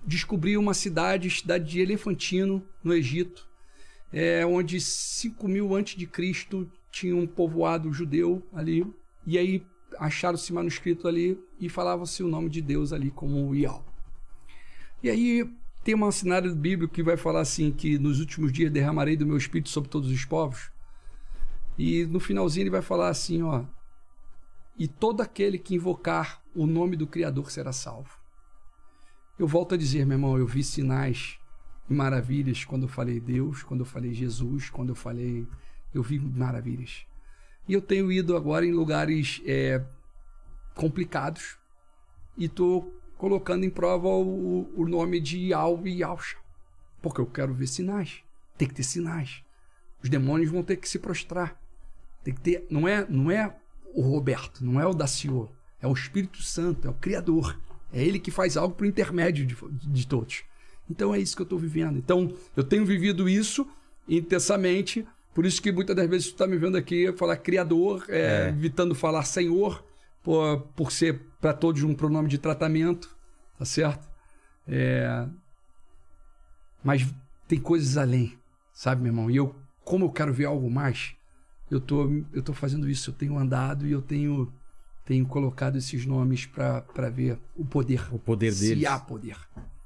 [0.04, 3.48] descobri uma cidade, cidade de Elefantino, no Egito,
[4.12, 8.84] é, onde 5 mil antes de Cristo tinha um povoado judeu ali,
[9.24, 9.64] e aí
[9.98, 13.84] acharam-se manuscrito ali e falava-se o nome de Deus ali como Ial.
[15.02, 15.50] E aí
[15.84, 19.36] tem uma cenário bíblico que vai falar assim que nos últimos dias derramarei do meu
[19.36, 20.70] espírito sobre todos os povos.
[21.78, 23.64] E no finalzinho ele vai falar assim, ó,
[24.78, 28.10] e todo aquele que invocar o nome do Criador será salvo.
[29.38, 31.38] Eu volto a dizer, meu irmão, eu vi sinais
[31.88, 35.46] e maravilhas quando eu falei Deus, quando eu falei Jesus, quando eu falei.
[35.94, 37.06] Eu vi maravilhas.
[37.68, 39.82] E eu tenho ido agora em lugares é,
[40.74, 41.56] complicados
[42.36, 46.36] e estou colocando em prova o, o nome de Al e Alcha.
[47.02, 48.22] Porque eu quero ver sinais.
[48.56, 49.42] Tem que ter sinais.
[50.02, 51.60] Os demônios vão ter que se prostrar.
[52.22, 52.66] Tem que ter.
[52.70, 53.56] Não é, não é
[53.94, 55.50] o Roberto, não é o Daciolo.
[55.80, 57.58] É o Espírito Santo, é o Criador.
[57.92, 59.56] É ele que faz algo por intermédio de,
[59.88, 60.42] de todos.
[60.88, 61.98] Então é isso que eu estou vivendo.
[61.98, 63.66] Então eu tenho vivido isso
[64.08, 65.06] intensamente.
[65.36, 68.48] Por isso que muitas das vezes tu está me vendo aqui falar Criador, é, É.
[68.48, 69.84] evitando falar Senhor,
[70.22, 73.14] por, por ser para todos um pronome de tratamento,
[73.58, 74.08] tá certo?
[74.66, 75.26] É,
[76.82, 77.06] mas
[77.46, 78.38] tem coisas além,
[78.72, 79.30] sabe, meu irmão?
[79.30, 79.54] E eu,
[79.84, 81.14] como eu quero ver algo mais,
[81.70, 83.10] eu tô, eu tô fazendo isso.
[83.10, 84.50] Eu tenho andado e eu tenho,
[85.04, 88.02] tenho colocado esses nomes para ver o poder.
[88.10, 88.86] O poder Se deles.
[88.86, 89.36] há poder.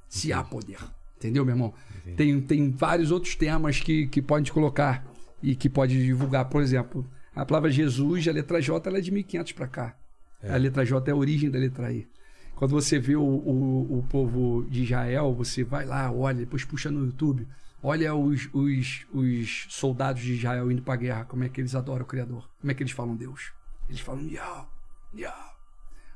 [0.07, 0.79] Se há poder.
[1.17, 1.73] Entendeu, meu irmão?
[2.15, 5.10] Tem, tem vários outros temas que, que pode colocar
[5.41, 6.45] e que pode divulgar.
[6.45, 9.95] Por exemplo, A palavra Jesus, a letra J, ela é de 1500 para cá.
[10.43, 12.07] A letra J é a origem da letra I.
[12.55, 16.91] Quando você vê o, o, o povo de Israel, você vai lá, olha, depois puxa
[16.91, 17.47] no YouTube,
[17.81, 22.03] olha os, os, os soldados de Israel indo para guerra, como é que eles adoram
[22.03, 23.51] o Criador, como é que eles falam Deus.
[23.89, 24.67] Eles falam Yah,
[25.15, 25.53] Yah.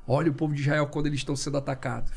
[0.05, 2.11] Olha o povo de Israel quando eles estão sendo atacados.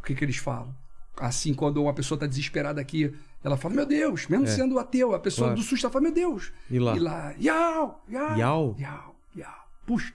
[0.00, 0.74] O que, que eles falam?
[1.16, 3.14] Assim, quando uma pessoa está desesperada aqui,
[3.44, 4.48] ela fala, meu Deus, mesmo É.
[4.48, 5.60] sendo ateu, a pessoa Claro.
[5.60, 6.52] do susto ela fala, meu Deus.
[6.70, 6.96] E lá?
[6.96, 8.76] E lá, Yau, Yau, Yau?
[8.78, 9.68] Yau, Yau.
[9.86, 10.12] Puxa,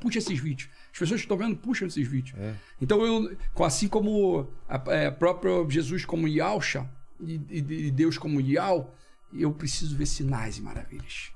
[0.00, 0.68] puxa esses vídeos.
[0.92, 2.38] As pessoas que estão vendo, puxam esses vídeos.
[2.38, 2.54] É.
[2.80, 6.88] Então, eu, assim como a, é, próprio Jesus como Yalcha
[7.20, 8.94] e, e- e Deus como Yau,
[9.32, 11.30] eu preciso ver sinais e maravilhas.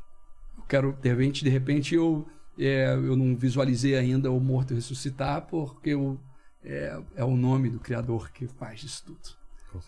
[0.58, 2.26] Eu quero, de repente, de repente eu,
[2.58, 6.20] é, eu não visualizei ainda o morto ressuscitar, porque eu,
[6.62, 9.36] é, é o nome do Criador que faz isso tudo.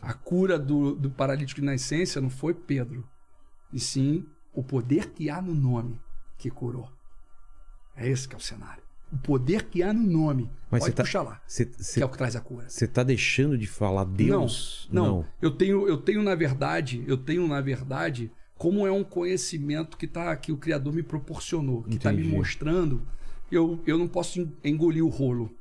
[0.02, 3.06] A cura do, do paralítico de nascença não foi Pedro,
[3.72, 6.00] e sim o poder que há no nome
[6.36, 6.90] que curou.
[7.96, 8.82] É esse que é o cenário.
[9.12, 10.50] O poder que há no nome.
[10.70, 12.66] Mas Pode você tá- puxar lá, Você que é o que traz a cura.
[12.92, 14.88] tá deixando de falar Deus?
[14.92, 15.26] Não, não.
[15.40, 20.06] Eu tenho, eu tenho na verdade, eu tenho na verdade, como é um conhecimento que
[20.06, 23.00] tá que o criador me proporcionou, que está me mostrando,
[23.50, 25.54] eu, eu não posso en- engolir o rolo.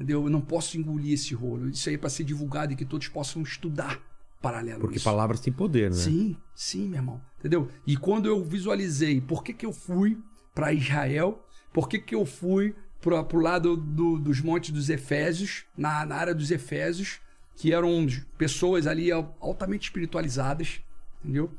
[0.00, 0.24] Entendeu?
[0.24, 1.68] Eu não posso engolir esse rolo.
[1.68, 4.00] Isso aí é para ser divulgado e que todos possam estudar
[4.40, 5.96] paralelo Porque palavras têm poder, né?
[5.96, 7.20] Sim, sim, meu irmão.
[7.38, 7.68] Entendeu?
[7.86, 10.16] E quando eu visualizei por que, que eu fui
[10.54, 15.64] para Israel, por que, que eu fui para o lado do- dos montes dos Efésios,
[15.76, 17.20] na, na área dos Efésios,
[17.56, 18.06] que eram
[18.38, 20.80] pessoas ali al- altamente espiritualizadas,
[21.22, 21.50] entendeu?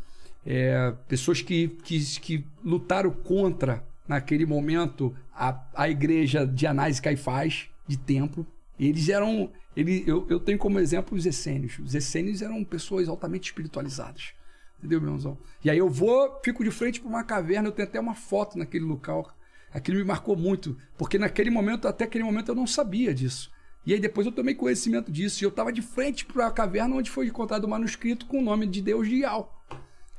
[0.44, 7.02] É, pessoas que, que, que lutaram contra, naquele momento, a, a igreja de Anás e
[7.04, 8.48] Caifás, de templo.
[8.80, 9.52] Eles eram.
[9.76, 11.78] Ele, eu, eu tenho como exemplo os essênios.
[11.80, 14.34] Os essênios eram pessoas altamente espiritualizadas.
[14.80, 15.38] Entendeu, meu irmãozão?
[15.64, 18.58] E aí eu vou, fico de frente para uma caverna, eu tenho até uma foto
[18.58, 19.32] naquele local.
[19.72, 23.52] Aquilo me marcou muito, porque naquele momento, até aquele momento, eu não sabia disso.
[23.86, 25.44] E aí depois eu tomei conhecimento disso.
[25.44, 28.42] E eu estava de frente para a caverna onde foi encontrado o manuscrito com o
[28.42, 29.64] nome de Deus de Ial.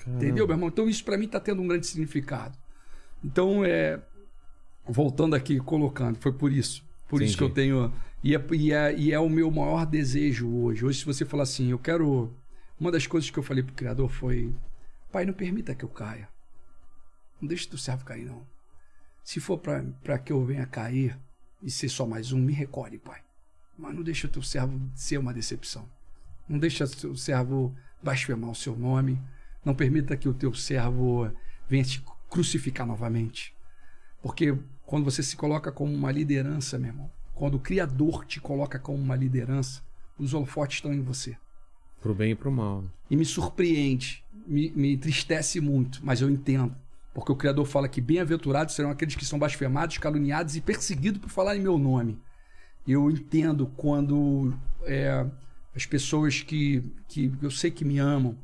[0.07, 0.69] Entendeu, meu irmão?
[0.69, 2.57] Então isso para mim está tendo um grande significado.
[3.24, 4.01] Então, é,
[4.86, 6.85] voltando aqui, colocando, foi por isso.
[7.13, 7.93] Por isso que eu tenho.
[8.25, 10.83] E é, e, é, e é o meu maior desejo hoje.
[10.83, 12.35] Hoje, se você falar assim, eu quero.
[12.81, 14.55] Uma das coisas que eu falei pro Criador foi:
[15.13, 16.27] Pai, não permita que eu caia.
[17.39, 18.47] Não deixe teu servo cair, não.
[19.23, 21.19] Se for para que eu venha cair
[21.63, 23.21] e ser só mais um, me recolhe, Pai.
[23.77, 25.87] Mas não deixe o teu servo ser uma decepção.
[26.49, 29.21] Não deixe o teu servo blasfemar o seu nome.
[29.63, 31.31] Não permita que o teu servo
[31.69, 33.55] venha te crucificar novamente.
[34.23, 34.57] Porque
[34.87, 38.99] quando você se coloca como uma liderança, meu irmão, quando o Criador te coloca como
[38.99, 39.83] uma liderança,
[40.19, 41.37] os holofotes estão em você.
[42.01, 42.85] Pro bem e pro mal.
[43.11, 46.75] E me surpreende, me, me entristece muito, mas eu entendo.
[47.15, 51.29] Porque o Criador fala que bem-aventurados serão aqueles que são blasfemados, caluniados e perseguidos por
[51.29, 52.19] falar em meu nome.
[52.87, 54.55] Eu entendo quando
[54.85, 55.27] é,
[55.75, 58.37] as pessoas que, que eu sei que me amam,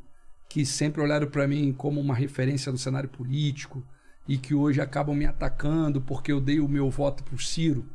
[0.48, 3.82] que sempre olharam para mim como uma referência no cenário político
[4.28, 7.86] e que hoje acabam me atacando porque eu dei o meu voto para o Ciro,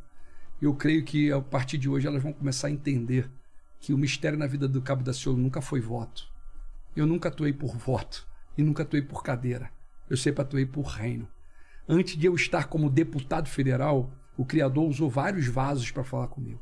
[0.60, 3.30] eu creio que a partir de hoje elas vão começar a entender
[3.78, 6.26] que o mistério na vida do Cabo da Ciolo nunca foi voto.
[6.96, 9.70] Eu nunca atuei por voto e nunca atuei por cadeira.
[10.08, 11.28] Eu sempre atuei por reino.
[11.88, 16.60] Antes de eu estar como deputado federal, o Criador usou vários vasos para falar comigo.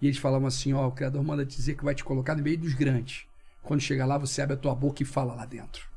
[0.00, 2.58] E eles falavam assim: Ó, o Criador manda dizer que vai te colocar no meio
[2.58, 3.26] dos grandes.
[3.62, 5.91] Quando chegar lá, você abre a tua boca e fala lá dentro.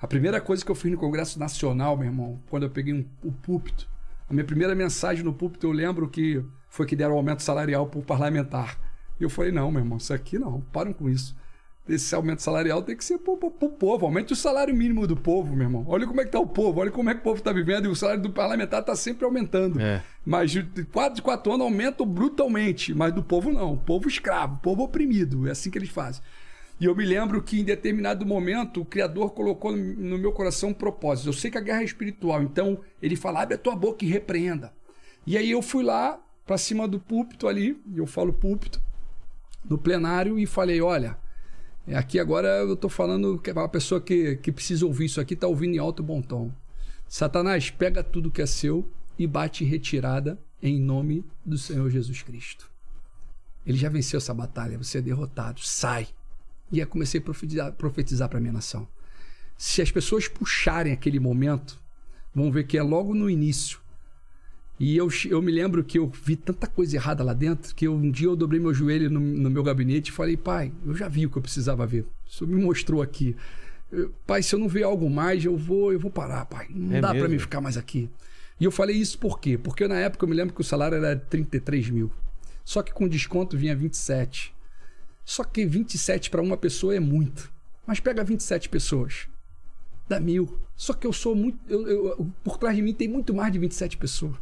[0.00, 3.04] A primeira coisa que eu fiz no Congresso Nacional, meu irmão, quando eu peguei um,
[3.22, 3.88] o púlpito,
[4.28, 7.98] a minha primeira mensagem no púlpito, eu lembro que foi que deram aumento salarial para
[7.98, 8.78] o parlamentar.
[9.18, 11.34] E eu falei: não, meu irmão, isso aqui não, param com isso.
[11.88, 14.04] Esse aumento salarial tem que ser pro, pro, pro povo.
[14.04, 15.86] Aumente o salário mínimo do povo, meu irmão.
[15.88, 17.86] Olha como é que tá o povo, olha como é que o povo está vivendo
[17.86, 19.80] e o salário do parlamentar está sempre aumentando.
[19.80, 20.02] É.
[20.24, 20.62] Mas de
[20.92, 23.72] 4 de 4 anos aumentam brutalmente, mas do povo não.
[23.72, 25.48] O povo escravo, o povo oprimido.
[25.48, 26.22] É assim que eles fazem.
[26.80, 30.74] E eu me lembro que em determinado momento o Criador colocou no meu coração um
[30.74, 31.28] propósito.
[31.28, 34.08] Eu sei que a guerra é espiritual, então ele fala: abre a tua boca e
[34.08, 34.72] repreenda.
[35.26, 38.80] E aí eu fui lá para cima do púlpito ali, e eu falo púlpito,
[39.68, 41.18] no plenário, e falei: olha,
[41.86, 45.34] é, aqui agora eu tô falando que a pessoa que, que precisa ouvir isso aqui
[45.34, 46.52] tá ouvindo em alto bom tom.
[47.08, 48.88] Satanás, pega tudo que é seu
[49.18, 52.70] e bate retirada em nome do Senhor Jesus Cristo.
[53.66, 56.08] Ele já venceu essa batalha, você é derrotado, sai.
[56.70, 58.86] E aí comecei a profetizar, profetizar para minha nação.
[59.56, 61.80] Se as pessoas puxarem aquele momento,
[62.34, 63.80] vão ver que é logo no início.
[64.78, 67.94] E eu, eu me lembro que eu vi tanta coisa errada lá dentro que eu,
[67.94, 71.08] um dia eu dobrei meu joelho no, no meu gabinete e falei, pai, eu já
[71.08, 72.06] vi o que eu precisava ver.
[72.26, 73.34] O senhor me mostrou aqui.
[73.90, 76.68] Eu, pai, se eu não ver algo mais, eu vou, eu vou parar, pai.
[76.70, 78.08] Não É dá para mim ficar mais aqui.
[78.60, 79.58] E eu falei isso por quê?
[79.58, 82.10] Porque na época eu me lembro que o salário era 33 mil.
[82.64, 84.54] Só que com desconto vinha 27.
[85.28, 87.52] Só que 27 para uma pessoa é muito.
[87.86, 89.28] Mas pega 27 pessoas.
[90.08, 90.58] Dá mil.
[90.74, 91.58] Só que eu sou muito.
[91.68, 94.36] Eu, eu, por trás de mim tem muito mais de 27 pessoas.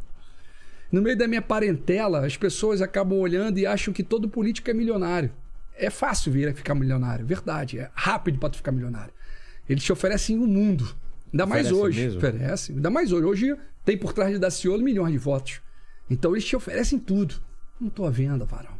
[0.89, 4.73] No meio da minha parentela, as pessoas acabam olhando e acham que todo político é
[4.73, 5.29] milionário.
[5.75, 7.79] É fácil vir a ficar milionário, verdade.
[7.79, 9.13] É rápido para tu ficar milionário.
[9.67, 10.95] Eles te oferecem o um mundo.
[11.33, 12.01] Ainda mais Oferece hoje.
[12.01, 12.17] mesmo?
[12.17, 12.75] Oferecem.
[12.77, 13.25] Ainda mais hoje.
[13.25, 15.59] Hoje tem por trás de Daciolo milhões de votos.
[16.09, 17.35] Então eles te oferecem tudo.
[17.77, 18.76] Não estou à venda, varão.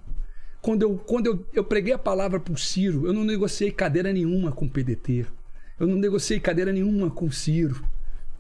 [0.68, 4.12] Quando eu, quando eu, eu preguei a palavra para o Ciro, eu não negociei cadeira
[4.12, 5.26] nenhuma com o PDT.
[5.80, 7.82] Eu não negociei cadeira nenhuma com o Ciro.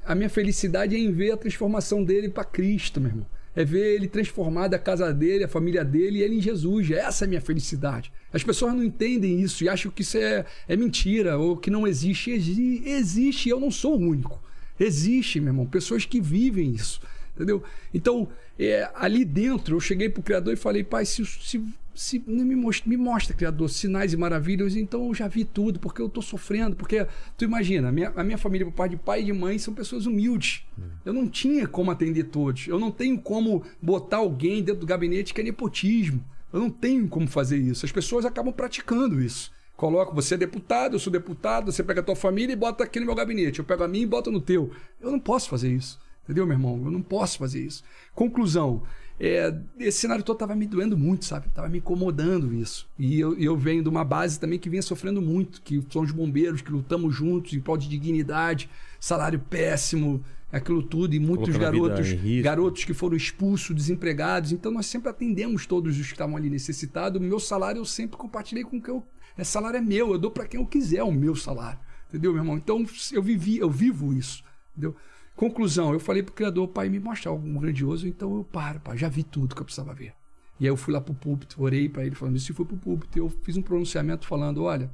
[0.03, 3.25] A minha felicidade é em ver a transformação dele para Cristo, meu irmão.
[3.55, 6.91] É ver ele transformado, a casa dele, a família dele e ele em Jesus.
[6.91, 8.11] Essa é a minha felicidade.
[8.33, 11.87] As pessoas não entendem isso e acham que isso é, é mentira ou que não
[11.87, 12.31] existe.
[12.31, 14.43] Exi existe, eu não sou o único.
[14.77, 16.99] Existe, meu irmão, pessoas que vivem isso.
[17.33, 17.63] Entendeu?
[17.93, 18.27] Então,
[18.59, 21.63] é, ali dentro, eu cheguei pro Criador e falei, pai, se, se,
[21.98, 25.99] se me, mostra, me mostra, Criador, sinais e maravilhas, então eu já vi tudo, porque
[25.99, 26.76] eu tô sofrendo.
[26.76, 29.57] Porque, tu imagina, a minha, a minha família, por parte de pai e de mãe,
[29.57, 30.64] são pessoas humildes.
[31.03, 32.68] Eu não tinha como atender todos.
[32.68, 36.24] Eu não tenho como botar alguém dentro do gabinete que é nepotismo.
[36.53, 37.84] Eu não tenho como fazer isso.
[37.84, 39.52] As pessoas acabam praticando isso.
[39.76, 42.99] Coloca, você é deputado, eu sou deputado, você pega a tua família e bota aqui
[42.99, 43.60] no meu gabinete.
[43.60, 44.69] Eu pego a minha e boto no teu.
[45.02, 45.99] Eu não posso fazer isso.
[46.24, 46.82] Entendeu, meu irmão?
[46.84, 47.84] Eu não posso fazer isso.
[48.14, 48.84] Conclusão.
[49.19, 51.49] É, esse cenário todo estava me doendo muito, sabe?
[51.49, 52.88] Tava me incomodando isso.
[52.99, 56.11] E eu, eu venho de uma base também que vinha sofrendo muito, que são os
[56.11, 58.69] bombeiros, que lutamos juntos em prol de dignidade,
[58.99, 62.14] salário péssimo, aquilo tudo, e muitos Colocando garotos,
[62.44, 64.52] garotos que foram expulsos, desempregados.
[64.52, 67.19] Então nós sempre atendemos todos os que estavam ali necessitados.
[67.19, 69.03] O meu salário eu sempre compartilhei com quem eu.
[69.35, 71.80] Esse salário é meu, eu dou para quem eu quiser o meu salário.
[72.10, 72.57] Entendeu, meu irmão?
[72.57, 74.44] Então eu vivi, eu vivo isso.
[74.72, 74.95] Entendeu?
[75.38, 79.07] Conclusão, eu falei pro criador, pai, me mostra algo grandioso, então eu paro, pai, já
[79.07, 80.15] vi tudo que eu precisava ver.
[80.59, 82.76] E aí eu fui lá pro púlpito, orei para ele falando isso e fui pro
[82.76, 83.19] púlpito.
[83.19, 84.89] Eu fiz um pronunciamento falando, olha,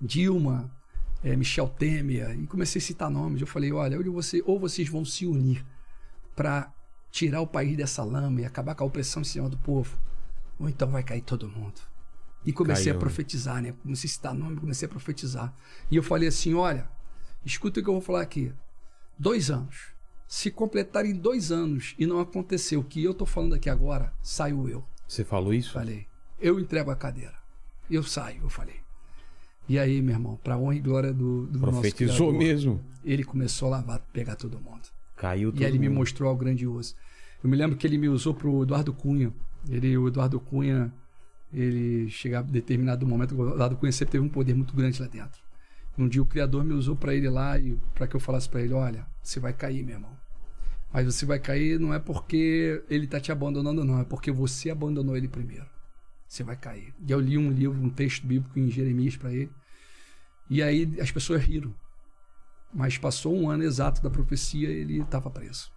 [0.00, 0.70] Dilma,
[1.20, 3.40] é, Michel Temer, e comecei a citar nomes.
[3.40, 5.66] Eu falei, olha, ou, você, ou vocês vão se unir
[6.36, 6.72] para
[7.10, 9.98] tirar o país dessa lama e acabar com a opressão em cima do povo,
[10.60, 11.80] ou então vai cair todo mundo.
[12.46, 13.00] E comecei Caiu, a né?
[13.00, 13.74] profetizar, né?
[13.82, 15.52] Comecei a citar nome, comecei a profetizar.
[15.90, 16.88] E eu falei assim, olha,
[17.44, 18.52] escuta o que eu vou falar aqui.
[19.18, 19.92] Dois anos.
[20.26, 24.68] Se completarem dois anos e não acontecer o que eu tô falando aqui agora, saio
[24.68, 24.84] eu.
[25.06, 25.72] Você falou isso?
[25.72, 26.06] Falei.
[26.40, 27.34] Eu entrego a cadeira.
[27.90, 28.76] Eu saio, eu falei.
[29.68, 32.84] E aí, meu irmão, pra honra e glória do, do nosso Profetizou Criador, mesmo.
[33.04, 34.82] ele começou a lavar, pegar todo mundo.
[35.16, 35.98] Caiu todo E aí ele me mundo.
[35.98, 36.94] mostrou algo grandioso.
[37.42, 39.32] Eu me lembro que ele me usou pro Eduardo Cunha.
[39.68, 40.92] Ele, o Eduardo Cunha,
[41.52, 45.06] ele chegava a determinado momento, o Eduardo Cunha sempre teve um poder muito grande lá
[45.08, 45.40] dentro.
[45.96, 48.60] Um dia o Criador me usou para ele lá e para que eu falasse para
[48.60, 50.16] ele, olha, você vai cair, meu irmão.
[50.92, 54.70] Mas você vai cair não é porque ele tá te abandonando não, é porque você
[54.70, 55.66] abandonou ele primeiro.
[56.26, 56.94] Você vai cair.
[57.06, 59.50] E eu li um livro, um texto bíblico em Jeremias para ele.
[60.48, 61.74] E aí as pessoas riram.
[62.72, 65.73] Mas passou um ano exato da profecia ele estava preso.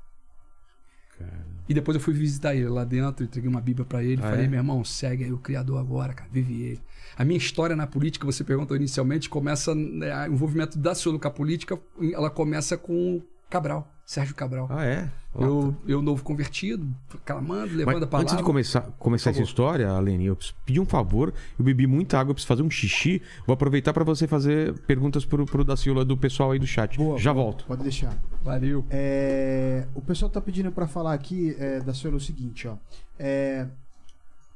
[1.18, 1.48] Cara.
[1.70, 4.46] E depois eu fui visitar ele lá dentro, entreguei uma Bíblia pra ele, Ah, falei,
[4.46, 4.48] é?
[4.48, 6.82] meu irmão, segue aí o Criador agora, cara, vive ele.
[7.18, 11.28] A minha história na política, você perguntou inicialmente, começa, né, o envolvimento da Ciolo com
[11.28, 11.78] a política,
[12.14, 14.68] ela começa com o Cabral, Sérgio Cabral.
[14.72, 15.12] Ah, é?
[15.38, 16.88] Eu, eu novo convertido,
[17.26, 18.22] clamando, levando Mas a palavra.
[18.32, 21.34] antes de começar, começar essa história, Alene, eu preciso pedir um favor.
[21.60, 23.22] Eu bebi muita água, eu preciso fazer um xixi.
[23.46, 26.96] Vou aproveitar para você fazer perguntas pro, pro Daciolo do pessoal aí do chat.
[26.96, 27.44] Boa, Já boa.
[27.48, 27.66] volto.
[27.66, 28.18] Pode deixar.
[28.42, 28.86] Valeu.
[28.90, 32.78] É, o pessoal tá pedindo pra falar aqui é, da senhora o seguinte, ó.
[33.20, 33.68] É,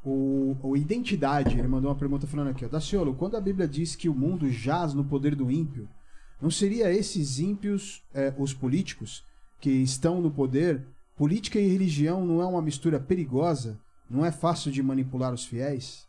[0.01, 2.69] o, o Identidade, ele mandou uma pergunta falando aqui, ó.
[2.69, 5.89] Daciolo, quando a Bíblia diz que o mundo jaz no poder do ímpio,
[6.41, 9.29] não seria esses ímpios é, os políticos
[9.61, 10.83] que estão no poder?
[11.15, 13.79] Política e religião não é uma mistura perigosa?
[14.09, 16.05] Não é fácil de manipular os fiéis?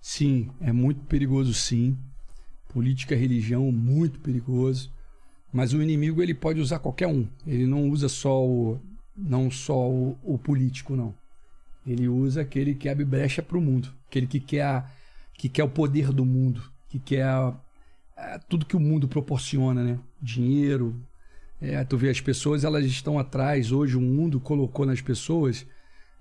[0.00, 1.96] Sim, é muito perigoso sim.
[2.68, 4.92] Política, religião, muito perigoso.
[5.52, 7.26] Mas o inimigo ele pode usar qualquer um.
[7.46, 8.80] Ele não usa só o
[9.16, 11.14] não só o, o político não.
[11.86, 14.90] Ele usa aquele que abre brecha para o mundo, aquele que quer
[15.34, 17.26] que quer o poder do mundo, que quer
[18.48, 19.98] tudo que o mundo proporciona, né?
[20.20, 20.94] Dinheiro.
[21.62, 23.96] É, tu vê as pessoas, elas estão atrás hoje.
[23.96, 25.64] O mundo colocou nas pessoas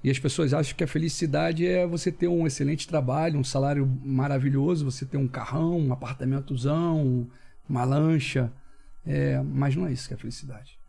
[0.04, 3.88] e as pessoas acham que a felicidade é você ter um excelente trabalho, um salário
[4.04, 7.28] maravilhoso, você ter um carrão, um apartamentozão,
[7.68, 8.54] uma lancha.
[9.04, 10.80] É, mas não é isso que é felicidade.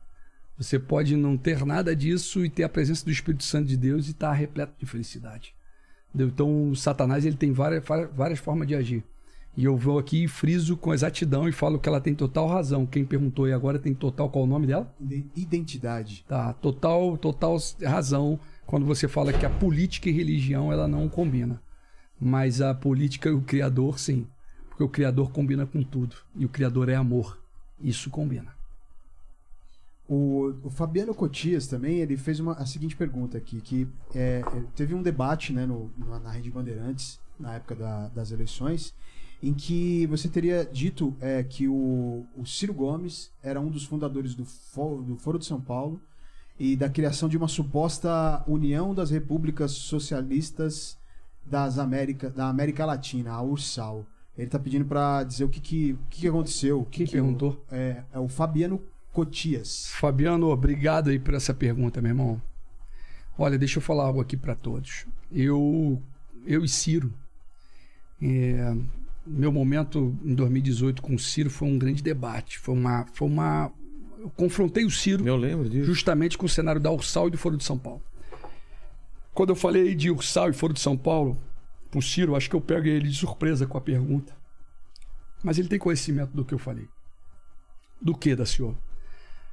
[0.58, 4.06] Você pode não ter nada disso e ter a presença do Espírito Santo de Deus
[4.06, 5.54] e estar repleto de felicidade.
[6.14, 7.82] Então, Satanás ele tem várias,
[8.14, 9.02] várias formas de agir.
[9.54, 12.86] E eu vou aqui e friso com exatidão e falo que ela tem total razão.
[12.86, 14.92] Quem perguntou e agora tem total qual o nome dela?
[15.36, 16.24] Identidade.
[16.26, 21.60] Tá, total, total razão quando você fala que a política e religião ela não combina.
[22.18, 24.26] Mas a política e o criador sim,
[24.68, 27.38] porque o criador combina com tudo e o criador é amor.
[27.78, 28.54] Isso combina.
[30.08, 34.42] O, o, Fabiano Cotias também ele fez uma, a seguinte pergunta aqui que é,
[34.74, 38.94] teve um debate né, no, na Rede Bandeirantes na época da, das eleições
[39.42, 44.34] em que você teria dito é, que o, o, Ciro Gomes era um dos fundadores
[44.34, 46.00] do, For, do Foro de São Paulo
[46.58, 50.96] e da criação de uma suposta União das Repúblicas Socialistas
[51.44, 54.06] das América, da América Latina, a URSAL.
[54.38, 56.86] Ele está pedindo para dizer o que, que, o que aconteceu.
[56.90, 57.64] Quem que perguntou?
[57.70, 58.80] O, é, é o Fabiano
[59.12, 59.88] Cotias.
[59.90, 62.40] Fabiano, obrigado aí por essa pergunta, meu irmão.
[63.36, 65.04] Olha, deixa eu falar algo aqui para todos.
[65.30, 66.00] Eu,
[66.46, 67.12] eu e Ciro,
[68.22, 68.74] é,
[69.26, 72.58] meu momento em 2018 com o Ciro foi um grande debate.
[72.58, 73.06] Foi uma.
[73.12, 73.72] Foi uma
[74.18, 75.26] eu confrontei o Ciro.
[75.26, 75.84] Eu lembro disso.
[75.84, 78.02] Justamente com o cenário da Ursal e do Foro de São Paulo.
[79.34, 81.36] Quando eu falei de Ursal e Foro de São Paulo,
[81.90, 84.34] pro Ciro, acho que eu pego ele de surpresa com a pergunta.
[85.42, 86.88] Mas ele tem conhecimento do que eu falei.
[88.00, 88.76] Do que, da senhora?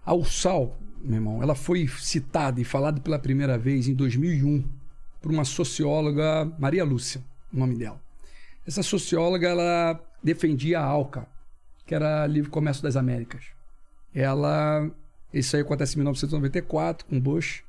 [0.05, 4.63] A Ursal, meu irmão, ela foi citada e falada pela primeira vez em 2001
[5.21, 7.21] por uma socióloga, Maria Lúcia,
[7.51, 8.01] o nome dela.
[8.65, 11.27] Essa socióloga ela defendia a ALCA,
[11.85, 13.45] que era Livre Comércio das Américas.
[14.13, 14.89] Ela,
[15.33, 17.63] isso aí acontece em 1994 com Bush,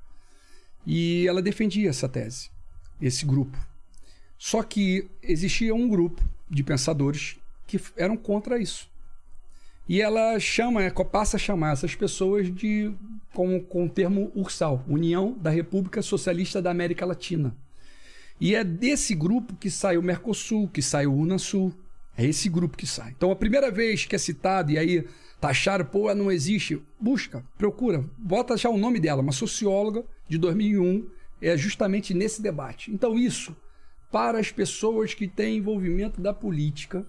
[0.86, 2.50] e ela defendia essa tese,
[3.00, 3.56] esse grupo.
[4.38, 8.90] Só que existia um grupo de pensadores que eram contra isso.
[9.88, 10.80] E ela chama,
[11.10, 12.92] passa a chamar essas pessoas de
[13.34, 17.54] com, com o termo URSAL, União da República Socialista da América Latina.
[18.40, 21.74] E é desse grupo que sai o Mercosul, que sai o Unasul.
[22.16, 23.10] É esse grupo que sai.
[23.16, 25.06] Então, a primeira vez que é citado, e aí
[25.40, 26.80] taxaram, pô, não existe.
[26.98, 31.06] Busca, procura, bota já o nome dela, uma socióloga de 2001,
[31.40, 32.90] é justamente nesse debate.
[32.90, 33.54] Então, isso,
[34.10, 37.06] para as pessoas que têm envolvimento da política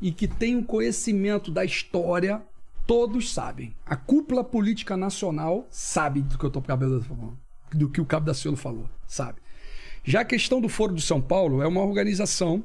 [0.00, 2.42] e que têm um conhecimento da história,
[2.86, 3.74] todos sabem.
[3.86, 7.38] A cúpula política nacional sabe do que eu estou falando,
[7.72, 9.40] do que o Cabo da Ciolo falou, sabe?
[10.04, 12.64] Já a questão do Foro de São Paulo é uma organização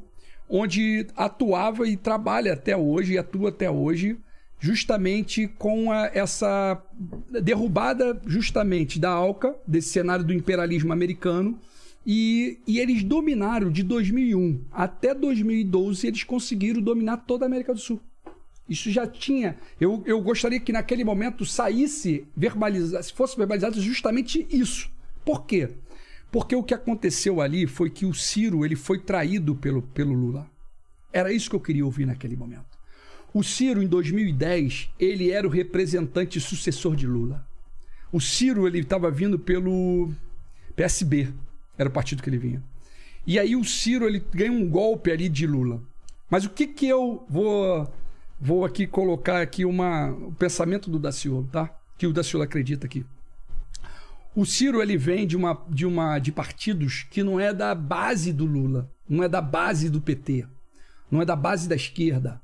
[0.50, 4.18] onde atuava e trabalha até hoje, e atua até hoje,
[4.60, 6.82] justamente com a, essa
[7.42, 11.60] derrubada justamente da ALCA, desse cenário do imperialismo americano,
[12.10, 17.80] e, e, eles dominaram de 2001 até 2012, eles conseguiram dominar toda a América do
[17.82, 18.00] Sul.
[18.68, 19.58] Isso já tinha.
[19.80, 24.90] Eu, eu gostaria que naquele momento saísse, verbalizasse, fosse verbalizado justamente isso.
[25.26, 25.70] Por quê?
[26.32, 30.50] Porque o que aconteceu ali foi que o Ciro ele foi traído pelo, pelo Lula.
[31.12, 32.78] Era isso que eu queria ouvir naquele momento.
[33.34, 37.48] O Ciro, em 2010, ele era o representante sucessor de Lula.
[38.12, 40.10] O Ciro ele estava vindo pelo
[40.76, 41.34] PSB,
[41.78, 42.64] era o partido que ele vinha.
[43.26, 45.82] E aí o Ciro ele ganha um golpe ali de Lula.
[46.30, 47.92] Mas o que que eu vou
[48.40, 51.70] vou aqui colocar aqui uma o pensamento do Daciolo, tá?
[51.98, 53.06] Que o Daciolo acredita aqui.
[54.38, 58.32] O Ciro ele vem de uma, de uma de partidos que não é da base
[58.32, 60.46] do Lula, não é da base do PT,
[61.10, 62.40] não é da base da esquerda,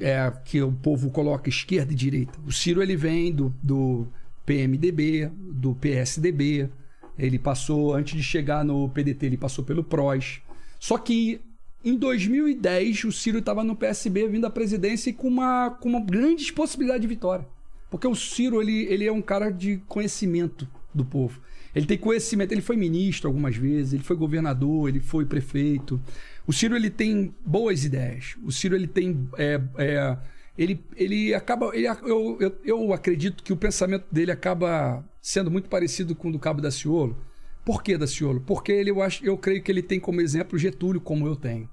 [0.00, 2.38] é que o povo coloca esquerda e direita.
[2.46, 4.06] O Ciro ele vem do, do
[4.46, 6.70] PMDB, do PSDB,
[7.18, 10.40] ele passou antes de chegar no PDT, ele passou pelo PROS.
[10.80, 11.42] Só que
[11.84, 16.00] em 2010 o Ciro estava no PSB vindo à presidência e com uma, com uma
[16.00, 17.46] grande possibilidade de vitória.
[17.90, 20.66] Porque o Ciro ele, ele é um cara de conhecimento
[20.96, 21.40] do povo.
[21.74, 26.00] Ele tem conhecimento, ele foi ministro algumas vezes, ele foi governador, ele foi prefeito.
[26.46, 28.34] O Ciro ele tem boas ideias.
[28.42, 29.28] O Ciro ele tem.
[29.36, 30.16] É, é,
[30.56, 31.70] ele, ele acaba.
[31.74, 36.32] Ele, eu, eu, eu acredito que o pensamento dele acaba sendo muito parecido com o
[36.32, 37.16] do Cabo da Ciolo.
[37.64, 38.40] Por que da Ciolo?
[38.40, 41.68] Porque ele, eu, acho, eu creio que ele tem como exemplo Getúlio, como eu tenho.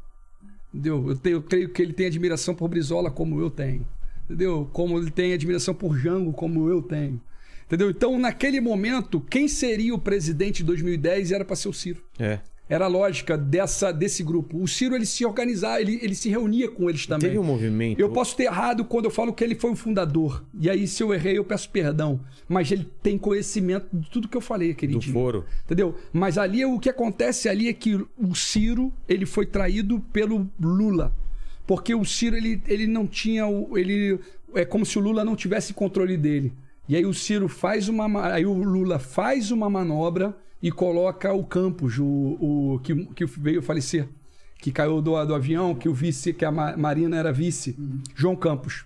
[0.73, 1.07] Entendeu?
[1.07, 3.87] Eu, tenho, eu creio que ele tem admiração por Brizola, como eu tenho.
[4.25, 4.67] Entendeu?
[4.73, 7.21] Como ele tem admiração por Jango, como eu tenho.
[7.73, 7.89] Entendeu?
[7.89, 12.03] Então, naquele momento, quem seria o presidente de 2010 era para ser o Ciro.
[12.19, 12.39] É.
[12.69, 14.61] Era a lógica dessa, desse grupo.
[14.61, 17.29] O Ciro ele se organizava, ele, ele se reunia com eles também.
[17.29, 17.99] Teve um movimento.
[17.99, 20.45] Eu posso ter errado quando eu falo que ele foi o fundador.
[20.59, 22.19] E aí, se eu errei, eu peço perdão.
[22.47, 25.43] Mas ele tem conhecimento de tudo que eu falei aquele do foro.
[25.65, 25.95] Entendeu?
[26.13, 31.11] Mas ali o que acontece ali é que o Ciro ele foi traído pelo Lula.
[31.65, 33.75] Porque o Ciro ele, ele não tinha o.
[33.75, 34.19] Ele,
[34.53, 36.53] é como se o Lula não tivesse controle dele.
[36.87, 38.33] E aí o Ciro faz uma.
[38.33, 43.61] Aí o Lula faz uma manobra e coloca o Campos, o, o que, que veio
[43.61, 44.07] falecer,
[44.59, 47.77] que caiu do, do avião, que o vice, que a Marina era vice,
[48.15, 48.85] João Campos,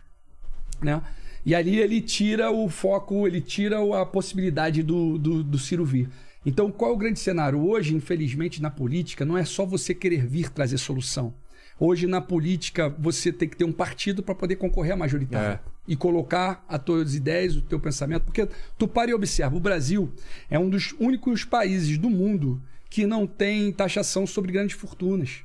[0.81, 1.01] né?
[1.45, 6.09] E ali ele tira o foco, ele tira a possibilidade do, do, do Ciro vir.
[6.45, 7.59] Então, qual é o grande cenário?
[7.59, 11.33] Hoje, infelizmente, na política, não é só você querer vir trazer solução.
[11.79, 15.61] Hoje, na política, você tem que ter um partido para poder concorrer à majoritária.
[15.63, 15.77] É.
[15.87, 18.23] E colocar as tuas ideias, o teu pensamento.
[18.23, 18.47] Porque
[18.77, 20.11] tu para e observa, o Brasil
[20.49, 25.43] é um dos únicos países do mundo que não tem taxação sobre grandes fortunas.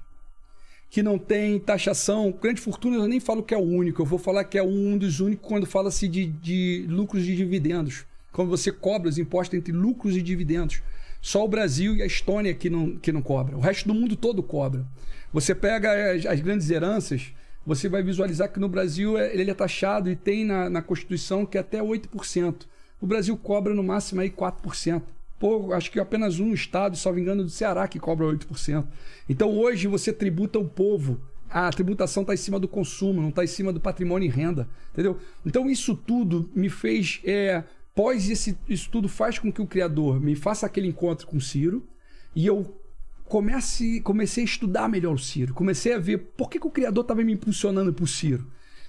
[0.90, 2.34] Que não tem taxação.
[2.40, 4.96] Grande fortuna, eu nem falo que é o único, eu vou falar que é um
[4.98, 8.04] dos únicos quando fala-se de, de lucros de dividendos.
[8.32, 10.82] Quando você cobra os impostos entre lucros e dividendos.
[11.22, 13.56] Só o Brasil e a Estônia que não, que não cobra.
[13.56, 14.84] O resto do mundo todo cobra.
[15.32, 17.32] Você pega as, as grandes heranças,
[17.64, 21.46] você vai visualizar que no Brasil é, ele é taxado e tem na, na Constituição
[21.46, 22.66] que é até 8%.
[23.00, 25.00] O Brasil cobra no máximo aí 4%.
[25.38, 28.84] Pô, acho que apenas um estado, só me engano, do Ceará que cobra 8%.
[29.28, 31.20] Então hoje você tributa o povo.
[31.48, 34.68] A tributação está em cima do consumo, não está em cima do patrimônio e renda.
[34.92, 35.18] Entendeu?
[35.46, 37.20] Então isso tudo me fez.
[37.24, 37.62] É,
[37.94, 41.40] pós esse, isso tudo faz com que o criador me faça aquele encontro com o
[41.40, 41.86] Ciro
[42.34, 42.78] e eu
[43.24, 45.54] comece, comecei a estudar melhor o Ciro.
[45.54, 48.46] Comecei a ver por que, que o criador estava me impulsionando para o Ciro.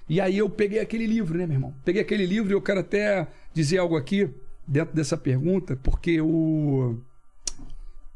[0.07, 1.73] E aí eu peguei aquele livro, né, meu irmão?
[1.85, 4.29] Peguei aquele livro e eu quero até dizer algo aqui
[4.67, 6.97] dentro dessa pergunta, porque o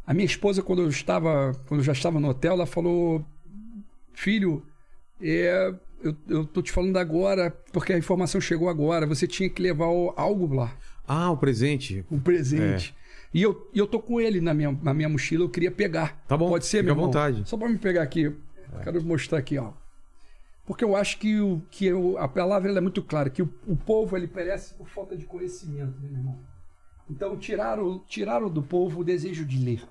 [0.06, 3.26] a minha esposa quando eu estava, quando eu já estava no hotel, ela falou:
[4.14, 4.66] "Filho,
[5.22, 9.62] é, eu, eu tô te falando agora, porque a informação chegou agora, você tinha que
[9.62, 10.76] levar algo lá.
[11.08, 12.06] Ah, o presente.
[12.12, 12.96] Um presente.
[13.04, 13.08] É.
[13.34, 16.22] E eu, eu tô com ele na minha, na minha mochila, eu queria pegar.
[16.28, 16.50] Tá bom.
[16.50, 17.44] Pode ser, meu à vontade.
[17.46, 18.34] Só para me pegar aqui.
[18.80, 18.84] É.
[18.84, 19.72] Quero mostrar aqui, ó.
[20.66, 23.76] Porque eu acho que, o, que o, a palavra é muito clara, que o, o
[23.76, 26.40] povo ele perece por falta de conhecimento, né, meu irmão?
[27.10, 29.82] Então tiraram, tiraram do povo o desejo de ler.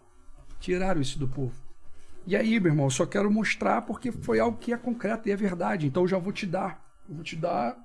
[0.60, 1.54] Tiraram isso do povo.
[2.26, 5.32] E aí, meu irmão, eu só quero mostrar porque foi algo que é concreto e
[5.32, 5.86] é verdade.
[5.86, 6.84] Então eu já vou te dar.
[7.08, 7.76] Eu vou te dar.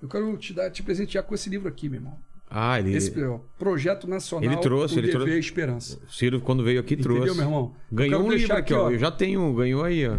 [0.00, 2.18] Eu quero te dar, te presentear com esse livro aqui, meu irmão.
[2.54, 2.94] Ah, ele.
[2.94, 4.44] Esse ó, projeto nacional.
[4.44, 5.38] Ele trouxe, ele trouxe.
[5.38, 5.98] Esperança.
[6.06, 7.34] O Ciro, quando veio aqui, Entendeu, trouxe.
[7.34, 7.72] meu irmão?
[7.90, 8.90] Ganhou um livro aqui, ó.
[8.90, 10.18] Eu já tenho, ganhou aí, ó.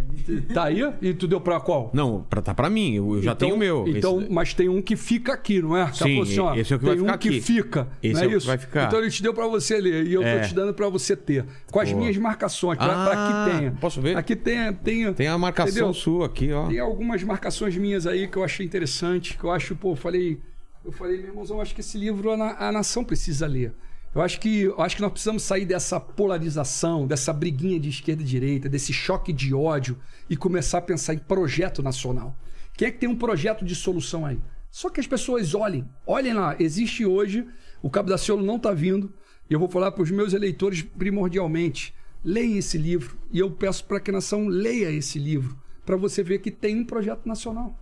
[0.51, 0.81] Tá aí?
[0.99, 1.91] E tu deu pra qual?
[1.93, 2.95] Não, pra, tá pra mim.
[2.95, 3.85] Eu já então, tenho o meu.
[3.87, 4.31] Então, esse...
[4.31, 5.91] mas tem um que fica aqui, não é?
[5.93, 7.29] Sim, assim, ó, esse é o que vai ficar um aqui.
[7.29, 7.87] que fica.
[8.01, 8.39] Esse não é, é, o isso?
[8.39, 8.87] que vai ficar.
[8.87, 10.07] Então ele te deu pra você ler.
[10.07, 10.39] E eu é.
[10.39, 11.45] tô te dando pra você ter.
[11.71, 11.97] Com as Pô.
[11.99, 13.71] minhas marcações, pra, ah, pra que tenha.
[13.79, 14.17] Posso ver?
[14.17, 14.73] Aqui tem.
[14.73, 15.93] Tem, tem a marcação entendeu?
[15.93, 16.65] sua aqui, ó.
[16.65, 20.39] Tem algumas marcações minhas aí que eu achei interessante, que eu acho, pô, falei
[20.83, 23.73] eu falei, meu irmãozão, acho que esse livro a, a nação precisa ler.
[24.13, 28.21] Eu acho que eu acho que nós precisamos sair dessa polarização, dessa briguinha de esquerda
[28.21, 29.97] e direita, desse choque de ódio
[30.29, 32.37] e começar a pensar em projeto nacional.
[32.75, 34.39] Quem é que tem um projeto de solução aí?
[34.69, 37.47] Só que as pessoas olhem, olhem lá, existe hoje,
[37.81, 39.11] o Cabo da Ciolo não está vindo,
[39.49, 41.93] eu vou falar para os meus eleitores primordialmente,
[42.23, 45.55] leiam esse livro, e eu peço para que a nação leia esse livro,
[45.85, 47.77] para você ver que tem um projeto nacional.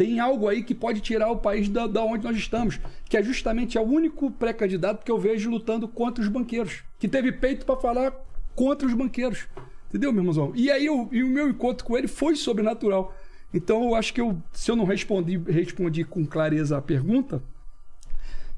[0.00, 3.22] Tem algo aí que pode tirar o país da, da onde nós estamos, que é
[3.22, 7.66] justamente é o único pré-candidato que eu vejo lutando contra os banqueiros, que teve peito
[7.66, 8.14] para falar
[8.54, 9.46] contra os banqueiros.
[9.90, 10.52] Entendeu, meu irmãozão?
[10.54, 13.14] E aí eu, e o meu encontro com ele foi sobrenatural.
[13.52, 17.42] Então eu acho que eu, se eu não respondi, respondi com clareza a pergunta,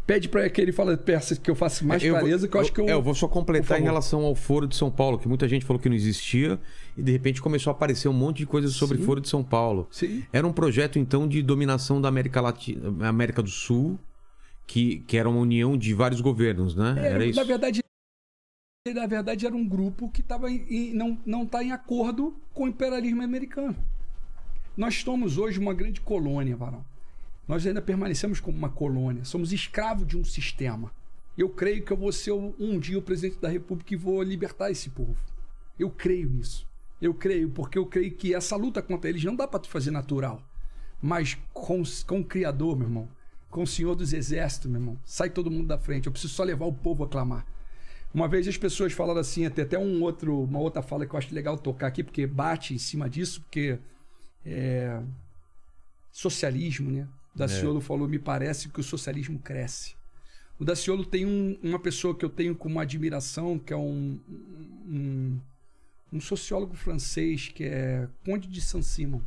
[0.05, 2.60] Pede para que ele fale, peça que eu faça mais eu clareza, vou, que eu,
[2.60, 2.89] acho que eu.
[2.89, 5.64] É, eu vou só completar em relação ao Foro de São Paulo, que muita gente
[5.64, 6.59] falou que não existia,
[6.97, 9.05] e de repente começou a aparecer um monte de coisas sobre Sim.
[9.05, 9.89] Foro de São Paulo.
[9.90, 10.24] Sim.
[10.32, 13.98] Era um projeto, então, de dominação da América Latina, América do Sul,
[14.66, 16.94] que, que era uma união de vários governos, né?
[16.98, 17.39] É, era isso.
[17.39, 17.81] Na verdade,
[18.94, 22.69] na verdade, era um grupo que tava em, não não está em acordo com o
[22.69, 23.77] imperialismo americano.
[24.77, 26.85] Nós somos hoje uma grande colônia, Varão.
[27.47, 30.90] Nós ainda permanecemos como uma colônia, somos escravos de um sistema.
[31.36, 34.70] Eu creio que eu vou ser um dia o presidente da República e vou libertar
[34.70, 35.16] esse povo.
[35.78, 36.66] Eu creio nisso.
[37.03, 39.91] Eu creio, porque eu creio que essa luta contra eles não dá para tu fazer
[39.91, 40.41] natural.
[41.03, 43.09] Mas com, com o Criador, meu irmão,
[43.51, 46.07] com o Senhor dos Exércitos, meu irmão, sai todo mundo da frente.
[46.07, 47.45] Eu preciso só levar o povo a clamar.
[48.15, 51.19] Uma vez as pessoas falaram assim, até, até um outro, uma outra fala que eu
[51.19, 53.81] acho legal tocar aqui, porque bate em cima disso, porque
[54.47, 55.03] é,
[56.12, 57.09] socialismo, né?
[57.35, 57.83] Daciolo é.
[57.83, 59.97] falou: me parece que o socialismo cresce.
[60.57, 64.20] O Daciolo tem um, uma pessoa que eu tenho como admiração, que é um,
[64.87, 65.41] um,
[66.13, 69.21] um sociólogo francês, que é Conde de Saint-Simon.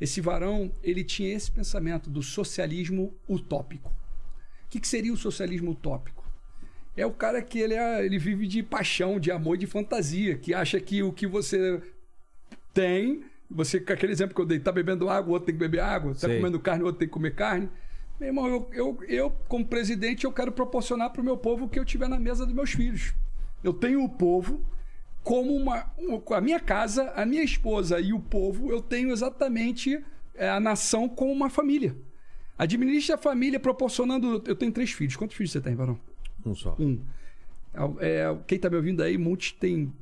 [0.00, 3.90] Esse varão, ele tinha esse pensamento do socialismo utópico.
[3.90, 6.24] O que, que seria o socialismo utópico?
[6.96, 10.52] É o cara que ele, é, ele vive de paixão, de amor, de fantasia, que
[10.52, 11.80] acha que o que você
[12.72, 15.60] tem você, com aquele exemplo que eu dei, tá bebendo água, o outro tem que
[15.60, 17.68] beber água, tá comendo carne, o outro tem que comer carne.
[18.18, 21.68] Meu irmão, eu, eu, eu como presidente, eu quero proporcionar para o meu povo o
[21.68, 23.14] que eu tiver na mesa dos meus filhos.
[23.62, 24.64] Eu tenho o povo,
[25.24, 25.90] como uma,
[26.30, 31.08] a minha casa, a minha esposa e o povo, eu tenho exatamente é, a nação
[31.08, 31.96] como uma família.
[32.58, 34.44] Administre a família proporcionando.
[34.46, 35.16] Eu tenho três filhos.
[35.16, 35.98] Quantos filhos você tem, Varão?
[36.44, 36.76] Um só.
[36.78, 37.00] Um.
[37.98, 39.92] É, quem tá me ouvindo aí, muitos tem.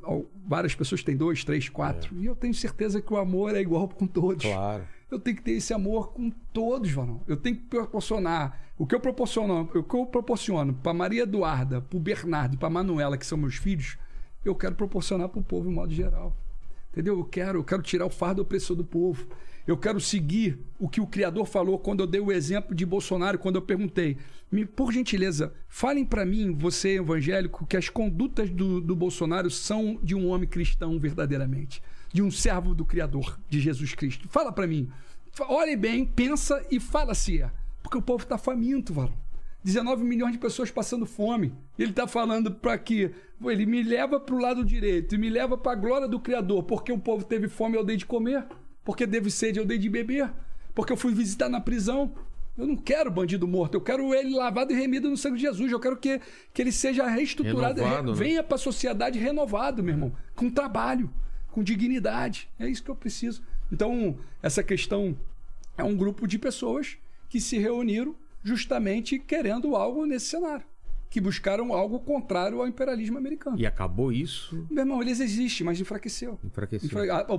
[0.45, 2.15] Várias pessoas têm dois, três, quatro.
[2.19, 4.45] E eu tenho certeza que o amor é igual com todos.
[4.45, 4.85] Claro.
[5.11, 7.23] Eu tenho que ter esse amor com todos, Varão.
[7.27, 8.61] Eu tenho que proporcionar.
[8.77, 12.69] O que eu proporciono, o que eu proporciono para Maria Eduarda, para Bernardo e para
[12.69, 13.97] Manuela, que são meus filhos,
[14.45, 16.37] eu quero proporcionar para o povo em modo geral.
[16.91, 17.19] Entendeu?
[17.19, 19.27] Eu quero, eu quero tirar o fardo opressor do povo.
[19.67, 23.39] Eu quero seguir o que o Criador falou quando eu dei o exemplo de Bolsonaro,
[23.39, 24.19] quando eu perguntei.
[24.75, 30.15] Por gentileza, falem para mim, você evangélico, que as condutas do, do Bolsonaro são de
[30.15, 31.83] um homem cristão verdadeiramente.
[32.13, 34.29] De um servo do Criador, de Jesus Cristo.
[34.29, 34.91] Fala para mim.
[35.49, 37.51] Olhe bem, pensa e fala se é.
[37.83, 39.15] Porque o povo está faminto, Varão.
[39.65, 41.53] 19 milhões de pessoas passando fome.
[41.79, 43.11] Ele está falando para que
[43.45, 46.63] ele me leva para o lado direito e me leva para a glória do Criador,
[46.65, 48.45] porque o povo teve fome eu dei de comer,
[48.85, 50.31] porque teve sede eu dei de beber,
[50.75, 52.13] porque eu fui visitar na prisão.
[52.59, 55.73] Eu não quero bandido morto, eu quero ele lavado e remido no sangue de Jesus.
[55.73, 56.21] Eu quero que,
[56.53, 58.25] que ele seja reestruturado, Renovado, re- né?
[58.25, 61.11] venha para a sociedade renovado, meu irmão, com trabalho,
[61.51, 62.51] com dignidade.
[62.61, 63.43] É isso que eu preciso.
[63.73, 65.17] Então, essa questão
[65.79, 66.99] é um grupo de pessoas
[67.31, 70.65] que se reuniram justamente querendo algo nesse cenário,
[71.11, 73.59] que buscaram algo contrário ao imperialismo americano.
[73.59, 76.39] E acabou isso, Meu irmão, eles existem, mas enfraqueceu.
[76.45, 76.87] enfraqueceu.
[76.87, 77.33] Enfra- a-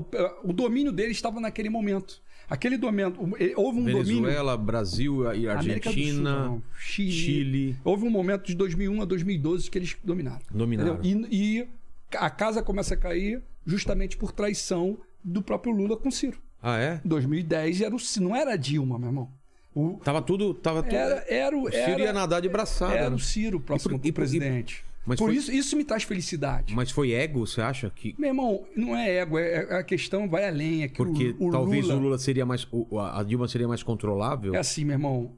[0.44, 2.22] o, domínio deles estava naquele momento.
[2.50, 3.16] Aquele domínio,
[3.56, 6.64] houve um domínio Venezuela, Brasil e Sul, Argentina, não.
[6.78, 7.12] Chile.
[7.12, 7.78] Chile.
[7.84, 10.42] Houve um momento de 2001 a 2012 que eles dominaram.
[10.52, 11.00] Dominaram.
[11.02, 11.68] E, e
[12.16, 16.38] a casa começa a cair justamente por traição do próprio Lula com Ciro.
[16.62, 17.02] Ah, é?
[17.04, 19.32] 2010 era o, não era a Dilma, meu irmão.
[19.76, 20.54] O, Tava tudo.
[20.54, 20.96] Tava tudo...
[20.96, 22.94] era, era, o- o Ciro era, ia nadar de braçada.
[22.94, 23.16] era né?
[23.16, 24.84] o Ciro o próximo E por- e presidente.
[25.06, 26.74] mas por foi- isso, isso me traz felicidade.
[26.76, 27.90] Mas foi ego, você acha?
[27.90, 30.84] que Meu irmão, não é ego, é, é- a questão vai além.
[30.84, 32.68] É que Porque o, o talvez Lula, o Lula seria mais.
[32.72, 34.54] o- A Dilma seria mais controlável?
[34.54, 35.34] É assim, meu irmão.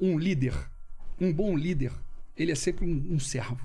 [0.00, 0.54] Um líder,
[1.20, 1.92] um bom líder,
[2.36, 3.60] ele é sempre um, um servo.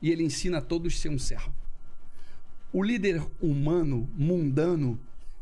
[0.00, 1.52] E ele ensina a todos a ser um servo.
[2.72, 4.98] O líder humano, mundano,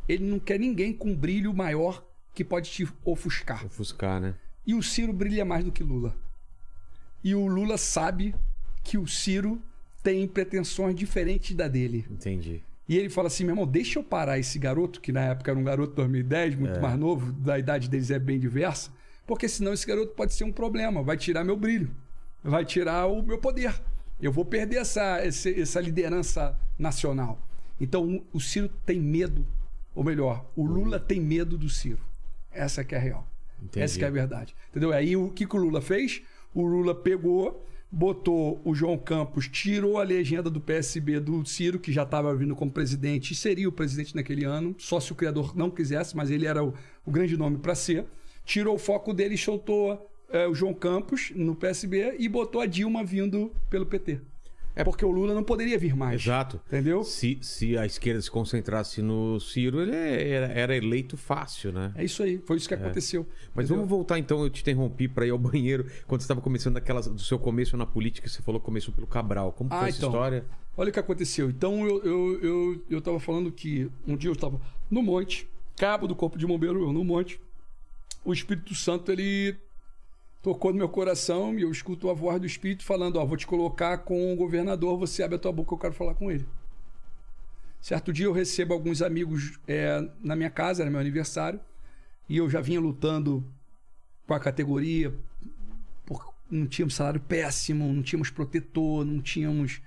[0.09, 2.05] ele não quer ninguém com brilho maior
[2.41, 3.67] que pode te ofuscar.
[3.67, 4.35] Ofuscar, né?
[4.67, 6.17] E o Ciro brilha mais do que Lula.
[7.23, 8.35] E o Lula sabe
[8.83, 9.61] que o Ciro
[10.03, 12.07] tem pretensões diferentes da dele.
[12.11, 12.63] Entendi.
[12.89, 15.61] E ele fala assim, meu irmão, deixa eu parar esse garoto, que na época era
[15.61, 18.91] um garoto de 2010, muito mais novo, da idade deles é bem diversa,
[19.27, 21.95] porque senão esse garoto pode ser um problema, vai tirar meu brilho,
[22.43, 23.79] vai tirar o meu poder.
[24.21, 27.39] Eu vou perder essa, essa liderança nacional.
[27.79, 29.47] Então o Ciro tem medo,
[29.95, 32.10] ou melhor, o Lula tem medo do Ciro.
[32.53, 33.29] Essa que é a real.
[33.63, 33.85] Entendi.
[33.85, 34.55] Essa que é a verdade.
[34.71, 34.93] Entendeu?
[34.93, 36.23] Aí o que, que o Lula fez?
[36.55, 41.93] O Lula pegou, botou o João Campos, tirou a legenda do PSB do Ciro, que
[41.93, 45.57] já estava vindo como presidente, e seria o presidente naquele ano, só se o criador
[45.57, 46.75] não quisesse, mas ele era o,
[47.05, 48.07] o grande nome para ser.
[48.45, 52.67] Tirou o foco dele e soltou é, o João Campos no PSB e botou a
[52.67, 54.21] Dilma vindo pelo PT.
[54.75, 56.21] É porque o Lula não poderia vir mais.
[56.23, 56.61] Exato.
[56.69, 57.03] Entendeu?
[57.03, 61.93] Se, se a esquerda se concentrasse no Ciro, ele era, era eleito fácil, né?
[61.97, 62.39] É isso aí.
[62.47, 63.27] Foi isso que aconteceu.
[63.55, 63.77] Mas Entendeu?
[63.79, 65.85] vamos voltar então, eu te interrompi para ir ao banheiro.
[66.07, 69.07] Quando você estava começando daquelas, do seu começo na política, você falou que começou pelo
[69.07, 69.53] Cabral.
[69.53, 70.11] Como Ah, foi essa então.
[70.11, 70.45] história?
[70.77, 71.51] Olha o que aconteceu.
[71.51, 74.59] Então eu, eu, eu, eu tava falando que um dia eu estava
[74.91, 77.41] no monte, cabo do corpo de bombeiro, eu no monte.
[78.25, 79.57] O Espírito Santo, ele
[80.43, 83.47] tocou no meu coração e eu escuto a voz do Espírito falando: Ó, vou te
[83.47, 86.47] colocar com o governador, você abre a tua boca, eu quero falar com ele.
[87.81, 91.59] Certo dia eu recebo alguns amigos é, na minha casa, era meu aniversário,
[92.29, 93.45] e eu já vinha lutando
[94.27, 95.13] com a categoria,
[96.05, 99.81] por, não tínhamos salário péssimo, não tínhamos protetor, não tínhamos.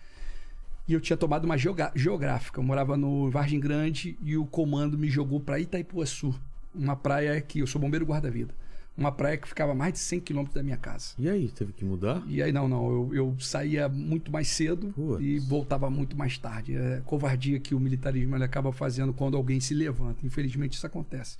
[0.87, 2.59] E eu tinha tomado uma geográfica.
[2.59, 6.37] Eu morava no Vargem Grande e o comando me jogou para Itaipuaçu,
[6.75, 8.53] uma praia que eu sou bombeiro guarda-vida.
[8.95, 11.15] Uma praia que ficava a mais de 100 quilômetros da minha casa.
[11.17, 12.23] E aí, teve que mudar?
[12.27, 15.23] E aí, não, não, eu, eu saía muito mais cedo Putz.
[15.23, 16.75] e voltava muito mais tarde.
[16.75, 20.23] É covardia que o militarismo ele acaba fazendo quando alguém se levanta.
[20.23, 21.37] Infelizmente, isso acontece.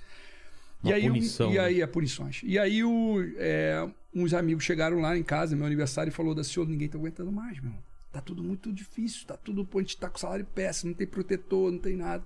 [0.82, 1.60] Uma e aí, punição, e né?
[1.60, 2.40] aí, é punições.
[2.44, 6.42] E aí, o, é, uns amigos chegaram lá em casa, meu aniversário, e falou da
[6.42, 7.72] senhor, ninguém tá aguentando mais, meu.
[8.12, 11.06] Tá tudo muito difícil, tá tudo, pô, a gente tá com salário péssimo, não tem
[11.06, 12.24] protetor, não tem nada.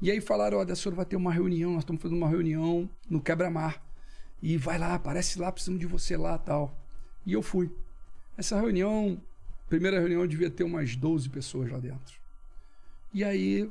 [0.00, 2.88] E aí falaram, olha, a senhora vai ter uma reunião, nós estamos fazendo uma reunião
[3.08, 3.82] no quebra-mar.
[4.42, 6.78] E vai lá, aparece lá, precisamos de você lá tal.
[7.26, 7.70] E eu fui.
[8.36, 9.20] Essa reunião,
[9.68, 12.18] primeira reunião, devia ter umas 12 pessoas lá dentro.
[13.12, 13.70] E aí,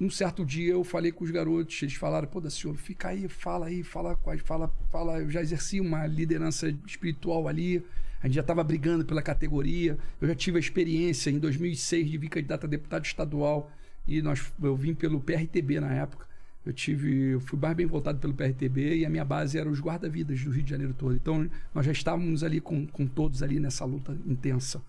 [0.00, 3.28] um certo dia, eu falei com os garotos, eles falaram, pô, da senhor, fica aí,
[3.28, 5.18] fala aí, fala, fala, fala.
[5.20, 7.84] Eu já exerci uma liderança espiritual ali.
[8.22, 9.98] A gente já estava brigando pela categoria.
[10.20, 13.70] Eu já tive a experiência em 2006 de vir candidato a deputado estadual
[14.06, 16.26] e nós, eu vim pelo PRTB na época.
[16.64, 19.80] Eu tive, eu fui mais bem voltado pelo PRTB e a minha base era os
[19.80, 21.14] guarda-vidas do Rio de Janeiro todo.
[21.14, 24.80] Então nós já estávamos ali com, com todos ali nessa luta intensa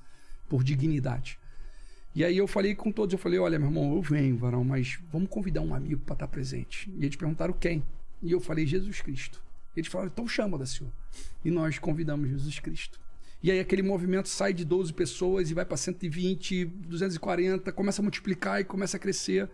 [0.47, 1.39] por dignidade.
[2.15, 4.99] E aí eu falei com todos, eu falei, olha, meu irmão, eu venho, varão, mas
[5.11, 6.91] vamos convidar um amigo para estar presente.
[6.95, 7.83] E eles perguntaram quem?
[8.21, 9.41] E eu falei, Jesus Cristo.
[9.75, 10.93] Eles falaram, então chama da senhor.
[11.43, 13.01] E nós convidamos Jesus Cristo.
[13.41, 18.03] E aí aquele movimento sai de 12 pessoas e vai para 120, 240, começa a
[18.03, 19.49] multiplicar e começa a crescer.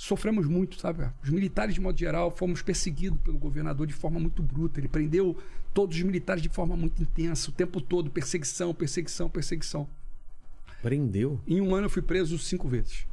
[0.00, 1.06] Sofremos muito, sabe?
[1.22, 4.80] Os militares, de modo geral, fomos perseguidos pelo governador de forma muito bruta.
[4.80, 5.36] Ele prendeu
[5.74, 9.86] todos os militares de forma muito intensa, o tempo todo, perseguição, perseguição, perseguição.
[10.80, 11.38] Prendeu?
[11.46, 13.06] Em um ano eu fui preso cinco vezes.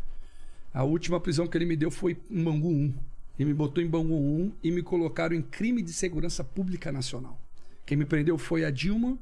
[0.73, 2.93] A última prisão que ele me deu foi em Bangu 1.
[3.37, 7.37] Ele me botou em Bangu 1 e me colocaram em crime de segurança pública nacional.
[7.85, 9.19] Quem me prendeu foi a Dilma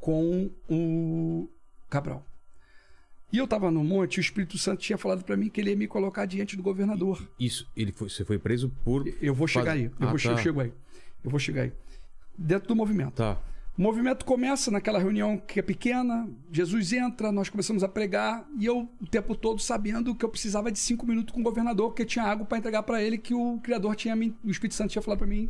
[0.00, 1.48] com o
[1.88, 2.26] Cabral.
[3.32, 5.70] E eu estava no monte e o Espírito Santo tinha falado para mim que ele
[5.70, 7.22] ia me colocar diante do governador.
[7.38, 9.04] Isso, ele foi, você foi preso por.
[9.22, 9.84] Eu vou chegar aí.
[9.84, 10.30] Eu, Ah, vou, tá.
[10.30, 10.72] eu chego aí.
[11.22, 11.72] Eu vou chegar aí.
[12.36, 13.12] Dentro do movimento.
[13.14, 13.38] Tá.
[13.78, 18.66] O movimento começa naquela reunião que é pequena, Jesus entra, nós começamos a pregar e
[18.66, 22.04] eu o tempo todo sabendo que eu precisava de cinco minutos com o governador, porque
[22.04, 25.18] tinha algo para entregar para ele que o Criador tinha, o Espírito Santo tinha falado
[25.18, 25.48] para mim,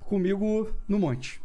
[0.00, 1.40] comigo no monte.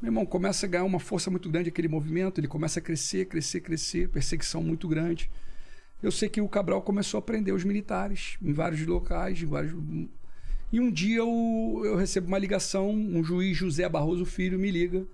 [0.00, 3.24] Meu irmão, começa a ganhar uma força muito grande aquele movimento, ele começa a crescer,
[3.26, 5.30] crescer, crescer, perseguição muito grande.
[6.02, 9.74] Eu sei que o Cabral começou a prender os militares em vários locais, em vários.
[10.70, 15.06] E um dia eu, eu recebo uma ligação, um juiz José Barroso Filho me liga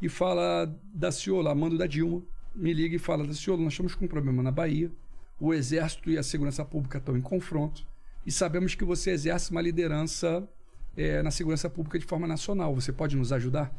[0.00, 2.22] e fala da Ciola, mando da Dilma,
[2.54, 4.90] me liga e fala da Ciola, nós estamos com um problema na Bahia,
[5.38, 7.86] o Exército e a Segurança Pública estão em confronto
[8.24, 10.48] e sabemos que você exerce uma liderança
[10.96, 13.70] eh, na segurança pública de forma nacional, você pode nos ajudar?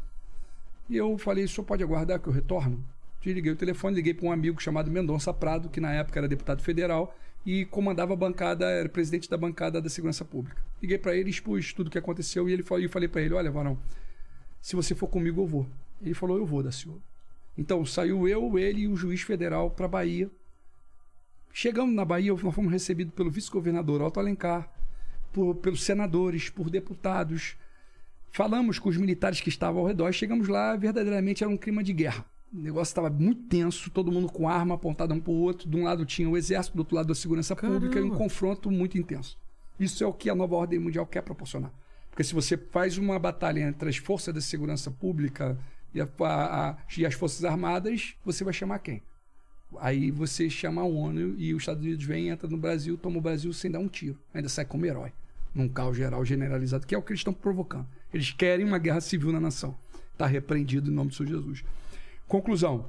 [0.90, 2.84] E eu falei, o senhor pode aguardar que eu retorno?
[3.22, 6.62] Desliguei o telefone, liguei para um amigo chamado Mendonça Prado, que na época era deputado
[6.62, 7.16] federal
[7.46, 10.62] e comandava a bancada, era presidente da bancada da segurança pública.
[10.82, 13.34] Liguei para ele, expus tudo o que aconteceu e ele falou, eu falei para ele,
[13.34, 13.78] olha, Varão,
[14.62, 15.68] se você for comigo, eu vou.
[16.02, 17.02] Ele falou, eu vou, da senhora.
[17.58, 20.30] Então saiu eu, ele e o juiz federal para Bahia.
[21.52, 24.70] Chegamos na Bahia, nós fomos recebidos pelo vice-governador Otto Alencar,
[25.32, 27.56] por, pelos senadores, por deputados.
[28.34, 30.12] Falamos com os militares que estavam ao redor.
[30.12, 32.26] Chegamos lá, verdadeiramente era um clima de guerra.
[32.52, 35.70] O negócio estava muito tenso, todo mundo com arma apontada um para o outro.
[35.70, 38.18] De um lado tinha o exército, do outro lado a segurança pública, e um Caramba.
[38.18, 39.38] confronto muito intenso.
[39.80, 41.72] Isso é o que a nova ordem mundial quer proporcionar.
[42.10, 45.56] Porque se você faz uma batalha entre as forças da segurança pública
[45.94, 49.02] e, a- a- e as forças armadas, você vai chamar quem?
[49.80, 53.22] Aí você chama a ONU e os Estados Unidos vem, entra no Brasil, toma o
[53.22, 54.18] Brasil sem dar um tiro.
[54.34, 55.12] Ainda sai como herói.
[55.54, 57.88] Num caos geral generalizado, que é o que eles estão provocando.
[58.14, 59.76] Eles querem uma guerra civil na nação.
[60.12, 61.64] Está repreendido em nome do Senhor Jesus.
[62.28, 62.86] Conclusão.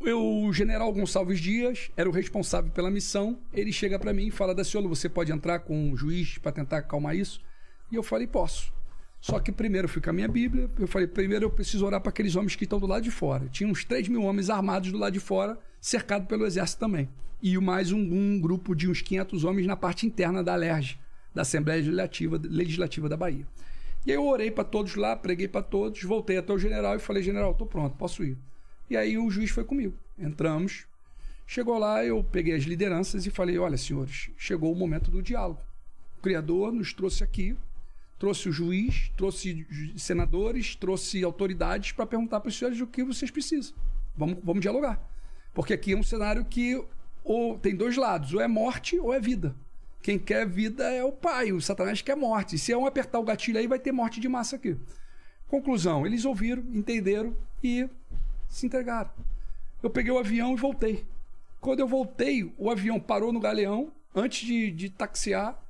[0.00, 3.38] Eu, o general Gonçalves Dias era o responsável pela missão.
[3.52, 6.78] Ele chega para mim e fala: Daciolo, você pode entrar com um juiz para tentar
[6.78, 7.40] acalmar isso?
[7.90, 8.72] E eu falei: posso.
[9.20, 10.70] Só que primeiro eu fui com a minha Bíblia.
[10.78, 13.46] Eu falei: primeiro eu preciso orar para aqueles homens que estão do lado de fora.
[13.48, 17.08] Tinha uns 3 mil homens armados do lado de fora, cercado pelo exército também.
[17.42, 20.98] E mais um, um grupo de uns 500 homens na parte interna da ALERJ,
[21.34, 23.46] da Assembleia Legislativa, Legislativa da Bahia.
[24.06, 26.98] E aí eu orei para todos lá, preguei para todos, voltei até o general e
[26.98, 28.36] falei: general, estou pronto, posso ir.
[28.88, 29.94] E aí o juiz foi comigo.
[30.18, 30.86] Entramos.
[31.46, 35.60] Chegou lá, eu peguei as lideranças e falei: olha, senhores, chegou o momento do diálogo.
[36.18, 37.56] O Criador nos trouxe aqui,
[38.18, 39.66] trouxe o juiz, trouxe
[39.96, 43.74] senadores, trouxe autoridades para perguntar para os senhores o que vocês precisam.
[44.16, 45.00] Vamos, vamos dialogar.
[45.52, 46.82] Porque aqui é um cenário que
[47.24, 49.54] ou tem dois lados: ou é morte ou é vida.
[50.02, 52.58] Quem quer vida é o pai, o Satanás quer morte.
[52.58, 54.76] Se é um apertar o gatilho aí, vai ter morte de massa aqui.
[55.46, 57.88] Conclusão: eles ouviram, entenderam e
[58.48, 59.10] se entregaram.
[59.82, 61.04] Eu peguei o avião e voltei.
[61.60, 65.60] Quando eu voltei, o avião parou no galeão, antes de, de taxiar.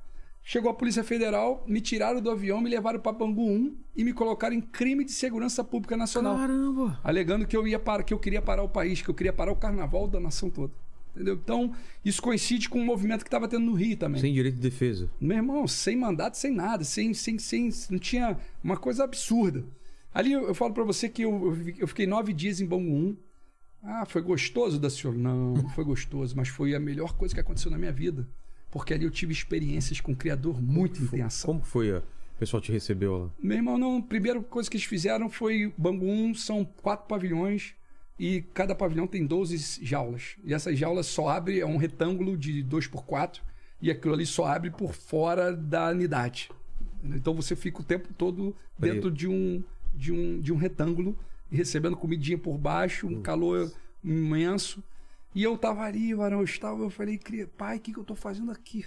[0.43, 4.11] Chegou a Polícia Federal, me tiraram do avião, me levaram para Bangu 1 e me
[4.11, 6.35] colocaram em crime de segurança pública nacional.
[6.35, 6.99] Caramba!
[7.03, 9.51] Alegando que eu ia para, que eu queria parar o país, que eu queria parar
[9.51, 10.73] o carnaval da nação toda.
[11.15, 11.33] Entendeu?
[11.35, 11.73] Então,
[12.05, 14.21] isso coincide com um movimento que estava tendo no Rio também.
[14.21, 15.09] Sem direito de defesa.
[15.19, 19.65] Meu irmão, sem mandato, sem nada, sem, sem, sem, não tinha uma coisa absurda.
[20.13, 22.65] Ali eu, eu falo pra você que eu, eu fi- eu fiquei nove dias em
[22.65, 23.17] Bangu 1.
[23.83, 25.17] Ah, foi gostoso da senhora?
[25.19, 28.27] Não, não foi gostoso, mas foi a melhor coisa que aconteceu na minha vida.
[28.69, 31.45] Porque ali eu tive experiências com um criador muito intensa.
[31.45, 31.91] Como foi?
[31.91, 31.97] a-
[32.35, 33.29] O pessoal te recebeu lá?
[33.39, 37.73] Meu irmão, não, a primeira coisa que eles fizeram foi Bangu 1, são quatro pavilhões
[38.19, 40.35] e cada pavilhão tem 12 jaulas.
[40.43, 43.43] E essas jaulas só abre, é um retângulo de 2 por 4
[43.81, 46.49] e aquilo ali só abre por fora da unidade.
[47.03, 49.63] Então você fica o tempo todo dentro de um,
[49.93, 51.17] de um, de um retângulo
[51.51, 53.71] recebendo comidinha por baixo, um calor
[54.03, 54.83] imenso.
[55.33, 57.19] E eu tava ali, varão, eu estava, eu falei,
[57.57, 58.85] pai, o que, que eu tô fazendo aqui?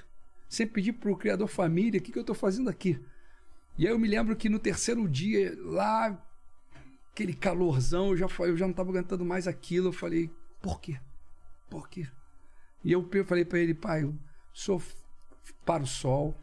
[0.49, 2.99] Sempre pedi pro Criador Família, o que, que eu tô fazendo aqui?
[3.77, 6.17] E aí eu me lembro que no terceiro dia, lá,
[7.15, 9.89] aquele calorzão, eu já, eu já não tava aguentando mais aquilo.
[9.89, 10.29] Eu falei,
[10.61, 10.99] por quê?
[11.71, 12.09] Por quê?
[12.83, 14.15] E eu falei para ele, pai, eu
[14.53, 14.83] sou
[15.65, 16.35] para o sol,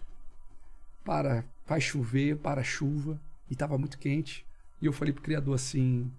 [1.03, 4.45] para faz chover, para a chuva, e estava muito quente.
[4.81, 6.11] E eu falei pro Criador assim: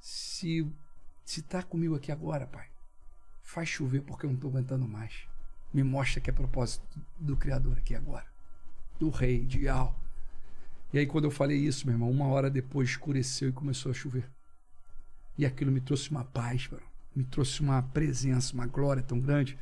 [0.00, 0.66] se,
[1.24, 2.66] se tá comigo aqui agora, pai,
[3.40, 5.28] faz chover porque eu não estou aguentando mais.
[5.72, 6.84] Me mostra que é propósito
[7.18, 8.26] do Criador aqui agora,
[8.98, 9.99] do Rei, de Al.
[10.92, 13.94] E aí, quando eu falei isso, meu irmão, uma hora depois escureceu e começou a
[13.94, 14.28] chover.
[15.38, 16.82] E aquilo me trouxe uma paz, mano.
[17.14, 19.58] me trouxe uma presença, uma glória tão grande.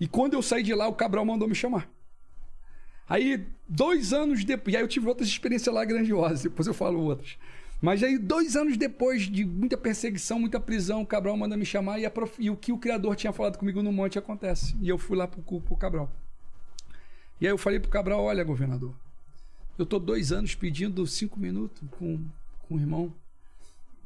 [0.00, 1.88] E quando eu saí de lá, o Cabral mandou me chamar.
[3.08, 4.74] Aí, dois anos depois.
[4.74, 7.38] E aí eu tive outras experiências lá grandiosas, depois eu falo outras.
[7.80, 11.98] Mas aí, dois anos depois de muita perseguição, muita prisão, o Cabral manda me chamar
[11.98, 12.34] e, prof...
[12.38, 14.74] e o que o Criador tinha falado comigo no monte acontece.
[14.80, 16.10] E eu fui lá pro, pro Cabral.
[17.40, 18.94] E aí eu falei pro Cabral: olha, governador,
[19.78, 22.20] eu tô dois anos pedindo cinco minutos com,
[22.60, 23.12] com o irmão.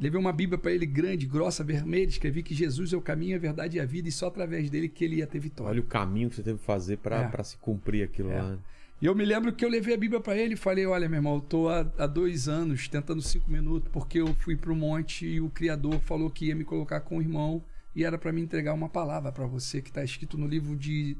[0.00, 3.38] Levei uma Bíblia para ele grande, grossa, vermelha, escrevi que Jesus é o caminho, a
[3.38, 5.72] verdade e a vida, e só através dele que ele ia ter vitória.
[5.72, 7.42] Olha o caminho que você teve que fazer para é.
[7.42, 8.40] se cumprir aquilo é.
[8.40, 8.58] lá.
[9.02, 11.18] E eu me lembro que eu levei a Bíblia para ele e falei: Olha, meu
[11.18, 15.26] irmão, eu tô há, há, dois anos tentando cinco minutos, porque eu fui pro monte
[15.26, 17.62] e o Criador falou que ia me colocar com o irmão
[17.94, 21.16] e era para me entregar uma palavra para você, que está escrito no livro de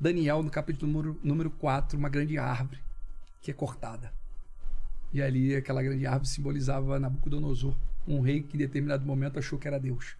[0.00, 2.85] Daniel, no capítulo número, número 4, uma grande árvore
[3.46, 4.12] que é cortada.
[5.12, 9.68] E ali aquela grande árvore simbolizava Nabucodonosor, um rei que em determinado momento achou que
[9.68, 10.16] era Deus.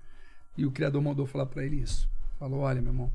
[0.56, 2.08] E o Criador mandou falar para ele isso.
[2.38, 3.12] Falou: Olha, meu irmão,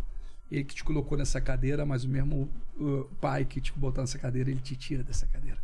[0.51, 4.19] ele que te colocou nessa cadeira, mas o mesmo uh, pai que te botou nessa
[4.19, 5.57] cadeira, ele te tira dessa cadeira.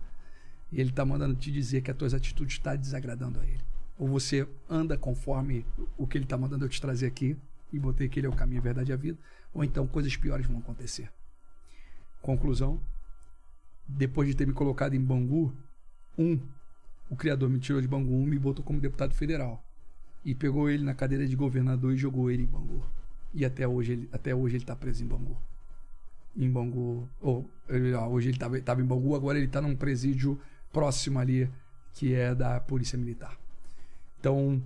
[0.72, 3.62] E ele está mandando te dizer que as tuas atitudes estão tá desagradando a ele.
[4.00, 5.66] Ou você anda conforme
[5.98, 7.36] o que ele está mandando eu te trazer aqui,
[7.74, 9.18] e botei que ele é o caminho, a verdade e a vida,
[9.54, 11.12] ou então coisas piores vão acontecer.
[12.22, 12.80] Conclusão:
[13.88, 15.54] depois de ter me colocado em Bangu,
[16.18, 16.40] um,
[17.10, 19.64] o criador me tirou de Bangu um, me botou como deputado federal.
[20.26, 22.84] E pegou ele na cadeira de governador e jogou ele em Bangu.
[23.34, 25.38] E até hoje ele, até hoje ele tá preso em Bangu.
[26.36, 27.08] Em Bangu.
[27.22, 30.40] Ou, ele, hoje ele tava, tava em Bangu, agora ele tá num presídio
[30.74, 31.50] próximo ali,
[31.94, 33.38] que é da Polícia Militar.
[34.20, 34.62] Então,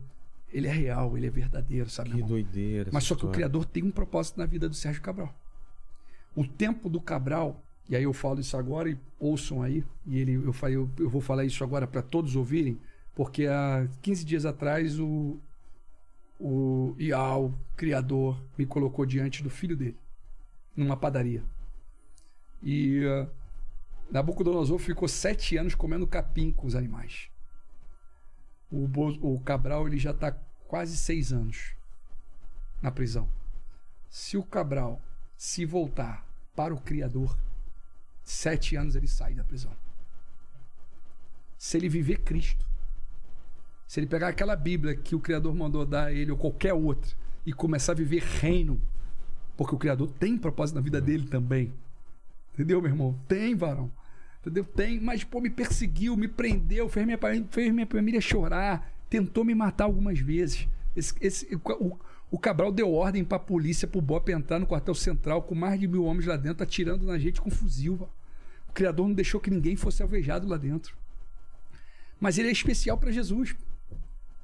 [0.52, 2.12] ele é real, ele é verdadeiro, sabe?
[2.12, 2.90] Que doideira.
[2.92, 5.34] Mas só que o Criador tem um propósito na vida do Sérgio Cabral.
[6.36, 10.34] O tempo do Cabral, e aí eu falo isso agora e ouçam aí, e ele,
[10.34, 12.80] eu, eu, eu vou falar isso agora para todos ouvirem,
[13.14, 15.40] porque há 15 dias atrás o,
[16.40, 19.98] o Ial, criador, me colocou diante do filho dele,
[20.76, 21.44] numa padaria.
[22.64, 23.30] E uh,
[24.12, 27.30] Nabucodonosor ficou sete anos comendo capim com os animais.
[28.72, 28.88] O,
[29.22, 30.32] o Cabral ele já está
[30.68, 31.76] quase seis anos
[32.82, 33.30] na prisão.
[34.10, 35.02] Se o Cabral
[35.38, 36.26] se voltar
[36.56, 37.38] para o Criador,
[38.24, 39.72] sete anos ele sai da prisão.
[41.58, 42.66] Se ele viver Cristo,
[43.88, 47.16] se ele pegar aquela Bíblia que o Criador mandou dar a ele ou qualquer outra
[47.46, 48.82] e começar a viver reino,
[49.58, 51.74] porque o Criador tem propósito na vida dele também.
[52.54, 53.20] Entendeu, meu irmão?
[53.28, 53.92] Tem, varão.
[54.40, 54.64] Entendeu?
[54.64, 57.20] Tem, mas pô, me perseguiu, me prendeu, fez minha,
[57.50, 60.68] fez minha família chorar, tentou me matar algumas vezes.
[60.96, 62.00] Esse, esse, o,
[62.32, 65.54] o Cabral deu ordem para a polícia, para o BOP entrar no quartel central com
[65.54, 68.10] mais de mil homens lá dentro, atirando na gente com fuzil.
[68.70, 70.96] O Criador não deixou que ninguém fosse alvejado lá dentro.
[72.22, 73.54] Mas ele é especial para Jesus.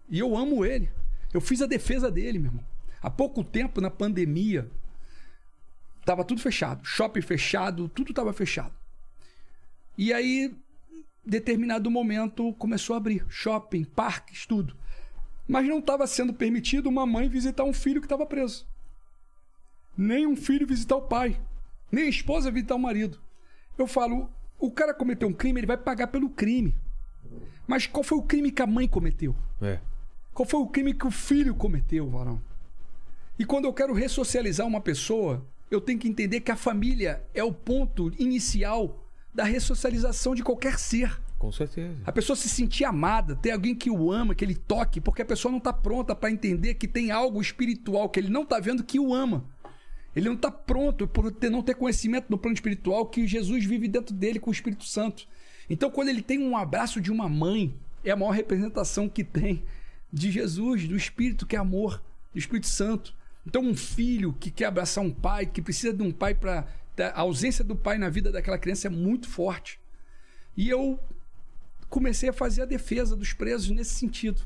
[0.10, 0.90] E eu amo ele.
[1.34, 2.66] Eu fiz a defesa dele, meu irmão.
[3.02, 4.70] Há pouco tempo, na pandemia,
[6.04, 6.86] tava tudo fechado.
[6.86, 8.74] Shopping fechado, tudo tava fechado.
[9.98, 10.54] E aí,
[11.26, 13.26] determinado momento, começou a abrir.
[13.30, 14.76] Shopping, parques, tudo.
[15.48, 18.68] Mas não estava sendo permitido uma mãe visitar um filho que estava preso.
[19.98, 21.40] Nem um filho visitar o pai.
[21.92, 23.20] Nem a esposa visitar o marido.
[23.78, 24.30] Eu falo,
[24.60, 26.76] o cara cometeu um crime, ele vai pagar pelo crime.
[27.66, 29.36] Mas qual foi o crime que a mãe cometeu?
[29.62, 29.80] É.
[30.34, 32.42] Qual foi o crime que o filho cometeu, varão?
[33.40, 37.44] E quando eu quero ressocializar uma pessoa, eu tenho que entender que a família é
[37.44, 39.04] o ponto inicial
[39.34, 41.20] da ressocialização de qualquer ser.
[41.38, 41.96] Com certeza.
[42.04, 45.26] A pessoa se sentir amada, ter alguém que o ama, que ele toque, porque a
[45.26, 48.84] pessoa não está pronta para entender que tem algo espiritual que ele não está vendo
[48.84, 49.46] que o ama.
[50.16, 53.88] Ele não está pronto por ter, não ter conhecimento no plano espiritual que Jesus vive
[53.88, 55.28] dentro dele com o Espírito Santo.
[55.70, 59.64] Então, quando ele tem um abraço de uma mãe, é a maior representação que tem
[60.12, 62.02] de Jesus, do Espírito que é amor,
[62.34, 63.14] do Espírito Santo.
[63.46, 66.66] Então, um filho que quer abraçar um pai, que precisa de um pai para.
[67.14, 69.80] A ausência do pai na vida daquela criança é muito forte.
[70.56, 71.00] E eu
[71.90, 74.42] comecei a fazer a defesa dos presos nesse sentido.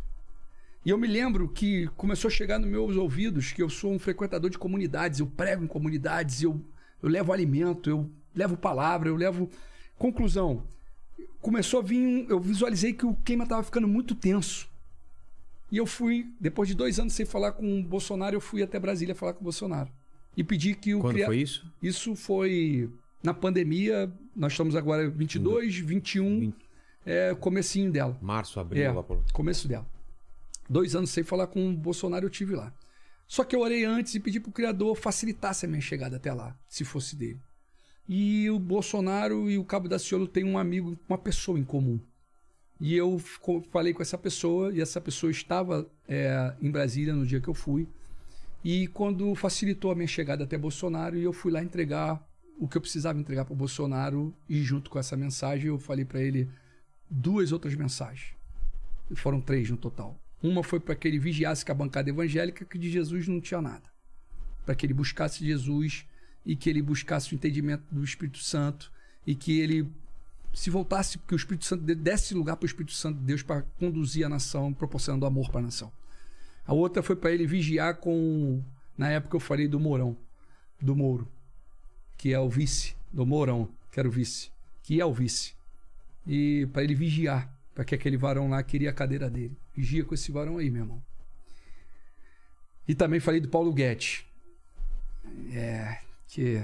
[0.85, 3.99] E eu me lembro que começou a chegar nos meus ouvidos que eu sou um
[3.99, 6.59] frequentador de comunidades, eu prego em comunidades, eu,
[7.03, 9.49] eu levo alimento, eu levo palavra, eu levo.
[9.97, 10.63] Conclusão.
[11.39, 11.99] Começou a vir.
[11.99, 14.67] um- Eu visualizei que o clima estava ficando muito tenso.
[15.71, 18.79] E eu fui, depois de dois anos sem falar com o Bolsonaro, eu fui até
[18.79, 19.89] Brasília falar com o Bolsonaro.
[20.35, 21.65] E pedi que o Quando cria- foi isso?
[21.81, 22.89] Isso foi
[23.23, 24.11] na pandemia.
[24.35, 26.55] Nós estamos agora 22, 21, Vinte-
[27.05, 28.17] é comecinho dela.
[28.21, 29.23] Março, abril, É, lá por...
[29.33, 29.85] começo dela.
[30.69, 32.73] Dois anos sem falar com o Bolsonaro, eu tive lá.
[33.27, 36.57] Só que eu orei antes e pedi pro Criador facilitasse a minha chegada até lá,
[36.67, 37.39] se fosse dele.
[38.07, 41.99] E o Bolsonaro e o Cabo da Ciolo têm um amigo, uma pessoa em comum.
[42.79, 43.19] E eu
[43.71, 47.53] falei com essa pessoa, e essa pessoa estava é, em Brasília no dia que eu
[47.53, 47.87] fui.
[48.63, 52.21] E quando facilitou a minha chegada até Bolsonaro, e eu fui lá entregar
[52.59, 56.05] o que eu precisava entregar para o Bolsonaro, e junto com essa mensagem eu falei
[56.05, 56.49] para ele
[57.11, 58.33] duas outras mensagens.
[59.15, 60.17] Foram três no total.
[60.41, 63.61] Uma foi para que ele vigiasse com a bancada evangélica que de Jesus não tinha
[63.61, 63.83] nada.
[64.65, 66.05] Para que ele buscasse Jesus
[66.45, 68.91] e que ele buscasse o entendimento do Espírito Santo
[69.27, 69.87] e que ele
[70.53, 73.61] se voltasse, que o Espírito Santo desse lugar para o Espírito Santo de Deus para
[73.77, 75.91] conduzir a nação, proporcionando amor para a nação.
[76.65, 78.63] A outra foi para ele vigiar com.
[78.97, 80.17] Na época eu falei do Mourão,
[80.79, 81.27] do Mouro,
[82.17, 84.51] que é o vice, do Mourão, que era o vice,
[84.83, 85.53] que é o vice.
[86.27, 89.55] E para ele vigiar, para que aquele varão lá queria a cadeira dele.
[89.75, 91.01] Vigia com esse varão aí, meu irmão.
[92.87, 94.23] E também falei do Paulo Guedes.
[95.53, 95.97] É.
[96.27, 96.63] Que.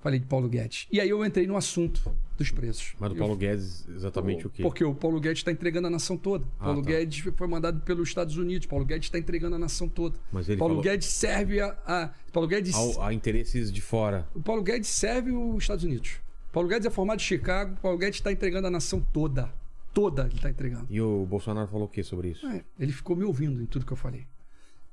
[0.00, 0.88] Falei de Paulo Guedes.
[0.90, 2.92] E aí eu entrei no assunto dos presos.
[2.98, 4.60] Mas do Eu- Paulo Guedes, exatamente o quê?
[4.62, 6.44] porque o Paulo Guedes está entregando a nação toda.
[6.58, 6.90] Ah, Paulo tá.
[6.90, 8.66] Guedes foi mandado pelos Estados Unidos.
[8.66, 10.18] Paulo Guedes está entregando a nação toda.
[10.32, 12.74] Mas ele Paulo falou Guedes serve a, a- Paulo Guedes.
[12.74, 14.26] ao- a interesses de fora.
[14.34, 16.16] O Paulo Guedes serve os Estados Unidos.
[16.52, 17.76] Paulo Guedes é formado em Chicago.
[17.80, 19.50] Paulo Guedes está entregando a nação toda.
[19.94, 20.86] Toda ele está entregando.
[20.90, 22.46] E o Bolsonaro falou o que sobre isso?
[22.46, 24.26] É, ele ficou me ouvindo em tudo que eu falei.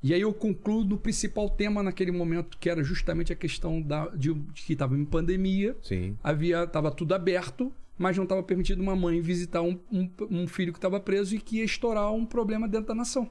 [0.01, 4.07] E aí eu concluo no principal tema naquele momento, que era justamente a questão da,
[4.07, 6.17] de, de que estava em pandemia, Sim.
[6.23, 10.71] havia estava tudo aberto, mas não estava permitido uma mãe visitar um, um, um filho
[10.71, 13.29] que estava preso e que ia estourar um problema dentro da nação.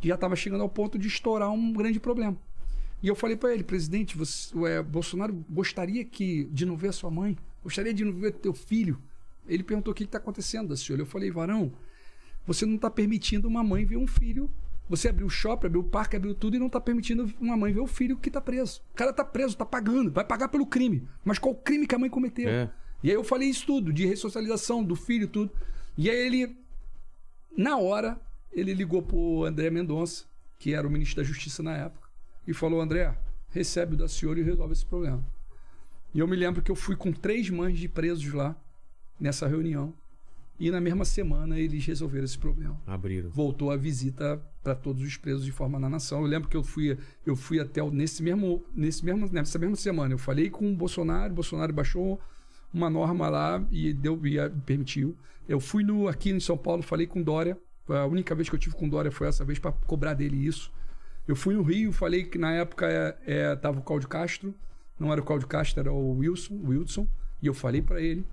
[0.00, 2.36] Que já estava chegando ao ponto de estourar um grande problema.
[3.02, 7.10] E eu falei para ele, presidente, você, Bolsonaro gostaria que de não ver a sua
[7.10, 9.00] mãe, gostaria de não ver teu filho.
[9.46, 10.98] Ele perguntou o que está acontecendo, senhor.
[10.98, 11.72] Eu falei, varão,
[12.46, 14.50] você não está permitindo uma mãe ver um filho.
[14.88, 17.72] Você abriu o shopping, abriu o parque, abriu tudo e não está permitindo uma mãe
[17.72, 18.82] ver o filho que está preso.
[18.92, 21.08] O cara está preso, está pagando, vai pagar pelo crime.
[21.24, 22.48] Mas qual o crime que a mãe cometeu?
[22.48, 22.70] É.
[23.02, 25.50] E aí eu falei isso tudo, de ressocialização do filho, tudo.
[25.96, 26.56] E aí ele,
[27.56, 28.20] na hora,
[28.52, 30.24] ele ligou pro André Mendonça,
[30.58, 32.08] que era o ministro da Justiça na época,
[32.46, 33.16] e falou: André,
[33.50, 35.24] recebe o da senhora e resolve esse problema.
[36.14, 38.56] E eu me lembro que eu fui com três mães de presos lá,
[39.18, 39.92] nessa reunião,
[40.58, 43.28] e na mesma semana eles resolveram esse problema Abriram.
[43.30, 46.20] voltou a visita para todos os presos de forma na nação.
[46.20, 46.96] Eu lembro que eu fui,
[47.26, 50.14] eu fui até o- nesse mesmo, nesse mesmo, nessa mesma semana.
[50.14, 52.20] Eu falei com o Bolsonaro, o Bolsonaro baixou
[52.72, 55.16] uma norma lá e deu e a- permitiu.
[55.48, 57.58] Eu fui no aqui em São Paulo, falei com Dória.
[57.88, 60.72] A única vez que eu tive com Dória foi essa vez para cobrar dele isso.
[61.26, 64.54] Eu fui no Rio, falei que na época é, é, tava o Cláudio Castro,
[65.04, 67.06] não era o Cláudio Castro, era o Wilson, o Wilson,
[67.42, 68.24] e eu falei para ele.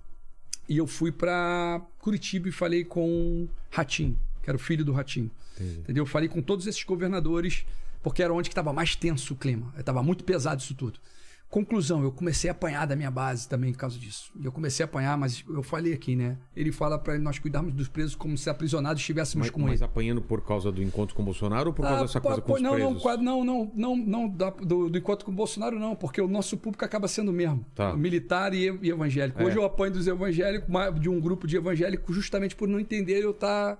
[0.69, 5.29] E eu fui para Curitiba e falei com Ratinho, que era o filho do Ratinho.
[5.55, 5.79] Entendi.
[5.79, 6.01] Entendeu?
[6.03, 7.65] Eu falei com todos esses governadores,
[8.01, 9.73] porque era onde que estava mais tenso o clima.
[9.77, 10.99] Estava muito pesado isso tudo.
[11.51, 14.31] Conclusão, eu comecei a apanhar da minha base também por causa disso.
[14.41, 16.37] Eu comecei a apanhar, mas eu falei aqui, né?
[16.55, 19.83] Ele fala para nós cuidarmos dos presos como se aprisionados estivéssemos Mas, com mas ele.
[19.83, 22.53] apanhando por causa do encontro com o Bolsonaro ou por causa Ah, dessa coisa com
[22.53, 23.03] os não, presos?
[23.03, 26.27] não, não, não, não, não, da- do, do encontro com o Bolsonaro, não, porque o
[26.27, 27.65] nosso público acaba sendo o mesmo.
[27.75, 27.93] Tá.
[27.97, 29.43] Militar e, e evangélico.
[29.43, 29.59] Hoje É.
[29.59, 30.69] eu apanho dos evangélicos,
[31.01, 33.77] de um grupo de evangélicos, justamente por não entender eu estar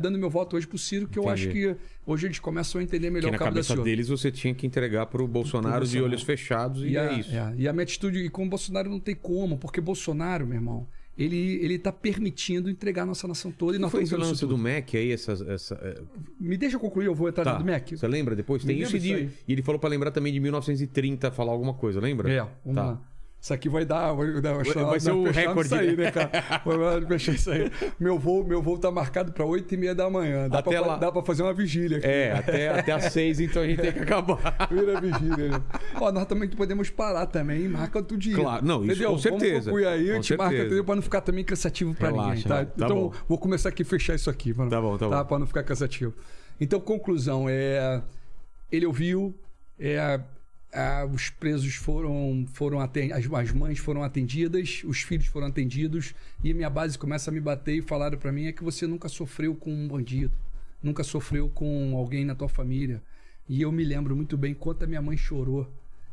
[0.00, 1.42] dando meu voto hoje pro Ciro, que eu Entendi.
[1.42, 1.76] acho que
[2.06, 3.84] hoje eles começam a entender melhor Que na o cabo da cabeça Ciolo.
[3.84, 6.06] deles você tinha que entregar pro Bolsonaro, de Bolsonaro.
[6.06, 7.34] olhos fechados e, E, a, é isso.
[7.34, 10.56] é, e a minha atitude, e com o Bolsonaro não tem como, porque Bolsonaro, meu
[10.56, 10.86] irmão,
[11.16, 14.46] ele, ele tá permitindo entregar a nossa nação toda e Não nós foi esse lance
[14.46, 14.56] do.
[14.56, 16.00] MEC aí, essas, essa, é,
[16.38, 17.58] Me deixa eu concluir, eu vou entrar tá.
[17.58, 17.96] no MEC.
[17.96, 18.62] Você lembra depois?
[18.64, 19.30] Tem isso, e, de- isso aí.
[19.48, 22.30] e ele falou pra lembrar também de 1930, falar alguma coisa, lembra?
[22.32, 22.84] É, vamos Tá.
[22.84, 23.02] lá.
[23.40, 24.12] Isso aqui vai dar.
[24.14, 26.04] Vai, dar- vai ser o recorde, aí, né?
[26.04, 26.30] né, cara?
[26.64, 27.70] Vai fechar isso aí.
[27.98, 30.48] Meu voo, meu voo tá marcado pra 8 e meia da manhã.
[30.48, 30.96] Dá, Até pra, lá.
[30.96, 32.06] dá pra fazer uma vigília aqui.
[32.06, 34.68] É, até, até às seis, então a gente tem que acabar.
[34.70, 35.50] Vira vigília.
[35.50, 35.62] né?
[36.00, 38.34] Ó, nós também podemos parar também e marca outro dia.
[38.34, 39.10] Claro, não, isso entendeu?
[39.12, 39.70] com certeza.
[39.70, 40.66] Vamos aí, a Com gente marca, certeza.
[40.66, 40.84] entendeu?
[40.84, 42.64] Pra não ficar também cansativo pra Relaxa, ninguém, tá?
[42.64, 43.12] tá então, bom.
[43.28, 44.68] vou começar aqui a fechar isso aqui, mano.
[44.68, 45.24] Tá bom, tá bom.
[45.24, 46.12] Pra não ficar cansativo.
[46.60, 48.02] Então, conclusão, é...
[48.72, 49.32] Ele ouviu,
[49.78, 50.20] é...
[50.72, 56.14] a- os presos foram, foram aten- as, as mães foram atendidas, os filhos foram atendidos,
[56.44, 59.08] e minha base começa a me bater e falaram pra mim é que você nunca
[59.08, 60.32] sofreu com um bandido.
[60.82, 63.02] nunca sofreu com alguém na tua família.
[63.48, 65.68] E eu me lembro muito bem quanto a minha mãe chorou.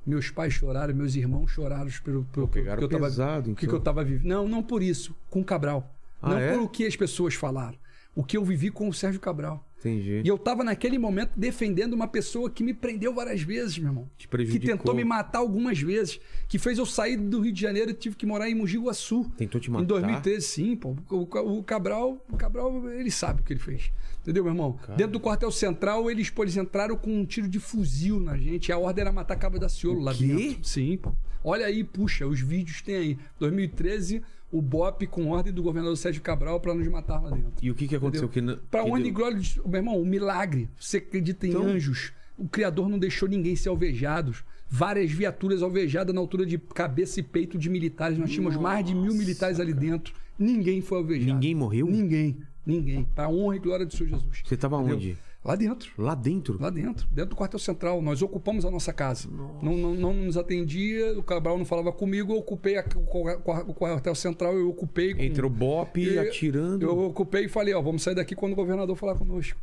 [0.06, 3.76] Meus pais choraram, meus irmãos choraram pelo, pelo, que eu tava, pesado, que, que então.
[3.78, 4.28] eu tava vivendo.
[4.28, 5.94] Não, não por isso, com o Cabral.
[6.22, 6.54] Ah, não é?
[6.54, 7.78] por o que as pessoas falaram.
[8.16, 9.64] O que eu vivi com o Sérgio Cabral.
[9.80, 10.22] Entendi.
[10.24, 14.10] E eu tava naquele momento defendendo uma pessoa que me prendeu várias vezes, meu irmão.
[14.18, 14.78] Te Que prejudicou.
[14.78, 16.20] tentou me matar algumas vezes.
[16.48, 19.30] Que fez eu sair do Rio de Janeiro e tive que morar em Mogi Guaçu.
[19.38, 19.84] Tentou te matar.
[19.84, 20.96] Em 2013, sim, pô.
[21.10, 23.92] O, Cabral, o Cabral, ele sabe o que ele fez.
[24.22, 24.80] Entendeu, meu irmão?
[24.98, 28.72] Dentro do quartel central, eles, pô, eles entraram com um tiro de fuzil na gente.
[28.72, 30.64] A ordem era matar Cabo da Ciolo lá dentro.
[30.64, 31.12] Sim, pô.
[31.44, 33.18] Olha aí, puxa, os vídeos tem aí.
[33.40, 34.24] 2013,
[34.58, 37.54] o BOP com ordem do governador Sérgio Cabral para nos matar lá dentro.
[37.62, 38.30] E o que, que aconteceu?
[38.30, 40.70] Que não- Pra que honra e deu- glória de meu irmão, um milagre.
[40.80, 42.14] Você acredita em Então- anjos?
[42.38, 44.34] O Criador não deixou ninguém ser alvejado.
[44.70, 48.18] Várias viaturas alvejadas na altura de cabeça e peito de militares.
[48.18, 50.14] Nós tínhamos mais de mil militares ali dentro.
[50.38, 51.34] Ninguém foi alvejado.
[51.34, 51.88] Ninguém morreu?
[51.88, 52.38] Ninguém.
[52.66, 53.06] Ninguém.
[53.16, 54.42] Pra honra e glória do Senhor Jesus.
[54.44, 54.96] Você tava Entendeu?
[54.96, 55.18] onde?
[55.46, 55.92] Lá dentro.
[55.98, 56.58] Lá dentro?
[56.60, 58.02] Lá dentro, dentro do quartel central.
[58.02, 59.30] Nós ocupamos a nossa casa.
[59.62, 63.74] Não, não, não nos atendia, o Cabral não falava comigo, eu ocupei a- o, o
[63.76, 65.14] quartel central, eu ocupei.
[65.14, 66.84] com- Entrou Bop e- atirando.
[66.84, 69.60] Eu ocupei e falei, ó, vamos sair daqui quando o governador falar conosco.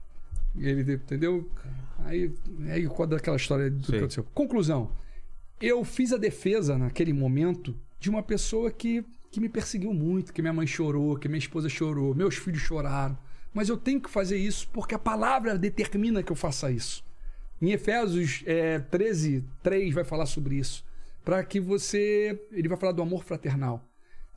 [0.54, 1.48] E ele, entendeu?
[2.04, 2.30] Aí,
[2.70, 3.92] aí quando aquela história do Sei.
[3.94, 4.24] que aconteceu.
[4.32, 4.90] Conclusão.
[5.60, 10.42] Eu fiz a defesa naquele momento de uma pessoa que, que me perseguiu muito, que
[10.42, 13.16] minha mãe chorou, que minha esposa chorou, meus filhos choraram.
[13.52, 17.04] Mas eu tenho que fazer isso porque a palavra determina que eu faça isso.
[17.60, 20.84] Em Efésios é, 13, 3 vai falar sobre isso.
[21.24, 22.40] Para que você.
[22.50, 23.88] Ele vai falar do amor fraternal.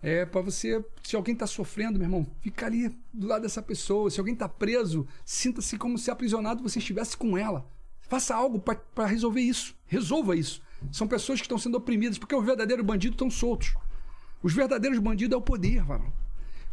[0.02, 0.84] É para você.
[1.02, 4.12] Se alguém está sofrendo, meu irmão, fica ali do lado dessa pessoa.
[4.12, 7.68] Se alguém está preso, sinta-se como se aprisionado você estivesse com ela.
[8.02, 9.76] Faça algo para resolver isso.
[9.88, 10.62] Resolva isso.
[10.92, 13.74] São pessoas que estão sendo oprimidas, porque os verdadeiros bandidos estão soltos.
[14.44, 16.14] Os verdadeiros bandidos é o poder, varão.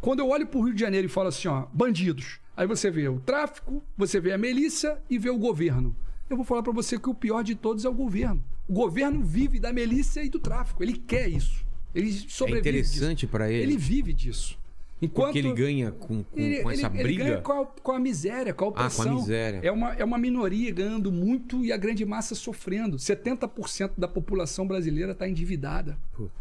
[0.03, 2.91] Quando eu olho para o Rio de Janeiro e falo assim, ó, bandidos, aí você
[2.91, 5.95] vê o tráfico, você vê a milícia e vê o governo.
[6.29, 8.43] Eu vou falar para você que o pior de todos é o governo.
[8.67, 10.83] O governo vive da milícia e do tráfico.
[10.83, 11.63] Ele quer isso.
[11.95, 12.69] Ele É sobrevive.
[12.69, 13.27] interessante disso.
[13.31, 13.63] pra ele.
[13.63, 14.57] Ele vive disso.
[15.01, 17.23] Enquanto Porque ele ganha com, com, ele, com essa ele- ele briga.
[17.25, 19.15] ganha com a, com a miséria, com a Ah, com a opressão.
[19.15, 19.59] miséria.
[19.61, 22.97] É uma, é uma minoria ganhando muito e a grande massa sofrendo.
[22.97, 25.97] 70% da população brasileira está endividada.
[26.13, 26.31] Putz.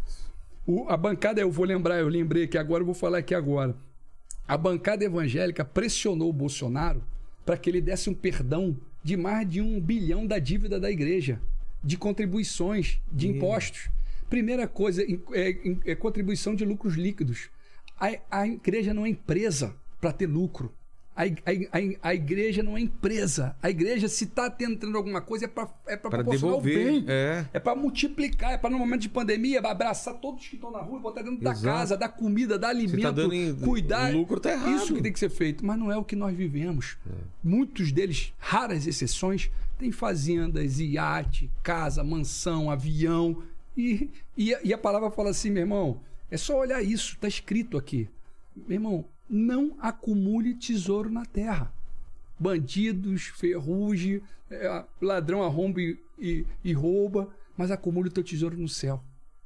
[0.66, 3.76] O- a bancada, eu vou lembrar, eu lembrei que agora eu vou falar aqui agora.
[4.46, 7.02] A bancada evangélica pressionou o Bolsonaro
[7.44, 11.40] para que ele desse um perdão de mais de um bilhão da dívida da igreja,
[11.82, 13.88] de contribuições, de impostos.
[14.30, 15.02] Primeira coisa
[15.32, 17.50] é, é contribuição de lucros líquidos.
[17.98, 20.72] A, a igreja não é empresa para ter lucro.
[21.14, 21.26] A, a
[21.72, 23.54] a ig- a igreja não é empresa.
[23.62, 26.92] A igreja, se está tentando alguma coisa, é para é pra Pra proporcionar o devolver,
[27.02, 27.04] bem.
[27.06, 27.46] é.
[27.52, 30.98] É para multiplicar, é para no momento de pandemia abraçar todos que estão na rua,
[31.00, 31.66] botar dentro da Exato.
[31.66, 34.10] casa, dar comida, dar alimento, dando em- cuidar.
[34.14, 34.74] o lucro tá errado.
[34.74, 36.96] Isso que tem que ser feito, mas não é o que nós vivemos.
[37.44, 43.42] Muitos deles, raras exceções, têm fazendas, iate, casa, mansão, avião.
[43.76, 47.28] E, e, a- e a palavra fala assim, meu irmão, é só olhar isso, tá
[47.28, 48.08] escrito aqui.
[48.56, 51.72] Meu irmão, não acumule tesouro na terra
[52.38, 58.68] bandidos, ferrugem, é, ladrão arromba e, e- e rouba, mas acumule o teu tesouro no
[58.68, 59.02] céu.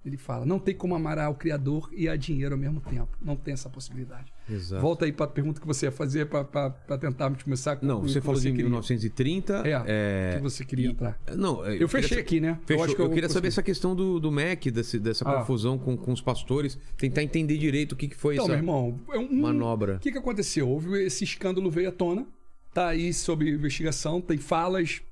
[0.08, 3.08] Ele fala, não tem como amar ao Criador e a dinheiro ao mesmo tempo.
[3.20, 4.32] Não tem essa possibilidade.
[4.48, 4.80] Exato.
[4.80, 6.70] Volta aí para a pergunta que você ia fazer para
[7.00, 8.64] tentarmos começar a Não, você falou de queria.
[8.64, 9.62] 1930.
[9.66, 11.18] É, é, que você queria entrar.
[11.36, 12.58] Não, Eu fechei aqui, né?
[12.64, 12.76] Fechou.
[12.80, 13.32] Eu, acho que queria consegui.
[13.34, 15.38] saber essa questão do, do MEC, desse- dessa Ah.
[15.40, 18.60] confusão com, com os pastores, tentar entender direito o que, que foi Então, essa meu
[18.62, 19.96] irmão, é um- manobra.
[19.96, 20.68] O que, que aconteceu?
[20.68, 22.24] Houve esse escândalo veio à tona,
[22.72, 25.02] tá aí sob investigação, tem falas,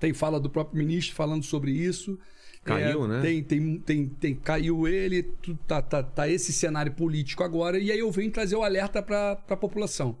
[0.00, 2.18] tem fala do próprio ministro falando sobre isso.
[2.64, 3.20] Caiu, É, né?
[3.22, 5.22] Tem, tem, tem, tem, caiu ele,
[5.66, 9.32] tá, tá, tá esse cenário político agora, e aí eu venho trazer o alerta para
[9.48, 10.16] a população.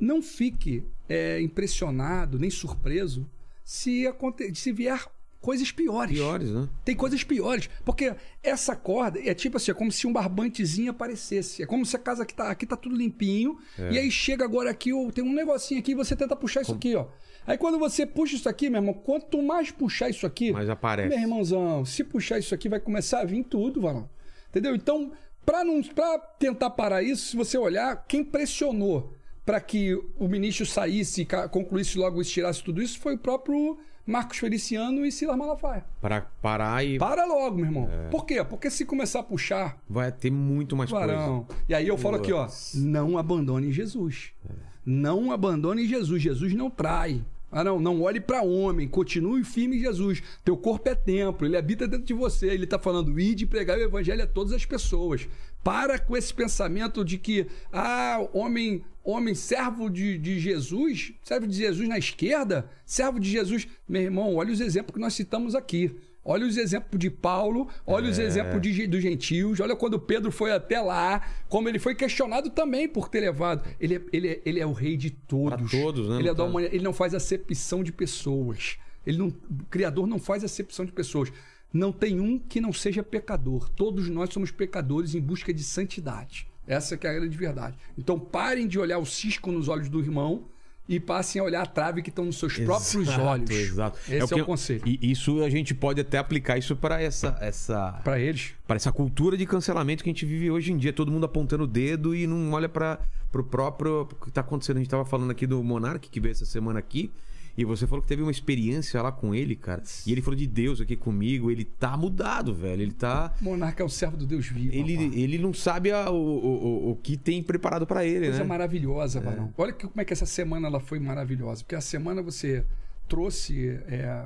[0.00, 3.28] Não fique é, impressionado nem surpreso
[3.64, 5.06] se, aconte- se vier
[5.40, 6.16] coisas piores.
[6.16, 6.68] Piores, né?
[6.84, 7.68] Tem coisas piores.
[7.84, 11.62] Porque essa corda é tipo assim, é como se um barbantezinho aparecesse.
[11.62, 13.58] É como se a casa aqui tá, aqui tá tudo limpinho.
[13.78, 13.92] É.
[13.92, 16.72] E aí chega agora aqui, ó, tem um negocinho aqui e você tenta puxar isso
[16.72, 17.06] aqui, ó.
[17.46, 20.52] Aí quando você puxa isso aqui, meu irmão, quanto mais puxar isso aqui.
[20.52, 21.08] Mas aparece.
[21.08, 24.08] Meu irmãozão, se puxar isso aqui, vai começar a vir tudo, varão.
[24.50, 24.74] Entendeu?
[24.74, 25.12] Então,
[25.44, 29.12] pra, não, pra tentar parar isso, se você olhar, quem pressionou
[29.44, 33.78] para que o ministro saísse e concluísse logo isso, tirasse tudo isso, foi o próprio
[34.06, 35.84] Marcos Feliciano e Silas Malafaia.
[36.00, 37.88] Para parar e Para logo, meu irmão.
[37.90, 38.08] É.
[38.08, 38.42] Por quê?
[38.44, 41.06] Porque se começar a puxar, vai ter muito mais coisa.
[41.06, 41.46] varão.
[41.68, 44.32] E aí eu falo aqui, ó, não abandone Jesus.
[44.48, 44.52] É.
[44.86, 46.22] Não abandone Jesus.
[46.22, 47.24] Jesus não trai.
[47.54, 50.20] Varão, não olhe para homem, continue firme em Jesus.
[50.44, 52.48] Teu corpo é templo, ele habita dentro de você.
[52.48, 55.28] Ele está falando, ide pregar o evangelho a todas as pessoas.
[55.62, 61.56] Para com esse pensamento de que, ah, homem, homem servo de, de Jesus, servo de
[61.56, 63.68] Jesus na esquerda, servo de Jesus.
[63.88, 65.94] Meu irmão, olha os exemplos que nós citamos aqui.
[66.24, 68.10] Olha os exemplos de Paulo, olha é.
[68.10, 72.48] os exemplos de, dos gentios, olha quando Pedro foi até lá, como ele foi questionado
[72.48, 73.68] também por ter levado.
[73.78, 75.70] Ele é, ele é, ele é o rei de todos.
[75.70, 76.18] Pra todos, né?
[76.18, 78.78] Ele, é da humanidade, ele não faz acepção de pessoas.
[79.06, 81.30] Ele não, o Criador não faz acepção de pessoas.
[81.70, 83.68] Não tem um que não seja pecador.
[83.68, 86.48] Todos nós somos pecadores em busca de santidade.
[86.66, 87.76] Essa que é a grande verdade.
[87.98, 90.44] Então parem de olhar o cisco nos olhos do irmão
[90.88, 93.50] e passem a olhar a trave que estão nos seus exato, próprios olhos.
[93.50, 93.98] Exato.
[94.00, 94.82] Esse é o, que, é o conselho.
[94.84, 98.92] E isso a gente pode até aplicar isso para essa essa para eles, para essa
[98.92, 102.14] cultura de cancelamento que a gente vive hoje em dia, todo mundo apontando o dedo
[102.14, 103.00] e não olha para
[103.32, 104.76] o próprio o que está acontecendo.
[104.76, 107.10] A gente estava falando aqui do Monark que veio essa semana aqui.
[107.56, 109.82] E você falou que teve uma experiência lá com ele, cara.
[110.06, 111.50] E ele falou de Deus aqui comigo.
[111.50, 112.82] Ele tá mudado, velho.
[112.82, 113.32] Ele tá.
[113.40, 114.74] Monarca é o servo do Deus vivo.
[114.74, 118.44] Ele, ele não sabe a, o, o, o que tem preparado para ele, Coisa né?
[118.44, 119.22] maravilhosa, é.
[119.22, 119.54] Varão.
[119.56, 121.62] Olha que, como é que essa semana ela foi maravilhosa.
[121.62, 122.64] Porque a semana você
[123.08, 123.80] trouxe.
[123.86, 124.24] É,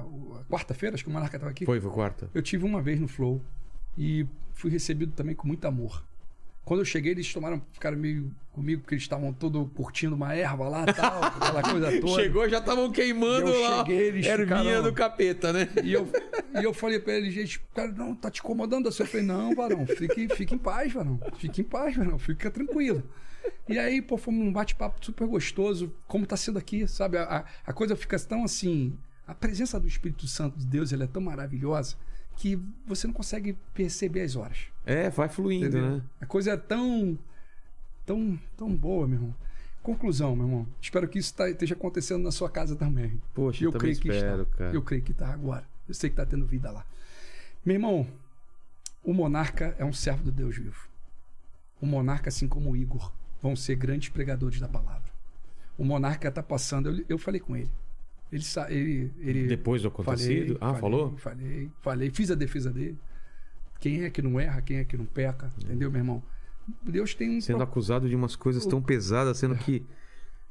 [0.48, 1.66] quarta-feira, acho que o Monarca estava aqui.
[1.66, 2.30] Foi, foi quarta.
[2.32, 3.42] Eu tive uma vez no Flow
[3.96, 6.02] e fui recebido também com muito amor.
[6.69, 10.69] Quando eu cheguei, eles tomaram, ficaram meio comigo, porque eles estavam todo curtindo uma erva
[10.69, 12.23] lá tal, aquela coisa toda.
[12.23, 13.78] Chegou, já estavam queimando eu lá.
[13.78, 14.82] Cheguei, eles Ervinha ficaram...
[14.82, 15.66] do capeta, né?
[15.82, 16.07] E eu,
[16.61, 19.03] e eu falei pra eles, gente, cara, não, tá te incomodando assim.
[19.03, 21.19] Eu falei, não, varão, fique, fique em paz, varão.
[21.39, 23.03] Fique em paz, varão, fica tranquilo.
[23.66, 27.16] E aí, pô, foi um bate-papo super gostoso, como tá sendo aqui, sabe?
[27.16, 28.95] A, a coisa fica tão assim.
[29.27, 31.97] A presença do Espírito Santo de Deus, ela é tão maravilhosa
[32.39, 32.56] que
[32.86, 34.59] você não consegue perceber as horas.
[34.86, 35.97] É, vai fluindo, Entendeu?
[35.97, 36.02] né?
[36.20, 37.19] A coisa é tão,
[38.06, 39.35] tão, tão boa, meu irmão.
[39.82, 40.66] Conclusão, meu irmão.
[40.81, 43.20] Espero que isso tá, esteja acontecendo na sua casa também.
[43.35, 44.56] Poxa, eu, creio espero, que está.
[44.56, 44.74] Cara.
[44.74, 45.66] Eu creio que está agora.
[45.89, 46.86] Eu sei que está tendo vida lá.
[47.66, 48.06] Meu irmão,
[49.02, 50.89] o monarca é um servo do Deus vivo.
[51.81, 53.12] O monarca, assim como o Igor,
[53.43, 55.10] vão ser grandes pregadores da palavra.
[55.77, 56.89] O monarca está passando.
[56.89, 57.70] Eu, eu falei com ele.
[58.30, 60.59] Ele, ele, ele Depois do acontecido?
[60.59, 61.16] Falei, ah, falei, falou?
[61.16, 62.98] Falei, falei, fiz a defesa dele.
[63.80, 66.22] Quem é que não erra, quem é que não peca, entendeu, meu irmão?
[66.82, 67.40] Deus tem um.
[67.40, 69.84] Sendo acusado de umas coisas tão pesadas, sendo que.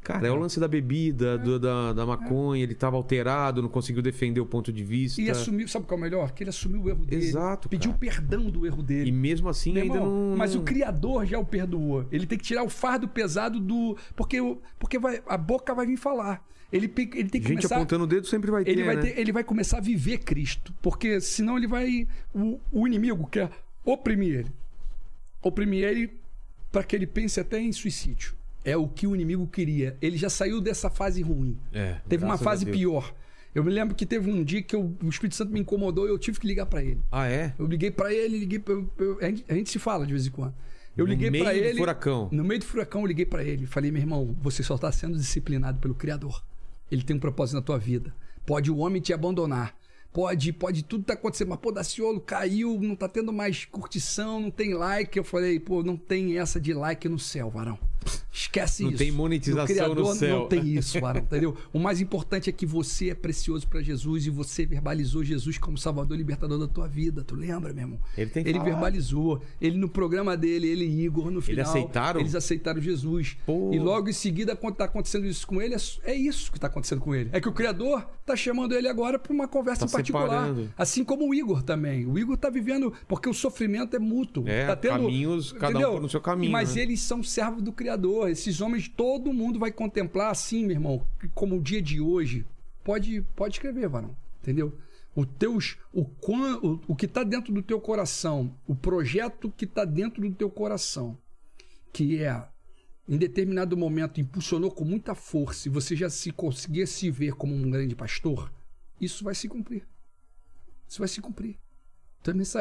[0.01, 1.37] Cara, é o lance da bebida, é.
[1.37, 2.63] do, da, da maconha, é.
[2.63, 5.21] ele estava alterado, não conseguiu defender o ponto de vista.
[5.21, 6.31] E assumiu, sabe qual é o melhor?
[6.31, 7.25] Que ele assumiu o erro dele.
[7.25, 7.67] Exato.
[7.67, 7.99] Pediu cara.
[7.99, 9.09] perdão do erro dele.
[9.09, 10.37] E mesmo assim Meu ainda irmão, não.
[10.37, 12.05] Mas o Criador já o perdoou.
[12.09, 13.97] Ele tem que tirar o fardo pesado do.
[14.15, 14.37] Porque,
[14.79, 16.41] porque vai, a boca vai vir falar.
[16.72, 17.76] Ele, ele tem que Gente começar...
[17.76, 18.72] apontando o dedo sempre vai ter.
[18.72, 19.02] Ele vai, né?
[19.02, 20.73] ter, ele vai começar a viver Cristo.
[20.81, 22.07] Porque senão ele vai.
[22.34, 23.49] O, o inimigo quer
[23.85, 24.52] oprimir ele.
[25.41, 26.19] Oprimir ele
[26.72, 28.35] para que ele pense até em suicídio.
[28.65, 29.98] É o que o inimigo queria.
[30.02, 31.57] Ele já saiu dessa fase ruim.
[31.72, 33.14] É, teve uma fase pior.
[33.56, 36.10] Eu me lembro que teve um dia que eu, o Espírito Santo me incomodou e
[36.10, 36.99] eu tive que ligar para ele.
[37.11, 37.56] Ah, é?
[37.57, 40.11] Eu liguei para ele, liguei pra, eu, eu, a, gente, a, gente, se fala de
[40.11, 40.53] vez em quando.
[40.95, 41.60] Eu no liguei para ele.
[41.60, 42.30] No meio do furacão.
[42.31, 43.65] No meio do furacão, eu liguei para ele.
[43.65, 46.44] Falei, meu irmão, você só está sendo disciplinado pelo Criador.
[46.91, 48.14] Ele tem um propósito na tua vida.
[48.45, 49.76] Pode o homem te abandonar.
[50.14, 51.49] Pode, pode tudo tá acontecendo.
[51.49, 55.18] Mas, pô, Daciolo caiu, não tá tendo mais curtição, não tem like.
[55.18, 57.77] Eu falei, pô, não tem essa de like no céu, varão.
[58.38, 58.99] Esquece não isso.
[58.99, 60.39] Não tem monetização no, criador, no céu.
[60.39, 61.57] Não tem isso, varão, entendeu?
[61.73, 65.76] O mais importante é que você é precioso para Jesus e você verbalizou Jesus como
[65.76, 67.23] Salvador e Libertador da tua vida.
[67.23, 67.99] Tu lembra, meu irmão?
[68.15, 69.41] Ele tem Ele verbalizou.
[69.59, 71.61] Ele no programa dele, ele e Igor, no final.
[71.61, 72.19] Eles aceitaram?
[72.19, 73.38] Eles aceitaram Jesus.
[73.43, 73.72] Pô.
[73.73, 76.68] E logo em seguida, quando tá acontecendo isso com ele, é, é isso que tá
[76.68, 77.31] acontecendo com ele.
[77.34, 80.27] É que o Criador tá chamando ele agora para uma conversa tá em particular.
[80.27, 80.73] Separando.
[80.77, 82.05] Assim como o Igor também.
[82.05, 84.43] O Igor tá vivendo, porque o sofrimento é mútuo.
[84.47, 85.95] É, tá tendo, caminhos, cada entendeu?
[85.95, 86.51] um no seu caminho.
[86.51, 86.84] Mas né?
[86.84, 88.26] eles são servos do Criador.
[88.29, 92.45] Esses homens, todo mundo vai contemplar assim, meu irmão, como o dia de hoje.
[92.83, 94.15] Pode, pode escrever, varão.
[94.41, 94.77] Entendeu?
[95.15, 99.83] O, teus, o, o, o que está dentro do teu coração, o projeto que está
[99.83, 101.17] dentro do teu coração,
[101.91, 102.47] que é,
[103.09, 107.53] em determinado momento, impulsionou com muita força e você já se conseguia se ver como
[107.55, 108.51] um grande pastor,
[109.01, 109.87] isso vai se cumprir.
[110.87, 111.57] Isso vai se cumprir.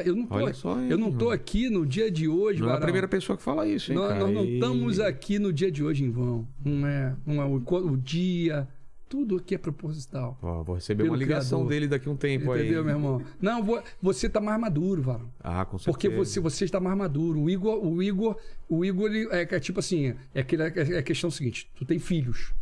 [0.05, 2.61] Eu não tô, só, eu não tô aqui no dia de hoje.
[2.61, 2.79] Não Barão.
[2.79, 4.21] é a primeira pessoa que fala isso, hein, nós, cara?
[4.21, 6.47] nós não estamos aqui no dia de hoje em vão.
[6.65, 8.69] Não é, não é o, o dia.
[9.09, 10.37] Tudo aqui é proposital.
[10.43, 11.71] Ó, vou receber uma ligação criador.
[11.71, 12.61] dele daqui a um tempo Entendeu, aí.
[12.63, 13.23] Entendeu, meu irmão?
[13.41, 15.31] Não, vou, você tá mais maduro, Varão.
[15.41, 15.93] Ah, com certeza.
[15.93, 17.41] Porque você, você está mais maduro.
[17.41, 18.37] O Igor, o Igor,
[18.69, 22.01] o Igor ele, é, é, tipo assim, é, aquele, é a questão seguinte: tu tem
[22.01, 22.53] filhos.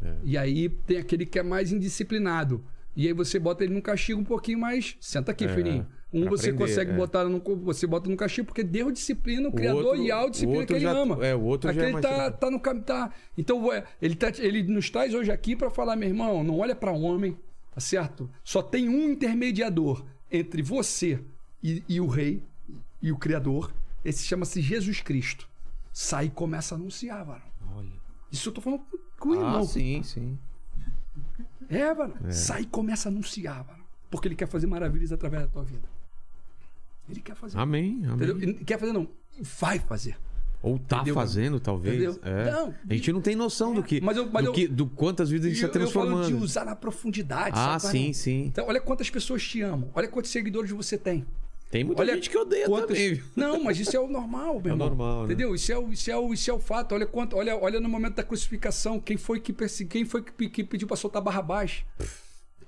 [0.00, 0.14] É.
[0.22, 2.62] E aí tem aquele que é mais indisciplinado.
[2.94, 4.96] E aí você bota ele num castigo um pouquinho mais.
[5.00, 5.48] Senta aqui, É.
[5.48, 5.84] filhinho.
[6.12, 6.94] Um Pra você aprender, consegue é.
[6.94, 10.26] botar no você bota no castigo porque Deus disciplina o, O Criador outro- e a
[10.28, 11.24] disciplina que ele já- ama.
[11.26, 12.84] é, o outro já é Aquele mais tá, tá no caminho.
[12.84, 16.58] Tá, então ué, ele, tá, ele nos traz hoje aqui para falar, meu irmão, não
[16.58, 17.36] olha para homem,
[17.74, 18.30] tá certo?
[18.42, 20.02] Só tem um intermediador
[20.32, 21.20] entre você
[21.62, 22.42] e, e o rei
[23.02, 23.70] e o Criador.
[24.02, 25.46] Esse chama-se Jesus Cristo.
[25.92, 27.42] Sai e começa a anunciar, mano.
[27.74, 27.92] Olha.
[28.32, 28.82] Isso eu tô falando
[29.18, 29.64] com, o Ah, irmão.
[29.64, 30.38] sim, sim.
[31.68, 32.14] É, mano.
[32.32, 33.84] Sai e começa a anunciar, mano.
[34.10, 35.86] Porque ele quer fazer maravilhas através da tua vida.
[37.10, 37.58] Ele quer fazer.
[37.58, 38.54] Amém, amém.
[38.64, 39.08] Quer fazer, não.
[39.60, 40.16] Vai fazer.
[40.60, 41.14] Ou tá Entendeu?
[41.14, 41.94] fazendo, talvez.
[42.02, 42.20] Entendeu?
[42.24, 42.50] É.
[42.50, 44.00] Não, a gente não tem noção do que.
[44.00, 46.06] mas eu- mas do, eu- que do quantas vidas a gente está eu, eu falo
[46.06, 46.36] transformando.
[46.38, 47.52] de usar na profundidade.
[47.54, 48.44] ah, sabe, sim, sim.
[48.46, 49.88] Então, olha quantas pessoas te amam.
[49.94, 51.24] Olha quantos seguidores você tem.
[51.70, 53.22] Tem muita Olha gente que odeia quantas- também?
[53.36, 54.88] Não, mas isso é o normal, meu É o irmão.
[54.88, 55.24] normal, né?
[55.26, 55.54] Entendeu?
[55.54, 56.92] Isso é, o, isso, é o, isso é o fato.
[56.94, 60.48] Olha, quanto, olha, olha no momento da crucificação, quem foi que, perse- quem foi que,
[60.48, 61.84] que pediu pra soltar Barrabás?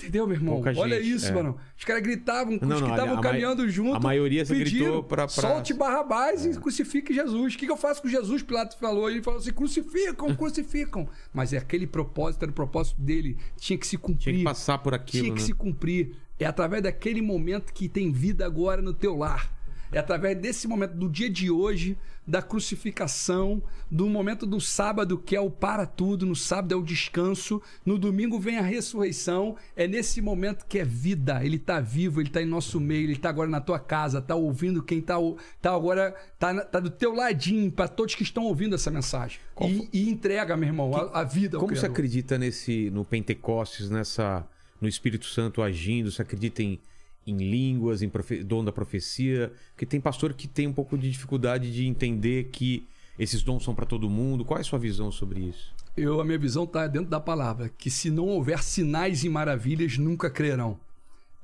[0.02, 0.55] Entendeu, meu irmão?
[0.56, 1.32] Pouca Olha gente, isso, é.
[1.32, 1.56] mano.
[1.78, 3.94] Os caras gritavam, Não, os não, que estavam caminhando junto.
[3.97, 7.55] a maioria pediram, gritou pra- pra- Solte Barrabás e crucifique Jesus.
[7.55, 8.43] O que, que eu faço com Jesus?
[8.43, 9.10] Pilatos falou.
[9.10, 11.09] Ele falou assim: crucificam, crucificam.
[11.32, 13.36] Mas é aquele propósito, era o propósito dele.
[13.56, 14.22] Tinha que se cumprir.
[14.24, 15.47] Tinha que passar por aquilo, Tinha que né?
[15.47, 16.12] se cumprir.
[16.39, 19.51] É através daquele momento que tem vida agora no teu lar.
[19.93, 21.98] É através desse momento, do dia de hoje,
[22.31, 26.82] da crucificação, do momento do sábado, que é o para tudo, no sábado é o
[26.82, 29.57] descanso, no domingo vem a ressurreição.
[29.74, 31.44] É nesse momento que é vida.
[31.44, 34.35] Ele está vivo, ele está em nosso meio, ele está agora na tua casa, está
[34.35, 35.16] ouvindo quem está
[35.61, 39.40] tá agora, tá, na- tá do teu ladinho, para todos que estão ouvindo essa mensagem.
[39.61, 44.47] E, e entrega, meu irmão, a, a vida Como você acredita nesse no Pentecostes, nessa
[44.81, 46.11] no Espírito Santo agindo?
[46.11, 46.78] Você acredita em,
[47.26, 49.52] em línguas, em profe- dom da profecia?
[49.72, 52.86] Porque tem pastor que tem um pouco de dificuldade de entender que
[53.18, 54.44] esses dons são para todo mundo.
[54.44, 55.72] Qual é a sua visão sobre isso?
[55.97, 59.98] Eu, a minha visão está dentro da palavra, que se não houver sinais e maravilhas,
[59.98, 60.78] nunca crerão.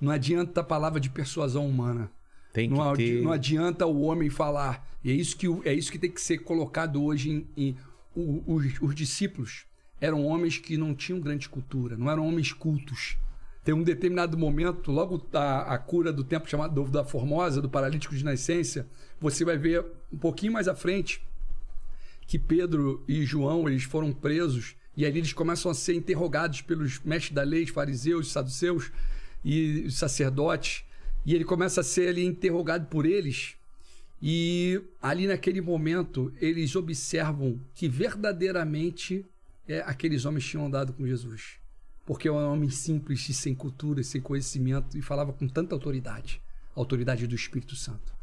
[0.00, 2.10] Não adianta a palavra de persuasão humana.
[2.52, 3.22] Tem que Não, ter.
[3.22, 4.86] não adianta o homem falar.
[5.04, 7.46] E é isso que, é isso que tem que ser colocado hoje em.
[7.56, 7.76] em-
[8.14, 9.66] o- os, os discípulos
[10.00, 13.18] eram homens que não tinham grande cultura, não eram homens cultos.
[13.66, 17.68] Tem um determinado momento, logo a, a cura do tempo chamado do- da Formosa, do
[17.68, 18.86] paralítico de nascença,
[19.20, 21.20] você vai ver um pouquinho mais à frente
[22.28, 27.00] que Pedro e João eles foram presos e ali eles começam a ser interrogados pelos
[27.00, 28.92] mestres da lei, fariseus, saduceus
[29.44, 30.84] e sacerdotes.
[31.26, 33.56] E ele começa a ser ali interrogado por eles.
[34.22, 39.26] E ali naquele momento eles observam que verdadeiramente
[39.66, 41.58] é, aqueles homens tinham andado com Jesus.
[42.06, 46.40] Porque é um homem simples e sem cultura, sem conhecimento e falava com tanta autoridade
[46.76, 48.14] a autoridade do Espírito Santo.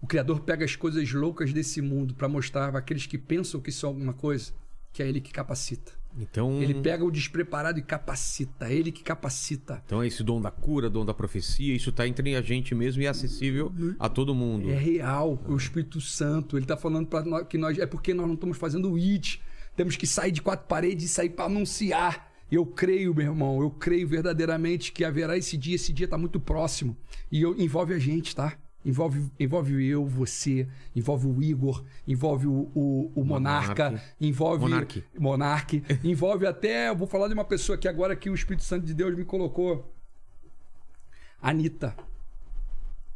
[0.00, 3.70] O Criador pega as coisas loucas desse mundo para mostrar para aqueles que pensam que
[3.70, 4.52] são alguma coisa,
[4.92, 5.92] que é Ele que capacita.
[6.18, 8.68] Então, Ele pega o despreparado e capacita.
[8.68, 9.80] É Ele que capacita.
[9.86, 13.00] então é esse dom da cura, dom da profecia, isso está entre a gente mesmo
[13.00, 14.68] e é acessível a todo mundo.
[14.68, 15.40] É real.
[15.46, 18.58] O Espírito Santo, ele está falando para nós que nós é porque nós não estamos
[18.58, 19.40] fazendo o it.
[19.76, 22.31] Temos que sair de quatro paredes e sair para anunciar.
[22.52, 25.74] Eu creio, meu irmão, eu creio verdadeiramente que haverá esse dia.
[25.74, 26.94] Esse dia está muito próximo
[27.30, 28.58] e eu, envolve a gente, tá?
[28.84, 34.06] Envolve, envolve eu, você, envolve o Igor, envolve o, o, o Monarca, Monarque.
[34.20, 35.04] envolve Monarque.
[35.18, 38.84] Monarque, envolve até, eu vou falar de uma pessoa que agora que o Espírito Santo
[38.84, 39.90] de Deus me colocou,
[41.40, 41.96] Anitta.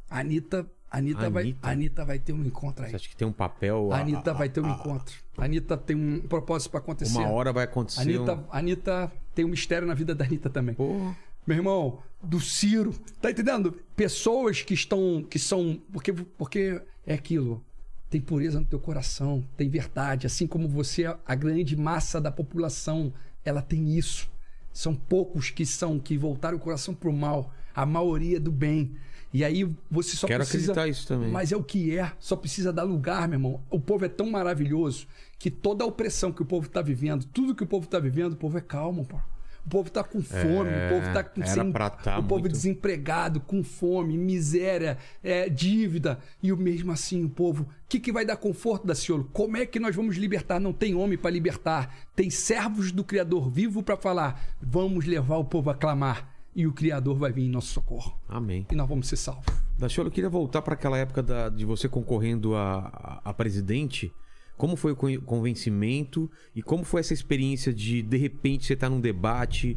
[0.09, 0.67] Anitta,
[0.99, 1.69] Anitta, vai, Anitta?
[1.69, 2.91] Anitta vai ter um encontro aí.
[2.91, 3.93] Você acha que tem um papel?
[3.93, 5.15] A a- Anitta a- vai ter um a- encontro.
[5.37, 7.19] A Anitta tem um propósito para acontecer.
[7.19, 8.01] Uma hora vai acontecer.
[8.01, 8.45] Anitta, um...
[8.51, 10.75] Anitta tem um mistério na vida da Anitta também.
[10.75, 11.13] Pô,
[11.47, 12.93] Meu irmão, do Ciro.
[13.21, 13.73] Tá entendendo?
[13.95, 15.25] Pessoas que estão.
[15.29, 15.81] que são.
[15.93, 17.63] Porque, porque é aquilo.
[18.11, 20.27] Tem pureza no teu coração, tem verdade.
[20.27, 23.13] Assim como você, a grande massa da população,
[23.45, 24.29] ela tem isso.
[24.73, 27.53] São poucos que são, que voltaram o coração pro mal.
[27.75, 28.97] A maioria do bem.
[29.33, 30.73] E aí você só Quero precisa.
[30.73, 31.31] acreditar isso também.
[31.31, 33.61] Mas é o que é, só precisa dar lugar, meu irmão.
[33.71, 35.07] O povo é tão maravilhoso
[35.39, 38.33] que toda a opressão que o povo está vivendo, tudo que o povo está vivendo,
[38.33, 39.17] o povo é calmo, pô.
[39.65, 42.43] O povo tá com fome, É, o povo tá com era pra tá o povo
[42.43, 46.21] muito- desempregado, com fome, miséria, é, dívida.
[46.41, 47.65] E o mesmo assim, o povo.
[47.65, 49.29] O que, que vai dar conforto, Daciolo?
[49.33, 50.61] Como é que nós vamos libertar?
[50.61, 51.93] Não tem homem para libertar.
[52.15, 54.41] Tem servos do Criador vivo para falar.
[54.63, 56.36] Vamos levar o povo a clamar.
[56.57, 58.19] E o Criador vai vir em nosso socorro.
[58.27, 58.67] amém.
[58.73, 59.45] E nós vamos ser salvos.
[59.79, 64.11] Daciolo, eu queria voltar para aquela época da- de você concorrendo a, a- a presidente.
[64.57, 68.89] Como foi o con- convencimento e como foi essa experiência de, de repente, você estar
[68.89, 69.77] num debate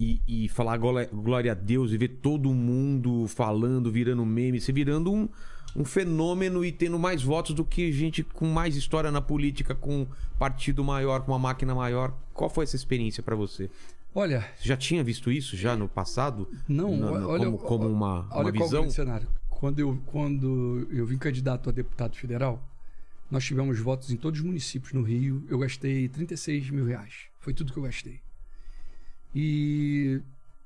[0.00, 4.72] e, e falar glória, glória a Deus e ver todo mundo falando, virando meme, você
[4.72, 5.28] virando um,
[5.76, 10.06] um fenômeno e tendo mais votos do que gente com mais história na política, com
[10.38, 12.16] partido maior, com uma máquina maior.
[12.32, 13.68] Qual foi essa experiência para você?
[14.14, 16.48] Olha, já tinha visto isso já no passado?
[16.68, 18.80] Não, Na- na- olha, como, como uma, olha uma qual visão?
[18.82, 19.28] grande cenário.
[19.50, 22.62] quando eu, quando eu vim candidato a deputado federal,
[23.30, 25.44] nós tivemos votos em todos os municípios no Rio.
[25.48, 27.24] Eu gastei 36 mil reais.
[27.40, 28.20] Foi tudo que eu gastei.
[29.34, 30.20] E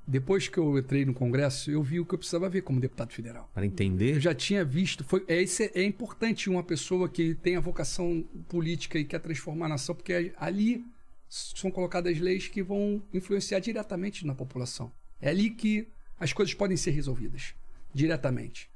[0.06, 3.12] depois que eu entrei no Congresso, eu vi o que eu precisava ver como deputado
[3.12, 3.48] federal.
[3.54, 4.20] Para Eu entender.
[4.20, 5.04] já tinha visto.
[5.04, 9.20] Foi, é, isso é, é importante uma pessoa que tem a vocação política e quer
[9.20, 10.84] transformar a nação, porque ali
[11.28, 14.92] são colocadas leis que vão influenciar diretamente na população.
[15.20, 17.54] É ali que as coisas podem ser resolvidas
[17.92, 18.70] diretamente.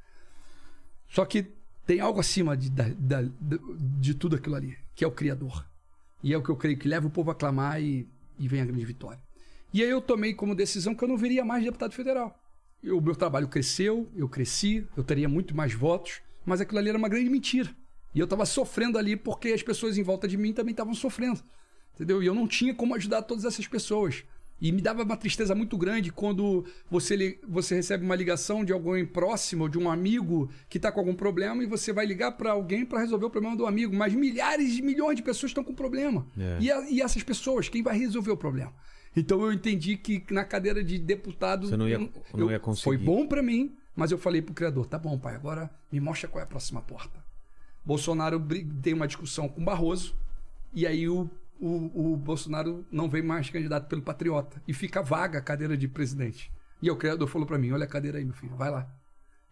[1.08, 1.46] Só que
[1.86, 3.30] tem algo acima de, de,
[4.00, 5.66] de tudo aquilo ali, que é o Criador.
[6.22, 8.08] E é o que eu creio que leva o povo a clamar e,
[8.38, 9.20] e vem a grande vitória.
[9.74, 12.38] E aí eu tomei como decisão que eu não viria mais deputado federal.
[12.84, 16.98] O meu trabalho cresceu, eu cresci, eu teria muito mais votos, mas aquilo ali era
[16.98, 17.74] uma grande mentira.
[18.14, 21.42] E eu estava sofrendo ali porque as pessoas em volta de mim também estavam sofrendo.
[22.02, 22.20] Entendeu?
[22.22, 24.24] E eu não tinha como ajudar todas essas pessoas.
[24.60, 29.04] E me dava uma tristeza muito grande quando você, você recebe uma ligação de alguém
[29.06, 32.84] próximo, de um amigo que está com algum problema, e você vai ligar para alguém
[32.84, 33.94] para resolver o problema do amigo.
[33.94, 36.26] Mas milhares e milhões de pessoas estão com problema.
[36.38, 36.58] É.
[36.60, 38.72] E, a- e essas pessoas, quem vai resolver o problema?
[39.16, 41.68] Então eu entendi que na cadeira de deputado.
[41.68, 42.84] Você não ia- eu- não ia conseguir.
[42.84, 46.28] Foi bom para mim, mas eu falei pro criador: tá bom, pai, agora me mostra
[46.28, 47.22] qual é a próxima porta.
[47.84, 48.40] Bolsonaro
[48.80, 50.14] tem uma discussão com Barroso,
[50.72, 51.28] e aí o,
[51.62, 54.60] o, o Bolsonaro não vem mais candidato pelo Patriota.
[54.66, 56.50] E fica vaga a cadeira de presidente.
[56.82, 58.92] E o criador falou para mim: olha a cadeira aí, meu filho, vai lá.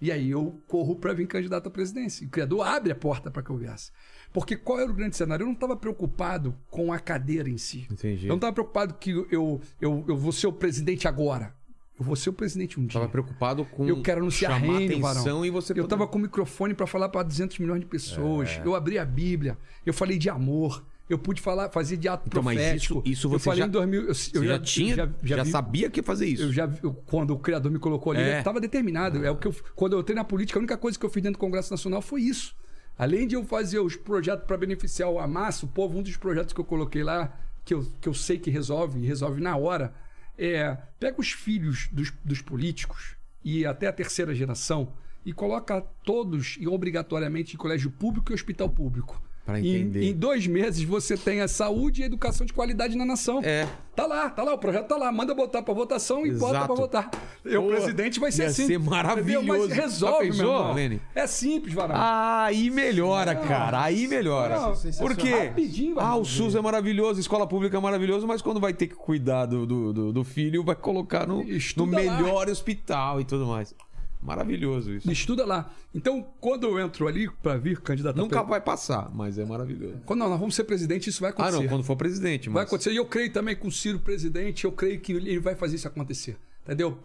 [0.01, 2.25] E aí eu corro para vir candidato à presidência.
[2.25, 3.93] E o criador abre a porta para que eu viesse.
[4.33, 5.45] Porque qual era o grande cenário?
[5.45, 7.87] Eu não estava preocupado com a cadeira em si.
[7.91, 8.27] Entendi.
[8.27, 11.55] Eu não estava preocupado que eu, eu, eu vou ser o presidente agora.
[11.99, 12.99] Eu vou ser o presidente um dia.
[12.99, 15.45] Tava preocupado com Eu quero anunciar chamar reino, atenção varão.
[15.45, 18.49] e você Eu tava com o microfone para falar para 200 milhões de pessoas.
[18.49, 18.63] É.
[18.65, 19.59] Eu abri a Bíblia.
[19.85, 20.83] Eu falei de amor.
[21.11, 23.01] Eu pude falar, fazer de ato Então, mas profético.
[23.01, 24.01] isso- isso eu você falei já- em 2000.
[24.03, 26.45] Eu, eu Você já, tinha, já, vi- sabia que ia fazer isso.
[26.45, 28.35] eu já eu- quando o criador me colocou ali, É.
[28.35, 29.23] eu estava determinado.
[29.25, 31.23] É o que eu, quando eu entrei na política, a única coisa que eu fiz
[31.23, 32.55] dentro do Congresso Nacional foi isso.
[32.97, 36.53] Além de eu fazer os projetos para beneficiar o Amasso, o povo, um dos projetos
[36.53, 39.93] que eu coloquei lá, que eu, que eu sei que resolve, e resolve na hora,
[40.39, 44.93] é pega os filhos dos, dos políticos e até a terceira geração
[45.27, 49.21] e coloca todos e obrigatoriamente em colégio público e hospital público.
[49.59, 50.05] Em- entender.
[50.11, 53.41] Em, dois meses você tem a saúde e a educação de qualidade na nação.
[53.43, 53.67] É.
[53.97, 55.11] Tá lá, tá lá, o projeto tá lá.
[55.13, 56.67] Manda botar pra votação e bota Exato.
[56.67, 57.11] pra votar.
[57.45, 58.67] E o Pô, presidente vai ser ia assim.
[58.67, 58.91] ser entendeu?
[58.91, 59.47] maravilhoso.
[59.47, 60.75] Mas Já resolve, pensou, meu irmão.
[60.75, 61.01] Lene?
[61.15, 61.95] É simples, Varão.
[61.99, 63.83] Aí melhora, cara.
[63.83, 64.59] Aí melhora.
[64.61, 65.35] Não, Por quê?
[65.49, 66.25] rapidinho vai Ah, o.
[66.25, 69.67] SUS é maravilhoso, a escola pública é maravilhoso, mas quando vai ter que cuidar do,
[69.67, 72.17] do, do- do filho, vai colocar no, no Estuda lá.
[72.17, 73.75] melhor hospital e tudo mais.
[74.23, 75.11] Maravilhoso isso.
[75.11, 75.73] Estuda lá.
[75.95, 79.97] Então, quando eu entro ali pra vir candidato Nunca vai passar, mas é maravilhoso.
[80.05, 81.57] Quando não, nós vamos ser presidente, isso vai Ah, acontecer.
[81.63, 82.55] não, quando for presidente, mas...
[82.55, 82.93] Vai acontecer.
[82.93, 85.89] E eu creio também com o Ciro presidente, eu creio que ele vai fazer isso
[85.89, 86.37] acontecer.
[86.63, 86.97] Entendeu?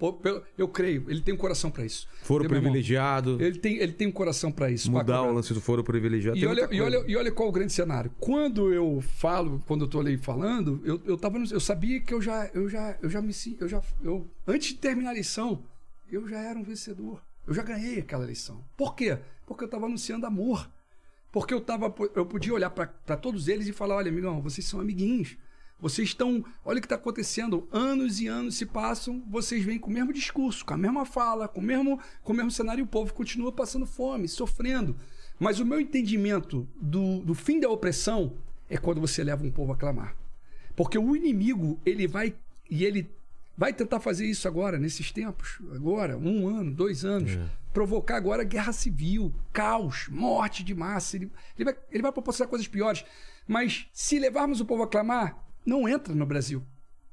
[0.57, 1.05] Eu creio.
[1.07, 2.07] Ele tem um coração pra isso.
[2.21, 4.91] Foro Entendeu, privilegiado, Ele tem, ele tem um coração pra isso.
[4.91, 6.37] mudar o lance do foro privilegiado.
[6.37, 8.11] E olha, e, olha, e olha qual o grande cenário.
[8.19, 12.21] Quando eu falo, quando eu tô ali falando, eu, eu, tava eu sabia que eu
[12.21, 15.63] já, eu já, eu já me eu já, eu, antes de terminar a eleição,
[16.09, 17.21] eu já era um vencedor.
[17.47, 18.63] Eu já ganhei aquela eleição.
[18.75, 19.19] Por quê?
[19.45, 20.69] Porque eu estava anunciando amor.
[21.31, 24.79] Porque eu tava, eu podia olhar para todos eles e falar, olha, amigão, vocês são
[24.79, 25.37] amiguinhos.
[25.79, 27.67] Vocês estão, olha o que está acontecendo.
[27.71, 31.47] Anos e anos se passam, vocês vêm com o mesmo discurso, com a mesma fala,
[31.47, 34.95] com o mesmo, com o mesmo cenário o povo continua passando fome, sofrendo.
[35.37, 38.37] Mas o meu entendimento do, do fim da opressão
[38.69, 40.15] é quando você leva um povo a clamar.
[40.75, 42.33] Porque o inimigo, ele vai
[42.69, 43.11] e ele
[43.57, 47.37] vai tentar fazer isso agora, nesses tempos, agora, um ano, dois anos,
[47.73, 51.17] provocar agora guerra civil, caos, morte de massa.
[51.17, 53.05] Ele, ele vai, ele vai proporcionar coisas piores.
[53.47, 56.63] Mas se levarmos o povo a clamar, não entra no Brasil.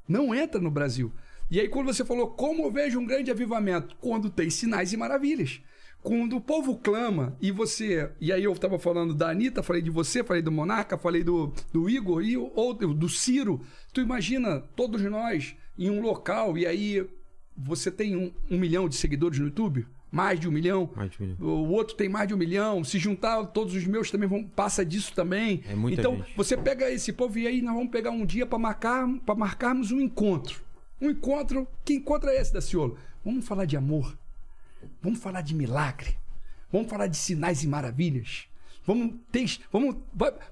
[0.09, 1.13] Não entra no Brasil.
[1.51, 3.97] E aí, quando você falou, como eu vejo um grande avivamento?
[4.01, 5.61] Quando tem sinais e maravilhas.
[6.03, 8.11] Quando o povo clama e você.
[8.21, 11.53] E aí eu estava falando da Anitta, falei de você, falei do Monarca, falei do,
[11.73, 13.61] do Igor e ou do Ciro.
[13.93, 17.07] Tu imagina todos nós em um local e aí
[17.57, 19.87] você tem um, um milhão de seguidores no YouTube?
[20.11, 20.91] Mais de um milhão?
[20.95, 21.39] Mais de um milhão.
[21.41, 22.85] O outro tem mais de um milhão.
[22.85, 25.63] Se juntar, todos os meus também vão passa disso também.
[25.67, 26.37] É muita então, gente.
[26.37, 29.91] você pega esse povo e aí nós vamos pegar um dia para marcar, para marcarmos
[29.91, 30.63] um encontro.
[31.01, 31.67] Um encontro.
[31.85, 32.99] Que encontro é esse, Daciolo?
[33.25, 34.17] Vamos falar de amor.
[35.01, 36.17] Vamos falar de milagre.
[36.71, 38.45] Vamos falar de sinais e maravilhas.
[38.85, 39.97] Vamos, deix- vamos,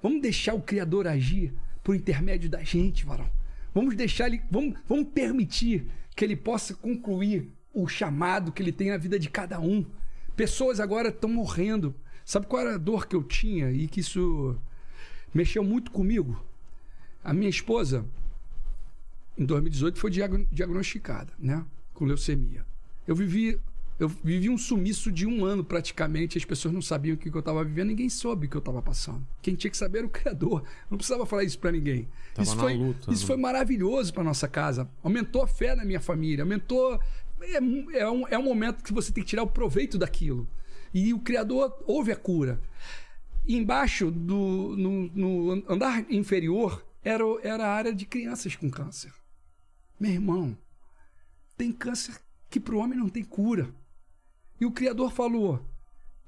[0.03, 3.29] vamos deixar o Criador agir por intermédio da gente, varão.
[3.75, 4.43] Vamos deixar ele.
[4.51, 9.31] Vamos, vamos permitir que ele possa concluir o chamado que ele tem na vida de
[9.31, 9.85] cada um.
[10.37, 11.95] Pessoas agora estão morrendo.
[12.25, 14.57] Sabe qual era a dor que eu tinha e que isso
[15.33, 16.45] mexeu muito comigo?
[17.23, 18.05] A minha esposa,
[19.37, 21.65] em 2018, foi diag- diagnosticada, né?
[21.95, 22.65] Com leucemia.
[23.07, 23.59] Eu vivi
[24.01, 26.39] Eu vivi um sumiço de um ano praticamente.
[26.39, 28.81] As pessoas não sabiam o que eu estava vivendo, ninguém soube o que eu estava
[28.81, 29.27] passando.
[29.43, 30.65] Quem tinha que saber era o Criador.
[30.91, 32.09] Não precisava falar isso para ninguém.
[32.35, 33.27] Tava isso foi, luta, isso né?
[33.27, 34.91] foi maravilhoso para nossa casa.
[35.03, 36.99] Aumentou a fé na minha família, aumentou.
[37.43, 37.57] É,
[37.99, 40.49] é, um, é um momento que você tem que tirar o proveito daquilo.
[40.95, 42.59] E o Criador houve a cura.
[43.47, 49.13] E embaixo, do, no, no andar inferior, era, era a área de crianças com câncer.
[49.99, 50.57] Meu irmão,
[51.55, 53.71] tem câncer que para o homem não tem cura.
[54.61, 55.65] E o Criador falou: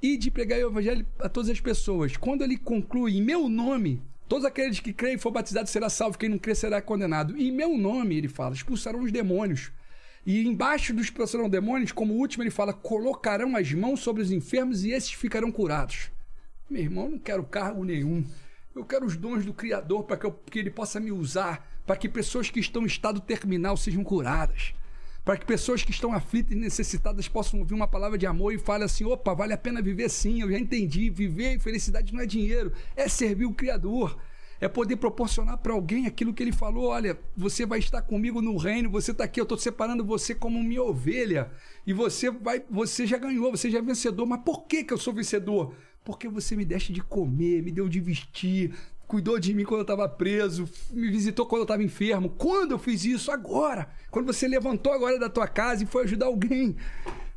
[0.03, 2.17] e de pregar o evangelho a todas as pessoas.
[2.17, 6.19] Quando ele conclui, em meu nome, todos aqueles que creem e for batizado será salvo,
[6.19, 7.37] quem não crer será condenado.
[7.37, 9.71] E em meu nome, ele fala, expulsarão os demônios.
[10.27, 14.85] E embaixo dos expulsarão demônios, como último, ele fala, colocarão as mãos sobre os enfermos
[14.85, 16.11] e esses ficarão curados.
[16.69, 18.25] Meu irmão, não quero cargo nenhum.
[18.75, 22.09] Eu quero os dons do Criador para que, que ele possa me usar, para que
[22.09, 24.75] pessoas que estão em estado terminal sejam curadas
[25.25, 28.59] para que pessoas que estão aflitas e necessitadas possam ouvir uma palavra de amor e
[28.59, 31.11] falem assim: opa, vale a pena viver sim, eu já entendi.
[31.11, 34.19] Viver em felicidade não é dinheiro, é servir o Criador.
[34.61, 38.57] É poder proporcionar para alguém aquilo que ele falou: olha, você vai estar comigo no
[38.57, 41.51] reino, você está aqui, eu estou separando você como minha ovelha.
[41.87, 44.27] E você vai, você já ganhou, você já é vencedor.
[44.27, 45.75] Mas por que, que eu sou vencedor?
[46.05, 48.75] Porque você me deste de comer, me deu de vestir,
[49.13, 52.31] cuidou de mim quando eu estava preso, me visitou quando eu estava enfermo.
[52.31, 53.31] Quando eu fiz isso?
[53.31, 53.91] Agora.
[54.11, 56.75] Quando você levantou agora da tua casa e foi ajudar alguém.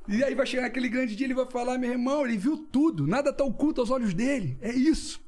[0.07, 3.05] E aí vai chegar aquele grande dia, ele vai falar, meu irmão, ele viu tudo,
[3.05, 4.57] nada está oculto aos olhos dele.
[4.61, 5.19] É isso.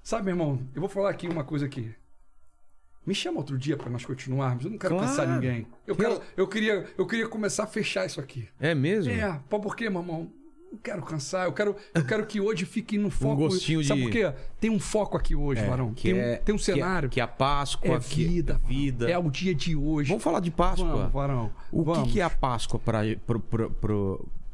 [0.00, 1.92] Sabe, meu irmão, eu vou falar aqui uma coisa aqui.
[3.04, 4.64] Me chama outro dia para nós continuarmos.
[4.64, 5.10] Eu não quero Claro.
[5.10, 5.66] cansar ninguém.
[5.84, 8.48] Eu, quero, eu, queria, eu queria começar a fechar isso aqui.
[8.60, 9.10] É mesmo?
[9.12, 10.32] É, pô, por quê, meu irmão?
[10.74, 13.36] Não quero cansar, eu quero, eu quero que hoje fique no foco.
[13.36, 14.32] gostinho Sabe de- por quê?
[14.60, 15.94] Tem um foco aqui hoje, É, Varão.
[15.94, 17.08] que Tem, um, é- tem um que é- cenário.
[17.08, 18.60] Que é a Páscoa, é que vida.
[18.64, 19.08] é vida.
[19.10, 20.08] É o dia de hoje.
[20.08, 20.88] Vamos falar de Páscoa.
[20.88, 21.52] Vamos, Varão.
[21.70, 22.12] O que Vamos.
[22.12, 23.02] que, é a Páscoa para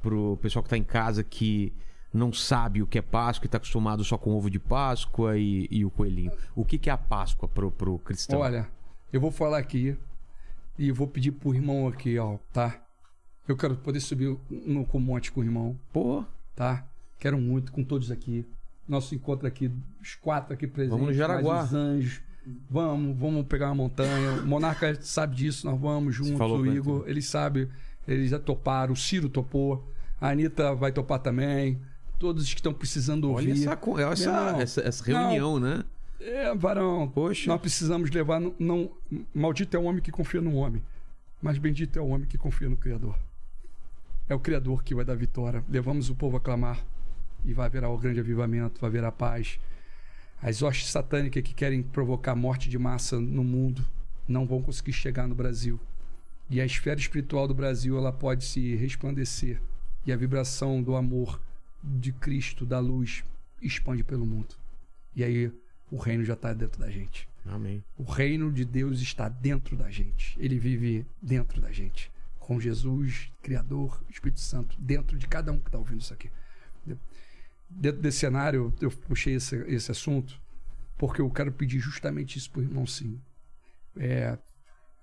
[0.03, 1.73] pro pessoal que tá em casa que
[2.13, 5.67] não sabe o que é Páscoa e tá acostumado só com ovo de Páscoa e,
[5.71, 6.33] e o coelhinho?
[6.55, 8.41] O que, que é a Páscoa pro, pro cristão?
[8.41, 8.69] Olha,
[9.13, 9.97] eu vou falar aqui
[10.79, 12.81] e vou pedir pro irmão aqui, ó, tá?
[13.51, 16.87] Eu quero poder subir no, com o monte com o irmão, Pô, tá?
[17.19, 18.47] Quero muito com todos aqui.
[18.89, 19.71] Nosso encontro aqui,
[20.01, 20.99] os quatro aqui presentes.
[20.99, 21.65] Vamos no Jaraguá.
[21.65, 22.21] os anjos.
[22.71, 24.41] Vamos, vamos pegar uma montanha.
[24.43, 26.39] O Monarca sabe disso, nós vamos juntos.
[26.39, 27.69] falou O Igor, ele sabe,
[28.09, 28.93] eles já toparam.
[28.93, 29.87] O Ciro topou.
[30.21, 31.81] A Anitta vai topar também.
[32.19, 33.63] Todos que estão precisando olha ouvir.
[33.63, 34.61] essa, co- essa, Não.
[34.61, 35.85] essa, essa reunião, né?
[36.21, 37.09] É, varão.
[37.09, 37.49] Poxa.
[37.51, 38.41] Nós precisamos levar.
[38.41, 38.91] Não, não-
[39.35, 40.83] maldito é o homem que confia no homem,
[41.41, 43.17] mas bendito é o homem que confia no Criador.
[44.31, 45.65] É o Criador que vai dar vitória.
[45.69, 46.87] Levamos o povo a clamar
[47.45, 49.59] e vai haverá o grande avivamento, vai haver a paz.
[50.41, 53.85] As hostes satânicas que querem provocar morte de massa no mundo
[54.29, 55.81] não vão conseguir chegar no Brasil.
[56.49, 59.61] E a esfera espiritual do Brasil ela pode se resplandecer.
[60.07, 61.41] E a vibração do amor
[61.83, 63.25] de Cristo, da luz,
[63.61, 64.55] expande pelo mundo.
[65.17, 65.53] E aí
[65.91, 67.29] o reino já está dentro da gente.
[67.45, 67.83] Amém.
[67.99, 70.39] O reino de Deus está dentro da gente.
[70.39, 72.13] Ele vive dentro da gente.
[72.51, 76.29] Com Jesus, Criador, Espírito Santo, dentro de cada um que está ouvindo isso aqui.
[77.71, 80.35] Dentro desse cenário, eu puxei esse, esse assunto
[80.99, 83.21] porque eu quero pedir justamente isso para o irmão Sim.
[83.97, 84.37] É,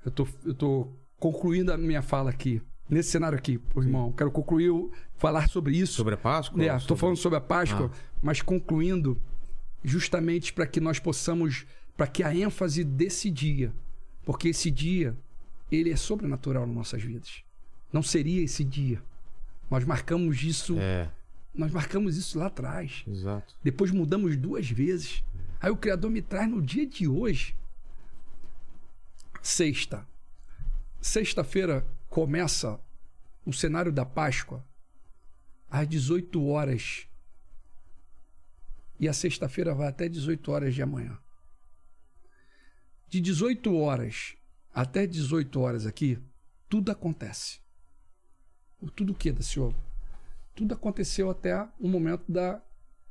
[0.03, 4.11] eu tô, eu tô concluindo a minha fala aqui, nesse cenário aqui, pro irmão.
[4.11, 4.69] Quero concluir,
[5.15, 5.93] falar sobre isso.
[5.93, 6.61] Sobre a Páscoa?
[6.61, 7.97] É, Ou estou sobre- falando sobre a Páscoa, Ah.
[8.21, 9.17] mas concluindo
[9.85, 13.73] justamente para que nós possamos, para que a ênfase desse dia,
[14.25, 15.15] porque esse dia
[15.71, 17.43] ele é sobrenatural nas nossas vidas.
[17.91, 19.01] Não seria esse dia.
[19.69, 21.09] Nós marcamos isso, É,
[21.53, 23.03] nós marcamos isso lá atrás.
[23.07, 23.55] exato.
[23.63, 25.23] Depois mudamos duas vezes.
[25.59, 27.55] Aí o Criador me traz no dia de hoje.
[29.41, 30.07] Sexta.
[31.01, 32.79] Sexta-feira começa
[33.45, 34.63] o cenário da Páscoa
[35.69, 37.07] às 18 horas.
[38.99, 41.17] E a sexta-feira vai até 18 horas de amanhã.
[43.07, 44.35] De 18 horas
[44.81, 46.19] até 18 horas aqui,
[46.69, 47.59] tudo acontece.
[48.95, 49.73] Tudo o que, da senhor?
[50.53, 52.61] Tudo aconteceu até o momento da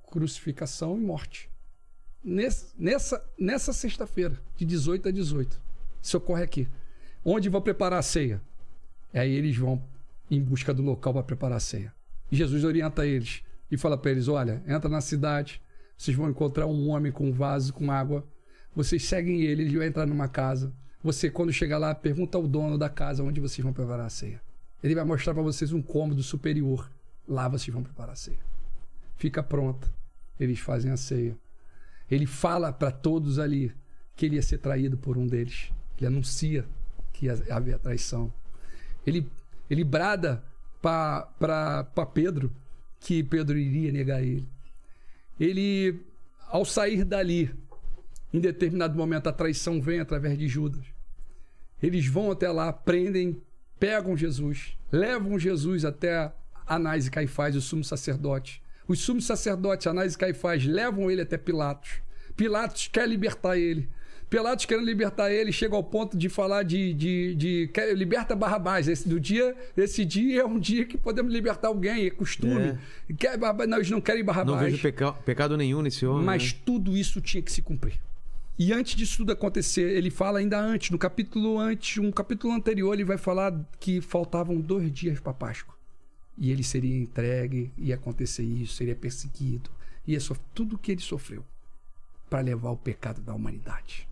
[0.08, 1.50] crucificação e morte.
[2.22, 5.60] Nesse- nessa nessa sexta-feira, de 18 a 18.
[6.00, 6.68] Isso ocorre aqui.
[7.24, 8.40] Onde vão preparar a ceia?
[9.12, 9.82] Aí eles vão
[10.30, 11.92] em busca do local para preparar a ceia.
[12.30, 15.60] E Jesus orienta eles e fala para eles: olha, entra na cidade,
[15.98, 18.24] vocês vão encontrar um homem com um vaso com água.
[18.72, 20.72] Vocês seguem ele, ele vai entrar numa casa.
[21.06, 24.42] Você, quando chegar lá, pergunta ao dono da casa onde vocês vão preparar a ceia.
[24.82, 26.90] Ele vai mostrar para vocês um cômodo superior.
[27.28, 28.40] Lá vocês vão preparar a ceia.
[29.16, 29.88] Fica pronta.
[30.40, 31.38] Eles fazem a ceia.
[32.10, 33.72] Ele fala para todos ali
[34.16, 35.70] que ele ia ser traído por um deles.
[35.96, 36.66] Ele anuncia
[37.12, 38.34] que ia haver a traição.
[39.06, 39.30] Ele,
[39.70, 40.42] ele brada
[40.82, 42.52] para Pedro
[42.98, 44.48] que Pedro iria negar ele.
[45.38, 46.00] Ele,
[46.48, 47.54] ao sair dali,
[48.34, 50.95] em determinado momento a traição vem através de Judas.
[51.82, 53.40] Eles vão até lá, prendem,
[53.78, 56.32] pegam Jesus, levam Jesus até
[56.66, 58.62] Anás e Caifás, o sumo sacerdote.
[58.88, 62.00] Os sumos sacerdotes, Anás e Caifás, levam ele até Pilatos.
[62.36, 63.88] Pilatos quer libertar ele.
[64.28, 68.88] Pilatos querendo libertar ele, chega ao ponto de falar de, de, de, de liberta Barrabás.
[68.88, 72.76] Esse, do dia, esse dia é um dia que podemos libertar alguém, é costume.
[73.08, 73.12] É.
[73.16, 74.60] Quer, não, eles não querem Barrabás.
[74.60, 76.24] Não vejo peca, pecado nenhum nesse homem.
[76.24, 76.58] Mas né?
[76.64, 78.00] tudo isso tinha que se cumprir.
[78.58, 82.94] E antes disso tudo acontecer, ele fala ainda antes, no capítulo antes, um capítulo anterior,
[82.94, 85.74] ele vai falar que faltavam dois dias para Páscoa.
[86.38, 89.70] E ele seria entregue, ia acontecer isso, seria perseguido,
[90.06, 91.44] ia sofrer tudo o que ele sofreu
[92.30, 94.08] para levar o pecado da humanidade,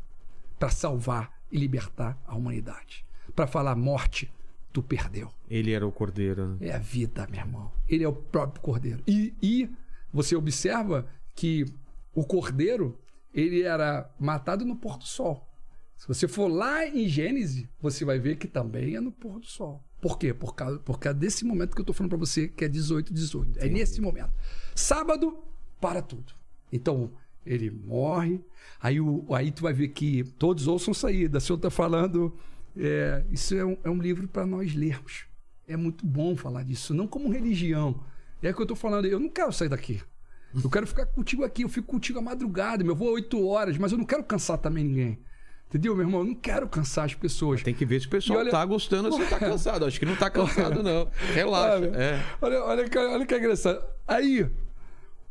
[0.58, 4.30] para salvar e libertar a humanidade, para falar morte,
[4.72, 5.30] tu perdeu.
[5.48, 6.48] Ele era o cordeiro.
[6.48, 6.68] Né?
[6.68, 7.72] É a vida, meu irmão.
[7.88, 9.02] Ele é o próprio cordeiro.
[9.06, 9.70] E, e
[10.12, 11.64] você observa que
[12.14, 12.98] o cordeiro
[13.34, 15.46] ele era matado no pôr do sol.
[15.96, 19.46] Se você for lá em Gênesis, você vai ver que também é no pôr do
[19.46, 19.82] sol.
[20.00, 20.34] Por quê?
[20.34, 23.12] Por causa, por causa desse momento que eu estou falando para você, que é 18,
[23.12, 23.58] 18.
[23.58, 24.32] É nesse momento.
[24.74, 25.38] Sábado,
[25.80, 26.32] para tudo.
[26.70, 27.10] Então,
[27.46, 28.40] ele morre.
[28.80, 31.38] Aí, o, aí tu vai ver que todos ouçam saída.
[31.38, 32.36] O senhor está falando.
[32.76, 35.24] É, isso é um, é um livro para nós lermos.
[35.66, 38.04] É muito bom falar disso, não como religião.
[38.42, 39.06] É o que eu estou falando.
[39.06, 40.02] Eu não quero sair daqui.
[40.62, 43.90] Eu quero ficar contigo aqui, eu fico contigo a madrugada, meu vou oito horas, mas
[43.92, 45.18] eu não quero cansar também ninguém.
[45.68, 46.20] Entendeu, meu irmão?
[46.20, 47.62] Eu não quero cansar as pessoas.
[47.62, 48.50] Tem que ver se o pessoal olha...
[48.50, 49.84] tá gostando ou se tá cansado.
[49.84, 51.10] Acho que não tá cansado, não.
[51.32, 51.78] Relaxa.
[51.78, 52.22] Olha, é.
[52.40, 53.84] olha, olha, que, olha que engraçado.
[54.06, 54.48] Aí,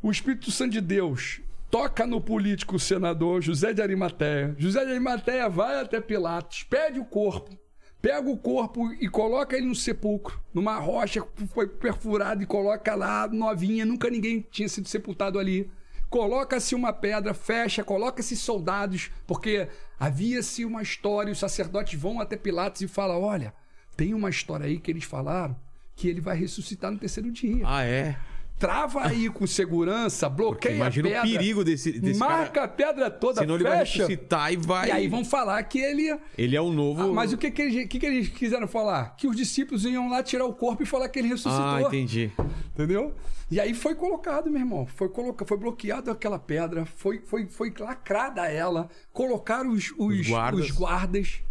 [0.02, 1.40] o Espírito Santo de Deus
[1.72, 4.54] toca no político senador José de Arimateia.
[4.58, 7.58] José de Arimateia vai até Pilatos, pede o corpo
[8.04, 12.94] pega o corpo e coloca ele no sepulcro, numa rocha que foi perfurada e coloca
[12.96, 15.72] lá novinha, nunca ninguém tinha sido sepultado ali.
[16.10, 22.82] Coloca-se uma pedra, fecha, coloca-se soldados, porque havia-se uma história, os sacerdotes vão até Pilatos
[22.82, 23.54] e falam: olha,
[23.96, 25.56] tem uma história aí que eles falaram
[25.96, 27.64] que ele vai ressuscitar no terceiro dia.
[27.66, 28.18] Ah, é?
[28.60, 31.20] Trava aí com segurança, bloqueia imagina a pedra.
[31.20, 32.66] Imagina o perigo desse, desse Marca cara.
[32.66, 33.68] a pedra toda, Senão fecha.
[33.68, 34.88] ele vai ressuscitar e vai...
[34.88, 36.18] E aí vão falar que ele...
[36.38, 37.02] Ele é o novo...
[37.02, 39.16] Ah, mas o que que, eles, que que eles quiseram falar?
[39.16, 41.66] Que os discípulos iam lá tirar o corpo e falar que ele ressuscitou.
[41.66, 42.32] Ah, entendi.
[42.74, 43.14] Entendeu?
[43.52, 44.86] E aí foi colocado, meu irmão.
[44.86, 50.28] Foi, coloca, foi bloqueado aquela pedra, foi, foi, foi lacrada ela, colocaram os, os, os,
[50.28, 50.66] guardas.
[50.66, 51.44] os guardas.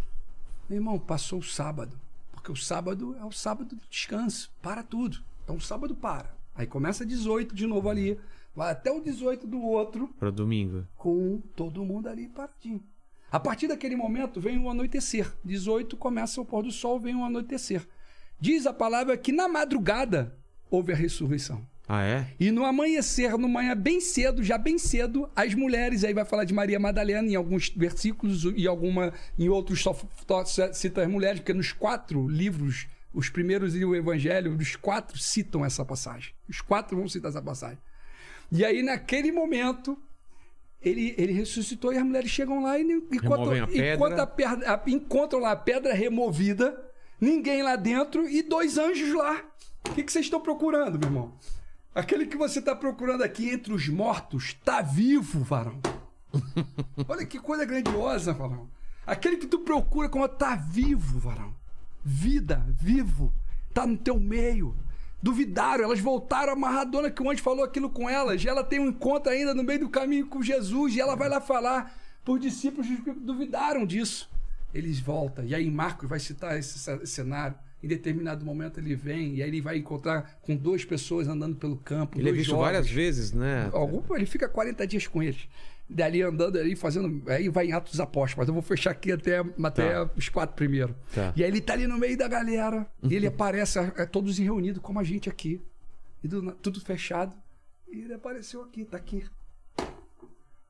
[0.69, 2.01] Meu irmão, passou o sábado.
[2.33, 4.51] Porque o sábado é o sábado do descanso.
[4.61, 5.19] Para tudo.
[5.45, 6.35] Então o sábado para.
[6.63, 8.17] Aí começa 18 de novo ali,
[8.55, 10.09] vai até o 18 do outro.
[10.19, 10.87] Para domingo.
[10.97, 12.81] Com todo mundo ali paradinho.
[13.31, 15.33] A partir daquele momento vem o anoitecer.
[15.45, 17.85] 18 começa o pôr do sol, vem o anoitecer.
[18.39, 20.37] Diz a palavra que na madrugada
[20.71, 21.67] houve a ressurreição.
[21.89, 22.29] Ah, é?
[22.39, 26.45] E no amanhecer, no manhã bem cedo, já bem cedo, as mulheres, aí vai falar
[26.45, 29.95] de Maria Madalena em alguns versículos e alguma em outros só
[30.73, 35.65] cita as mulheres, porque nos quatro livros os primeiros e o Evangelho, os quatro citam
[35.65, 36.33] essa passagem.
[36.49, 37.79] Os quatro vão citar essa passagem.
[38.51, 39.99] E aí, naquele momento,
[40.81, 42.83] ele, ele ressuscitou e as mulheres chegam lá e
[43.13, 46.79] enquanto, a enquanto a pedra, a, encontram lá a pedra removida,
[47.21, 49.45] ninguém lá dentro e dois anjos lá.
[49.89, 51.35] O que, que vocês estão procurando, meu irmão?
[51.95, 55.79] Aquele que você está procurando aqui entre os mortos está vivo, varão.
[57.07, 58.71] Olha que coisa grandiosa, varão.
[59.07, 61.62] Aquele que tu procura como está vivo, varão
[62.05, 63.33] vida, vivo,
[63.73, 64.75] tá no teu meio.
[65.23, 68.43] Duvidaram, elas voltaram amarradona que o anjo falou aquilo com elas.
[68.43, 70.97] E ela tem um encontro ainda no meio do caminho com Jesus.
[70.97, 74.29] E ela vai lá falar por discípulos que duvidaram disso.
[74.75, 75.45] Eles voltam.
[75.45, 77.55] E aí Marcos vai citar esse cenário.
[77.81, 81.77] Em determinado momento ele vem e aí ele vai encontrar com duas pessoas andando pelo
[81.77, 82.19] campo.
[82.19, 82.65] Ele é visto jovens.
[82.65, 83.71] várias vezes, né?
[83.73, 85.49] Algum, ele fica 40 dias com eles
[85.89, 87.23] dali andando ali, fazendo.
[87.31, 90.11] Aí vai em Atos Apóstolos, mas eu vou fechar aqui até, até tá.
[90.17, 90.95] os quatro primeiros.
[91.15, 91.33] Tá.
[91.37, 94.83] E aí ele tá ali no meio da galera, e ele aparece, é, todos reunidos,
[94.83, 95.61] como a gente aqui.
[96.23, 97.37] E do, tudo fechado.
[97.91, 99.25] E ele apareceu aqui, tá aqui.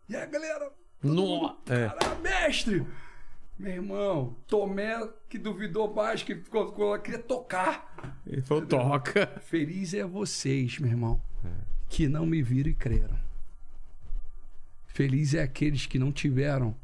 [0.09, 0.73] E aí, galera?
[1.03, 1.57] Nossa!
[1.69, 2.23] É.
[2.23, 2.87] mestre!
[3.59, 8.19] Meu irmão, Tomé que duvidou mais, que ficou, queria tocar.
[8.27, 9.27] Ele falou, toca.
[9.43, 11.49] Feliz é vocês, meu irmão, é.
[11.89, 13.17] que não me viram e creram.
[14.93, 16.77] Feliz é aqueles que não tiveram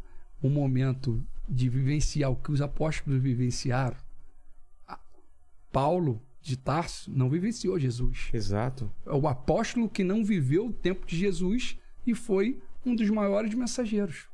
[0.42, 3.98] um momento de vivenciar o que os apóstolos vivenciaram.
[5.70, 8.30] Paulo de Tarso não vivenciou Jesus.
[8.32, 8.90] Exato.
[9.04, 13.52] É o apóstolo que não viveu o tempo de Jesus e foi um dos maiores
[13.52, 14.26] mensageiros.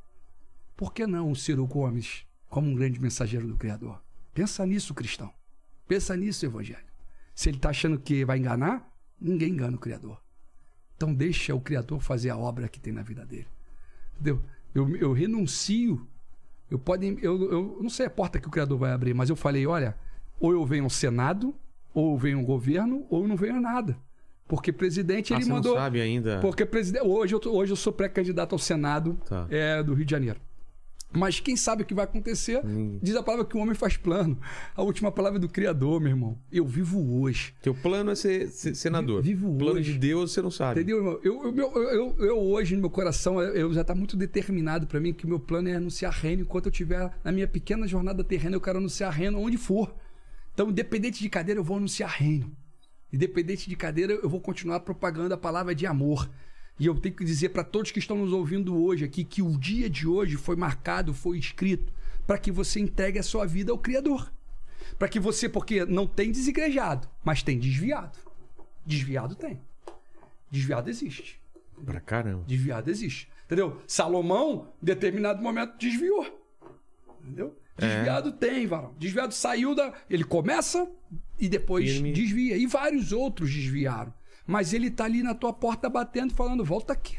[0.77, 4.01] Por que não o Ciro Gomes como um grande mensageiro do Criador?
[4.33, 5.33] Pensa nisso, cristão.
[5.85, 6.85] Pensa nisso, Evangelho.
[7.35, 8.89] Se ele está achando que vai enganar,
[9.19, 10.21] ninguém engana o Criador.
[10.95, 13.47] Então deixa o Criador fazer a obra que tem na vida dele.
[14.15, 14.41] Entendeu?
[14.73, 16.05] Eu, eu renuncio.
[16.69, 19.35] Eu, pode, eu, eu não sei a porta que o Criador vai abrir, mas eu
[19.35, 19.95] falei: olha,
[20.39, 21.53] ou eu venho ao Senado,
[21.93, 23.97] ou eu venho ao governo, ou eu não venho a nada.
[24.47, 25.73] Porque presidente Ah, ele você mandou.
[25.75, 26.39] não sabe ainda.
[26.39, 29.47] Porque presidente, hoje, eu, tô- hoje eu sou pré-candidato ao Senado Tá.
[29.49, 30.39] é, do Rio de Janeiro.
[31.15, 32.99] Mas quem sabe o que vai acontecer, Hum.
[33.01, 34.39] diz a palavra que o homem faz plano.
[34.75, 36.37] A última palavra é do Criador, meu irmão.
[36.51, 37.53] Eu vivo hoje.
[37.61, 39.21] Teu plano é ser, ser senador.
[39.23, 39.93] Vivo plano hoje.
[39.93, 40.79] de Deus você não sabe.
[40.81, 41.19] Entendeu, irmão?
[41.23, 45.13] Eu, eu, eu, eu hoje, no meu coração, eu, já está muito determinado para mim
[45.13, 48.55] que meu plano é anunciar reino enquanto eu estiver na minha pequena jornada terrena.
[48.55, 49.95] Eu quero anunciar reino onde for.
[50.53, 52.51] Então, independente de cadeira, eu vou anunciar reino.
[53.11, 56.29] Independente de cadeira, eu vou continuar propagando a palavra de amor.
[56.77, 59.57] E eu tenho que dizer para todos que estão nos ouvindo hoje aqui que o
[59.57, 61.93] dia de hoje foi marcado, foi escrito
[62.27, 64.31] para que você entregue a sua vida ao Criador.
[64.99, 68.17] Para que você, porque não tem desigrejado, mas tem desviado.
[68.85, 69.59] Desviado tem.
[70.51, 71.39] Desviado existe.
[71.83, 72.43] Pra caramba.
[72.45, 73.29] Desviado existe.
[73.45, 73.81] Entendeu?
[73.87, 76.25] Salomão, em determinado momento, desviou.
[77.21, 77.57] Entendeu?
[77.77, 78.93] Desviado tem, varão.
[78.97, 79.93] Desviado saiu da.
[80.09, 80.89] Ele começa
[81.37, 82.13] e depois Firme.
[82.13, 82.57] desvia.
[82.57, 84.13] E vários outros desviaram.
[84.45, 87.17] Mas ele tá ali na tua porta batendo, falando: volta aqui.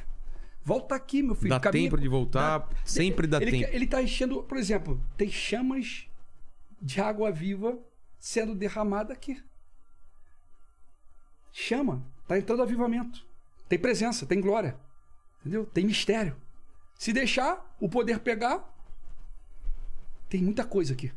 [0.62, 1.50] Volta aqui, meu filho.
[1.50, 3.70] Dá Caminha tempo de voltar, sempre dá ele, tempo.
[3.72, 6.08] Ele tá enchendo, por exemplo, tem chamas
[6.82, 7.78] de água viva
[8.18, 9.40] sendo derramada aqui.
[11.52, 13.24] Chama, tá entrando avivamento.
[13.68, 14.76] Tem presença, tem glória.
[15.40, 15.66] Entendeu?
[15.66, 16.36] Tem mistério.
[16.96, 18.68] Se deixar o poder pegar,
[20.28, 21.12] tem muita coisa aqui.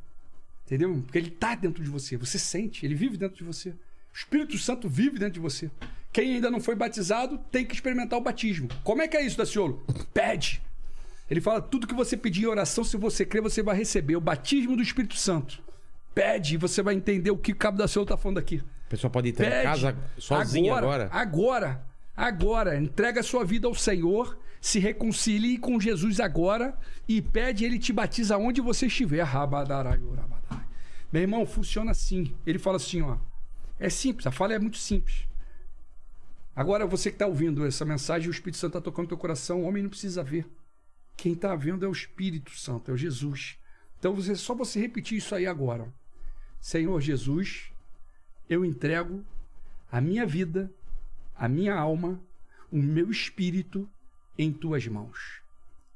[0.65, 1.01] Entendeu?
[1.01, 3.71] Porque ele tá dentro de você, você sente, ele vive dentro de você.
[3.71, 3.77] O
[4.13, 5.71] Espírito Santo vive dentro de você.
[6.11, 8.67] Quem ainda não foi batizado tem que experimentar o batismo.
[8.83, 9.83] Como é que é isso, Daciolo?
[10.13, 10.61] Pede.
[11.29, 14.15] Ele fala: tudo que você pedir em oração, se você crer, você vai receber.
[14.15, 15.61] O batismo do Espírito Santo.
[16.13, 18.61] Pede e você vai entender o que o Cabo da Ciolo tá falando aqui.
[18.87, 19.63] A pessoa pode entrar em Pede.
[19.63, 21.09] casa sozinha agora.
[21.11, 21.85] Agora.
[22.17, 22.77] Agora.
[22.79, 24.37] Entrega a sua vida ao Senhor.
[24.59, 26.75] Se reconcilie com Jesus agora.
[27.07, 29.23] E pede, ele te batiza onde você estiver.
[31.13, 32.35] Meu irmão, funciona assim.
[32.45, 33.17] Ele fala assim, ó.
[33.79, 35.28] É simples, a fala é muito simples.
[36.59, 39.63] Agora, você que está ouvindo essa mensagem, o Espírito Santo está tocando teu coração, o
[39.63, 40.45] homem não precisa ver.
[41.15, 43.57] Quem está vendo é o Espírito Santo, é o Jesus.
[43.97, 45.89] Então, você, só você repetir isso aí agora.
[46.59, 47.71] Senhor Jesus,
[48.49, 49.23] eu entrego
[49.89, 50.69] a minha vida,
[51.33, 52.19] a minha alma,
[52.69, 53.89] o meu espírito
[54.37, 55.41] em tuas mãos.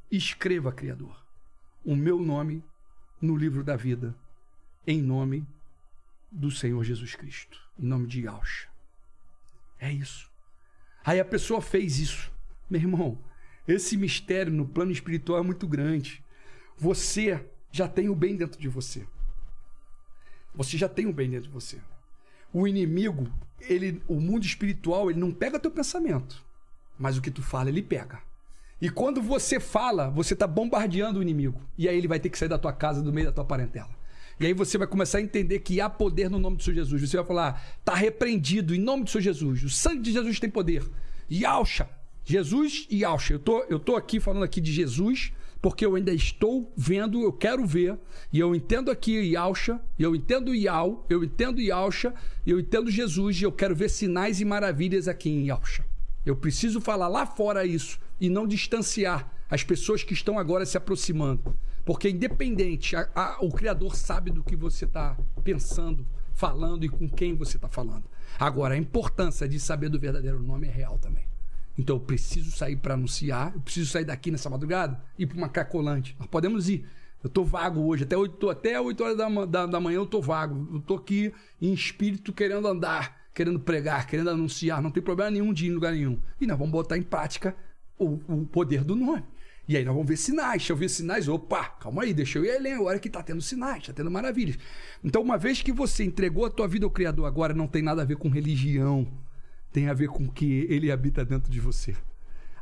[0.09, 1.25] Escreva, Criador,
[1.83, 2.63] o meu nome
[3.19, 4.15] no livro da vida,
[4.87, 5.45] em nome
[6.31, 8.71] do Senhor Jesus Cristo, em nome de Yahshua.
[9.77, 10.31] É isso.
[11.05, 12.31] Aí a pessoa fez isso.
[12.69, 13.17] Meu irmão,
[13.67, 16.23] esse mistério no plano espiritual é muito grande.
[16.77, 19.05] Você já tem o bem dentro de você.
[20.55, 21.79] Você já tem o bem dentro de você.
[22.53, 26.43] O inimigo, ele, o mundo espiritual, ele não pega teu pensamento,
[26.99, 28.21] mas o que tu fala, ele pega.
[28.79, 31.61] E quando você fala, você está bombardeando o inimigo.
[31.77, 33.89] E aí ele vai ter que sair da tua casa, do meio da tua parentela.
[34.43, 37.09] E aí você vai começar a entender que há poder no nome do Senhor Jesus.
[37.09, 39.63] Você vai falar, tá repreendido em nome do Senhor Jesus.
[39.63, 40.83] O sangue de Jesus tem poder.
[41.31, 41.89] Yalcha.
[42.25, 43.35] Jesus e Yalcha.
[43.35, 45.31] Eu tô, eu tô aqui falando aqui de Jesus,
[45.61, 47.97] porque eu ainda estou vendo, eu quero ver,
[48.33, 52.13] e eu entendo aqui Yalcha, eu entendo Yal, eu entendo Yalcha,
[52.45, 55.85] eu entendo Jesus, e eu quero ver sinais e maravilhas aqui em Yalcha.
[56.25, 60.75] Eu preciso falar lá fora isso e não distanciar as pessoas que estão agora se
[60.75, 61.57] aproximando.
[61.85, 67.09] Porque, independente, a- a- o Criador sabe do que você está pensando, falando e com
[67.09, 68.03] quem você está falando.
[68.39, 71.25] Agora, a importância de saber do verdadeiro nome é real também.
[71.77, 75.37] Então, eu preciso sair para anunciar, eu preciso sair daqui nessa madrugada e ir para
[75.37, 76.15] uma Cracolante.
[76.19, 76.85] Nós podemos ir.
[77.23, 80.21] Eu tô vago hoje, até 8, até 8 horas da, da, da manhã eu tô
[80.21, 80.67] vago.
[80.73, 84.81] Eu tô aqui em espírito querendo andar, querendo pregar, querendo anunciar.
[84.81, 86.19] Não tem problema nenhum de ir em lugar nenhum.
[86.39, 87.55] E nós vamos botar em prática
[87.97, 89.23] o, o poder do nome.
[89.67, 90.65] E aí nós vamos ver sinais.
[90.65, 93.41] Se eu ver sinais, opa, calma aí, deixa eu ir além agora que tá tendo
[93.41, 94.57] sinais, tá tendo maravilhas.
[95.03, 98.01] Então, uma vez que você entregou a tua vida ao Criador agora, não tem nada
[98.01, 99.07] a ver com religião.
[99.71, 101.95] Tem a ver com que ele habita dentro de você.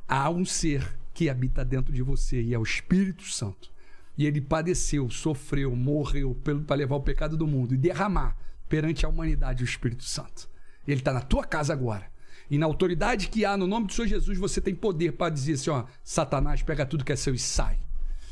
[0.07, 3.71] Há um ser que habita dentro de você e é o Espírito Santo.
[4.17, 8.37] E ele padeceu, sofreu, morreu para levar o pecado do mundo e derramar
[8.69, 10.49] perante a humanidade o Espírito Santo.
[10.87, 12.10] Ele está na tua casa agora.
[12.51, 15.53] E na autoridade que há no nome do Senhor Jesus, você tem poder para dizer
[15.53, 17.79] assim: ó, Satanás, pega tudo que é seu e sai.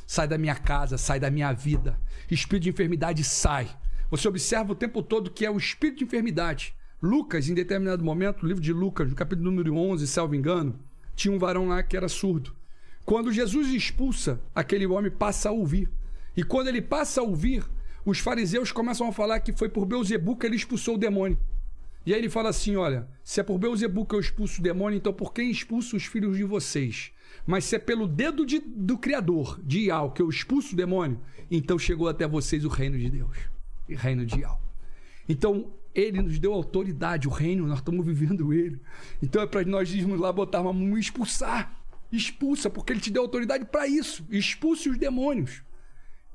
[0.05, 1.97] Sai da minha casa, sai da minha vida.
[2.29, 3.69] Espírito de enfermidade, sai.
[4.11, 6.75] Você observa o tempo todo que é o espírito de enfermidade.
[7.01, 10.77] Lucas, em determinado momento, no livro de Lucas, no capítulo número 11, salvo engano,
[11.15, 12.53] tinha um varão lá que era surdo.
[13.05, 15.89] Quando Jesus expulsa, aquele homem passa a ouvir.
[16.35, 17.63] E quando ele passa a ouvir,
[18.05, 21.37] os fariseus começam a falar que foi por Beuzebu que ele expulsou o demônio.
[22.09, 24.97] E aí ele fala assim: olha, se é por Beuzebu que eu expulso o demônio,
[24.97, 27.11] então por quem expulso os filhos de vocês?
[27.45, 31.21] Mas se é pelo dedo de- do Criador, de Ial, que eu expulso o demônio,
[31.51, 33.37] então chegou até vocês o reino de Deus.
[33.87, 34.59] E reino de Ial.
[35.27, 38.81] Então, ele nos deu autoridade, o reino, nós estamos vivendo ele.
[39.21, 41.79] Então é para nós irmos lá botar uma mão expulsar.
[42.11, 44.25] Expulsa, porque ele te deu autoridade para isso.
[44.31, 45.61] Expulse os demônios.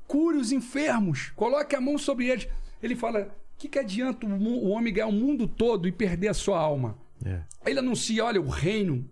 [0.07, 1.33] Cure os enfermos.
[1.35, 2.47] Coloque a mão sobre eles.
[2.81, 6.33] Ele fala: o que, que adianta o, homem ganhar o mundo todo e perder a
[6.33, 6.97] sua alma?
[7.23, 7.41] É.
[7.65, 9.09] Ele anuncia: olha, o reino.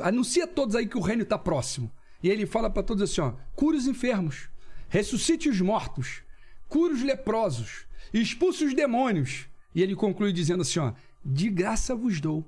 [0.00, 1.90] Anuncia a todos aí que o reino está próximo.
[2.22, 4.48] E ele fala para todos assim: ó, cure os enfermos,
[4.88, 6.22] ressuscite os mortos,
[6.68, 9.46] cure os leprosos, expulse os demônios.
[9.74, 10.92] E ele conclui dizendo assim: ó,
[11.24, 12.44] de graça vos dou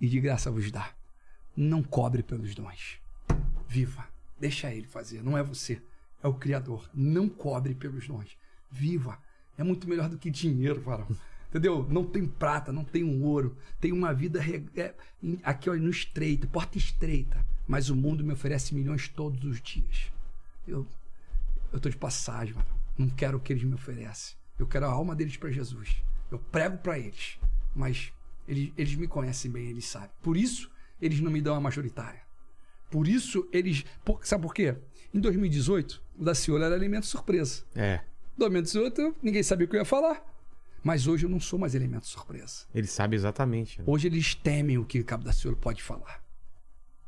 [0.00, 0.94] e de graça vos dá.
[1.56, 3.00] Não cobre pelos dons.
[3.68, 4.08] Viva.
[4.38, 5.22] Deixa ele fazer.
[5.22, 5.82] Não é você.
[6.22, 6.88] É o Criador.
[6.94, 8.36] Não cobre pelos dons.
[8.70, 9.18] Viva.
[9.62, 11.06] É muito melhor do que dinheiro, varão.
[11.48, 11.86] Entendeu?
[11.90, 13.56] Não tem prata, não tem um ouro.
[13.80, 14.94] Tem uma vida re- é,
[15.42, 17.44] aqui ó, no estreito, porta estreita.
[17.68, 20.10] Mas o mundo me oferece milhões todos os dias.
[20.66, 20.86] Eu,
[21.72, 22.74] eu tô de passagem, varão.
[22.98, 24.34] Não quero o que eles me oferecem.
[24.58, 26.02] Eu quero a alma deles para Jesus.
[26.30, 27.38] Eu prego para eles.
[27.74, 28.12] Mas
[28.48, 30.10] eles, eles me conhecem bem, eles sabem.
[30.22, 32.20] Por isso, eles não me dão a majoritária.
[32.90, 33.84] Por isso, eles.
[34.04, 34.74] por- sabe por quê?
[35.14, 37.62] Em 2018, o da Ciolo era alimento surpresa.
[37.74, 38.00] É.
[38.36, 40.24] Em 2018, ninguém sabia o que eu ia falar.
[40.82, 42.64] Mas hoje eu não sou mais elemento surpresa.
[42.74, 43.78] Ele sabe exatamente.
[43.78, 43.84] né?
[43.86, 46.22] Hoje eles temem o que o Cabo da Ciolo pode falar.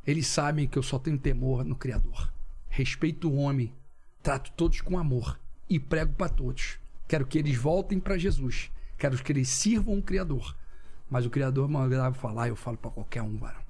[0.07, 2.33] Eles sabem que eu só tenho temor no Criador.
[2.69, 3.75] Respeito o homem,
[4.23, 6.79] trato todos com amor e prego para todos.
[7.09, 8.71] Quero que eles voltem para Jesus.
[8.97, 10.55] Quero que eles sirvam o Criador.
[11.11, 13.63] Mas o Criador mandava falar, eu falo para qualquer um, varão.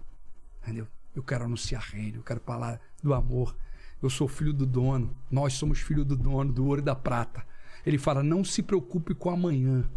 [0.62, 0.86] Entendeu?
[1.14, 3.56] Eu quero anunciar reino, eu quero falar do amor.
[4.04, 7.42] Eu sou filho do dono, nós somos filho do dono, do ouro e da prata.
[7.86, 9.90] Ele fala: não se preocupe com amanhã.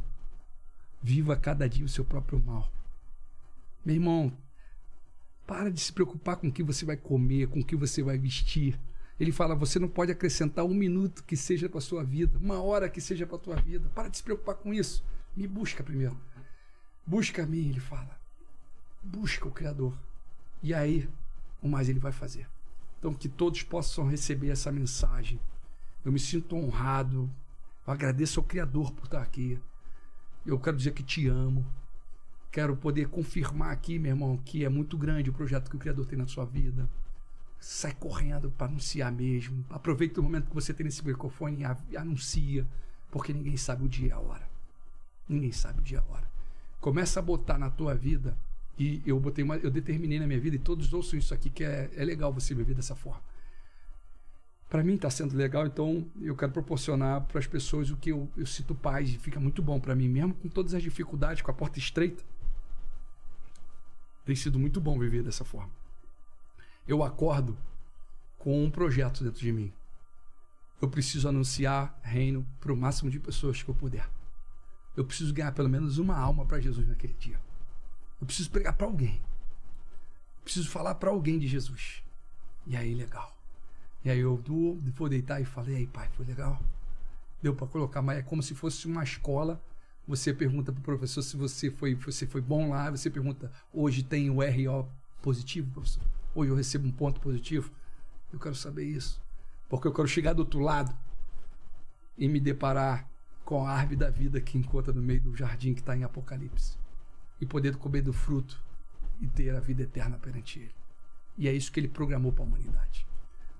[1.03, 2.72] Viva cada dia o seu próprio mal.
[3.86, 4.32] Meu irmão,
[5.45, 8.18] para de se preocupar com o que você vai comer, com o que você vai
[8.18, 8.80] vestir.
[9.19, 12.88] Ele fala: você não pode acrescentar um minuto que seja para sua vida, uma hora
[12.88, 13.90] que seja para tua vida.
[13.94, 15.03] Para de se preocupar com isso.
[15.36, 16.18] Me busca primeiro.
[17.06, 18.18] Busca a mim, ele fala.
[19.03, 19.94] Busca o Criador.
[20.64, 21.10] E aí,
[21.61, 22.48] o mais ele vai fazer.
[22.98, 25.40] Então, que todos possam receber essa mensagem.
[26.03, 27.30] Eu me sinto honrado.
[27.85, 29.59] Eu agradeço ao Criador por estar aqui.
[30.45, 31.66] Eu quero dizer que te amo.
[32.51, 36.06] Quero poder confirmar aqui, meu irmão, que é muito grande o projeto que o Criador
[36.06, 36.90] tem na sua vida.
[37.59, 39.66] Sai correndo para anunciar mesmo.
[39.69, 42.67] Aproveita o momento que você tem nesse microfone e anuncia,
[43.11, 44.50] porque ninguém sabe o dia e a hora.
[45.27, 46.32] Ninguém sabe o dia e a hora.
[46.80, 48.38] Começa a botar na tua vida
[48.77, 51.64] e eu botei uma, eu determinei na minha vida e todos ouçam isso aqui que
[51.64, 53.23] é, é legal você viver dessa forma.
[54.69, 58.30] Para mim está sendo legal, então eu quero proporcionar para as pessoas o que eu,
[58.38, 61.49] eu sinto paz e fica muito bom para mim mesmo com todas as dificuldades, com
[61.49, 62.23] a porta estreita.
[64.25, 65.72] Tem sido muito bom viver dessa forma.
[66.85, 67.57] Eu acordo
[68.38, 69.73] com um projeto dentro de mim.
[70.81, 74.07] Eu preciso anunciar reino para o máximo de pessoas que eu puder.
[74.95, 77.39] Eu preciso ganhar pelo menos uma alma para Jesus naquele dia.
[78.20, 79.22] Eu preciso pregar para alguém.
[80.38, 82.04] Eu preciso falar para alguém de Jesus.
[82.66, 83.38] E aí, legal.
[84.04, 84.38] E aí eu
[84.96, 86.62] vou, deitar e falei, aí pai, foi legal?
[87.42, 89.62] Deu para colocar, mas é como se fosse uma escola.
[90.08, 94.30] Você pergunta pro professor se você foi, você foi bom lá, você pergunta, hoje tem
[94.30, 94.90] o RO
[95.22, 96.04] positivo, professor?
[96.34, 97.70] Hoje eu recebo um ponto positivo?
[98.32, 99.22] Eu quero saber isso.
[99.68, 100.96] Porque eu quero chegar do outro lado
[102.18, 103.10] e me deparar
[103.44, 106.78] com a árvore da vida que encontra no meio do jardim que está em Apocalipse.
[107.40, 108.59] E poder comer do fruto
[109.22, 110.75] e ter a vida eterna perante Ele.
[111.38, 113.06] E é isso que Ele programou para a humanidade.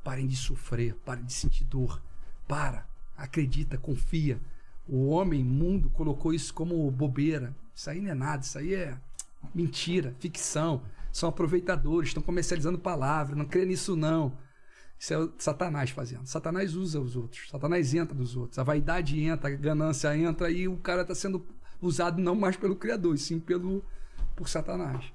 [0.04, 2.02] Parem de sofrer, parem de sentir dor.
[2.48, 4.40] Para, acredita, confia.
[4.88, 7.56] O homem mundo colocou isso como bobeira.
[7.76, 8.98] Isso aí não é nada, isso aí é
[9.54, 10.82] mentira, ficção.
[11.12, 14.38] São aproveitadores, estão comercializando palavra, não crê nisso não.
[15.00, 16.26] Isso é Satanás fazendo.
[16.26, 17.50] Satanás usa os outros.
[17.50, 18.58] Satanás entra nos outros.
[18.58, 21.46] A vaidade entra, a ganância entra e o cara está sendo
[21.82, 23.84] usado não mais pelo Criador, e sim pelo
[24.36, 25.06] por Satanás.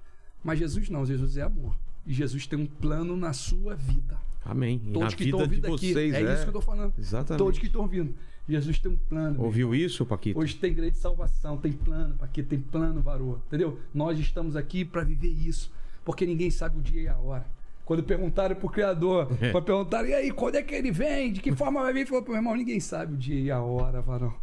[0.43, 1.77] Mas Jesus não, Jesus é amor.
[2.07, 4.19] E Jesus tem um plano na sua vida.
[4.45, 4.81] Amém.
[4.85, 5.93] E Todos na que estão vida de ouvindo aqui.
[5.93, 6.35] vocês, é, é.
[6.35, 6.93] isso que eu estou falando.
[6.99, 7.39] Exatamente.
[7.39, 8.15] Todos que estão ouvindo.
[8.49, 9.41] Jesus tem um plano.
[9.41, 10.39] Ouviu isso, Paquito?
[10.41, 13.39] Hoje tem grande salvação, tem plano, Paquito, tem plano, varô.
[13.47, 13.79] Entendeu?
[13.95, 15.73] Nós estamos aqui para viver isso,
[16.05, 17.47] porque ninguém sabe o dia e a hora.
[17.85, 19.53] Quando perguntaram pro Criador, É.
[19.61, 21.33] perguntaram, e aí, quando é que ele vem?
[21.33, 22.01] De que forma vai vir?
[22.01, 24.35] Ele falou, meu irmão, ninguém sabe o dia e a hora, varão.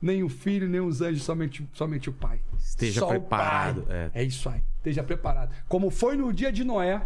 [0.00, 2.40] Nem o filho, nem os anjos, somente, somente o pai.
[2.58, 3.96] Esteja Só preparado, pai.
[3.96, 4.10] é.
[4.14, 4.60] É isso aí.
[4.76, 5.52] Esteja preparado.
[5.68, 7.04] Como foi no dia de Noé,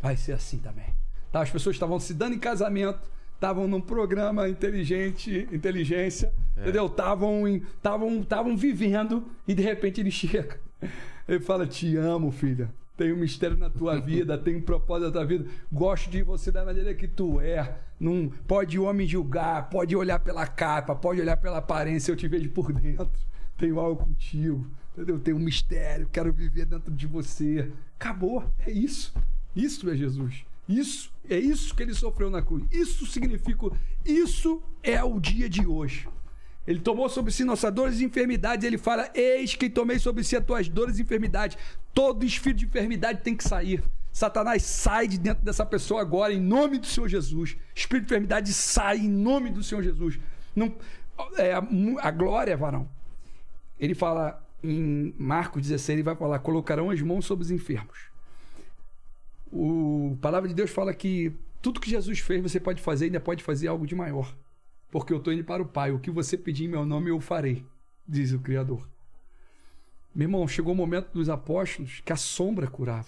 [0.00, 0.86] vai ser assim também.
[1.32, 1.42] Tá?
[1.42, 3.00] As pessoas estavam se dando em casamento,
[3.34, 6.62] estavam num programa inteligente, inteligência, É.
[6.62, 6.86] entendeu?
[6.86, 10.58] Estavam estavam estavam vivendo e de repente ele chega.
[11.28, 12.70] Ele fala: Te amo, filha.
[12.98, 15.48] Tem um mistério na tua vida, tem um propósito na tua vida.
[15.70, 17.78] Gosto de você da maneira que tu é.
[18.00, 22.10] Não pode o homem julgar, pode olhar pela capa, pode olhar pela aparência.
[22.10, 23.08] Eu te vejo por dentro.
[23.56, 24.68] Tenho algo contigo.
[24.92, 25.20] Entendeu?
[25.20, 26.08] Tem um mistério.
[26.10, 27.70] Quero viver dentro de você.
[27.94, 28.44] Acabou.
[28.66, 29.14] É isso.
[29.54, 30.44] Isso é Jesus.
[30.68, 32.64] Isso é isso que ele sofreu na cruz.
[32.68, 33.70] Isso significa.
[34.04, 36.08] Isso é o dia de hoje.
[36.68, 38.62] Ele tomou sobre si nossas dores e enfermidades.
[38.62, 41.56] Ele fala: Eis que tomei sobre si as tuas dores e enfermidades.
[41.98, 43.82] Todo espírito de enfermidade tem que sair.
[44.12, 47.56] Satanás sai de dentro dessa pessoa agora, em nome do Senhor Jesus.
[47.74, 50.20] Espírito de enfermidade sai em nome do Senhor Jesus.
[50.54, 50.72] Não,
[51.36, 52.88] é, a glória, varão.
[53.80, 57.98] Ele fala em Marcos 16, ele vai falar: colocarão as mãos sobre os enfermos.
[59.50, 63.18] O a palavra de Deus fala que tudo que Jesus fez você pode fazer, ainda
[63.18, 64.32] pode fazer algo de maior
[64.90, 65.90] porque eu estou indo para o Pai.
[65.90, 67.66] O que você pedir em meu nome eu farei,
[68.06, 68.88] diz o Criador.
[70.18, 73.06] Meu irmão, chegou o momento dos apóstolos que a sombra curava,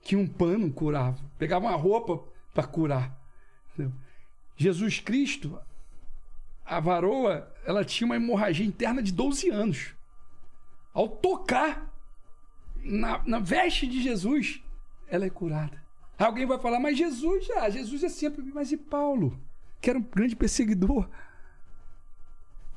[0.00, 3.14] que um pano curava, pegava uma roupa para curar.
[4.56, 5.60] Jesus Cristo,
[6.64, 9.90] a varoa, ela tinha uma hemorragia interna de 12 anos.
[10.94, 11.92] Ao tocar
[12.76, 14.62] na, na veste de Jesus,
[15.06, 15.82] ela é curada.
[16.18, 18.42] Alguém vai falar, mas Jesus, ah, Jesus é sempre.
[18.42, 19.38] Mas e Paulo?
[19.82, 21.06] que era um grande perseguidor.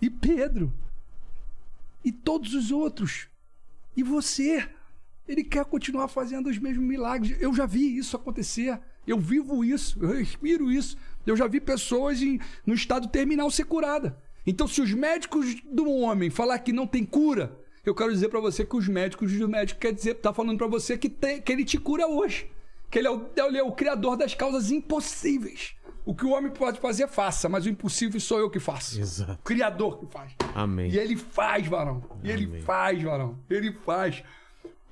[0.02, 0.74] E Pedro.
[2.06, 3.28] E todos os outros.
[3.98, 4.70] E você.
[5.28, 7.36] Ele quer continuar fazendo os mesmos milagres.
[7.42, 8.80] Eu já vi isso acontecer.
[9.08, 9.98] Eu vivo isso.
[10.00, 10.96] Eu respiro isso.
[11.26, 14.16] Eu já vi pessoas em, no estado terminal ser curada.
[14.46, 18.40] Então, se os médicos do homem falar que não tem cura, eu quero dizer para
[18.40, 21.52] você que os médicos do médico quer dizer, tá falando para você que, tem, que
[21.52, 22.48] ele te cura hoje.
[22.92, 25.76] Que ele é, o, ele é o criador das causas impossíveis.
[26.06, 29.00] O que o homem pode fazer, faça, mas o impossível sou eu que faço.
[29.02, 29.34] Exato.
[29.34, 30.34] O Criador que faz.
[30.54, 30.92] Amém.
[30.92, 32.04] E ele faz, varão.
[32.24, 32.62] E ele Amém.
[32.62, 33.40] faz, varão.
[33.50, 34.24] Ele faz.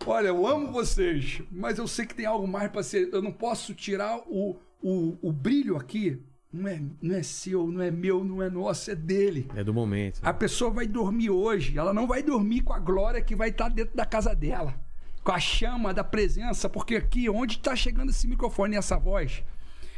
[0.05, 3.09] Olha, eu amo vocês, mas eu sei que tem algo mais para ser.
[3.13, 6.19] Eu não posso tirar o, o, o brilho aqui.
[6.51, 9.49] Não é, não é seu, não é meu, não é nosso, é dele.
[9.55, 10.19] É do momento.
[10.21, 13.69] A pessoa vai dormir hoje, ela não vai dormir com a glória que vai estar
[13.69, 14.79] dentro da casa dela,
[15.23, 19.43] com a chama da presença, porque aqui, onde está chegando esse microfone e essa voz,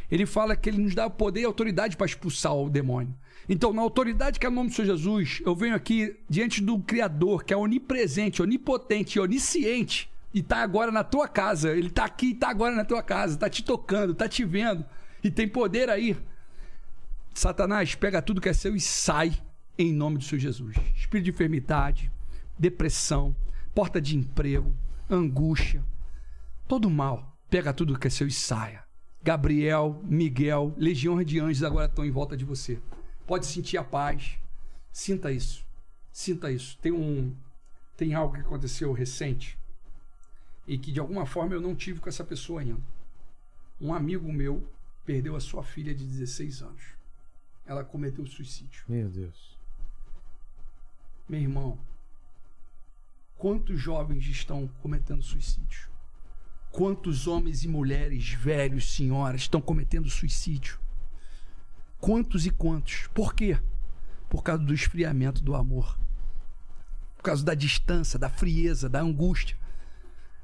[0.09, 3.14] ele fala que ele nos dá poder e autoridade para expulsar o demônio.
[3.48, 6.80] Então, na autoridade que é o nome do Senhor Jesus, eu venho aqui diante do
[6.80, 11.72] Criador, que é onipresente, onipotente, onisciente, e está agora na tua casa.
[11.72, 14.85] Ele está aqui e está agora na tua casa, está te tocando, está te vendo,
[15.24, 16.17] e tem poder aí.
[17.34, 19.38] Satanás pega tudo que é seu e sai
[19.77, 20.75] em nome do Senhor Jesus.
[20.95, 22.11] Espírito de enfermidade,
[22.58, 23.35] depressão,
[23.74, 24.74] porta de emprego,
[25.09, 25.84] angústia,
[26.67, 27.38] todo mal.
[27.50, 28.84] Pega tudo que é seu e saia.
[29.25, 32.79] Gabriel, Miguel, legiões de anjos agora estão em volta de você.
[33.25, 34.37] Pode sentir a paz.
[34.91, 35.65] Sinta isso.
[36.11, 36.77] Sinta isso.
[36.77, 37.35] Tem um
[37.97, 39.57] tem algo que aconteceu recente
[40.67, 42.79] e que de alguma forma eu não tive com essa pessoa ainda.
[43.81, 44.63] Um amigo meu
[45.03, 46.83] perdeu a sua filha de 16 anos.
[47.65, 48.83] Ela cometeu suicídio.
[48.87, 49.57] Meu Deus.
[51.27, 51.79] Meu irmão,
[53.39, 55.94] quantos jovens estão cometendo suicídio?
[56.75, 60.77] Quantos homens e mulheres, velhos, senhoras, estão cometendo suicídio?
[62.01, 63.07] Quantos e quantos?
[63.13, 63.57] Por quê?
[64.29, 65.97] Por causa do esfriamento do amor.
[67.15, 69.55] Por causa da distância, da frieza, da angústia.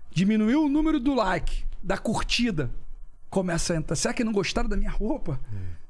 [0.10, 2.72] Diminuiu o número do like, da curtida.
[3.30, 3.98] Começa a entrar.
[3.98, 5.38] Será que não gostaram da minha roupa?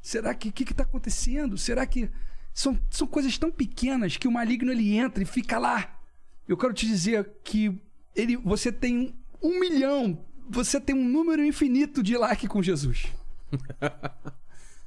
[0.02, 1.56] Será que o que está acontecendo?
[1.56, 2.10] Será que.
[2.52, 6.00] São, são coisas tão pequenas que o maligno ele entra e fica lá.
[6.48, 7.80] Eu quero te dizer que
[8.16, 13.08] ele, você tem um milhão você tem um número infinito de like com Jesus.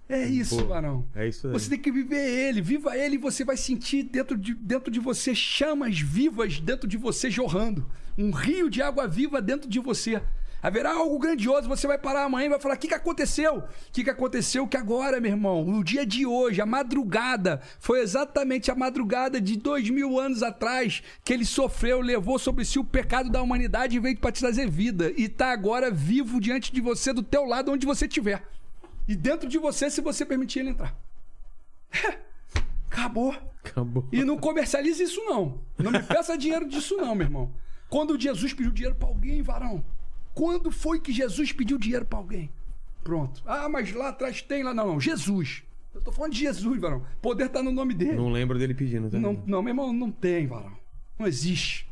[0.06, 1.08] É isso, Pô, varão.
[1.14, 1.52] É isso aí.
[1.54, 5.00] Você tem que viver ele, viva ele e você vai sentir dentro de, dentro de
[5.00, 7.90] você chamas vivas dentro de você jorrando.
[8.16, 10.22] Um rio de água viva dentro de você.
[10.64, 13.58] Haverá algo grandioso, você vai parar amanhã e vai falar: o que, que aconteceu?
[13.58, 18.00] O que, que aconteceu que agora, meu irmão, o dia de hoje, a madrugada, foi
[18.00, 22.84] exatamente a madrugada de dois mil anos atrás que ele sofreu, levou sobre si o
[22.84, 25.12] pecado da humanidade e veio para te trazer vida.
[25.18, 28.42] E está agora vivo diante de você, do teu lado, onde você estiver.
[29.06, 30.96] E dentro de você, se você permitir ele entrar.
[32.90, 33.36] Acabou.
[33.62, 34.08] Acabou.
[34.10, 35.60] E não comercialize isso, não.
[35.76, 37.52] Não me peça dinheiro disso, não, meu irmão.
[37.90, 39.84] Quando Jesus pediu dinheiro para alguém, varão,
[40.34, 42.50] quando foi que Jesus pediu dinheiro para alguém?
[43.02, 43.42] Pronto.
[43.46, 44.74] Ah, mas lá atrás tem lá.
[44.74, 45.00] Não, não.
[45.00, 45.62] Jesus.
[45.94, 47.06] Eu tô falando de Jesus, varão.
[47.22, 48.16] Poder tá no nome dele.
[48.16, 49.18] Não lembro dele pedindo, tá?
[49.18, 50.76] Não, não, meu irmão, não tem, varão.
[51.18, 51.88] Não existe.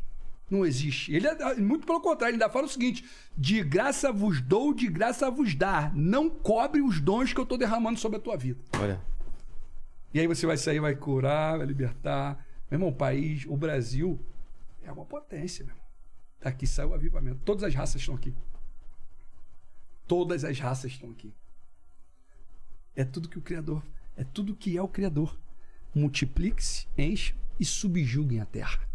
[0.49, 1.13] Não existe.
[1.15, 3.05] Ele é, muito pelo contrário, ele ainda fala o seguinte:
[3.37, 5.95] de graça vos dou, de graça vos dar.
[5.95, 8.59] Não cobre os dons que eu estou derramando sobre a tua vida.
[8.79, 9.01] Olha.
[10.13, 12.45] E aí você vai sair, vai curar, vai libertar.
[12.69, 14.19] Meu irmão, o país, o Brasil,
[14.83, 15.82] É uma potência, meu irmão.
[16.43, 17.39] Daqui saiu o avivamento.
[17.45, 18.33] Todas as raças estão aqui.
[20.05, 21.33] Todas as raças estão aqui.
[22.93, 23.81] É tudo que o Criador.
[24.17, 25.39] É tudo que é o Criador.
[25.95, 28.85] Multiplique-se, encha e subjuguem a terra.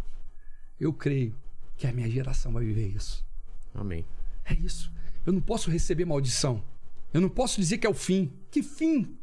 [0.78, 1.34] Eu creio
[1.78, 3.24] que a minha geração vai viver isso.
[3.74, 4.04] Amém.
[4.44, 4.92] É isso.
[5.24, 6.62] Eu não posso receber maldição.
[7.14, 8.30] Eu não posso dizer que é o fim.
[8.50, 9.16] Que fim?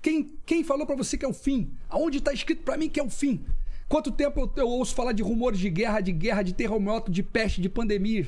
[0.00, 1.76] Quem, quem falou para você que é o fim?
[1.86, 3.44] Aonde está escrito para mim que é o fim?
[3.88, 7.22] Quanto tempo eu, eu, ouço falar de rumores de guerra, de guerra, de terremoto, de
[7.22, 8.26] peste, de pandemia?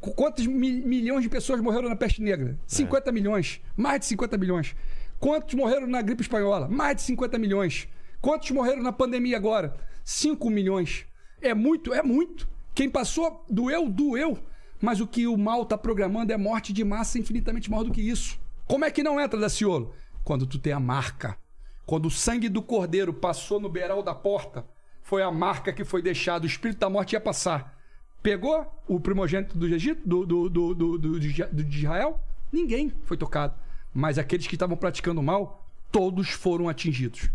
[0.00, 2.58] Quantos mi milhões de pessoas morreram na peste negra?
[2.66, 3.12] 50 é.
[3.12, 3.60] milhões.
[3.76, 4.76] Mais de 50 milhões.
[5.18, 6.68] Quantos morreram na gripe espanhola?
[6.68, 7.88] Mais de 50 milhões.
[8.20, 9.76] Quantos morreram na pandemia agora?
[10.04, 11.04] 5 milhões.
[11.40, 12.48] É muito, é muito.
[12.74, 14.38] Quem passou, doeu, doeu.
[14.80, 18.00] Mas o que o mal está programando é morte de massa infinitamente maior do que
[18.00, 18.38] isso.
[18.66, 19.94] Como é que não entra, Daciolo?
[20.24, 21.36] Quando tu tem a marca.
[21.84, 24.64] Quando o sangue do cordeiro passou no beiral da porta,
[25.12, 26.44] foi a marca que foi deixada.
[26.44, 27.78] O espírito da morte ia passar.
[28.22, 32.18] Pegou o primogênito do Egito, do, do, do, do, do de Israel?
[32.50, 33.54] Ninguém foi tocado.
[33.92, 37.28] Mas aqueles que estavam praticando mal, todos foram atingidos.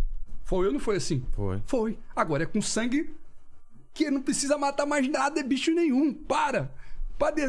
[0.44, 1.24] Foi ou não foi assim?
[1.34, 1.62] Foi.
[1.68, 2.00] Foi.
[2.16, 3.16] Agora é com sangue
[3.94, 6.12] que não precisa matar mais nada, é bicho nenhum.
[6.12, 6.74] Para.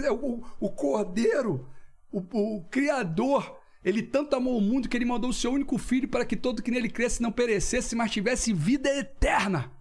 [0.05, 1.66] É o, o cordeiro,
[2.12, 6.07] o, o Criador, ele tanto amou o mundo que ele mandou o seu único filho
[6.07, 9.77] para que todo que nele cresce não perecesse, mas tivesse vida eterna.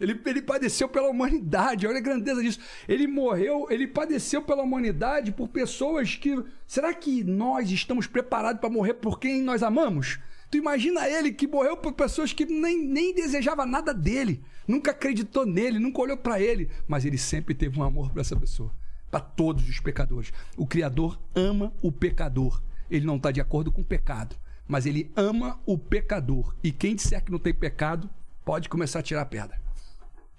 [0.00, 2.58] Ele, ele padeceu pela humanidade, olha a grandeza disso.
[2.88, 6.42] Ele morreu, ele padeceu pela humanidade por pessoas que.
[6.66, 10.18] Será que nós estamos preparados para morrer por quem nós amamos?
[10.50, 15.46] Tu imagina ele que morreu por pessoas que nem, nem desejava nada dele, nunca acreditou
[15.46, 18.72] nele, nunca olhou para ele, mas ele sempre teve um amor para essa pessoa
[19.10, 20.32] para todos os pecadores.
[20.56, 22.62] O Criador ama o pecador.
[22.90, 26.54] Ele não está de acordo com o pecado, mas ele ama o pecador.
[26.62, 28.08] E quem disser que não tem pecado,
[28.44, 29.60] pode começar a tirar a pedra.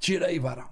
[0.01, 0.67] Tira aí, varão.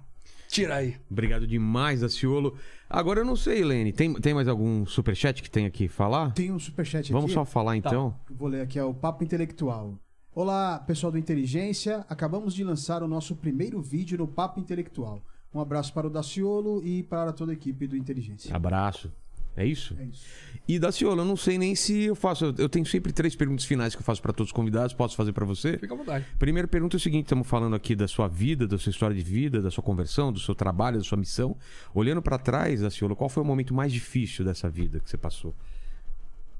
[0.48, 0.96] Tira aí.
[1.08, 2.56] Obrigado demais, Daciolo.
[2.88, 6.32] Agora eu não sei, Helene, tem, tem mais algum superchat que tem aqui falar?
[6.32, 7.12] Tem um superchat aqui.
[7.12, 7.76] Vamos só falar tá.
[7.76, 8.10] então?
[8.10, 8.34] Tá.
[8.34, 9.94] Vou ler aqui, é o Papo Intelectual.
[10.34, 12.04] Olá, pessoal do Inteligência.
[12.08, 15.22] Acabamos de lançar o nosso primeiro vídeo no Papo Intelectual.
[15.54, 18.54] Um abraço para o Daciolo e para toda a equipe do Inteligência.
[18.54, 19.12] Abraço.
[19.60, 19.94] É isso?
[19.98, 20.24] É isso.
[20.66, 22.54] E Daciolo, eu não sei nem se eu faço.
[22.56, 24.94] Eu tenho sempre três perguntas finais que eu faço para todos os convidados.
[24.94, 25.76] Posso fazer para você?
[25.76, 26.24] Fica à vontade.
[26.38, 29.22] Primeira pergunta é o seguinte: estamos falando aqui da sua vida, da sua história de
[29.22, 31.56] vida, da sua conversão, do seu trabalho, da sua missão.
[31.92, 35.54] Olhando para trás, Daciolo, qual foi o momento mais difícil dessa vida que você passou?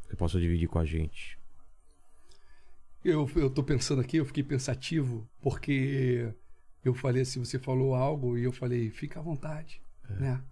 [0.07, 1.39] Você possa dividir com a gente?
[3.03, 6.35] Eu, eu tô pensando aqui, eu fiquei pensativo, porque
[6.85, 9.81] eu falei assim, você falou algo e eu falei, fica à vontade,
[10.11, 10.15] é.
[10.15, 10.43] né?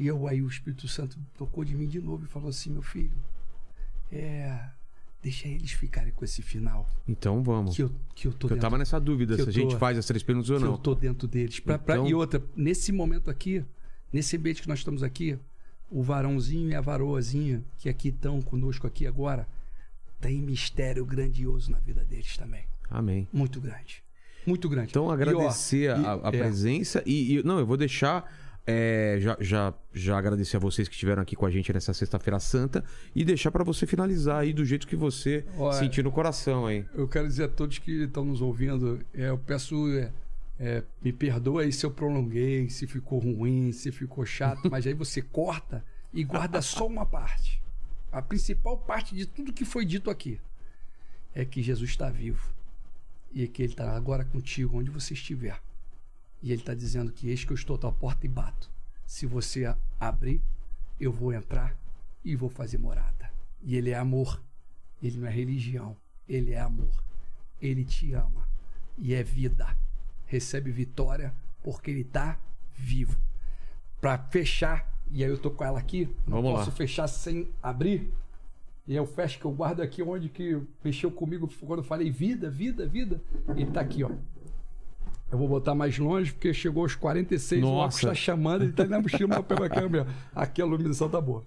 [0.00, 2.80] E eu, aí o Espírito Santo tocou de mim de novo e falou assim, meu
[2.80, 3.12] filho,
[4.10, 4.58] é,
[5.22, 6.88] deixa eles ficarem com esse final.
[7.06, 7.76] Então vamos.
[7.76, 9.98] Que eu, que eu tô que dentro, Eu tava nessa dúvida se a gente faz
[9.98, 10.72] as três perguntas ou não.
[10.72, 11.60] eu tô dentro deles.
[11.60, 11.84] Pra, então...
[11.84, 13.62] pra, e outra, nesse momento aqui,
[14.10, 15.38] nesse ambiente que nós estamos aqui,
[15.90, 19.46] o varãozinho e a varoazinha que aqui estão conosco aqui agora,
[20.18, 22.64] tem mistério grandioso na vida deles também.
[22.88, 23.28] Amém.
[23.30, 24.02] Muito grande.
[24.46, 24.92] Muito grande.
[24.92, 26.38] Então, agradecer e, ó, a, a é.
[26.38, 28.48] presença e, e, Não, eu vou deixar.
[28.70, 32.38] É, já, já, já agradecer a vocês que estiveram aqui com a gente nessa Sexta-feira
[32.38, 32.84] Santa
[33.14, 36.84] e deixar para você finalizar aí do jeito que você Olha, sentir no coração aí.
[36.94, 39.88] Eu quero dizer a todos que estão nos ouvindo, é, eu peço.
[39.92, 40.12] É,
[40.62, 44.92] é, me perdoa aí se eu prolonguei, se ficou ruim, se ficou chato, mas aí
[44.92, 45.82] você corta
[46.12, 47.62] e guarda só uma parte.
[48.12, 50.38] A principal parte de tudo que foi dito aqui
[51.34, 52.52] é que Jesus está vivo
[53.32, 55.60] e que Ele está agora contigo, onde você estiver.
[56.42, 58.70] E Ele está dizendo que eis que eu estou à tua porta e bato.
[59.06, 60.40] Se você abrir,
[60.98, 61.76] eu vou entrar
[62.24, 63.30] e vou fazer morada.
[63.62, 64.42] E Ele é amor.
[65.02, 65.96] Ele não é religião.
[66.28, 67.04] Ele é amor.
[67.60, 68.48] Ele te ama.
[68.96, 69.76] E é vida.
[70.26, 72.38] Recebe vitória porque Ele está
[72.74, 73.18] vivo.
[74.00, 76.76] Para fechar, e aí eu tô com ela aqui, não Vamos posso lá.
[76.76, 78.10] fechar sem abrir.
[78.86, 82.48] E eu fecho que eu guardo aqui onde que mexeu comigo quando eu falei vida,
[82.50, 83.22] vida, vida.
[83.48, 84.10] Ele tá aqui, ó.
[85.30, 87.72] Eu vou botar mais longe porque chegou aos 46, Nossa.
[87.72, 90.06] o óculos tá chamando, ele tá na mochila, pega a câmera.
[90.34, 91.44] Aqui a iluminação tá boa.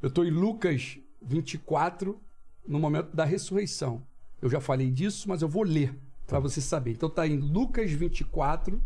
[0.00, 2.18] Eu tô em Lucas 24,
[2.66, 4.02] no momento da ressurreição.
[4.40, 5.94] Eu já falei disso, mas eu vou ler
[6.26, 6.92] para você saber.
[6.92, 8.80] Então tá em Lucas 24,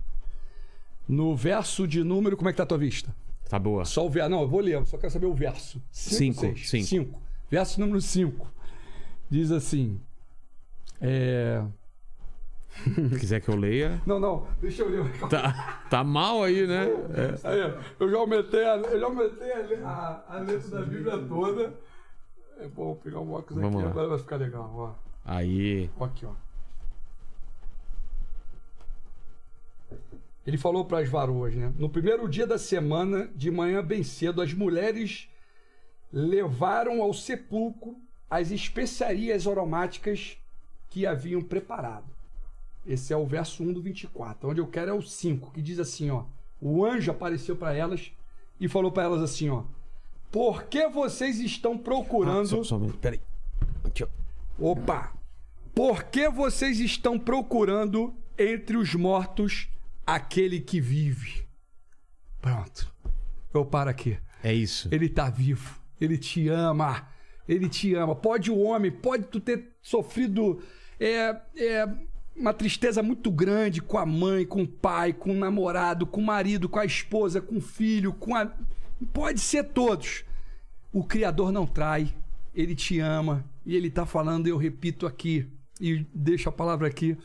[1.09, 3.15] no verso de número, como é que tá a tua vista?
[3.49, 3.85] Tá boa.
[3.85, 4.31] Só o verso.
[4.31, 5.83] Não, eu vou ler, só quero saber o verso.
[5.91, 6.57] 5.
[6.57, 7.23] 5.
[7.51, 8.53] Verso número 5.
[9.29, 10.01] Diz assim.
[11.01, 11.65] É.
[12.85, 14.01] Se quiser que eu leia.
[14.07, 15.29] Não, não, deixa eu ler.
[15.29, 16.87] Tá, tá mal aí, né?
[16.87, 17.49] É.
[17.49, 19.53] Aí, eu já aumentei, a, eu já aumentei
[19.85, 21.75] a, a, letra da Bíblia toda.
[22.59, 23.91] É bom pegar um óculos Vamos aqui, lá.
[23.91, 24.73] agora vai ficar legal.
[24.75, 24.93] Ó.
[25.25, 25.91] Aí.
[25.99, 26.33] Ó aqui, ó.
[30.47, 31.73] Ele falou para as varoas, né?
[31.79, 35.29] No primeiro dia da semana, de manhã bem cedo, as mulheres
[36.13, 37.97] levaram ao sepulcro
[38.29, 40.39] as especiarias aromáticas
[40.89, 42.20] que haviam preparado.
[42.87, 44.49] Esse é o verso 1 do 24.
[44.51, 46.25] Onde eu quero é o 5, que diz assim, ó:
[46.61, 48.11] O anjo apareceu para elas
[48.59, 49.65] e falou para elas assim, ó:
[50.31, 53.21] Por que vocês estão procurando Ah, só, só peraí.
[54.59, 55.13] Opa!
[55.75, 59.69] Por que vocês estão procurando entre os mortos
[60.07, 61.47] aquele que vive?
[62.41, 62.93] Pronto.
[63.53, 64.19] Eu paro aqui.
[64.43, 64.89] É isso.
[64.91, 65.81] Ele tá vivo.
[66.01, 67.09] Ele te ama.
[67.49, 68.15] Ele te ama.
[68.15, 70.63] Pode o homem, pode tu ter sofrido
[70.99, 71.89] é, é,
[72.41, 76.25] uma tristeza muito grande com a mãe, com o pai, com o namorado, com o
[76.25, 78.51] marido, com a esposa, com o filho, com a.
[79.13, 80.25] Pode ser todos.
[80.93, 82.15] O Criador não trai.
[82.55, 83.45] Ele te ama.
[83.65, 85.47] E ele tá falando, eu repito aqui,
[85.79, 87.17] e deixo a palavra aqui.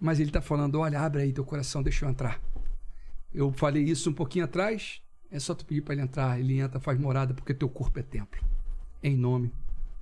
[0.00, 2.40] Mas ele tá falando: olha, abre aí teu coração, deixa eu entrar.
[3.32, 5.02] Eu falei isso um pouquinho atrás.
[5.30, 6.40] É só tu pedir para ele entrar.
[6.40, 8.40] Ele entra, faz morada, porque teu corpo é templo.
[9.02, 9.52] Em nome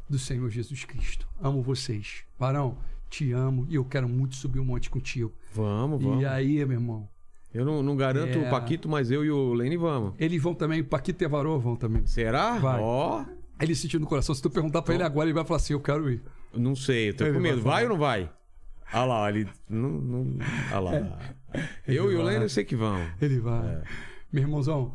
[0.08, 1.26] do Senhor Jesus Cristo.
[1.41, 2.23] Amo vocês.
[2.39, 2.78] Varão,
[3.09, 5.33] te amo e eu quero muito subir o monte contigo.
[5.55, 6.23] Vamos, vamos.
[6.23, 7.09] E aí, meu irmão?
[7.55, 8.47] Eu não, não garanto É.
[8.47, 10.15] o Paquito, mas eu e o Lene vamos.
[10.18, 12.05] Eles vão também, o Paquito e a Varô vão também.
[12.07, 12.59] Será?
[12.59, 12.81] Vai.
[12.81, 13.20] Ó,
[13.59, 14.35] Aí ele sentiu no coração.
[14.35, 16.23] Se tu perguntar pra ele agora, ele vai falar assim: Eu quero ir.
[16.55, 17.62] não sei, eu tô Ele com vai medo.
[17.62, 17.75] falar.
[17.75, 18.31] Vai ou não vai?
[18.93, 19.49] Olha lá, ele.
[19.68, 20.36] Não, não...
[20.73, 21.18] Olha lá.
[21.86, 22.33] Eu e o vai.
[22.35, 22.99] Lene eu sei que vão.
[23.20, 23.83] Ele vai.
[24.31, 24.94] Meu irmãozão,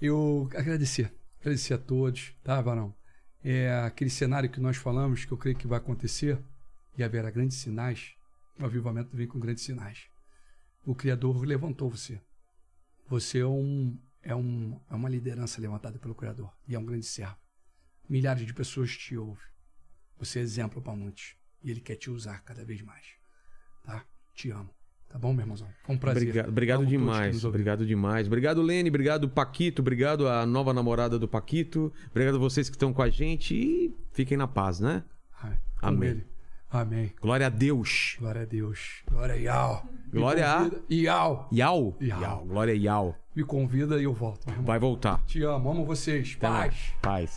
[0.00, 1.12] eu agradecer.
[1.40, 2.94] Agradecer a todos, tá, Varão?
[3.44, 6.38] É aquele cenário que nós falamos, que eu creio que vai acontecer,
[6.96, 8.14] e haverá grandes sinais.
[8.58, 10.08] O avivamento vem com grandes sinais.
[10.84, 12.20] O Criador levantou você.
[13.08, 16.52] Você é, um, é, um, é uma liderança levantada pelo Criador.
[16.66, 17.36] E é um grande servo.
[18.08, 19.44] Milhares de pessoas te ouvem.
[20.18, 21.36] Você é exemplo para muitos.
[21.62, 23.06] E Ele quer te usar cada vez mais.
[23.84, 24.04] Tá?
[24.34, 24.70] Te amo.
[25.08, 25.68] Tá bom, meu irmãozão?
[25.84, 26.22] Foi um prazer.
[26.22, 27.44] Obrigado, obrigado demais.
[27.44, 28.26] Obrigado demais.
[28.26, 28.88] Obrigado, Lene.
[28.88, 29.80] Obrigado, Paquito.
[29.80, 31.92] Obrigado a nova namorada do Paquito.
[32.10, 33.54] Obrigado a vocês que estão com a gente.
[33.54, 35.04] E fiquem na paz, né?
[35.40, 36.10] Ai, Amém.
[36.10, 36.35] ele.
[36.70, 37.12] Amém.
[37.20, 38.16] Glória a Deus.
[38.18, 39.02] Glória a Deus.
[39.10, 39.82] Glória a.
[40.12, 41.48] Me Glória a- Iau.
[41.52, 41.96] Yau?
[42.00, 42.44] Yau.
[42.46, 43.16] Glória a Yau.
[43.34, 44.46] Me convida e eu volto.
[44.62, 45.22] Vai voltar.
[45.26, 45.70] Te amo.
[45.70, 46.34] Amo vocês.
[46.36, 46.74] Paz.
[47.02, 47.36] Paz.